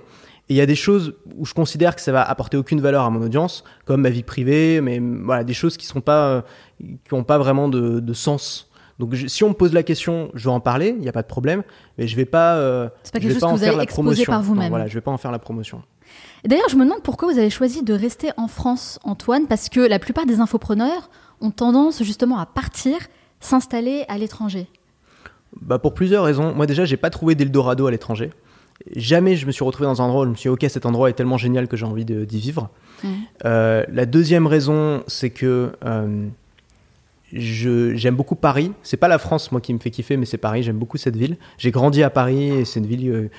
Et 0.48 0.54
il 0.54 0.56
y 0.56 0.60
a 0.60 0.66
des 0.66 0.76
choses 0.76 1.14
où 1.36 1.44
je 1.44 1.54
considère 1.54 1.96
que 1.96 2.00
ça 2.00 2.12
va 2.12 2.22
apporter 2.22 2.56
aucune 2.56 2.80
valeur 2.80 3.02
à 3.04 3.10
mon 3.10 3.20
audience, 3.20 3.64
comme 3.84 4.02
ma 4.02 4.10
vie 4.10 4.22
privée, 4.22 4.80
mais 4.80 5.00
voilà, 5.00 5.42
des 5.42 5.54
choses 5.54 5.76
qui 5.76 5.86
sont 5.86 6.00
pas, 6.00 6.28
euh, 6.28 6.42
qui 7.04 7.14
ont 7.14 7.24
pas 7.24 7.36
vraiment 7.38 7.68
de, 7.68 7.98
de 7.98 8.12
sens. 8.12 8.70
Donc 9.00 9.14
je- 9.14 9.26
si 9.26 9.42
on 9.42 9.48
me 9.48 9.54
pose 9.54 9.72
la 9.72 9.82
question, 9.82 10.30
je 10.34 10.44
vais 10.44 10.50
en 10.54 10.60
parler, 10.60 10.94
il 10.96 11.00
n'y 11.02 11.08
a 11.08 11.12
pas 11.12 11.22
de 11.22 11.26
problème, 11.26 11.64
mais 11.98 12.06
je 12.06 12.14
vais 12.14 12.24
pas, 12.26 12.54
euh, 12.56 12.88
C'est 13.02 13.12
pas 13.12 13.18
je 13.18 13.22
quelque 13.24 13.28
vais 13.28 13.34
chose 13.34 13.40
pas 13.40 13.48
que 13.48 13.52
en 13.54 13.56
faire 13.56 13.76
la 13.76 13.86
promotion. 13.86 14.24
par 14.32 14.42
vous-même. 14.42 14.68
Voilà, 14.70 14.86
je 14.86 14.94
vais 14.94 15.00
pas 15.00 15.10
en 15.10 15.18
faire 15.18 15.32
la 15.32 15.40
promotion. 15.40 15.82
D'ailleurs, 16.44 16.68
je 16.68 16.76
me 16.76 16.84
demande 16.84 17.02
pourquoi 17.02 17.30
vous 17.32 17.38
avez 17.38 17.50
choisi 17.50 17.82
de 17.82 17.92
rester 17.92 18.28
en 18.36 18.46
France, 18.46 19.00
Antoine, 19.02 19.46
parce 19.48 19.68
que 19.68 19.80
la 19.80 19.98
plupart 19.98 20.26
des 20.26 20.38
infopreneurs 20.38 21.10
ont 21.40 21.50
tendance 21.50 22.02
justement 22.02 22.38
à 22.38 22.46
partir, 22.46 22.96
s'installer 23.40 24.04
à 24.08 24.18
l'étranger. 24.18 24.68
Bah 25.60 25.78
pour 25.78 25.94
plusieurs 25.94 26.24
raisons. 26.24 26.54
Moi 26.54 26.66
déjà, 26.66 26.84
j'ai 26.84 26.96
pas 26.96 27.10
trouvé 27.10 27.34
d'Eldorado 27.34 27.86
à 27.86 27.90
l'étranger. 27.90 28.30
Jamais 28.94 29.36
je 29.36 29.46
me 29.46 29.52
suis 29.52 29.64
retrouvé 29.64 29.86
dans 29.86 30.02
un 30.02 30.04
endroit 30.04 30.22
où 30.22 30.24
je 30.26 30.30
me 30.30 30.34
suis 30.34 30.48
dit, 30.48 30.52
ok, 30.52 30.66
cet 30.68 30.86
endroit 30.86 31.08
est 31.08 31.14
tellement 31.14 31.38
génial 31.38 31.66
que 31.66 31.76
j'ai 31.76 31.86
envie 31.86 32.04
d'y 32.04 32.38
vivre. 32.38 32.70
Euh, 33.44 33.84
la 33.90 34.06
deuxième 34.06 34.46
raison, 34.46 35.02
c'est 35.06 35.30
que 35.30 35.72
euh, 35.84 36.28
j'aime 37.32 38.14
beaucoup 38.14 38.36
Paris. 38.36 38.72
C'est 38.82 38.98
pas 38.98 39.08
la 39.08 39.18
France, 39.18 39.50
moi, 39.50 39.60
qui 39.60 39.72
me 39.72 39.78
fait 39.78 39.90
kiffer, 39.90 40.16
mais 40.16 40.26
c'est 40.26 40.36
Paris. 40.36 40.62
J'aime 40.62 40.76
beaucoup 40.76 40.98
cette 40.98 41.16
ville. 41.16 41.36
J'ai 41.58 41.70
grandi 41.70 42.02
à 42.02 42.10
Paris 42.10 42.50
et 42.50 42.64
c'est 42.64 42.80
une 42.80 42.86
ville 42.86 43.08
euh, 43.08 43.30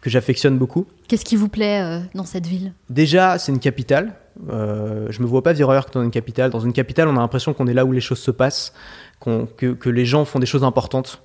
que 0.00 0.08
j'affectionne 0.08 0.56
beaucoup. 0.56 0.86
Qu'est-ce 1.08 1.24
qui 1.24 1.36
vous 1.36 1.48
plaît 1.48 2.00
dans 2.14 2.24
cette 2.24 2.46
ville? 2.46 2.72
Déjà, 2.88 3.38
c'est 3.38 3.52
une 3.52 3.60
capitale. 3.60 4.14
Euh, 4.50 5.06
je 5.10 5.22
me 5.22 5.26
vois 5.26 5.42
pas 5.42 5.52
vivre 5.52 5.74
dans 5.92 6.02
une 6.02 6.10
capitale. 6.10 6.50
Dans 6.50 6.60
une 6.60 6.72
capitale, 6.72 7.08
on 7.08 7.16
a 7.16 7.20
l'impression 7.20 7.54
qu'on 7.54 7.66
est 7.66 7.74
là 7.74 7.84
où 7.84 7.92
les 7.92 8.00
choses 8.00 8.18
se 8.18 8.30
passent, 8.30 8.72
que, 9.20 9.88
les 9.88 10.04
gens 10.04 10.24
font 10.24 10.38
des 10.38 10.46
choses 10.46 10.64
importantes. 10.64 11.22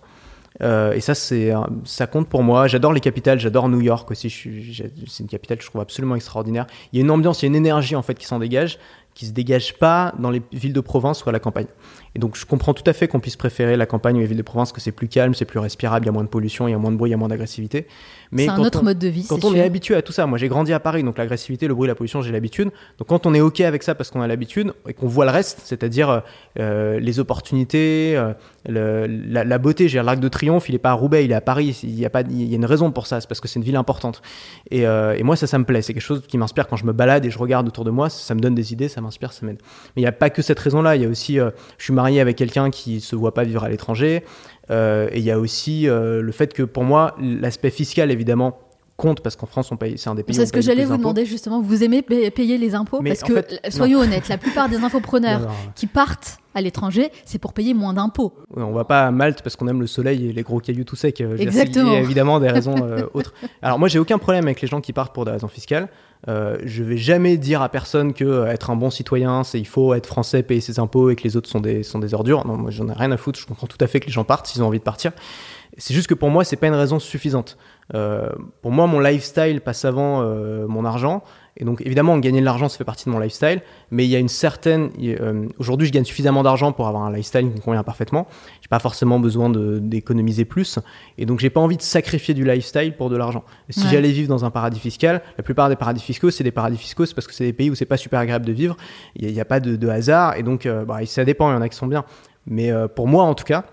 Euh, 0.62 0.93
et 0.93 0.99
ça, 0.99 1.14
ça 1.16 2.07
compte 2.07 2.28
pour 2.28 2.43
moi. 2.43 2.68
J'adore 2.68 2.93
les 2.93 2.99
capitales, 2.99 3.39
j'adore 3.39 3.70
New 3.70 3.82
York 3.82 4.09
aussi. 4.12 4.30
C'est 4.30 5.24
une 5.24 5.30
capitale 5.30 5.57
que 5.57 5.64
je 5.64 5.70
trouve 5.70 5.82
absolument 5.82 6.16
extraordinaire. 6.16 6.68
Il 6.91 6.99
y 6.99 7.01
a 7.01 7.05
une 7.05 7.12
ambiance, 7.12 7.41
il 7.41 7.45
y 7.45 7.47
a 7.47 7.49
une 7.49 7.55
énergie 7.55 7.95
en 7.95 8.01
fait 8.01 8.16
qui 8.16 8.26
s'en 8.26 8.39
dégage, 8.39 8.78
qui 9.14 9.26
se 9.26 9.32
dégage 9.32 9.78
pas 9.78 10.14
dans 10.20 10.30
les 10.30 10.41
villes 10.51 10.74
de 10.74 10.82
province 10.82 11.26
ou 11.26 11.30
à 11.30 11.32
la 11.32 11.39
campagne. 11.39 11.68
Et 12.16 12.20
donc, 12.20 12.36
je 12.36 12.45
comprends 12.45 12.74
tout 12.74 12.84
à 12.86 12.93
fait 12.93 13.07
qu'on 13.07 13.20
puisse 13.22 13.38
préférer 13.38 13.78
la 13.78 13.86
campagne 13.86 14.18
ou 14.18 14.20
les 14.20 14.26
villes 14.26 14.38
de 14.38 14.41
province, 14.43 14.72
que 14.74 14.82
c'est 14.82 14.91
plus 14.91 15.07
calme, 15.07 15.34
c'est 15.34 15.45
plus 15.45 15.59
respirable, 15.59 16.05
il 16.05 16.07
y 16.07 16.09
a 16.09 16.12
moins 16.12 16.24
de 16.26 16.30
pollution, 16.30 16.68
il 16.68 16.72
y 16.72 16.74
a 16.74 16.78
moins 16.78 16.91
de 16.91 16.97
bruit, 16.97 17.09
il 17.09 17.12
y 17.12 17.14
a 17.14 17.18
moins 17.18 17.30
d'agressivité. 17.30 17.88
Mais 18.34 18.45
C'est 18.45 18.49
un 18.51 18.57
autre 18.59 18.80
on- 18.82 18.86
mode 18.86 18.99
de 18.99 19.07
vie, 19.07 19.26
quand 19.28 19.43
on 19.45 19.49
sûr. 19.49 19.57
est 19.57 19.62
habitué 19.64 19.95
à 19.95 20.01
tout 20.01 20.12
ça, 20.14 20.26
moi 20.26 20.38
j'ai 20.38 20.47
grandi 20.47 20.72
à 20.74 20.80
Paris, 20.80 21.03
donc 21.03 21.18
l'agressivité, 21.18 21.68
le 21.68 21.74
bruit, 21.76 21.88
la 21.88 21.95
pollution, 21.95 22.22
j'ai 22.22 22.32
l'habitude. 22.32 22.70
Donc 22.97 23.07
quand 23.07 23.26
on 23.26 23.34
est 23.34 23.41
ok 23.41 23.59
avec 23.62 23.84
ça 23.84 23.93
parce 23.95 24.09
qu'on 24.09 24.22
a 24.22 24.28
l'habitude 24.28 24.74
et 24.88 24.93
qu'on 24.93 25.07
voit 25.07 25.26
le 25.26 25.32
reste, 25.32 25.62
c'est-à-dire 25.66 26.24
euh, 26.59 26.99
les 26.99 27.20
opportunités, 27.20 28.14
euh, 28.16 28.34
le- 28.68 29.07
la, 29.07 29.43
la 29.43 29.57
beauté, 29.57 29.88
j'ai 29.89 30.01
l'arc 30.01 30.20
de 30.20 30.28
triomphe, 30.30 30.70
il 30.70 30.76
est 30.76 30.80
pas 30.80 30.91
à 30.91 30.93
Roubaix, 30.93 31.26
il 31.26 31.32
est 31.32 31.36
à 31.36 31.41
Paris. 31.41 31.78
Il 31.84 31.99
y 31.99 32.05
a 32.05 32.09
pas, 32.09 32.22
il 32.22 32.43
y 32.49 32.53
a 32.53 32.55
une 32.55 32.66
raison 32.66 32.91
pour 32.91 33.07
ça, 33.07 33.20
c'est 33.20 33.28
parce 33.28 33.39
que 33.41 33.47
c'est 33.47 33.59
une 33.59 33.66
ville 33.66 33.76
importante. 33.76 34.22
Et, 34.70 34.86
euh, 34.88 35.16
et 35.18 35.24
moi 35.24 35.36
ça, 35.36 35.47
ça 35.47 35.57
me 35.57 35.66
plaît. 35.66 35.82
C'est 35.82 35.93
quelque 35.93 36.01
chose 36.03 36.24
qui 36.28 36.38
m'inspire 36.38 36.68
quand 36.68 36.78
je 36.78 36.86
me 36.86 36.93
balade 36.93 37.26
et 37.26 37.30
je 37.32 37.38
regarde 37.39 37.68
autour 37.68 37.84
de 37.84 37.91
moi. 37.91 38.09
Ça, 38.09 38.20
ça 38.28 38.36
me 38.36 38.39
donne 38.39 38.55
des 38.55 38.72
idées, 38.74 38.88
ça 38.88 39.01
m'inspire, 39.01 39.34
ça 39.34 39.45
m'aide. 39.45 39.57
Mais 39.95 40.01
il 40.01 40.03
n'y 40.03 40.07
a 40.07 40.12
pas 40.14 40.30
que 40.30 40.41
cette 40.41 40.59
raison-là. 40.59 40.95
Il 40.95 41.01
y 41.01 41.05
a 41.05 41.09
aussi, 41.09 41.36
je 41.36 41.51
suis 41.84 41.93
avec 42.04 42.36
quelqu'un 42.36 42.70
qui 42.70 43.02
se 43.02 43.16
voit 43.16 43.34
pas 43.34 43.43
vivre 43.43 43.64
à 43.64 43.70
l'étranger. 43.70 44.24
Euh, 44.70 45.10
et 45.12 45.20
il 45.20 45.24
y 45.24 45.32
a 45.32 45.39
aussi 45.39 45.88
euh, 45.88 46.22
le 46.22 46.32
fait 46.32 46.54
que 46.54 46.64
pour 46.64 46.84
moi, 46.84 47.16
l'aspect 47.20 47.72
fiscal 47.72 48.12
évidemment 48.12 48.60
compte 49.02 49.22
parce 49.22 49.36
qu'en 49.36 49.47
France 49.47 49.72
on 49.72 49.78
paye, 49.78 49.97
c'est 49.97 50.10
un 50.10 50.16
des 50.16 50.24
pays. 50.24 50.36
C'est 50.36 50.45
ce 50.45 50.54
que 50.54 50.62
j'allais 50.62 50.86
vous 50.86 50.95
demander 50.97 51.26
justement. 51.26 51.60
Vous 51.62 51.84
aimez 51.84 52.02
pa- 52.02 52.30
payer 52.32 52.58
les 52.58 52.76
impôts? 52.76 52.99
Mais 53.02 53.10
Parce 53.10 53.24
que, 53.24 53.34
fait, 53.34 53.60
l- 53.64 53.72
soyons 53.72 53.99
honnêtes, 53.99 54.30
la 54.30 54.38
plupart 54.38 54.70
des 54.70 54.78
infopreneurs 54.78 55.39
Non, 55.41 55.47
non, 55.47 55.54
qui 55.76 55.88
partent 55.88 56.38
à 56.54 56.62
l'étranger, 56.62 57.12
c'est 57.26 57.39
pour 57.39 57.54
payer 57.54 57.74
moins 57.74 57.93
d'impôts. 57.93 58.34
Ouais, 58.56 58.62
On 58.64 58.74
va 58.74 58.84
pas 58.84 59.08
à 59.08 59.12
Malte 59.12 59.41
parce 59.41 59.56
qu'on 59.56 59.68
aime 59.70 59.80
le 59.82 59.88
soleil 59.88 60.30
et 60.30 60.34
les 60.34 60.43
gros 60.43 60.60
cailloux 60.60 60.84
tout 60.84 60.95
secs. 60.97 61.20
euh, 61.22 61.38
Exactement. 61.38 61.91
Il 61.91 61.93
y 61.93 61.95
a 61.97 61.99
évidemment 62.02 62.39
des 62.39 62.49
raisons 62.49 62.76
euh, 62.84 63.06
autres. 63.14 63.34
Alors 63.62 63.80
moi 63.80 63.88
j'ai 63.88 63.99
aucun 63.99 64.18
problème 64.20 64.45
avec 64.45 64.62
les 64.62 64.68
gens 64.68 64.82
qui 64.82 64.93
partent 64.93 65.14
pour 65.16 65.26
des 65.26 65.32
raisons 65.32 65.47
fiscales. 65.47 65.88
Euh, 66.28 66.58
je 66.64 66.84
vais 66.84 66.97
jamais 66.97 67.36
dire 67.38 67.64
à 67.64 67.70
personne 67.70 68.14
que 68.14 68.24
euh, 68.26 68.45
être 68.52 68.70
un 68.70 68.76
bon 68.76 68.91
citoyen, 68.91 69.43
c'est 69.43 69.60
il 69.60 69.66
faut 69.66 69.95
être 69.95 70.06
français, 70.06 70.43
payer 70.43 70.62
ses 70.62 70.80
impôts 70.80 71.10
et 71.10 71.16
que 71.16 71.24
les 71.24 71.36
autres 71.36 71.49
sont 71.49 71.62
des 71.62 71.82
sont 71.82 71.97
des 71.97 72.14
ordures. 72.14 72.45
Non, 72.45 72.58
moi 72.58 72.70
j'en 72.70 72.88
ai 72.89 72.93
rien 72.93 73.12
à 73.12 73.18
foutre. 73.18 73.39
Je 73.39 73.47
comprends 73.47 73.66
tout 73.66 73.78
à 73.82 73.88
fait 73.88 73.99
que 73.99 74.06
les 74.06 74.12
gens 74.12 74.24
partent 74.24 74.45
s'ils 74.45 74.62
ont 74.62 74.68
envie 74.68 74.78
de 74.78 74.84
partir. 74.84 75.14
C'est 75.78 75.93
juste 75.93 76.07
que 76.07 76.13
pour 76.13 76.30
moi 76.30 76.43
c'est 76.43 76.57
pas 76.57 76.67
une 76.67 76.74
raison 76.76 76.99
suffisante. 76.99 77.57
Euh, 77.93 78.30
pour 78.61 78.72
moi 78.72 78.88
mon 78.88 78.99
lifestyle 78.99 79.61
passe 79.61 79.86
avant 79.86 80.22
euh, 80.22 80.67
mon 80.67 80.86
argent. 80.86 81.24
Et 81.57 81.65
donc 81.65 81.82
évidemment 81.86 82.17
gagner 82.17 82.39
de 82.39 82.45
l'argent 82.45 82.69
ça 82.69 82.78
fait 82.78 82.84
partie 82.86 83.05
de 83.05 83.09
mon 83.09 83.19
lifestyle. 83.19 83.61
Mais 83.89 84.05
il 84.05 84.09
y 84.09 84.15
a 84.15 84.19
une 84.19 84.28
certaine. 84.30 84.89
euh, 85.01 85.47
Aujourd'hui 85.59 85.88
je 85.88 85.91
gagne 85.93 86.03
suffisamment 86.03 86.43
d'argent 86.43 86.72
pour 86.74 86.88
avoir 86.88 87.03
un 87.03 87.11
lifestyle 87.11 87.49
qui 87.49 87.55
me 87.55 87.61
convient 87.61 87.84
parfaitement. 87.84 88.28
J'ai 88.61 88.67
pas 88.67 88.80
forcément 88.80 89.19
besoin 89.19 89.49
d'économiser 89.49 90.43
plus. 90.45 90.80
Et 91.17 91.26
donc 91.26 91.39
j'ai 91.39 91.49
pas 91.49 91.61
envie 91.61 91.78
de 91.78 91.82
sacrifier 91.82 92.34
du 92.34 92.43
lifestyle 92.43 92.95
pour 92.95 93.09
de 93.09 93.15
l'argent. 93.17 93.43
Si 93.69 93.82
Ouais. 93.84 93.88
j'allais 93.91 94.11
vivre 94.11 94.28
dans 94.30 94.43
un 94.45 94.51
paradis 94.51 94.80
fiscal, 94.80 95.22
la 95.38 95.43
plupart 95.43 95.69
des 95.69 95.76
paradis 95.78 96.01
fiscaux, 96.03 96.32
c'est 96.32 96.43
des 96.43 96.51
paradis 96.51 96.78
fiscaux, 96.78 97.05
c'est 97.05 97.15
parce 97.15 97.28
que 97.28 97.34
c'est 97.34 97.45
des 97.45 97.53
pays 97.53 97.69
où 97.69 97.76
c'est 97.76 97.86
pas 97.86 97.97
super 97.97 98.19
agréable 98.19 98.45
de 98.45 98.51
vivre. 98.53 98.76
Il 99.15 99.32
n'y 99.32 99.39
a, 99.41 99.45
pas 99.45 99.59
de, 99.59 99.76
de 99.76 99.88
hasard. 99.89 100.36
Et 100.38 100.43
donc 100.43 100.67
bah, 100.88 100.99
ça 101.05 101.24
dépend, 101.26 101.49
il 101.51 101.55
y 101.55 101.57
en 101.57 101.61
a 101.61 101.69
qui 101.69 101.78
sont 101.78 101.88
bien. 101.88 102.03
Mais 102.45 102.72
pour 102.95 103.07
moi 103.07 103.24
en 103.24 103.34
tout 103.36 103.45
cas, 103.45 103.63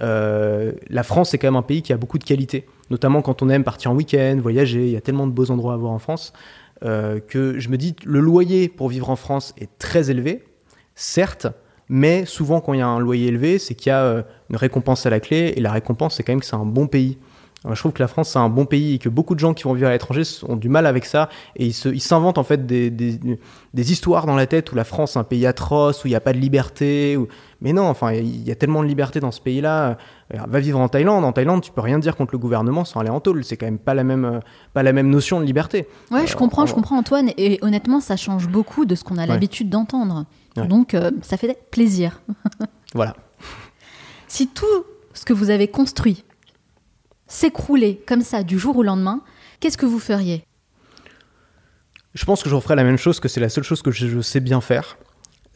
euh, 0.00 0.72
la 0.88 1.02
France 1.02 1.30
c'est 1.30 1.38
quand 1.38 1.46
même 1.48 1.56
un 1.56 1.62
pays 1.62 1.82
qui 1.82 1.92
a 1.92 1.96
beaucoup 1.96 2.18
de 2.18 2.24
qualités. 2.24 2.66
Notamment 2.90 3.22
quand 3.22 3.42
on 3.42 3.48
aime 3.48 3.64
partir 3.64 3.90
en 3.90 3.94
week-end, 3.94 4.38
voyager, 4.40 4.86
il 4.86 4.92
y 4.92 4.96
a 4.96 5.00
tellement 5.00 5.26
de 5.26 5.32
beaux 5.32 5.50
endroits 5.50 5.74
à 5.74 5.76
voir 5.76 5.92
en 5.92 5.98
France. 5.98 6.32
euh, 6.84 7.20
que 7.20 7.58
je 7.58 7.68
me 7.68 7.76
dis 7.76 7.94
le 8.04 8.20
loyer 8.20 8.68
pour 8.68 8.88
vivre 8.88 9.10
en 9.10 9.16
France 9.16 9.54
est 9.58 9.70
très 9.78 10.10
élevé, 10.10 10.44
certes, 10.94 11.46
mais 11.88 12.24
souvent 12.24 12.60
quand 12.60 12.74
il 12.74 12.80
y 12.80 12.82
a 12.82 12.86
un 12.86 12.98
loyer 12.98 13.28
élevé, 13.28 13.58
c'est 13.58 13.74
qu'il 13.74 13.90
y 13.90 13.92
a 13.92 14.02
euh, 14.02 14.22
une 14.50 14.56
récompense 14.56 15.06
à 15.06 15.10
la 15.10 15.20
clé, 15.20 15.54
et 15.56 15.60
la 15.60 15.72
récompense 15.72 16.16
c'est 16.16 16.22
quand 16.22 16.32
même 16.32 16.40
que 16.40 16.46
c'est 16.46 16.56
un 16.56 16.66
bon 16.66 16.86
pays. 16.86 17.18
Je 17.72 17.78
trouve 17.78 17.92
que 17.92 18.02
la 18.02 18.08
France 18.08 18.28
c'est 18.30 18.38
un 18.38 18.50
bon 18.50 18.66
pays 18.66 18.94
et 18.94 18.98
que 18.98 19.08
beaucoup 19.08 19.34
de 19.34 19.40
gens 19.40 19.54
qui 19.54 19.62
vont 19.64 19.72
vivre 19.72 19.88
à 19.88 19.92
l'étranger 19.92 20.22
ont 20.46 20.56
du 20.56 20.68
mal 20.68 20.84
avec 20.86 21.06
ça 21.06 21.30
et 21.56 21.66
ils 21.66 22.00
s'inventent 22.00 22.36
en 22.36 22.44
fait 22.44 22.66
des, 22.66 22.90
des, 22.90 23.18
des 23.72 23.92
histoires 23.92 24.26
dans 24.26 24.36
la 24.36 24.46
tête 24.46 24.70
où 24.72 24.74
la 24.74 24.84
France 24.84 25.16
est 25.16 25.18
un 25.18 25.24
pays 25.24 25.46
atroce, 25.46 26.04
où 26.04 26.06
il 26.08 26.10
n'y 26.10 26.14
a 26.16 26.20
pas 26.20 26.34
de 26.34 26.38
liberté. 26.38 27.16
Où... 27.16 27.26
Mais 27.62 27.72
non, 27.72 27.84
enfin 27.88 28.12
il 28.12 28.42
y 28.46 28.50
a 28.50 28.54
tellement 28.54 28.82
de 28.82 28.86
liberté 28.88 29.18
dans 29.20 29.30
ce 29.30 29.40
pays-là. 29.40 29.96
Euh, 30.34 30.38
Va 30.46 30.60
vivre 30.60 30.78
en 30.78 30.88
Thaïlande. 30.88 31.24
En 31.24 31.32
Thaïlande, 31.32 31.62
tu 31.62 31.70
peux 31.72 31.80
rien 31.80 31.98
dire 31.98 32.16
contre 32.16 32.32
le 32.34 32.38
gouvernement 32.38 32.84
sans 32.84 33.00
aller 33.00 33.08
en 33.10 33.20
tôle. 33.20 33.44
C'est 33.44 33.56
quand 33.56 33.66
même 33.66 33.78
pas 33.78 33.94
la 33.94 34.04
même, 34.04 34.24
euh, 34.26 34.40
pas 34.74 34.82
la 34.82 34.92
même 34.92 35.08
notion 35.08 35.40
de 35.40 35.44
liberté. 35.46 35.86
Ouais, 36.10 36.26
je 36.26 36.34
Euh, 36.34 36.36
comprends, 36.38 36.62
en- 36.64 36.66
je 36.66 36.74
comprends 36.74 36.98
Antoine. 36.98 37.30
Et 37.38 37.58
honnêtement, 37.62 38.00
ça 38.00 38.16
change 38.16 38.48
beaucoup 38.48 38.84
de 38.84 38.94
ce 38.94 39.04
qu'on 39.04 39.16
a 39.16 39.22
Ouais. 39.22 39.26
l'habitude 39.26 39.70
d'entendre. 39.70 40.26
Ouais. 40.56 40.66
Donc, 40.66 40.92
euh, 40.94 41.10
ça 41.22 41.36
fait 41.38 41.58
plaisir. 41.70 42.20
Voilà. 42.94 43.14
Si 44.28 44.48
tout 44.48 44.66
ce 45.14 45.24
que 45.24 45.32
vous 45.32 45.50
avez 45.50 45.68
construit 45.68 46.24
s'écroulait 47.34 48.00
comme 48.06 48.22
ça 48.22 48.42
du 48.42 48.58
jour 48.58 48.76
au 48.76 48.82
lendemain, 48.82 49.20
qu'est-ce 49.60 49.76
que 49.76 49.86
vous 49.86 49.98
feriez? 49.98 50.44
Je 52.14 52.24
pense 52.24 52.42
que 52.42 52.48
je 52.48 52.54
referai 52.54 52.76
la 52.76 52.84
même 52.84 52.96
chose, 52.96 53.18
que 53.18 53.28
c'est 53.28 53.40
la 53.40 53.48
seule 53.48 53.64
chose 53.64 53.82
que 53.82 53.90
je, 53.90 54.20
sais 54.20 54.40
bien 54.40 54.60
faire. 54.60 54.96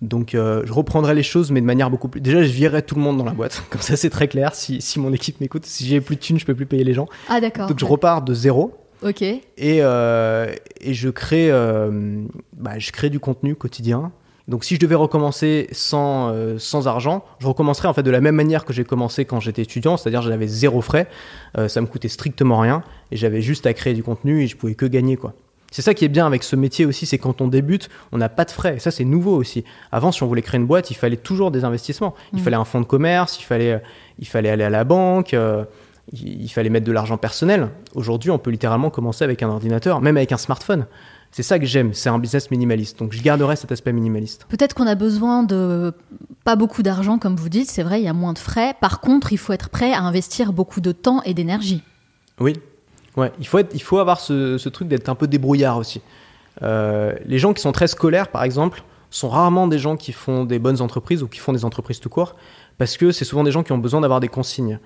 Donc 0.03 0.35
euh, 0.35 0.63
je 0.65 0.73
reprendrai 0.73 1.15
les 1.15 1.23
choses, 1.23 1.51
mais 1.51 1.61
de 1.61 1.67
manière 1.67 1.91
beaucoup 1.91 2.09
plus... 2.09 2.21
Déjà, 2.21 2.43
je 2.43 2.51
virerai 2.51 2.83
tout 2.83 2.97
le 2.97 3.01
monde 3.01 3.17
dans 3.17 3.25
la 3.25 3.33
boîte. 3.33 3.63
Comme 3.71 3.81
ça, 3.81 3.97
c'est 3.97 4.11
très 4.11 4.29
clair. 4.29 4.55
Si, 4.55 4.81
si 4.81 4.99
mon 4.99 5.13
équipe 5.13 5.41
m'écoute, 5.41 5.67
si 5.67 5.87
j'ai 5.87 6.01
plus 6.01 6.17
de 6.17 6.21
thunes, 6.21 6.39
je 6.39 6.45
peux 6.45 6.55
plus 6.55 6.67
payer 6.67 6.85
les 6.85 6.95
gens. 6.95 7.07
Ah 7.29 7.41
d'accord. 7.41 7.69
Donc 7.69 7.79
je 7.79 7.85
repars 7.85 8.23
de 8.23 8.35
zéro. 8.35 8.77
Ok. 9.03 9.23
Et, 9.23 9.41
euh, 9.59 10.53
et 10.81 10.95
je, 10.95 11.09
crée, 11.09 11.51
euh, 11.51 12.25
bah, 12.57 12.79
je 12.79 12.91
crée 12.91 13.11
du 13.11 13.21
contenu 13.21 13.55
quotidien. 13.55 14.11
Donc 14.49 14.65
si 14.65 14.75
je 14.77 14.81
devais 14.81 14.95
recommencer 14.95 15.69
sans, 15.73 16.31
euh, 16.33 16.59
sans 16.59 16.89
argent, 16.89 17.25
je 17.39 17.47
recommencerais 17.47 17.87
en 17.89 17.93
fait 17.93 18.03
de 18.03 18.11
la 18.11 18.21
même 18.21 18.35
manière 18.35 18.65
que 18.65 18.73
j'ai 18.73 18.85
commencé 18.85 19.25
quand 19.27 19.41
j'étais 19.41 19.63
étudiant, 19.63 19.97
c'est-à-dire 19.97 20.23
j'avais 20.23 20.47
zéro 20.47 20.81
frais, 20.81 21.07
euh, 21.59 21.69
ça 21.69 21.81
me 21.83 21.87
coûtait 21.87 22.09
strictement 22.09 22.59
rien 22.59 22.83
et 23.13 23.17
j'avais 23.17 23.43
juste 23.43 23.67
à 23.67 23.75
créer 23.75 23.93
du 23.95 24.03
contenu 24.03 24.43
et 24.43 24.47
je 24.47 24.57
pouvais 24.57 24.75
que 24.75 24.87
gagner 24.87 25.17
quoi. 25.17 25.35
C'est 25.71 25.83
ça 25.83 25.93
qui 25.93 26.07
est 26.07 26.09
bien 26.09 26.27
avec 26.27 26.45
ce 26.45 26.57
métier 26.57 26.87
aussi, 26.87 27.05
c'est 27.05 27.19
quand 27.19 27.43
on 27.43 27.47
débute, 27.49 27.91
on 28.13 28.17
n'a 28.17 28.31
pas 28.31 28.47
de 28.47 28.51
frais. 28.51 28.77
Et 28.77 28.79
ça, 28.79 28.91
c'est 28.91 29.05
nouveau 29.05 29.37
aussi. 29.37 29.65
Avant, 29.93 30.13
si 30.13 30.23
on 30.23 30.27
voulait 30.27 30.41
créer 30.41 30.59
une 30.59 30.67
boîte, 30.67 30.91
il 30.91 30.95
fallait 30.95 31.19
toujours 31.19 31.51
des 31.51 31.63
investissements. 31.65 32.15
Il 32.33 32.39
Mhm. 32.39 32.45
fallait 32.45 32.57
un 32.57 32.65
fonds 32.65 32.81
de 32.81 32.87
commerce, 32.87 33.39
il 33.39 33.43
fallait, 33.45 33.83
il 34.19 34.27
fallait 34.27 34.49
aller 34.49 34.65
à 34.65 34.71
la 34.71 34.85
banque, 34.85 35.35
euh, 35.35 35.65
il, 36.15 36.43
il 36.45 36.49
fallait 36.49 36.71
mettre 36.71 36.87
de 36.87 36.93
l'argent 36.93 37.19
personnel. 37.19 37.69
Aujourd'hui, 37.95 38.31
on 38.31 38.39
peut 38.39 38.51
littéralement 38.51 38.89
commencer 38.89 39.25
avec 39.25 39.43
un 39.43 39.51
ordinateur, 39.51 40.01
même 40.01 40.17
avec 40.17 40.33
un 40.33 40.39
smartphone. 40.39 40.87
C'est 41.31 41.43
ça 41.43 41.59
que 41.59 41.67
j'aime, 41.67 41.93
c'est 41.95 42.09
un 42.09 42.19
business 42.19 42.51
minimaliste. 42.51 42.99
Donc 42.99 43.13
je 43.13 43.23
garderai 43.23 43.57
cet 43.57 43.71
aspect 43.71 43.93
minimaliste. 43.93 44.47
Peut-être 44.49 44.75
qu'on 44.75 44.87
a 44.87 44.95
besoin 44.95 45.43
de 45.43 45.93
pas 46.45 46.57
beaucoup 46.57 46.83
d'argent, 46.83 47.19
comme 47.19 47.37
vous 47.37 47.49
dites, 47.49 47.71
c'est 47.71 47.83
vrai, 47.83 48.01
il 48.01 48.05
y 48.05 48.09
a 48.09 48.13
moins 48.15 48.33
de 48.33 48.39
frais. 48.39 48.75
Par 48.81 49.01
contre, 49.01 49.33
il 49.33 49.39
faut 49.39 49.53
être 49.53 49.69
prêt 49.69 49.93
à 49.93 50.01
investir 50.01 50.53
beaucoup 50.53 50.81
de 50.81 50.93
temps 50.93 51.23
et 51.25 51.35
d'énergie. 51.35 51.83
Oui, 52.41 52.55
ouais, 53.17 53.33
il 53.39 53.47
faut, 53.47 53.59
être, 53.59 53.75
il 53.75 53.83
faut 53.83 53.99
avoir 53.99 54.21
ce, 54.21 54.59
ce 54.59 54.69
truc 54.69 54.89
d'être 54.89 55.09
un 55.09 55.15
peu 55.15 55.27
débrouillard 55.27 55.77
aussi. 55.77 56.01
Euh, 56.63 57.15
les 57.27 57.39
gens 57.39 57.53
qui 57.53 57.61
sont 57.61 57.73
très 57.73 57.89
scolaires, 57.89 58.29
par 58.29 58.43
exemple, 58.43 58.83
sont 59.11 59.29
rarement 59.29 59.69
des 59.69 59.79
gens 59.79 59.97
qui 59.97 60.13
font 60.13 60.45
des 60.45 60.59
bonnes 60.59 60.81
entreprises 60.81 61.23
ou 61.23 61.29
qui 61.29 61.39
font 61.39 61.53
des 61.53 61.65
entreprises 61.65 62.01
tout 62.01 62.11
court, 62.11 62.37
parce 62.79 62.97
que 62.97 63.11
c'est 63.11 63.25
souvent 63.25 63.45
des 63.45 63.51
gens 63.51 63.63
qui 63.63 63.73
ont 63.73 63.79
besoin 63.79 64.01
d'avoir 64.01 64.21
des 64.21 64.29
consignes. 64.29 64.79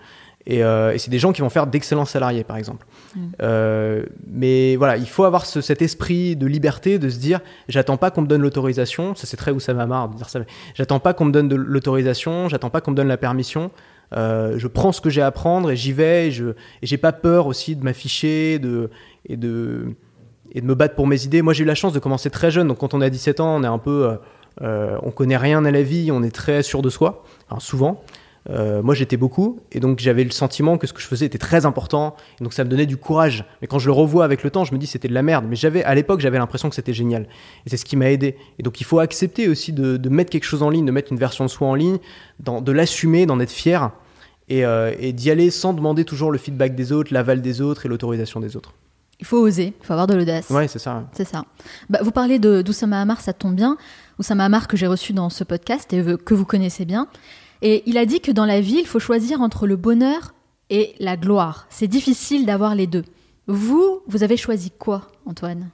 Et, 0.46 0.64
euh, 0.64 0.92
et 0.92 0.98
c'est 0.98 1.10
des 1.10 1.20
gens 1.20 1.32
qui 1.32 1.40
vont 1.40 1.50
faire 1.50 1.68
d'excellents 1.68 2.04
salariés, 2.04 2.42
par 2.42 2.56
exemple. 2.56 2.84
Mm. 3.14 3.20
Euh, 3.42 4.02
mais 4.26 4.74
voilà, 4.76 4.96
il 4.96 5.08
faut 5.08 5.22
avoir 5.24 5.46
ce- 5.46 5.60
cet 5.60 5.82
esprit 5.82 6.34
de 6.34 6.46
liberté, 6.46 6.98
de 6.98 7.08
se 7.08 7.18
dire, 7.18 7.40
j'attends 7.68 7.96
pas 7.96 8.10
qu'on 8.10 8.22
me 8.22 8.26
donne 8.26 8.42
l'autorisation. 8.42 9.14
Ça, 9.14 9.26
c'est 9.28 9.36
très 9.36 9.52
où 9.52 9.60
ça 9.60 9.72
m'a 9.72 9.86
marre 9.86 10.08
de 10.08 10.16
dire 10.16 10.28
ça. 10.28 10.40
mais 10.40 10.46
J'attends 10.74 10.98
pas 10.98 11.14
qu'on 11.14 11.26
me 11.26 11.32
donne 11.32 11.48
de 11.48 11.54
l'autorisation, 11.54 12.48
j'attends 12.48 12.70
pas 12.70 12.80
qu'on 12.80 12.90
me 12.90 12.96
donne 12.96 13.06
la 13.08 13.16
permission. 13.18 13.70
Euh, 14.14 14.54
je 14.58 14.66
prends 14.66 14.90
ce 14.92 15.00
que 15.00 15.10
j'ai 15.10 15.22
à 15.22 15.30
prendre 15.30 15.70
et 15.70 15.76
j'y 15.76 15.92
vais. 15.92 16.26
Et 16.28 16.30
je 16.32 16.54
j'ai 16.82 16.96
pas 16.98 17.12
peur 17.12 17.46
aussi 17.46 17.76
de 17.76 17.84
m'afficher 17.84 18.58
de, 18.58 18.90
et, 19.26 19.36
de, 19.36 19.94
et 20.52 20.60
de 20.60 20.66
me 20.66 20.74
battre 20.74 20.96
pour 20.96 21.06
mes 21.06 21.24
idées. 21.24 21.40
Moi, 21.42 21.52
j'ai 21.52 21.62
eu 21.62 21.66
la 21.66 21.76
chance 21.76 21.92
de 21.92 21.98
commencer 22.00 22.30
très 22.30 22.50
jeune. 22.50 22.66
Donc, 22.66 22.78
quand 22.78 22.94
on 22.94 23.00
a 23.00 23.10
17 23.10 23.38
ans, 23.38 23.54
on 23.56 23.62
est 23.62 23.66
un 23.68 23.78
peu. 23.78 24.18
on 24.60 25.10
connaît 25.12 25.36
rien 25.36 25.64
à 25.64 25.70
la 25.70 25.82
vie, 25.82 26.10
on 26.12 26.22
est 26.24 26.34
très 26.34 26.62
sûr 26.64 26.82
de 26.82 26.90
soi, 26.90 27.22
enfin, 27.48 27.60
souvent. 27.60 28.02
Euh, 28.50 28.82
moi, 28.82 28.94
j'étais 28.94 29.16
beaucoup, 29.16 29.60
et 29.70 29.78
donc 29.78 30.00
j'avais 30.00 30.24
le 30.24 30.30
sentiment 30.30 30.76
que 30.76 30.86
ce 30.86 30.92
que 30.92 31.00
je 31.00 31.06
faisais 31.06 31.26
était 31.26 31.38
très 31.38 31.64
important, 31.64 32.16
et 32.40 32.44
donc 32.44 32.52
ça 32.52 32.64
me 32.64 32.68
donnait 32.68 32.86
du 32.86 32.96
courage. 32.96 33.44
Mais 33.60 33.68
quand 33.68 33.78
je 33.78 33.86
le 33.86 33.92
revois 33.92 34.24
avec 34.24 34.42
le 34.42 34.50
temps, 34.50 34.64
je 34.64 34.72
me 34.72 34.78
dis 34.78 34.86
c'était 34.86 35.08
de 35.08 35.14
la 35.14 35.22
merde. 35.22 35.44
Mais 35.48 35.54
j'avais, 35.54 35.84
à 35.84 35.94
l'époque, 35.94 36.20
j'avais 36.20 36.38
l'impression 36.38 36.68
que 36.68 36.74
c'était 36.74 36.92
génial, 36.92 37.28
et 37.66 37.70
c'est 37.70 37.76
ce 37.76 37.84
qui 37.84 37.96
m'a 37.96 38.10
aidé. 38.10 38.36
Et 38.58 38.62
donc 38.64 38.80
il 38.80 38.84
faut 38.84 38.98
accepter 38.98 39.48
aussi 39.48 39.72
de, 39.72 39.96
de 39.96 40.08
mettre 40.08 40.30
quelque 40.30 40.44
chose 40.44 40.62
en 40.62 40.70
ligne, 40.70 40.84
de 40.84 40.90
mettre 40.90 41.12
une 41.12 41.18
version 41.18 41.44
de 41.44 41.50
soi 41.50 41.68
en 41.68 41.74
ligne, 41.76 41.98
de 42.40 42.72
l'assumer, 42.72 43.26
d'en 43.26 43.38
être 43.38 43.52
fier, 43.52 43.90
et, 44.48 44.64
euh, 44.64 44.92
et 44.98 45.12
d'y 45.12 45.30
aller 45.30 45.50
sans 45.50 45.72
demander 45.72 46.04
toujours 46.04 46.32
le 46.32 46.38
feedback 46.38 46.74
des 46.74 46.90
autres, 46.90 47.14
l'aval 47.14 47.42
des 47.42 47.60
autres 47.60 47.86
et 47.86 47.88
l'autorisation 47.88 48.40
des 48.40 48.56
autres. 48.56 48.74
Il 49.20 49.26
faut 49.26 49.38
oser, 49.38 49.72
il 49.80 49.86
faut 49.86 49.92
avoir 49.92 50.08
de 50.08 50.14
l'audace. 50.14 50.50
Ouais, 50.50 50.66
c'est 50.66 50.80
ça. 50.80 51.08
C'est 51.12 51.28
ça. 51.28 51.44
Bah, 51.88 52.00
vous 52.02 52.10
parlez 52.10 52.40
de 52.40 52.60
d'Oussama 52.60 53.00
Hamar, 53.00 53.20
ça 53.20 53.32
tombe 53.32 53.54
bien. 53.54 53.76
Oussama 54.18 54.44
Hamar 54.46 54.66
que 54.66 54.76
j'ai 54.76 54.88
reçu 54.88 55.12
dans 55.12 55.30
ce 55.30 55.44
podcast 55.44 55.92
et 55.92 56.02
que 56.24 56.34
vous 56.34 56.44
connaissez 56.44 56.84
bien. 56.84 57.06
Et 57.62 57.84
il 57.86 57.96
a 57.96 58.06
dit 58.06 58.20
que 58.20 58.32
dans 58.32 58.44
la 58.44 58.60
vie, 58.60 58.78
il 58.80 58.86
faut 58.86 58.98
choisir 58.98 59.40
entre 59.40 59.66
le 59.66 59.76
bonheur 59.76 60.34
et 60.68 60.94
la 60.98 61.16
gloire. 61.16 61.66
C'est 61.70 61.86
difficile 61.86 62.44
d'avoir 62.44 62.74
les 62.74 62.88
deux. 62.88 63.04
Vous, 63.46 64.00
vous 64.08 64.22
avez 64.24 64.36
choisi 64.36 64.70
quoi, 64.70 65.08
Antoine? 65.26 65.70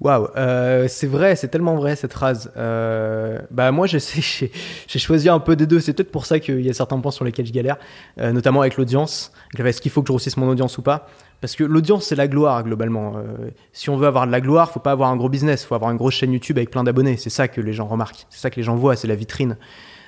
Waouh, 0.00 0.28
euh, 0.36 0.86
c'est 0.88 1.06
vrai, 1.06 1.34
c'est 1.34 1.48
tellement 1.48 1.76
vrai 1.76 1.96
cette 1.96 2.12
phrase. 2.12 2.52
Euh, 2.56 3.38
bah 3.50 3.72
moi, 3.72 3.86
je 3.86 3.98
sais, 3.98 4.50
j'ai 4.86 4.98
choisi 4.98 5.28
un 5.28 5.40
peu 5.40 5.56
des 5.56 5.66
deux. 5.66 5.80
C'est 5.80 5.94
peut-être 5.94 6.10
pour 6.12 6.26
ça 6.26 6.38
qu'il 6.38 6.60
y 6.60 6.70
a 6.70 6.74
certains 6.74 6.98
points 7.00 7.12
sur 7.12 7.24
lesquels 7.24 7.46
je 7.46 7.52
galère, 7.52 7.76
euh, 8.20 8.32
notamment 8.32 8.60
avec 8.60 8.76
l'audience. 8.76 9.32
Est-ce 9.58 9.80
qu'il 9.80 9.90
faut 9.90 10.02
que 10.02 10.08
je 10.08 10.12
grossisse 10.12 10.36
mon 10.36 10.48
audience 10.48 10.78
ou 10.78 10.82
pas? 10.82 11.08
Parce 11.40 11.56
que 11.56 11.64
l'audience, 11.64 12.06
c'est 12.06 12.16
la 12.16 12.28
gloire 12.28 12.62
globalement. 12.62 13.14
Euh, 13.16 13.50
si 13.72 13.90
on 13.90 13.96
veut 13.96 14.06
avoir 14.06 14.26
de 14.26 14.32
la 14.32 14.40
gloire, 14.40 14.70
faut 14.70 14.80
pas 14.80 14.92
avoir 14.92 15.10
un 15.10 15.16
gros 15.16 15.28
business, 15.28 15.64
faut 15.64 15.74
avoir 15.74 15.90
une 15.90 15.96
grosse 15.96 16.14
chaîne 16.14 16.32
YouTube 16.32 16.58
avec 16.58 16.70
plein 16.70 16.84
d'abonnés. 16.84 17.16
C'est 17.16 17.30
ça 17.30 17.48
que 17.48 17.60
les 17.60 17.72
gens 17.72 17.86
remarquent, 17.86 18.26
c'est 18.30 18.40
ça 18.40 18.50
que 18.50 18.56
les 18.56 18.62
gens 18.62 18.76
voient, 18.76 18.96
c'est 18.96 19.08
la 19.08 19.14
vitrine. 19.14 19.56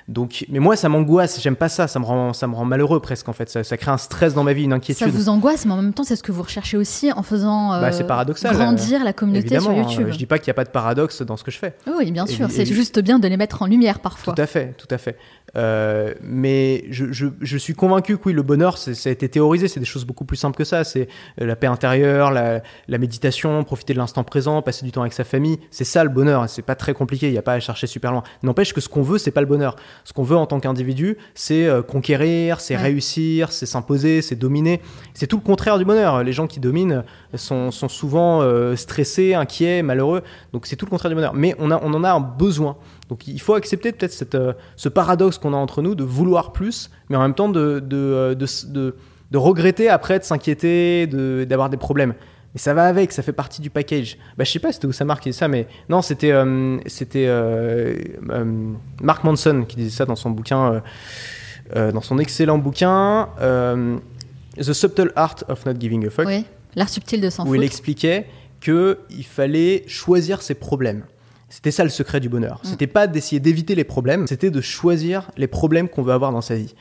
Donc, 0.07 0.45
mais 0.49 0.59
moi, 0.59 0.77
ça 0.77 0.87
m'angoisse. 0.87 1.41
J'aime 1.41 1.57
pas 1.57 1.67
ça. 1.67 1.87
Ça 1.87 1.99
me 1.99 2.05
rend, 2.05 2.31
ça 2.31 2.47
me 2.47 2.55
rend 2.55 2.63
malheureux 2.63 3.01
presque 3.01 3.27
en 3.27 3.33
fait. 3.33 3.49
Ça, 3.49 3.63
ça 3.65 3.75
crée 3.75 3.91
un 3.91 3.97
stress 3.97 4.33
dans 4.33 4.43
ma 4.43 4.53
vie, 4.53 4.63
une 4.63 4.69
Ça 4.71 4.75
inquiétude. 4.77 5.07
vous 5.09 5.27
angoisse, 5.27 5.65
mais 5.65 5.73
en 5.73 5.81
même 5.81 5.93
temps, 5.93 6.03
c'est 6.05 6.15
ce 6.15 6.23
que 6.23 6.31
vous 6.31 6.43
recherchez 6.43 6.77
aussi 6.77 7.11
en 7.11 7.23
faisant 7.23 7.73
euh, 7.73 7.81
Bah, 7.81 7.91
c'est 7.91 8.05
paradoxal, 8.07 8.55
grandir 8.55 9.03
la 9.03 9.11
communauté 9.11 9.55
Évidemment, 9.55 9.75
sur 9.75 9.85
hein, 9.85 9.89
YouTube. 9.89 10.07
je 10.11 10.17
dis 10.17 10.25
pas 10.25 10.39
qu'il 10.39 10.47
n'y 10.47 10.51
a 10.51 10.53
pas 10.53 10.63
de 10.63 10.69
paradoxe 10.69 11.21
dans 11.23 11.35
ce 11.35 11.43
que 11.43 11.51
je 11.51 11.57
fais. 11.57 11.75
Oui, 11.97 12.11
bien 12.11 12.25
sûr. 12.25 12.49
C'est 12.49 12.65
juste 12.65 12.99
bien 12.99 13.19
de 13.19 13.27
les 13.27 13.37
mettre 13.37 13.61
en 13.61 13.65
lumière 13.65 13.99
parfois. 13.99 14.33
Tout 14.33 14.41
à 14.41 14.47
fait, 14.47 14.73
tout 14.77 14.87
à 14.91 14.97
fait. 14.97 15.17
Euh, 15.55 16.13
mais 16.21 16.83
je, 16.89 17.11
je, 17.11 17.27
je 17.39 17.57
suis 17.57 17.73
convaincu 17.73 18.17
que 18.17 18.23
oui, 18.27 18.33
le 18.33 18.41
bonheur, 18.43 18.77
c'est- 18.77 18.93
ça 18.93 19.09
a 19.09 19.11
été 19.13 19.29
théorisé, 19.29 19.67
c'est 19.67 19.79
des 19.79 19.85
choses 19.85 20.05
beaucoup 20.05 20.25
plus 20.25 20.35
simples 20.37 20.57
que 20.57 20.63
ça. 20.65 20.83
C'est 20.83 21.07
euh, 21.41 21.45
la 21.45 21.55
paix 21.55 21.67
intérieure, 21.67 22.31
la, 22.31 22.61
la 22.87 22.97
méditation, 22.97 23.63
profiter 23.63 23.93
de 23.93 23.97
l'instant 23.97 24.23
présent, 24.23 24.61
passer 24.61 24.85
du 24.85 24.91
temps 24.91 25.01
avec 25.01 25.13
sa 25.13 25.23
famille. 25.23 25.57
C'est 25.71 25.85
ça 25.85 26.03
le 26.03 26.09
bonheur. 26.09 26.49
C'est 26.49 26.61
pas 26.61 26.75
très 26.75 26.93
compliqué. 26.93 27.27
Il 27.27 27.31
n'y 27.31 27.37
a 27.37 27.41
pas 27.41 27.53
à 27.53 27.59
chercher 27.59 27.87
super 27.87 28.11
loin. 28.11 28.23
N'empêche 28.43 28.73
que 28.73 28.81
ce 28.81 28.89
qu'on 28.89 29.01
veut, 29.01 29.17
c'est 29.17 29.31
pas 29.31 29.41
le 29.41 29.47
bonheur. 29.47 29.77
Ce 30.03 30.13
qu'on 30.13 30.23
veut 30.23 30.35
en 30.37 30.45
tant 30.47 30.59
qu'individu, 30.59 31.17
c'est 31.33 31.65
euh, 31.65 31.81
conquérir, 31.81 32.59
c'est 32.59 32.75
Ouais. 32.75 32.83
réussir, 32.83 33.51
c'est 33.51 33.65
s'imposer, 33.65 34.21
c'est 34.21 34.35
dominer. 34.35 34.81
C'est 35.13 35.27
tout 35.27 35.37
le 35.37 35.43
contraire 35.43 35.77
du 35.79 35.85
bonheur. 35.85 36.23
Les 36.23 36.33
gens 36.33 36.47
qui 36.47 36.59
dominent 36.59 37.03
sont, 37.35 37.71
sont 37.71 37.89
souvent 37.89 38.41
euh, 38.41 38.75
stressés, 38.75 39.33
inquiets, 39.33 39.81
malheureux. 39.81 40.23
Donc 40.53 40.65
c'est 40.67 40.75
tout 40.75 40.85
le 40.85 40.91
contraire 40.91 41.09
du 41.09 41.15
bonheur. 41.15 41.33
Mais 41.33 41.55
on, 41.57 41.71
a, 41.71 41.79
on 41.81 41.93
en 41.93 42.03
a 42.03 42.11
un 42.11 42.19
besoin. 42.19 42.77
Donc 43.09 43.27
il 43.27 43.39
faut 43.39 43.53
accepter 43.53 43.91
peut-être 43.91 44.11
cette, 44.11 44.35
euh, 44.35 44.53
ce 44.75 44.89
paradoxe 44.89 45.37
qu'on 45.37 45.53
a 45.53 45.57
entre 45.57 45.81
nous 45.81 45.95
de 45.95 46.03
vouloir 46.03 46.51
plus, 46.51 46.89
mais 47.09 47.15
en 47.15 47.21
même 47.21 47.33
temps 47.35 47.49
de, 47.49 47.79
de, 47.79 47.97
euh, 47.97 48.35
de, 48.35 48.45
de- 48.67 48.95
de 49.31 49.37
regretter 49.37 49.89
après, 49.89 50.19
de 50.19 50.23
s'inquiéter, 50.23 51.05
de- 51.07 51.45
d'avoir 51.47 51.69
des 51.69 51.77
problèmes. 51.77 52.13
Mais 52.53 52.59
ça 52.59 52.73
va 52.73 52.85
avec, 52.85 53.11
ça 53.11 53.21
fait 53.23 53.33
partie 53.33 53.61
du 53.61 53.69
package. 53.69 54.17
Bah, 54.37 54.43
je 54.45 54.51
sais 54.51 54.59
pas 54.59 54.71
c'était 54.71 54.87
où 54.87 54.91
ça 54.93 55.05
disait 55.05 55.31
ça, 55.33 55.47
mais 55.47 55.67
non, 55.89 56.01
c'était 56.01 56.31
euh, 56.31 56.77
c'était 56.85 57.25
euh, 57.27 57.95
euh, 58.29 58.71
Mark 59.01 59.23
Manson 59.23 59.65
qui 59.67 59.75
disait 59.75 59.89
ça 59.95 60.05
dans 60.05 60.15
son 60.15 60.31
bouquin, 60.31 60.81
dans 61.75 62.01
son 62.01 62.17
excellent 62.19 62.57
bouquin 62.57 63.29
The 64.57 64.73
Subtle 64.73 65.11
Art 65.15 65.35
of 65.49 65.65
Not 65.65 65.73
Giving 65.79 66.07
a 66.07 66.09
Fuck 66.09 66.25
Oui, 66.25 66.45
l'art 66.75 66.89
subtil 66.89 67.21
de 67.21 67.29
s'en 67.29 67.45
où 67.45 67.53
il 67.55 67.63
expliquait 67.63 68.25
que 68.59 68.99
il 69.11 69.23
fallait 69.25 69.83
choisir 69.87 70.41
ses 70.41 70.55
problèmes. 70.55 71.03
C'était 71.49 71.71
ça 71.71 71.83
le 71.83 71.89
secret 71.89 72.19
du 72.19 72.29
bonheur. 72.29 72.59
Mm. 72.63 72.67
C'était 72.67 72.87
pas 72.87 73.07
d'essayer 73.07 73.39
d'éviter 73.39 73.75
les 73.75 73.83
problèmes, 73.83 74.27
c'était 74.27 74.51
de 74.51 74.61
choisir 74.61 75.31
les 75.37 75.47
problèmes 75.47 75.89
qu'on 75.89 76.03
veut 76.03 76.13
avoir 76.13 76.31
dans 76.31 76.41
sa 76.41 76.55
vie. 76.55 76.75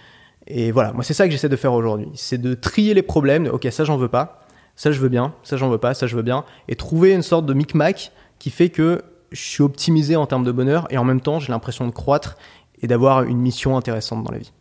Et 0.46 0.70
voilà, 0.70 0.92
moi 0.92 1.02
c'est 1.02 1.14
ça 1.14 1.26
que 1.26 1.32
j'essaie 1.32 1.48
de 1.48 1.56
faire 1.56 1.72
aujourd'hui. 1.72 2.08
C'est 2.14 2.38
de 2.38 2.54
trier 2.54 2.94
les 2.94 3.02
problèmes. 3.02 3.44
de, 3.44 3.50
ok, 3.50 3.66
ça 3.70 3.84
j'en 3.84 3.96
veux 3.96 4.08
pas, 4.08 4.46
ça 4.76 4.92
je 4.92 5.00
veux 5.00 5.08
bien, 5.08 5.34
ça 5.42 5.56
j'en 5.56 5.68
veux 5.68 5.78
pas, 5.78 5.94
ça 5.94 6.06
je 6.06 6.16
veux 6.16 6.22
bien, 6.22 6.44
et 6.68 6.76
trouver 6.76 7.12
une 7.12 7.22
sorte 7.22 7.46
de 7.46 7.54
micmac 7.54 8.12
qui 8.38 8.50
fait 8.50 8.70
que 8.70 9.02
je 9.32 9.40
suis 9.40 9.62
optimisé 9.62 10.16
en 10.16 10.26
termes 10.26 10.44
de 10.44 10.52
bonheur 10.52 10.86
et 10.90 10.98
en 10.98 11.04
même 11.04 11.20
temps 11.20 11.40
j'ai 11.40 11.52
l'impression 11.52 11.86
de 11.86 11.90
croître 11.90 12.36
et 12.80 12.86
d'avoir 12.86 13.24
une 13.24 13.38
mission 13.38 13.76
intéressante 13.76 14.22
dans 14.22 14.30
la 14.30 14.38
vie. 14.38 14.52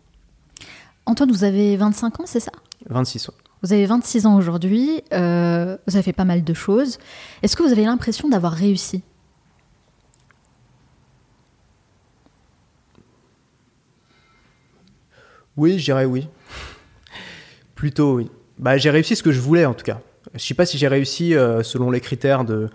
Antoine, 1.05 1.31
vous 1.31 1.43
avez 1.43 1.77
25 1.77 2.21
ans, 2.21 2.23
c'est 2.25 2.39
ça? 2.39 2.51
26 2.89 3.27
ouais. 3.27 3.33
Vous 3.61 3.73
avez 3.73 3.85
26 3.85 4.25
ans 4.25 4.35
aujourd'hui, 4.37 5.03
euh, 5.13 5.77
vous 5.87 5.95
avez 5.95 6.03
fait 6.03 6.13
pas 6.13 6.25
mal 6.25 6.43
de 6.43 6.53
choses. 6.53 6.97
Est-ce 7.41 7.55
que 7.55 7.63
vous 7.63 7.71
avez 7.71 7.85
l'impression 7.85 8.29
d'avoir 8.29 8.53
réussi? 8.53 9.03
Oui, 15.57 15.79
je 15.79 15.85
dirais 15.85 16.05
oui. 16.05 16.27
Plutôt 17.75 18.15
oui. 18.15 18.29
Bah, 18.57 18.77
j'ai 18.77 18.89
réussi 18.89 19.15
ce 19.15 19.23
que 19.23 19.31
je 19.31 19.39
voulais 19.39 19.65
en 19.65 19.73
tout 19.73 19.83
cas. 19.83 19.99
Je 20.33 20.39
sais 20.43 20.53
pas 20.53 20.65
si 20.65 20.77
j'ai 20.77 20.87
réussi 20.87 21.35
euh, 21.35 21.61
selon 21.63 21.91
les 21.91 21.99
critères 21.99 22.45
de, 22.45 22.69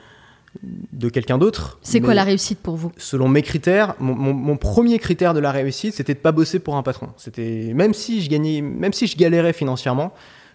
de 0.62 1.08
quelqu'un 1.08 1.38
d'autre. 1.38 1.78
C'est 1.82 2.00
quoi 2.00 2.14
la 2.14 2.24
réussite 2.24 2.60
pour 2.60 2.76
vous? 2.76 2.92
Selon 2.96 3.28
mes 3.28 3.42
critères, 3.42 3.94
mon, 3.98 4.14
mon- 4.14 4.34
mon 4.34 4.56
premier 4.56 4.98
critère 4.98 5.34
de 5.34 5.40
la 5.40 5.50
réussite, 5.50 5.94
c'était 5.94 6.14
de 6.14 6.18
pas 6.20 6.32
bosser 6.32 6.58
pour 6.58 6.76
un 6.76 6.82
patron. 6.82 7.08
C'était 7.16 7.72
même 7.74 7.94
si 7.94 8.22
je 8.22 8.30
gagnais, 8.30 8.60
même 8.60 8.92
si 8.92 9.06
je 9.06 9.16
galérais 9.16 9.52
financièrement, 9.52 10.12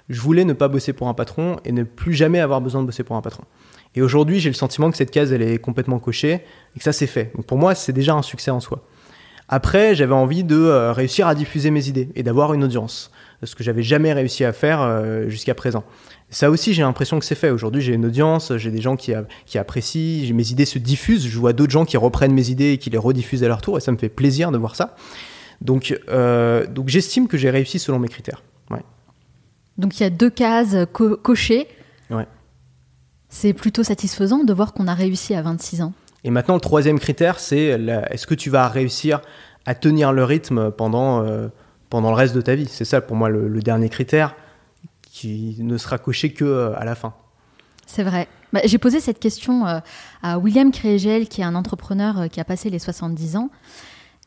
je 0.09 0.21
voulais 0.21 0.45
ne 0.45 0.53
pas 0.53 0.67
bosser 0.67 0.93
pour 0.93 1.07
un 1.07 1.13
patron 1.15 1.57
et 1.65 1.71
ne 1.71 1.83
plus 1.83 2.13
jamais 2.13 2.39
avoir 2.39 2.61
besoin 2.61 2.81
de 2.81 2.85
bosser 2.85 3.03
pour 3.03 3.15
un 3.15 3.21
patron. 3.21 3.43
Et 3.95 4.01
aujourd'hui, 4.01 4.39
j'ai 4.39 4.49
le 4.49 4.55
sentiment 4.55 4.91
que 4.91 4.97
cette 4.97 5.11
case, 5.11 5.31
elle 5.31 5.41
est 5.41 5.57
complètement 5.57 5.99
cochée 5.99 6.41
et 6.75 6.77
que 6.79 6.83
ça, 6.83 6.91
c'est 6.93 7.07
fait. 7.07 7.31
Donc 7.35 7.45
pour 7.45 7.57
moi, 7.57 7.73
c'est 7.75 7.93
déjà 7.93 8.13
un 8.13 8.21
succès 8.21 8.51
en 8.51 8.59
soi. 8.59 8.83
Après, 9.47 9.93
j'avais 9.95 10.13
envie 10.13 10.43
de 10.43 10.55
euh, 10.57 10.91
réussir 10.91 11.27
à 11.27 11.35
diffuser 11.35 11.69
mes 11.71 11.87
idées 11.87 12.09
et 12.15 12.23
d'avoir 12.23 12.53
une 12.53 12.63
audience, 12.63 13.11
ce 13.43 13.53
que 13.55 13.63
j'avais 13.63 13.83
jamais 13.83 14.11
réussi 14.13 14.43
à 14.43 14.53
faire 14.53 14.81
euh, 14.81 15.29
jusqu'à 15.29 15.53
présent. 15.53 15.83
Ça 16.31 16.49
aussi, 16.49 16.73
j'ai 16.73 16.81
l'impression 16.81 17.19
que 17.19 17.25
c'est 17.25 17.35
fait. 17.35 17.51
Aujourd'hui, 17.51 17.81
j'ai 17.81 17.93
une 17.93 18.05
audience, 18.07 18.55
j'ai 18.57 18.71
des 18.71 18.81
gens 18.81 18.95
qui, 18.95 19.13
a- 19.13 19.25
qui 19.45 19.59
apprécient, 19.59 20.33
mes 20.33 20.49
idées 20.51 20.65
se 20.65 20.79
diffusent, 20.79 21.27
je 21.27 21.37
vois 21.37 21.53
d'autres 21.53 21.71
gens 21.71 21.85
qui 21.85 21.95
reprennent 21.97 22.33
mes 22.33 22.49
idées 22.49 22.71
et 22.71 22.77
qui 22.79 22.89
les 22.89 22.97
rediffusent 22.97 23.43
à 23.43 23.47
leur 23.47 23.61
tour, 23.61 23.77
et 23.77 23.81
ça 23.81 23.91
me 23.91 23.97
fait 23.97 24.09
plaisir 24.09 24.51
de 24.51 24.57
voir 24.57 24.75
ça. 24.75 24.95
Donc, 25.61 25.95
euh, 26.09 26.65
donc 26.65 26.89
j'estime 26.89 27.27
que 27.27 27.37
j'ai 27.37 27.51
réussi 27.51 27.77
selon 27.77 27.99
mes 27.99 28.07
critères. 28.09 28.41
Ouais. 28.71 28.81
Donc 29.77 29.99
il 29.99 30.03
y 30.03 30.05
a 30.05 30.09
deux 30.09 30.31
cases 30.31 30.75
co- 30.91 31.17
cochées. 31.17 31.67
Ouais. 32.09 32.25
C'est 33.29 33.53
plutôt 33.53 33.83
satisfaisant 33.83 34.43
de 34.43 34.53
voir 34.53 34.73
qu'on 34.73 34.87
a 34.87 34.93
réussi 34.95 35.35
à 35.35 35.41
26 35.43 35.81
ans. 35.83 35.93
Et 36.27 36.31
maintenant, 36.31 36.55
le 36.55 36.59
troisième 36.59 36.97
critère, 36.99 37.39
c'est 37.39 37.65
est-ce 38.09 38.25
que 38.25 38.33
tu 38.33 38.49
vas 38.49 38.67
réussir 38.67 39.21
à 39.67 39.75
tenir 39.75 40.11
le 40.11 40.23
rythme 40.23 40.71
pendant, 40.71 41.23
euh, 41.23 41.49
pendant 41.91 42.09
le 42.09 42.15
reste 42.15 42.33
de 42.35 42.41
ta 42.41 42.55
vie? 42.55 42.65
C'est 42.67 42.83
ça 42.83 42.99
pour 42.99 43.15
moi 43.15 43.29
le, 43.29 43.47
le 43.47 43.59
dernier 43.61 43.89
critère 43.89 44.35
qui 45.03 45.55
ne 45.59 45.77
sera 45.77 45.99
coché 45.99 46.33
que 46.33 46.43
euh, 46.43 46.73
à 46.79 46.83
la 46.83 46.95
fin. 46.95 47.13
C'est 47.85 48.01
vrai. 48.03 48.27
Bah, 48.51 48.61
J'ai 48.65 48.79
posé 48.79 48.99
cette 48.99 49.19
question 49.19 49.67
euh, 49.67 49.79
à 50.23 50.39
William 50.39 50.71
Crégel, 50.71 51.27
qui 51.27 51.41
est 51.41 51.45
un 51.45 51.53
entrepreneur 51.53 52.27
qui 52.31 52.39
a 52.39 52.43
passé 52.43 52.71
les 52.71 52.79
70 52.79 53.35
ans. 53.35 53.51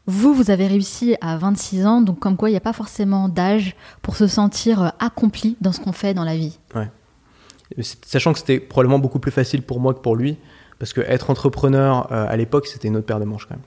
Vous, 0.07 0.33
vous 0.33 0.51
avez 0.53 0.69
réussi 0.69 1.17
à 1.21 1.37
26 1.37 1.85
ans, 1.85 2.01
donc 2.01 2.21
comme 2.21 2.37
quoi 2.37 2.49
il 2.49 2.53
n'y 2.53 2.57
a 2.57 2.61
pas 2.61 2.73
forcément 2.73 3.29
d'âge 3.29 3.75
pour 4.03 4.15
se 4.17 4.29
sentir 4.29 4.93
accompli 5.01 5.57
dans 5.61 5.73
ce 5.73 5.81
qu'on 5.81 5.93
fait 5.93 6.15
dans 6.15 6.25
la 6.25 6.37
vie. 6.37 6.59
C'est- 7.81 8.05
Sachant 8.07 8.33
que 8.33 8.39
c'était 8.39 8.61
probablement 8.61 9.01
beaucoup 9.01 9.19
plus 9.19 9.33
facile 9.33 9.63
pour 9.63 9.81
moi 9.81 9.93
que 9.95 9.99
pour 9.99 10.15
lui, 10.17 10.39
parce 10.79 10.93
que 10.93 11.01
être 11.01 11.31
entrepreneur 11.31 12.11
euh, 12.13 12.27
à 12.29 12.37
l'époque, 12.37 12.67
c'était 12.67 12.89
une 12.89 12.97
autre 12.97 13.07
paire 13.07 13.21
de 13.21 13.25
manches 13.25 13.47
quand 13.47 13.55
même. 13.55 13.65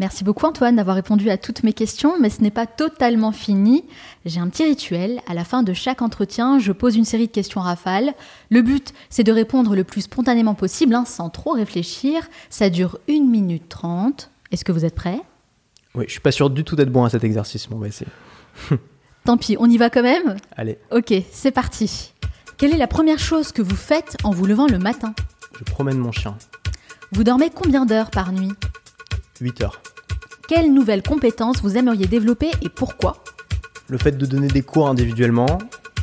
Merci 0.00 0.24
beaucoup 0.24 0.46
Antoine 0.46 0.76
d'avoir 0.76 0.96
répondu 0.96 1.28
à 1.28 1.36
toutes 1.36 1.62
mes 1.62 1.74
questions, 1.74 2.18
mais 2.18 2.30
ce 2.30 2.40
n'est 2.40 2.50
pas 2.50 2.66
totalement 2.66 3.32
fini. 3.32 3.84
J'ai 4.24 4.40
un 4.40 4.48
petit 4.48 4.64
rituel. 4.64 5.20
À 5.28 5.34
la 5.34 5.44
fin 5.44 5.62
de 5.62 5.74
chaque 5.74 6.00
entretien, 6.00 6.58
je 6.58 6.72
pose 6.72 6.96
une 6.96 7.04
série 7.04 7.26
de 7.26 7.32
questions 7.32 7.60
rafales. 7.60 8.14
Le 8.48 8.62
but, 8.62 8.94
c'est 9.10 9.24
de 9.24 9.32
répondre 9.32 9.76
le 9.76 9.84
plus 9.84 10.00
spontanément 10.00 10.54
possible, 10.54 10.94
hein, 10.94 11.04
sans 11.04 11.28
trop 11.28 11.50
réfléchir. 11.50 12.22
Ça 12.48 12.70
dure 12.70 12.98
1 13.10 13.26
minute 13.26 13.68
30. 13.68 14.30
Est-ce 14.52 14.64
que 14.64 14.72
vous 14.72 14.86
êtes 14.86 14.94
prêts? 14.94 15.20
Oui, 15.94 16.04
je 16.06 16.12
suis 16.12 16.20
pas 16.20 16.32
sûr 16.32 16.48
du 16.48 16.64
tout 16.64 16.76
d'être 16.76 16.90
bon 16.90 17.04
à 17.04 17.10
cet 17.10 17.22
exercice, 17.22 17.68
mais 17.68 17.76
on 17.76 17.80
va 17.80 17.88
essayer. 17.88 18.10
Tant 19.26 19.36
pis, 19.36 19.56
on 19.58 19.68
y 19.68 19.76
va 19.76 19.90
quand 19.90 20.02
même? 20.02 20.36
Allez, 20.56 20.78
Ok, 20.90 21.12
c'est 21.30 21.50
parti. 21.50 22.14
Quelle 22.56 22.72
est 22.72 22.78
la 22.78 22.86
première 22.86 23.18
chose 23.18 23.52
que 23.52 23.60
vous 23.60 23.76
faites 23.76 24.16
en 24.24 24.30
vous 24.30 24.46
levant 24.46 24.66
le 24.66 24.78
matin? 24.78 25.14
Je 25.60 25.64
promène 25.70 25.98
mon 25.98 26.12
chien. 26.12 26.36
Vous 27.12 27.24
dormez 27.24 27.50
combien 27.50 27.84
d'heures 27.84 28.10
par 28.10 28.32
nuit 28.32 28.52
8 29.40 29.62
heures. 29.62 29.82
Quelles 30.48 30.72
nouvelles 30.72 31.02
compétences 31.02 31.60
vous 31.62 31.76
aimeriez 31.76 32.06
développer 32.06 32.50
et 32.62 32.68
pourquoi 32.68 33.22
Le 33.88 33.98
fait 33.98 34.12
de 34.12 34.26
donner 34.26 34.48
des 34.48 34.62
cours 34.62 34.88
individuellement, 34.88 35.58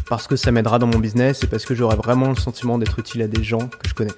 parce 0.09 0.27
que 0.27 0.35
ça 0.35 0.51
m'aidera 0.51 0.79
dans 0.79 0.87
mon 0.87 0.99
business 0.99 1.43
et 1.43 1.47
parce 1.47 1.65
que 1.65 1.75
j'aurai 1.75 1.95
vraiment 1.95 2.29
le 2.29 2.35
sentiment 2.35 2.77
d'être 2.77 2.99
utile 2.99 3.23
à 3.23 3.27
des 3.27 3.43
gens 3.43 3.67
que 3.67 3.89
je 3.89 3.93
connais. 3.93 4.13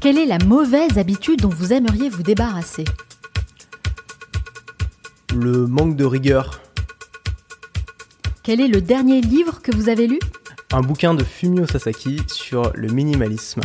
Quelle 0.00 0.18
est 0.18 0.26
la 0.26 0.38
mauvaise 0.38 0.98
habitude 0.98 1.40
dont 1.40 1.48
vous 1.48 1.72
aimeriez 1.72 2.08
vous 2.08 2.22
débarrasser 2.22 2.84
Le 5.34 5.66
manque 5.66 5.96
de 5.96 6.04
rigueur. 6.04 6.60
Quel 8.42 8.60
est 8.60 8.68
le 8.68 8.80
dernier 8.80 9.20
livre 9.20 9.60
que 9.62 9.74
vous 9.74 9.88
avez 9.88 10.06
lu 10.06 10.18
Un 10.72 10.80
bouquin 10.80 11.14
de 11.14 11.24
Fumio 11.24 11.66
Sasaki 11.66 12.22
sur 12.28 12.72
le 12.74 12.88
minimalisme. 12.88 13.60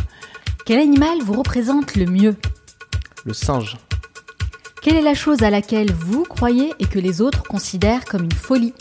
Quel 0.71 0.79
animal 0.79 1.21
vous 1.21 1.33
représente 1.33 1.97
le 1.97 2.05
mieux 2.05 2.37
Le 3.25 3.33
singe. 3.33 3.75
Quelle 4.81 4.95
est 4.95 5.01
la 5.01 5.15
chose 5.15 5.43
à 5.43 5.49
laquelle 5.49 5.91
vous 5.91 6.23
croyez 6.23 6.73
et 6.79 6.85
que 6.85 6.97
les 6.97 7.19
autres 7.19 7.43
considèrent 7.43 8.05
comme 8.05 8.23
une 8.23 8.31
folie 8.31 8.73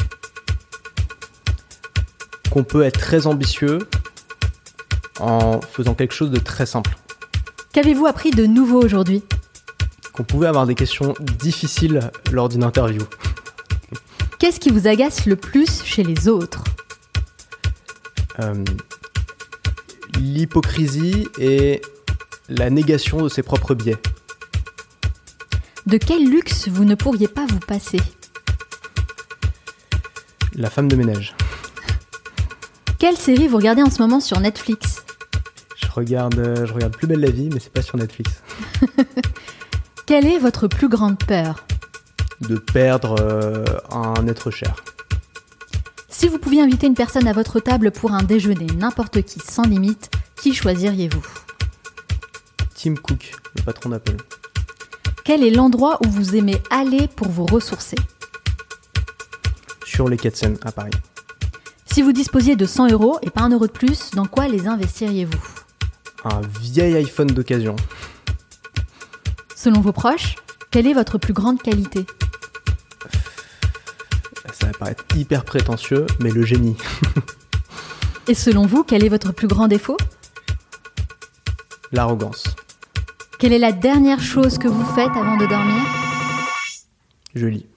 Qu'on 2.53 2.63
peut 2.63 2.85
être 2.85 3.01
très 3.01 3.27
ambitieux 3.27 3.81
en 5.19 5.61
faisant 5.61 5.95
quelque 5.95 6.15
chose 6.15 6.31
de 6.31 6.39
très 6.39 6.65
simple. 6.65 6.97
Qu'avez-vous 7.73 8.07
appris 8.07 8.31
de 8.31 8.47
nouveau 8.47 8.81
aujourd'hui 8.81 9.25
Qu'on 10.13 10.23
pouvait 10.23 10.47
avoir 10.47 10.69
des 10.69 10.77
questions 10.77 11.17
difficiles 11.41 12.13
lors 12.31 12.49
d'une 12.49 12.63
interview. 12.63 13.03
Qu'est-ce 14.39 14.61
qui 14.61 14.71
vous 14.71 14.87
agace 14.87 15.27
le 15.27 15.35
plus 15.35 15.83
chez 15.83 16.05
les 16.05 16.29
autres 16.29 16.63
Euh, 18.39 18.65
L'hypocrisie 20.21 21.29
et 21.39 21.81
la 22.51 22.69
négation 22.69 23.23
de 23.23 23.31
ses 23.31 23.43
propres 23.43 23.75
biais. 23.75 23.97
De 25.87 25.97
quel 25.97 26.29
luxe 26.29 26.69
vous 26.69 26.85
ne 26.85 26.95
pourriez 26.95 27.27
pas 27.27 27.47
vous 27.47 27.59
passer? 27.59 28.01
La 30.55 30.69
femme 30.69 30.89
de 30.89 30.97
ménage. 30.97 31.35
Quelle 32.99 33.17
série 33.17 33.49
vous 33.49 33.57
regardez 33.57 33.83
en 33.83 33.89
ce 33.89 34.03
moment 34.03 34.21
sur 34.21 34.39
Netflix? 34.41 35.03
Je 35.77 35.89
regarde, 35.91 36.39
euh, 36.39 36.67
je 36.67 36.75
regarde 36.75 36.95
Plus 36.95 37.07
belle 37.07 37.21
la 37.21 37.31
vie, 37.31 37.49
mais 37.51 37.59
c'est 37.59 37.73
pas 37.73 37.81
sur 37.81 37.97
Netflix. 37.97 38.43
Quelle 40.07 40.27
est 40.27 40.39
votre 40.39 40.69
plus 40.69 40.91
grande 40.91 41.19
peur? 41.19 41.65
De 42.43 42.57
perdre 42.57 43.17
euh, 43.21 43.65
un 43.91 44.27
être 44.27 44.51
cher. 44.51 44.77
Si 46.21 46.29
vous 46.29 46.37
pouviez 46.37 46.61
inviter 46.61 46.87
une 46.87 46.95
personne 46.95 47.27
à 47.27 47.33
votre 47.33 47.61
table 47.61 47.91
pour 47.91 48.13
un 48.13 48.23
déjeuner, 48.23 48.67
n'importe 48.77 49.23
qui, 49.23 49.41
sans 49.41 49.63
limite, 49.63 50.11
qui 50.37 50.53
choisiriez-vous? 50.53 51.25
Tim 52.75 52.95
Cook, 52.97 53.33
le 53.57 53.63
patron 53.63 53.89
d'Apple. 53.89 54.19
Quel 55.25 55.43
est 55.43 55.51
l'endroit 55.51 55.99
où 56.05 56.11
vous 56.11 56.37
aimez 56.37 56.63
aller 56.69 57.09
pour 57.09 57.31
vous 57.31 57.47
ressourcer? 57.47 57.97
Sur 59.87 60.11
les 60.11 60.19
quais 60.19 60.29
de 60.29 60.37
Seine 60.37 60.59
à 60.61 60.73
Paris. 60.73 60.91
Si 61.87 62.03
vous 62.03 62.13
disposiez 62.13 62.55
de 62.55 62.67
100 62.67 62.91
euros 62.91 63.19
et 63.23 63.31
pas 63.31 63.41
un 63.41 63.49
euro 63.49 63.67
de 63.67 63.73
plus, 63.73 64.11
dans 64.11 64.27
quoi 64.27 64.47
les 64.47 64.67
investiriez-vous? 64.67 65.41
Un 66.25 66.43
vieil 66.61 66.97
iPhone 66.97 67.29
d'occasion. 67.29 67.77
Selon 69.57 69.81
vos 69.81 69.93
proches, 69.93 70.35
quelle 70.71 70.87
est 70.87 70.93
votre 70.93 71.17
plus 71.17 71.33
grande 71.33 71.63
qualité? 71.63 72.05
Paraître 74.79 75.05
hyper 75.17 75.45
prétentieux, 75.45 76.07
mais 76.21 76.31
le 76.31 76.43
génie. 76.43 76.77
Et 78.29 78.35
selon 78.35 78.67
vous, 78.67 78.85
quel 78.85 79.05
est 79.05 79.09
votre 79.09 79.33
plus 79.33 79.49
grand 79.49 79.69
défaut? 79.69 79.97
L'arrogance. 81.93 82.45
Quelle 83.39 83.53
est 83.53 83.59
la 83.59 83.73
dernière 83.73 84.21
chose 84.21 84.59
que 84.59 84.69
vous 84.69 84.85
faites 84.95 85.11
avant 85.11 85.37
de 85.37 85.47
dormir? 85.47 85.83
Je 87.35 87.47
lis. 87.47 87.70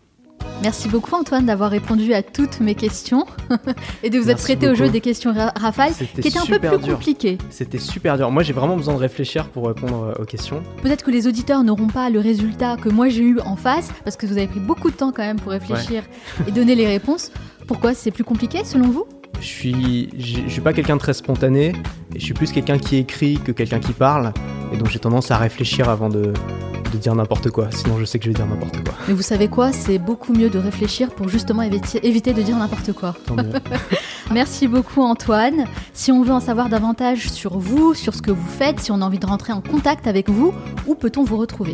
Merci 0.64 0.88
beaucoup 0.88 1.14
Antoine 1.16 1.46
d'avoir 1.46 1.70
répondu 1.72 2.14
à 2.14 2.24
toutes 2.24 2.62
mes 2.62 2.74
questions 2.74 3.26
et 4.04 4.10
de 4.10 4.18
vous 4.18 4.30
être 4.30 4.42
prêté 4.42 4.70
au 4.70 4.76
jeu 4.76 4.88
des 4.90 5.02
questions 5.02 5.34
ra- 5.34 5.52
rafales 5.60 5.92
C'était 5.92 6.22
qui 6.22 6.28
était 6.30 6.40
un 6.40 6.46
peu 6.46 6.58
plus 6.58 6.78
dur. 6.78 6.94
compliqué. 6.96 7.38
C'était 7.50 7.80
super 7.80 8.16
dur. 8.16 8.32
Moi, 8.32 8.44
j'ai 8.44 8.54
vraiment 8.54 8.78
besoin 8.78 8.94
de 8.94 9.00
réfléchir 9.00 9.50
pour 9.50 9.68
répondre 9.68 10.14
euh, 10.18 10.22
aux 10.22 10.26
questions. 10.26 10.64
Peut-être 10.82 11.04
que 11.04 11.12
les 11.12 11.28
auditeurs 11.28 11.66
n'auront 11.66 11.88
pas 11.88 12.10
le 12.10 12.22
résultat 12.22 12.78
que 12.78 12.88
moi 12.88 13.10
j'ai 13.10 13.24
eu 13.24 13.40
en 13.42 13.58
face 13.58 13.90
parce 14.06 14.16
que 14.16 14.26
vous 14.26 14.38
avez 14.38 14.48
pris 14.48 14.62
beaucoup 14.62 14.90
de 14.90 14.96
temps 14.96 15.12
quand 15.12 15.24
même 15.24 15.40
pour 15.40 15.52
réfléchir 15.52 16.04
et 16.48 16.52
donner 16.52 16.76
les 16.76 16.88
réponses. 16.88 17.30
Pourquoi 17.68 17.94
c'est 17.94 18.12
plus 18.12 18.24
compliqué 18.24 18.64
selon 18.64 18.90
vous? 18.90 19.06
Je 19.40 19.46
suis, 19.46 20.10
je 20.18 20.50
suis 20.50 20.62
pas 20.62 20.74
quelqu'un 20.74 20.96
de 20.96 21.02
très 21.02 21.14
spontané, 21.14 21.74
et 22.16 22.20
je 22.20 22.24
suis 22.24 22.34
plus 22.34 22.52
quelqu'un 22.52 22.78
qui 22.78 22.98
écrit 22.98 23.40
que 23.40 23.52
quelqu'un 23.52 23.80
qui 23.80 23.94
parle, 23.94 24.32
et 24.72 24.78
donc 24.78 24.90
j'ai 24.90 25.00
tendance 25.00 25.32
à 25.32 25.38
réfléchir 25.38 25.90
avant 25.90 26.08
de, 26.08 26.34
de 26.94 26.98
dire 26.98 27.16
n'importe 27.16 27.50
quoi. 27.50 27.70
Sinon, 27.72 27.98
je 28.00 28.06
sais 28.06 28.20
que 28.20 28.26
je 28.26 28.30
vais 28.30 28.36
dire 28.36 28.46
n'importe 28.46 28.84
quoi. 28.84 28.94
Mais 29.08 29.14
vous 29.14 29.22
savez 29.22 29.48
quoi? 29.48 29.72
C'est 29.72 29.98
beaucoup 29.98 30.34
mieux 30.34 30.50
de 30.50 30.60
réfléchir 30.60 31.10
pour 31.10 31.28
justement 31.28 31.64
éviter, 31.64 32.06
éviter 32.08 32.34
de 32.34 32.42
dire 32.42 32.56
n'importe 32.56 32.94
quoi. 32.94 33.16
Merci 34.32 34.68
beaucoup 34.68 35.02
Antoine. 35.02 35.66
Si 35.94 36.12
on 36.12 36.24
veut 36.24 36.32
en 36.32 36.40
savoir 36.40 36.70
davantage 36.70 37.30
sur 37.30 37.58
vous, 37.58 37.94
sur 37.94 38.14
ce 38.14 38.22
que 38.22 38.32
vous 38.32 38.48
faites, 38.48 38.80
si 38.80 38.92
on 38.92 39.02
a 39.02 39.06
envie 39.06 39.20
de 39.20 39.26
rentrer 39.26 39.52
en 39.52 39.62
contact 39.62 40.08
avec 40.08 40.30
vous, 40.30 40.54
où 40.88 40.96
peut-on 40.96 41.24
vous 41.24 41.38
retrouver? 41.38 41.74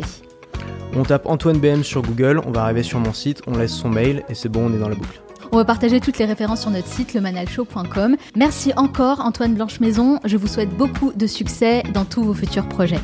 On 0.96 1.04
tape 1.04 1.26
Antoine 1.26 1.58
BM 1.58 1.84
sur 1.84 2.02
Google, 2.02 2.40
on 2.44 2.50
va 2.50 2.62
arriver 2.64 2.82
sur 2.82 2.98
mon 2.98 3.12
site, 3.12 3.42
on 3.46 3.56
laisse 3.56 3.72
son 3.72 3.88
mail, 3.88 4.24
et 4.28 4.34
c'est 4.34 4.48
bon, 4.48 4.68
on 4.68 4.74
est 4.74 4.78
dans 4.78 4.88
la 4.88 4.96
boucle. 4.96 5.20
On 5.52 5.56
va 5.56 5.64
partager 5.64 5.98
toutes 5.98 6.18
les 6.18 6.26
références 6.26 6.60
sur 6.60 6.70
notre 6.70 6.86
site 6.86 7.12
lemanalshow.com. 7.12 8.16
Merci 8.36 8.72
encore 8.76 9.18
Antoine 9.18 9.54
Blanche-Maison. 9.54 10.20
Je 10.24 10.36
vous 10.36 10.46
souhaite 10.46 10.70
beaucoup 10.70 11.12
de 11.12 11.26
succès 11.26 11.82
dans 11.92 12.04
tous 12.04 12.22
vos 12.22 12.34
futurs 12.34 12.68
projets. 12.68 13.00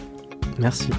Merci. 0.61 0.91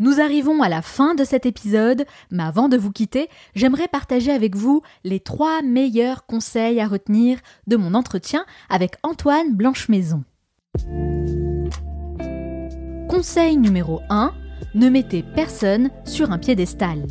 Nous 0.00 0.20
arrivons 0.20 0.62
à 0.62 0.68
la 0.68 0.82
fin 0.82 1.14
de 1.14 1.22
cet 1.22 1.46
épisode, 1.46 2.06
mais 2.32 2.42
avant 2.42 2.68
de 2.68 2.76
vous 2.76 2.90
quitter, 2.90 3.28
j'aimerais 3.54 3.86
partager 3.86 4.32
avec 4.32 4.56
vous 4.56 4.82
les 5.04 5.20
trois 5.20 5.62
meilleurs 5.62 6.26
conseils 6.26 6.80
à 6.80 6.88
retenir 6.88 7.38
de 7.68 7.76
mon 7.76 7.94
entretien 7.94 8.44
avec 8.68 8.94
Antoine 9.04 9.54
Blanche-Maison. 9.54 10.24
Conseil 13.08 13.56
numéro 13.56 14.00
1, 14.10 14.32
ne 14.74 14.88
mettez 14.88 15.22
personne 15.22 15.90
sur 16.04 16.32
un 16.32 16.38
piédestal. 16.38 17.06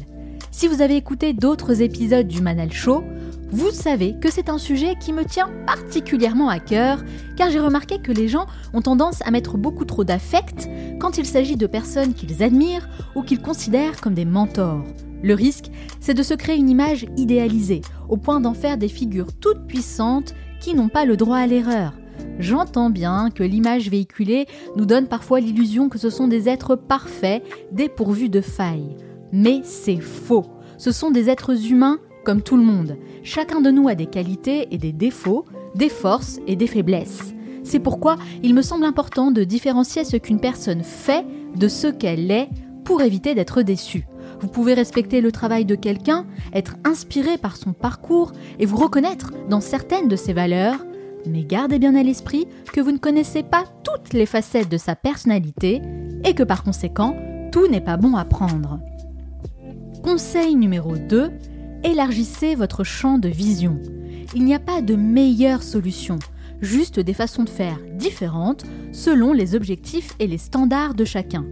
Si 0.59 0.67
vous 0.67 0.81
avez 0.81 0.97
écouté 0.97 1.31
d'autres 1.31 1.81
épisodes 1.81 2.27
du 2.27 2.41
Manal 2.41 2.73
Show, 2.73 3.01
vous 3.49 3.71
savez 3.71 4.15
que 4.19 4.29
c'est 4.29 4.49
un 4.49 4.57
sujet 4.57 4.95
qui 4.99 5.13
me 5.13 5.23
tient 5.23 5.49
particulièrement 5.65 6.49
à 6.49 6.59
cœur, 6.59 7.01
car 7.37 7.49
j'ai 7.49 7.61
remarqué 7.61 7.99
que 7.99 8.11
les 8.11 8.27
gens 8.27 8.45
ont 8.73 8.81
tendance 8.81 9.25
à 9.25 9.31
mettre 9.31 9.57
beaucoup 9.57 9.85
trop 9.85 10.03
d'affect 10.03 10.67
quand 10.99 11.17
il 11.17 11.25
s'agit 11.25 11.55
de 11.55 11.65
personnes 11.65 12.13
qu'ils 12.13 12.43
admirent 12.43 12.89
ou 13.15 13.23
qu'ils 13.23 13.41
considèrent 13.41 14.01
comme 14.01 14.15
des 14.15 14.25
mentors. 14.25 14.83
Le 15.23 15.33
risque, 15.33 15.71
c'est 16.01 16.13
de 16.13 16.23
se 16.23 16.33
créer 16.33 16.57
une 16.57 16.69
image 16.69 17.05
idéalisée, 17.15 17.79
au 18.09 18.17
point 18.17 18.41
d'en 18.41 18.53
faire 18.53 18.77
des 18.77 18.89
figures 18.89 19.31
toutes 19.39 19.65
puissantes 19.65 20.33
qui 20.59 20.75
n'ont 20.75 20.89
pas 20.89 21.05
le 21.05 21.15
droit 21.15 21.37
à 21.37 21.47
l'erreur. 21.47 21.93
J'entends 22.37 22.89
bien 22.89 23.29
que 23.33 23.43
l'image 23.43 23.89
véhiculée 23.89 24.45
nous 24.75 24.85
donne 24.85 25.07
parfois 25.07 25.39
l'illusion 25.39 25.87
que 25.87 25.97
ce 25.97 26.09
sont 26.09 26.27
des 26.27 26.49
êtres 26.49 26.75
parfaits, 26.75 27.45
dépourvus 27.71 28.27
de 28.27 28.41
failles. 28.41 28.97
Mais 29.31 29.61
c'est 29.63 29.99
faux. 29.99 30.45
Ce 30.77 30.91
sont 30.91 31.11
des 31.11 31.29
êtres 31.29 31.71
humains 31.71 31.99
comme 32.23 32.41
tout 32.41 32.57
le 32.57 32.63
monde. 32.63 32.97
Chacun 33.23 33.61
de 33.61 33.71
nous 33.71 33.87
a 33.87 33.95
des 33.95 34.05
qualités 34.05 34.67
et 34.71 34.77
des 34.77 34.93
défauts, 34.93 35.45
des 35.75 35.89
forces 35.89 36.39
et 36.47 36.55
des 36.55 36.67
faiblesses. 36.67 37.33
C'est 37.63 37.79
pourquoi 37.79 38.17
il 38.43 38.53
me 38.53 38.61
semble 38.61 38.85
important 38.85 39.31
de 39.31 39.43
différencier 39.43 40.03
ce 40.03 40.17
qu'une 40.17 40.39
personne 40.39 40.83
fait 40.83 41.25
de 41.55 41.67
ce 41.67 41.87
qu'elle 41.87 42.31
est 42.31 42.49
pour 42.83 43.01
éviter 43.01 43.35
d'être 43.35 43.61
déçue. 43.61 44.07
Vous 44.41 44.47
pouvez 44.47 44.73
respecter 44.73 45.21
le 45.21 45.31
travail 45.31 45.65
de 45.65 45.75
quelqu'un, 45.75 46.25
être 46.53 46.75
inspiré 46.85 47.37
par 47.37 47.57
son 47.57 47.73
parcours 47.73 48.31
et 48.57 48.65
vous 48.65 48.77
reconnaître 48.77 49.31
dans 49.49 49.61
certaines 49.61 50.07
de 50.07 50.15
ses 50.15 50.33
valeurs, 50.33 50.85
mais 51.25 51.43
gardez 51.43 51.77
bien 51.77 51.95
à 51.95 52.03
l'esprit 52.03 52.47
que 52.73 52.81
vous 52.81 52.91
ne 52.91 52.97
connaissez 52.97 53.43
pas 53.43 53.65
toutes 53.83 54.13
les 54.13 54.25
facettes 54.25 54.69
de 54.69 54.77
sa 54.77 54.95
personnalité 54.95 55.81
et 56.25 56.33
que 56.33 56.43
par 56.43 56.63
conséquent, 56.63 57.15
tout 57.51 57.67
n'est 57.67 57.81
pas 57.81 57.97
bon 57.97 58.15
à 58.15 58.25
prendre. 58.25 58.79
Conseil 60.03 60.55
numéro 60.55 60.95
2, 60.95 61.29
élargissez 61.83 62.55
votre 62.55 62.85
champ 62.85 63.17
de 63.17 63.27
vision. 63.27 63.77
Il 64.33 64.45
n'y 64.45 64.55
a 64.55 64.59
pas 64.59 64.81
de 64.81 64.95
meilleure 64.95 65.61
solution, 65.61 66.17
juste 66.61 67.01
des 67.01 67.13
façons 67.13 67.43
de 67.43 67.49
faire 67.49 67.77
différentes 67.95 68.63
selon 68.93 69.33
les 69.33 69.55
objectifs 69.55 70.15
et 70.19 70.27
les 70.27 70.37
standards 70.37 70.93
de 70.93 71.03
chacun. 71.03 71.45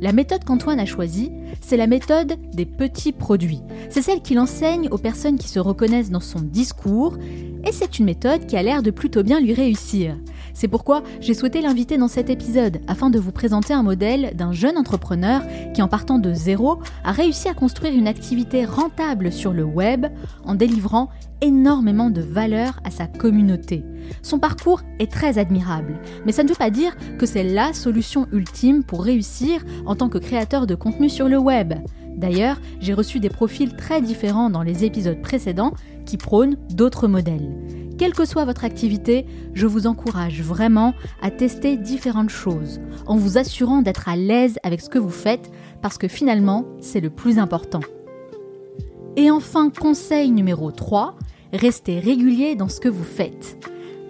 La 0.00 0.12
méthode 0.12 0.44
qu'Antoine 0.44 0.80
a 0.80 0.86
choisie, 0.86 1.32
c'est 1.62 1.78
la 1.78 1.86
méthode 1.86 2.36
des 2.52 2.66
petits 2.66 3.12
produits. 3.12 3.62
C'est 3.88 4.02
celle 4.02 4.20
qu'il 4.20 4.38
enseigne 4.38 4.88
aux 4.90 4.98
personnes 4.98 5.38
qui 5.38 5.48
se 5.48 5.58
reconnaissent 5.58 6.10
dans 6.10 6.20
son 6.20 6.40
discours, 6.40 7.16
et 7.64 7.72
c'est 7.72 7.98
une 7.98 8.04
méthode 8.04 8.46
qui 8.46 8.56
a 8.56 8.62
l'air 8.62 8.82
de 8.82 8.90
plutôt 8.90 9.22
bien 9.22 9.40
lui 9.40 9.54
réussir. 9.54 10.16
C'est 10.54 10.68
pourquoi 10.68 11.02
j'ai 11.20 11.34
souhaité 11.34 11.60
l'inviter 11.60 11.98
dans 11.98 12.08
cet 12.08 12.30
épisode, 12.30 12.80
afin 12.86 13.10
de 13.10 13.18
vous 13.18 13.32
présenter 13.32 13.74
un 13.74 13.82
modèle 13.82 14.32
d'un 14.36 14.52
jeune 14.52 14.78
entrepreneur 14.78 15.42
qui, 15.74 15.82
en 15.82 15.88
partant 15.88 16.18
de 16.18 16.32
zéro, 16.32 16.78
a 17.02 17.12
réussi 17.12 17.48
à 17.48 17.54
construire 17.54 17.92
une 17.92 18.08
activité 18.08 18.64
rentable 18.64 19.32
sur 19.32 19.52
le 19.52 19.64
web 19.64 20.06
en 20.44 20.54
délivrant 20.54 21.10
énormément 21.40 22.08
de 22.08 22.22
valeur 22.22 22.80
à 22.84 22.90
sa 22.90 23.06
communauté. 23.06 23.84
Son 24.22 24.38
parcours 24.38 24.82
est 24.98 25.10
très 25.10 25.38
admirable, 25.38 25.98
mais 26.24 26.32
ça 26.32 26.44
ne 26.44 26.48
veut 26.48 26.54
pas 26.54 26.70
dire 26.70 26.96
que 27.18 27.26
c'est 27.26 27.42
la 27.42 27.72
solution 27.72 28.26
ultime 28.32 28.84
pour 28.84 29.04
réussir 29.04 29.62
en 29.86 29.96
tant 29.96 30.08
que 30.08 30.18
créateur 30.18 30.66
de 30.66 30.74
contenu 30.74 31.08
sur 31.08 31.28
le 31.28 31.38
web. 31.38 31.74
D'ailleurs, 32.16 32.60
j'ai 32.80 32.94
reçu 32.94 33.20
des 33.20 33.28
profils 33.28 33.74
très 33.76 34.00
différents 34.00 34.50
dans 34.50 34.62
les 34.62 34.84
épisodes 34.84 35.20
précédents 35.20 35.72
qui 36.06 36.16
prônent 36.16 36.56
d'autres 36.70 37.08
modèles. 37.08 37.50
Quelle 37.98 38.12
que 38.12 38.24
soit 38.24 38.44
votre 38.44 38.64
activité, 38.64 39.24
je 39.52 39.66
vous 39.66 39.86
encourage 39.86 40.42
vraiment 40.42 40.94
à 41.22 41.30
tester 41.30 41.76
différentes 41.76 42.30
choses, 42.30 42.80
en 43.06 43.16
vous 43.16 43.38
assurant 43.38 43.82
d'être 43.82 44.08
à 44.08 44.16
l'aise 44.16 44.58
avec 44.64 44.80
ce 44.80 44.88
que 44.88 44.98
vous 44.98 45.10
faites, 45.10 45.50
parce 45.80 45.96
que 45.96 46.08
finalement, 46.08 46.64
c'est 46.80 47.00
le 47.00 47.10
plus 47.10 47.38
important. 47.38 47.80
Et 49.16 49.30
enfin, 49.30 49.70
conseil 49.70 50.32
numéro 50.32 50.72
3, 50.72 51.16
restez 51.52 52.00
régulier 52.00 52.56
dans 52.56 52.68
ce 52.68 52.80
que 52.80 52.88
vous 52.88 53.04
faites. 53.04 53.64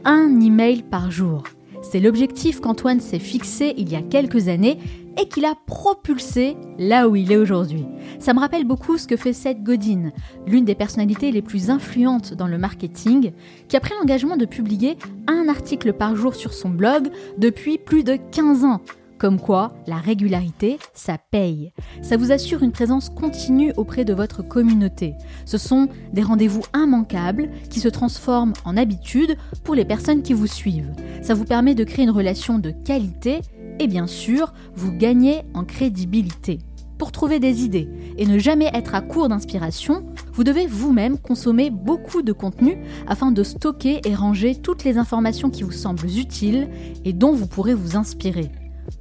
Un 0.04 0.40
email 0.40 0.82
par 0.82 1.10
jour. 1.10 1.42
C'est 1.82 2.00
l'objectif 2.00 2.60
qu'Antoine 2.60 3.00
s'est 3.00 3.18
fixé 3.18 3.74
il 3.76 3.92
y 3.92 3.96
a 3.96 4.02
quelques 4.02 4.48
années 4.48 4.78
et 5.20 5.28
qu'il 5.28 5.44
a 5.44 5.54
propulsé 5.66 6.56
là 6.78 7.08
où 7.08 7.16
il 7.16 7.30
est 7.32 7.36
aujourd'hui. 7.36 7.86
Ça 8.18 8.34
me 8.34 8.40
rappelle 8.40 8.64
beaucoup 8.64 8.98
ce 8.98 9.06
que 9.06 9.16
fait 9.16 9.32
Seth 9.32 9.62
Godin, 9.62 10.10
l'une 10.46 10.64
des 10.64 10.74
personnalités 10.74 11.30
les 11.30 11.42
plus 11.42 11.70
influentes 11.70 12.34
dans 12.34 12.46
le 12.46 12.58
marketing, 12.58 13.32
qui 13.68 13.76
a 13.76 13.80
pris 13.80 13.94
l'engagement 13.98 14.36
de 14.36 14.46
publier 14.46 14.96
un 15.26 15.48
article 15.48 15.92
par 15.92 16.16
jour 16.16 16.34
sur 16.34 16.52
son 16.52 16.70
blog 16.70 17.08
depuis 17.38 17.78
plus 17.78 18.04
de 18.04 18.16
15 18.32 18.64
ans. 18.64 18.80
Comme 19.18 19.40
quoi, 19.40 19.72
la 19.86 19.96
régularité, 19.96 20.78
ça 20.92 21.18
paye. 21.30 21.72
Ça 22.02 22.16
vous 22.16 22.32
assure 22.32 22.62
une 22.62 22.72
présence 22.72 23.08
continue 23.08 23.72
auprès 23.76 24.04
de 24.04 24.12
votre 24.12 24.42
communauté. 24.42 25.14
Ce 25.46 25.56
sont 25.56 25.88
des 26.12 26.22
rendez-vous 26.22 26.62
immanquables 26.74 27.48
qui 27.70 27.80
se 27.80 27.88
transforment 27.88 28.54
en 28.64 28.76
habitude 28.76 29.36
pour 29.62 29.76
les 29.76 29.84
personnes 29.84 30.22
qui 30.22 30.32
vous 30.32 30.48
suivent. 30.48 30.92
Ça 31.22 31.34
vous 31.34 31.44
permet 31.44 31.74
de 31.74 31.84
créer 31.84 32.04
une 32.04 32.10
relation 32.10 32.58
de 32.58 32.70
qualité 32.70 33.40
et 33.78 33.86
bien 33.86 34.06
sûr, 34.06 34.52
vous 34.74 34.92
gagnez 34.92 35.42
en 35.54 35.64
crédibilité. 35.64 36.58
Pour 36.98 37.10
trouver 37.10 37.40
des 37.40 37.64
idées 37.64 37.88
et 38.16 38.26
ne 38.26 38.38
jamais 38.38 38.70
être 38.72 38.94
à 38.94 39.00
court 39.00 39.28
d'inspiration, 39.28 40.06
vous 40.32 40.44
devez 40.44 40.66
vous-même 40.66 41.18
consommer 41.18 41.70
beaucoup 41.70 42.22
de 42.22 42.32
contenu 42.32 42.78
afin 43.06 43.32
de 43.32 43.42
stocker 43.42 44.00
et 44.04 44.14
ranger 44.14 44.54
toutes 44.54 44.84
les 44.84 44.96
informations 44.96 45.50
qui 45.50 45.64
vous 45.64 45.72
semblent 45.72 46.06
utiles 46.06 46.68
et 47.04 47.12
dont 47.12 47.32
vous 47.32 47.46
pourrez 47.46 47.74
vous 47.74 47.96
inspirer. 47.96 48.50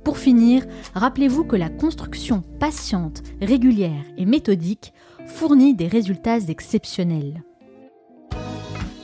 Pour 0.04 0.18
finir, 0.18 0.66
rappelez-vous 0.96 1.44
que 1.44 1.56
la 1.56 1.70
construction 1.70 2.44
patiente, 2.60 3.22
régulière 3.42 4.06
et 4.18 4.26
méthodique 4.26 4.94
fournit 5.28 5.76
des 5.76 5.88
résultats 5.88 6.40
exceptionnels. 6.40 7.44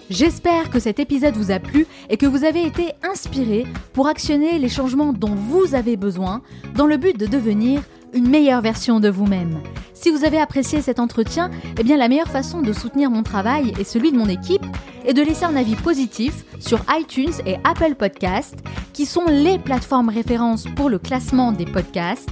J'espère 0.10 0.72
que 0.72 0.80
cet 0.80 1.00
épisode 1.00 1.36
vous 1.36 1.52
a 1.52 1.60
plu 1.60 1.86
et 2.10 2.18
que 2.18 2.26
vous 2.26 2.44
avez 2.44 2.66
été 2.66 2.94
inspiré 3.04 3.68
pour 3.94 4.08
actionner 4.08 4.58
les 4.58 4.70
changements 4.70 5.14
dont 5.14 5.36
vous 5.36 5.76
avez 5.76 5.98
besoin 5.98 6.42
dans 6.76 6.88
le 6.88 6.98
but 6.98 7.18
de 7.18 7.28
devenir 7.28 7.82
une 8.14 8.28
meilleure 8.28 8.62
version 8.62 9.00
de 9.00 9.10
vous-même. 9.10 9.60
Si 9.94 10.10
vous 10.10 10.26
avez 10.26 10.40
apprécié 10.40 10.82
cet 10.82 11.00
entretien, 11.00 11.52
eh 11.78 11.84
bien 11.84 11.96
la 11.96 12.08
meilleure 12.08 12.28
façon 12.28 12.62
de 12.62 12.74
soutenir 12.74 13.12
mon 13.12 13.22
travail 13.22 13.72
et 13.80 13.84
celui 13.84 14.12
de 14.12 14.18
mon 14.18 14.28
équipe 14.28 14.66
est 15.06 15.14
de 15.14 15.22
laisser 15.22 15.46
un 15.46 15.56
avis 15.56 15.76
positif 15.76 16.44
sur 16.60 16.82
iTunes 16.90 17.34
et 17.46 17.58
Apple 17.64 17.94
Podcasts, 17.94 18.58
qui 18.94 19.06
sont 19.06 19.26
les 19.28 19.60
plateformes 19.60 20.10
références 20.10 20.66
pour 20.76 20.90
le 20.90 20.98
classement 20.98 21.52
des 21.52 21.66
podcasts, 21.66 22.32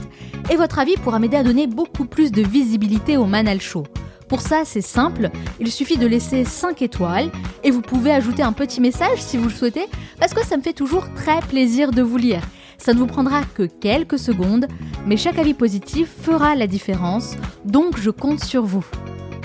et 0.50 0.56
votre 0.56 0.80
avis 0.80 0.96
pourra 0.96 1.20
m'aider 1.20 1.38
à 1.38 1.44
donner 1.44 1.68
beaucoup 1.68 2.06
plus 2.06 2.32
de 2.32 2.42
visibilité 2.42 3.18
au 3.18 3.26
Manal 3.26 3.62
Show. 3.62 3.84
Pour 4.28 4.42
ça, 4.42 4.64
c'est 4.66 4.82
simple, 4.82 5.30
il 5.60 5.72
suffit 5.72 5.98
de 5.98 6.06
laisser 6.06 6.44
5 6.44 6.82
étoiles 6.82 7.32
et 7.64 7.72
vous 7.72 7.82
pouvez 7.82 8.12
ajouter 8.12 8.44
un 8.44 8.52
petit 8.52 8.82
message 8.82 9.22
si 9.22 9.38
vous 9.38 9.46
le 9.46 9.54
souhaitez, 9.54 9.86
parce 10.20 10.34
que 10.34 10.46
ça 10.46 10.58
me 10.58 10.62
fait 10.62 10.74
toujours 10.74 11.06
très 11.16 11.40
plaisir 11.40 11.92
de 11.92 12.02
vous 12.02 12.18
lire. 12.18 12.42
Ça 12.78 12.94
ne 12.94 13.00
vous 13.00 13.08
prendra 13.08 13.42
que 13.44 13.64
quelques 13.64 14.20
secondes, 14.20 14.68
mais 15.06 15.18
chaque 15.18 15.40
avis 15.40 15.54
positif 15.54 16.10
fera 16.22 16.56
la 16.56 16.68
différence, 16.68 17.36
donc 17.64 17.98
je 17.98 18.10
compte 18.10 18.44
sur 18.44 18.64
vous. 18.64 18.86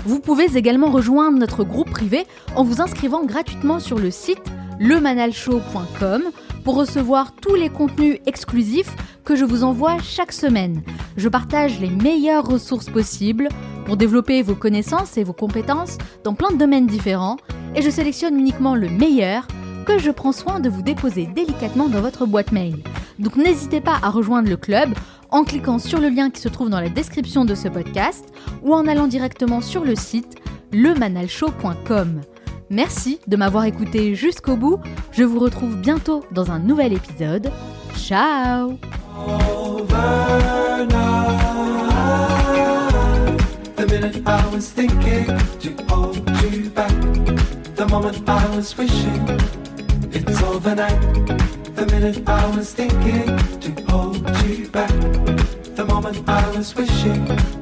Vous 0.05 0.19
pouvez 0.19 0.57
également 0.57 0.91
rejoindre 0.91 1.39
notre 1.39 1.63
groupe 1.63 1.91
privé 1.91 2.27
en 2.57 2.65
vous 2.65 2.81
inscrivant 2.81 3.25
gratuitement 3.25 3.79
sur 3.79 3.99
le 3.99 4.11
site 4.11 4.43
lemanalshow.com 4.81 6.23
pour 6.65 6.77
recevoir 6.77 7.33
tous 7.33 7.55
les 7.55 7.69
contenus 7.69 8.19
exclusifs 8.27 8.95
que 9.25 9.37
je 9.37 9.45
vous 9.45 9.65
envoie 9.65 9.99
chaque 9.99 10.33
semaine. 10.33 10.83
Je 11.17 11.29
partage 11.29 11.81
les 11.81 11.91
meilleures 11.91 12.47
ressources 12.47 12.89
possibles 12.89 13.49
pour 13.85 13.97
développer 13.97 14.43
vos 14.43 14.55
connaissances 14.55 15.17
et 15.17 15.25
vos 15.25 15.33
compétences 15.33 15.99
dans 16.25 16.35
plein 16.35 16.51
de 16.51 16.59
domaines 16.59 16.87
différents 16.87 17.37
et 17.75 17.83
je 17.83 17.91
sélectionne 17.91 18.39
uniquement 18.39 18.75
le 18.75 18.89
meilleur 18.89 19.47
que 19.87 19.99
je 19.99 20.11
prends 20.11 20.33
soin 20.33 20.61
de 20.61 20.69
vous 20.69 20.83
déposer 20.83 21.27
délicatement 21.27 21.89
dans 21.89 22.01
votre 22.01 22.27
boîte 22.27 22.53
mail. 22.53 22.77
Donc 23.19 23.37
n'hésitez 23.37 23.81
pas 23.81 23.99
à 24.03 24.11
rejoindre 24.11 24.49
le 24.49 24.57
club 24.57 24.91
en 25.31 25.45
cliquant 25.45 25.79
sur 25.79 26.01
le 26.01 26.09
lien 26.09 26.31
qui 26.31 26.41
se 26.41 26.49
trouve 26.49 26.71
dans 26.71 26.81
la 26.81 26.89
description 26.89 27.45
de 27.45 27.55
ce 27.55 27.69
podcast 27.69 28.25
ou 28.63 28.75
en 28.75 28.87
allant 28.87 29.07
directement 29.07 29.61
sur 29.61 29.85
le 29.85 29.97
site 29.97 30.37
lemanalshow.com. 30.73 32.21
Merci 32.73 33.21
de 33.27 33.37
m'avoir 33.37 33.67
écouté 33.67 34.15
jusqu'au 34.15 34.57
bout. 34.57 34.81
Je 35.13 35.25
vous 35.25 35.39
retrouve 35.39 35.77
bientôt 35.77 36.25
dans 36.33 36.51
un 36.51 36.59
nouvel 36.59 36.95
épisode. 36.95 37.53
Ciao 37.99 38.79
it's 50.15 50.43
overnight. 50.43 51.01
The 51.77 51.87
minute 51.91 52.27
I 52.27 52.57
was 52.57 52.73
thinking 52.73 53.37
to 53.61 53.93
hold 53.93 54.17
you 54.47 54.69
back. 54.69 54.91
The 55.77 55.85
moment 55.85 56.27
I 56.27 56.57
was 56.57 56.75
wishing 56.75 57.62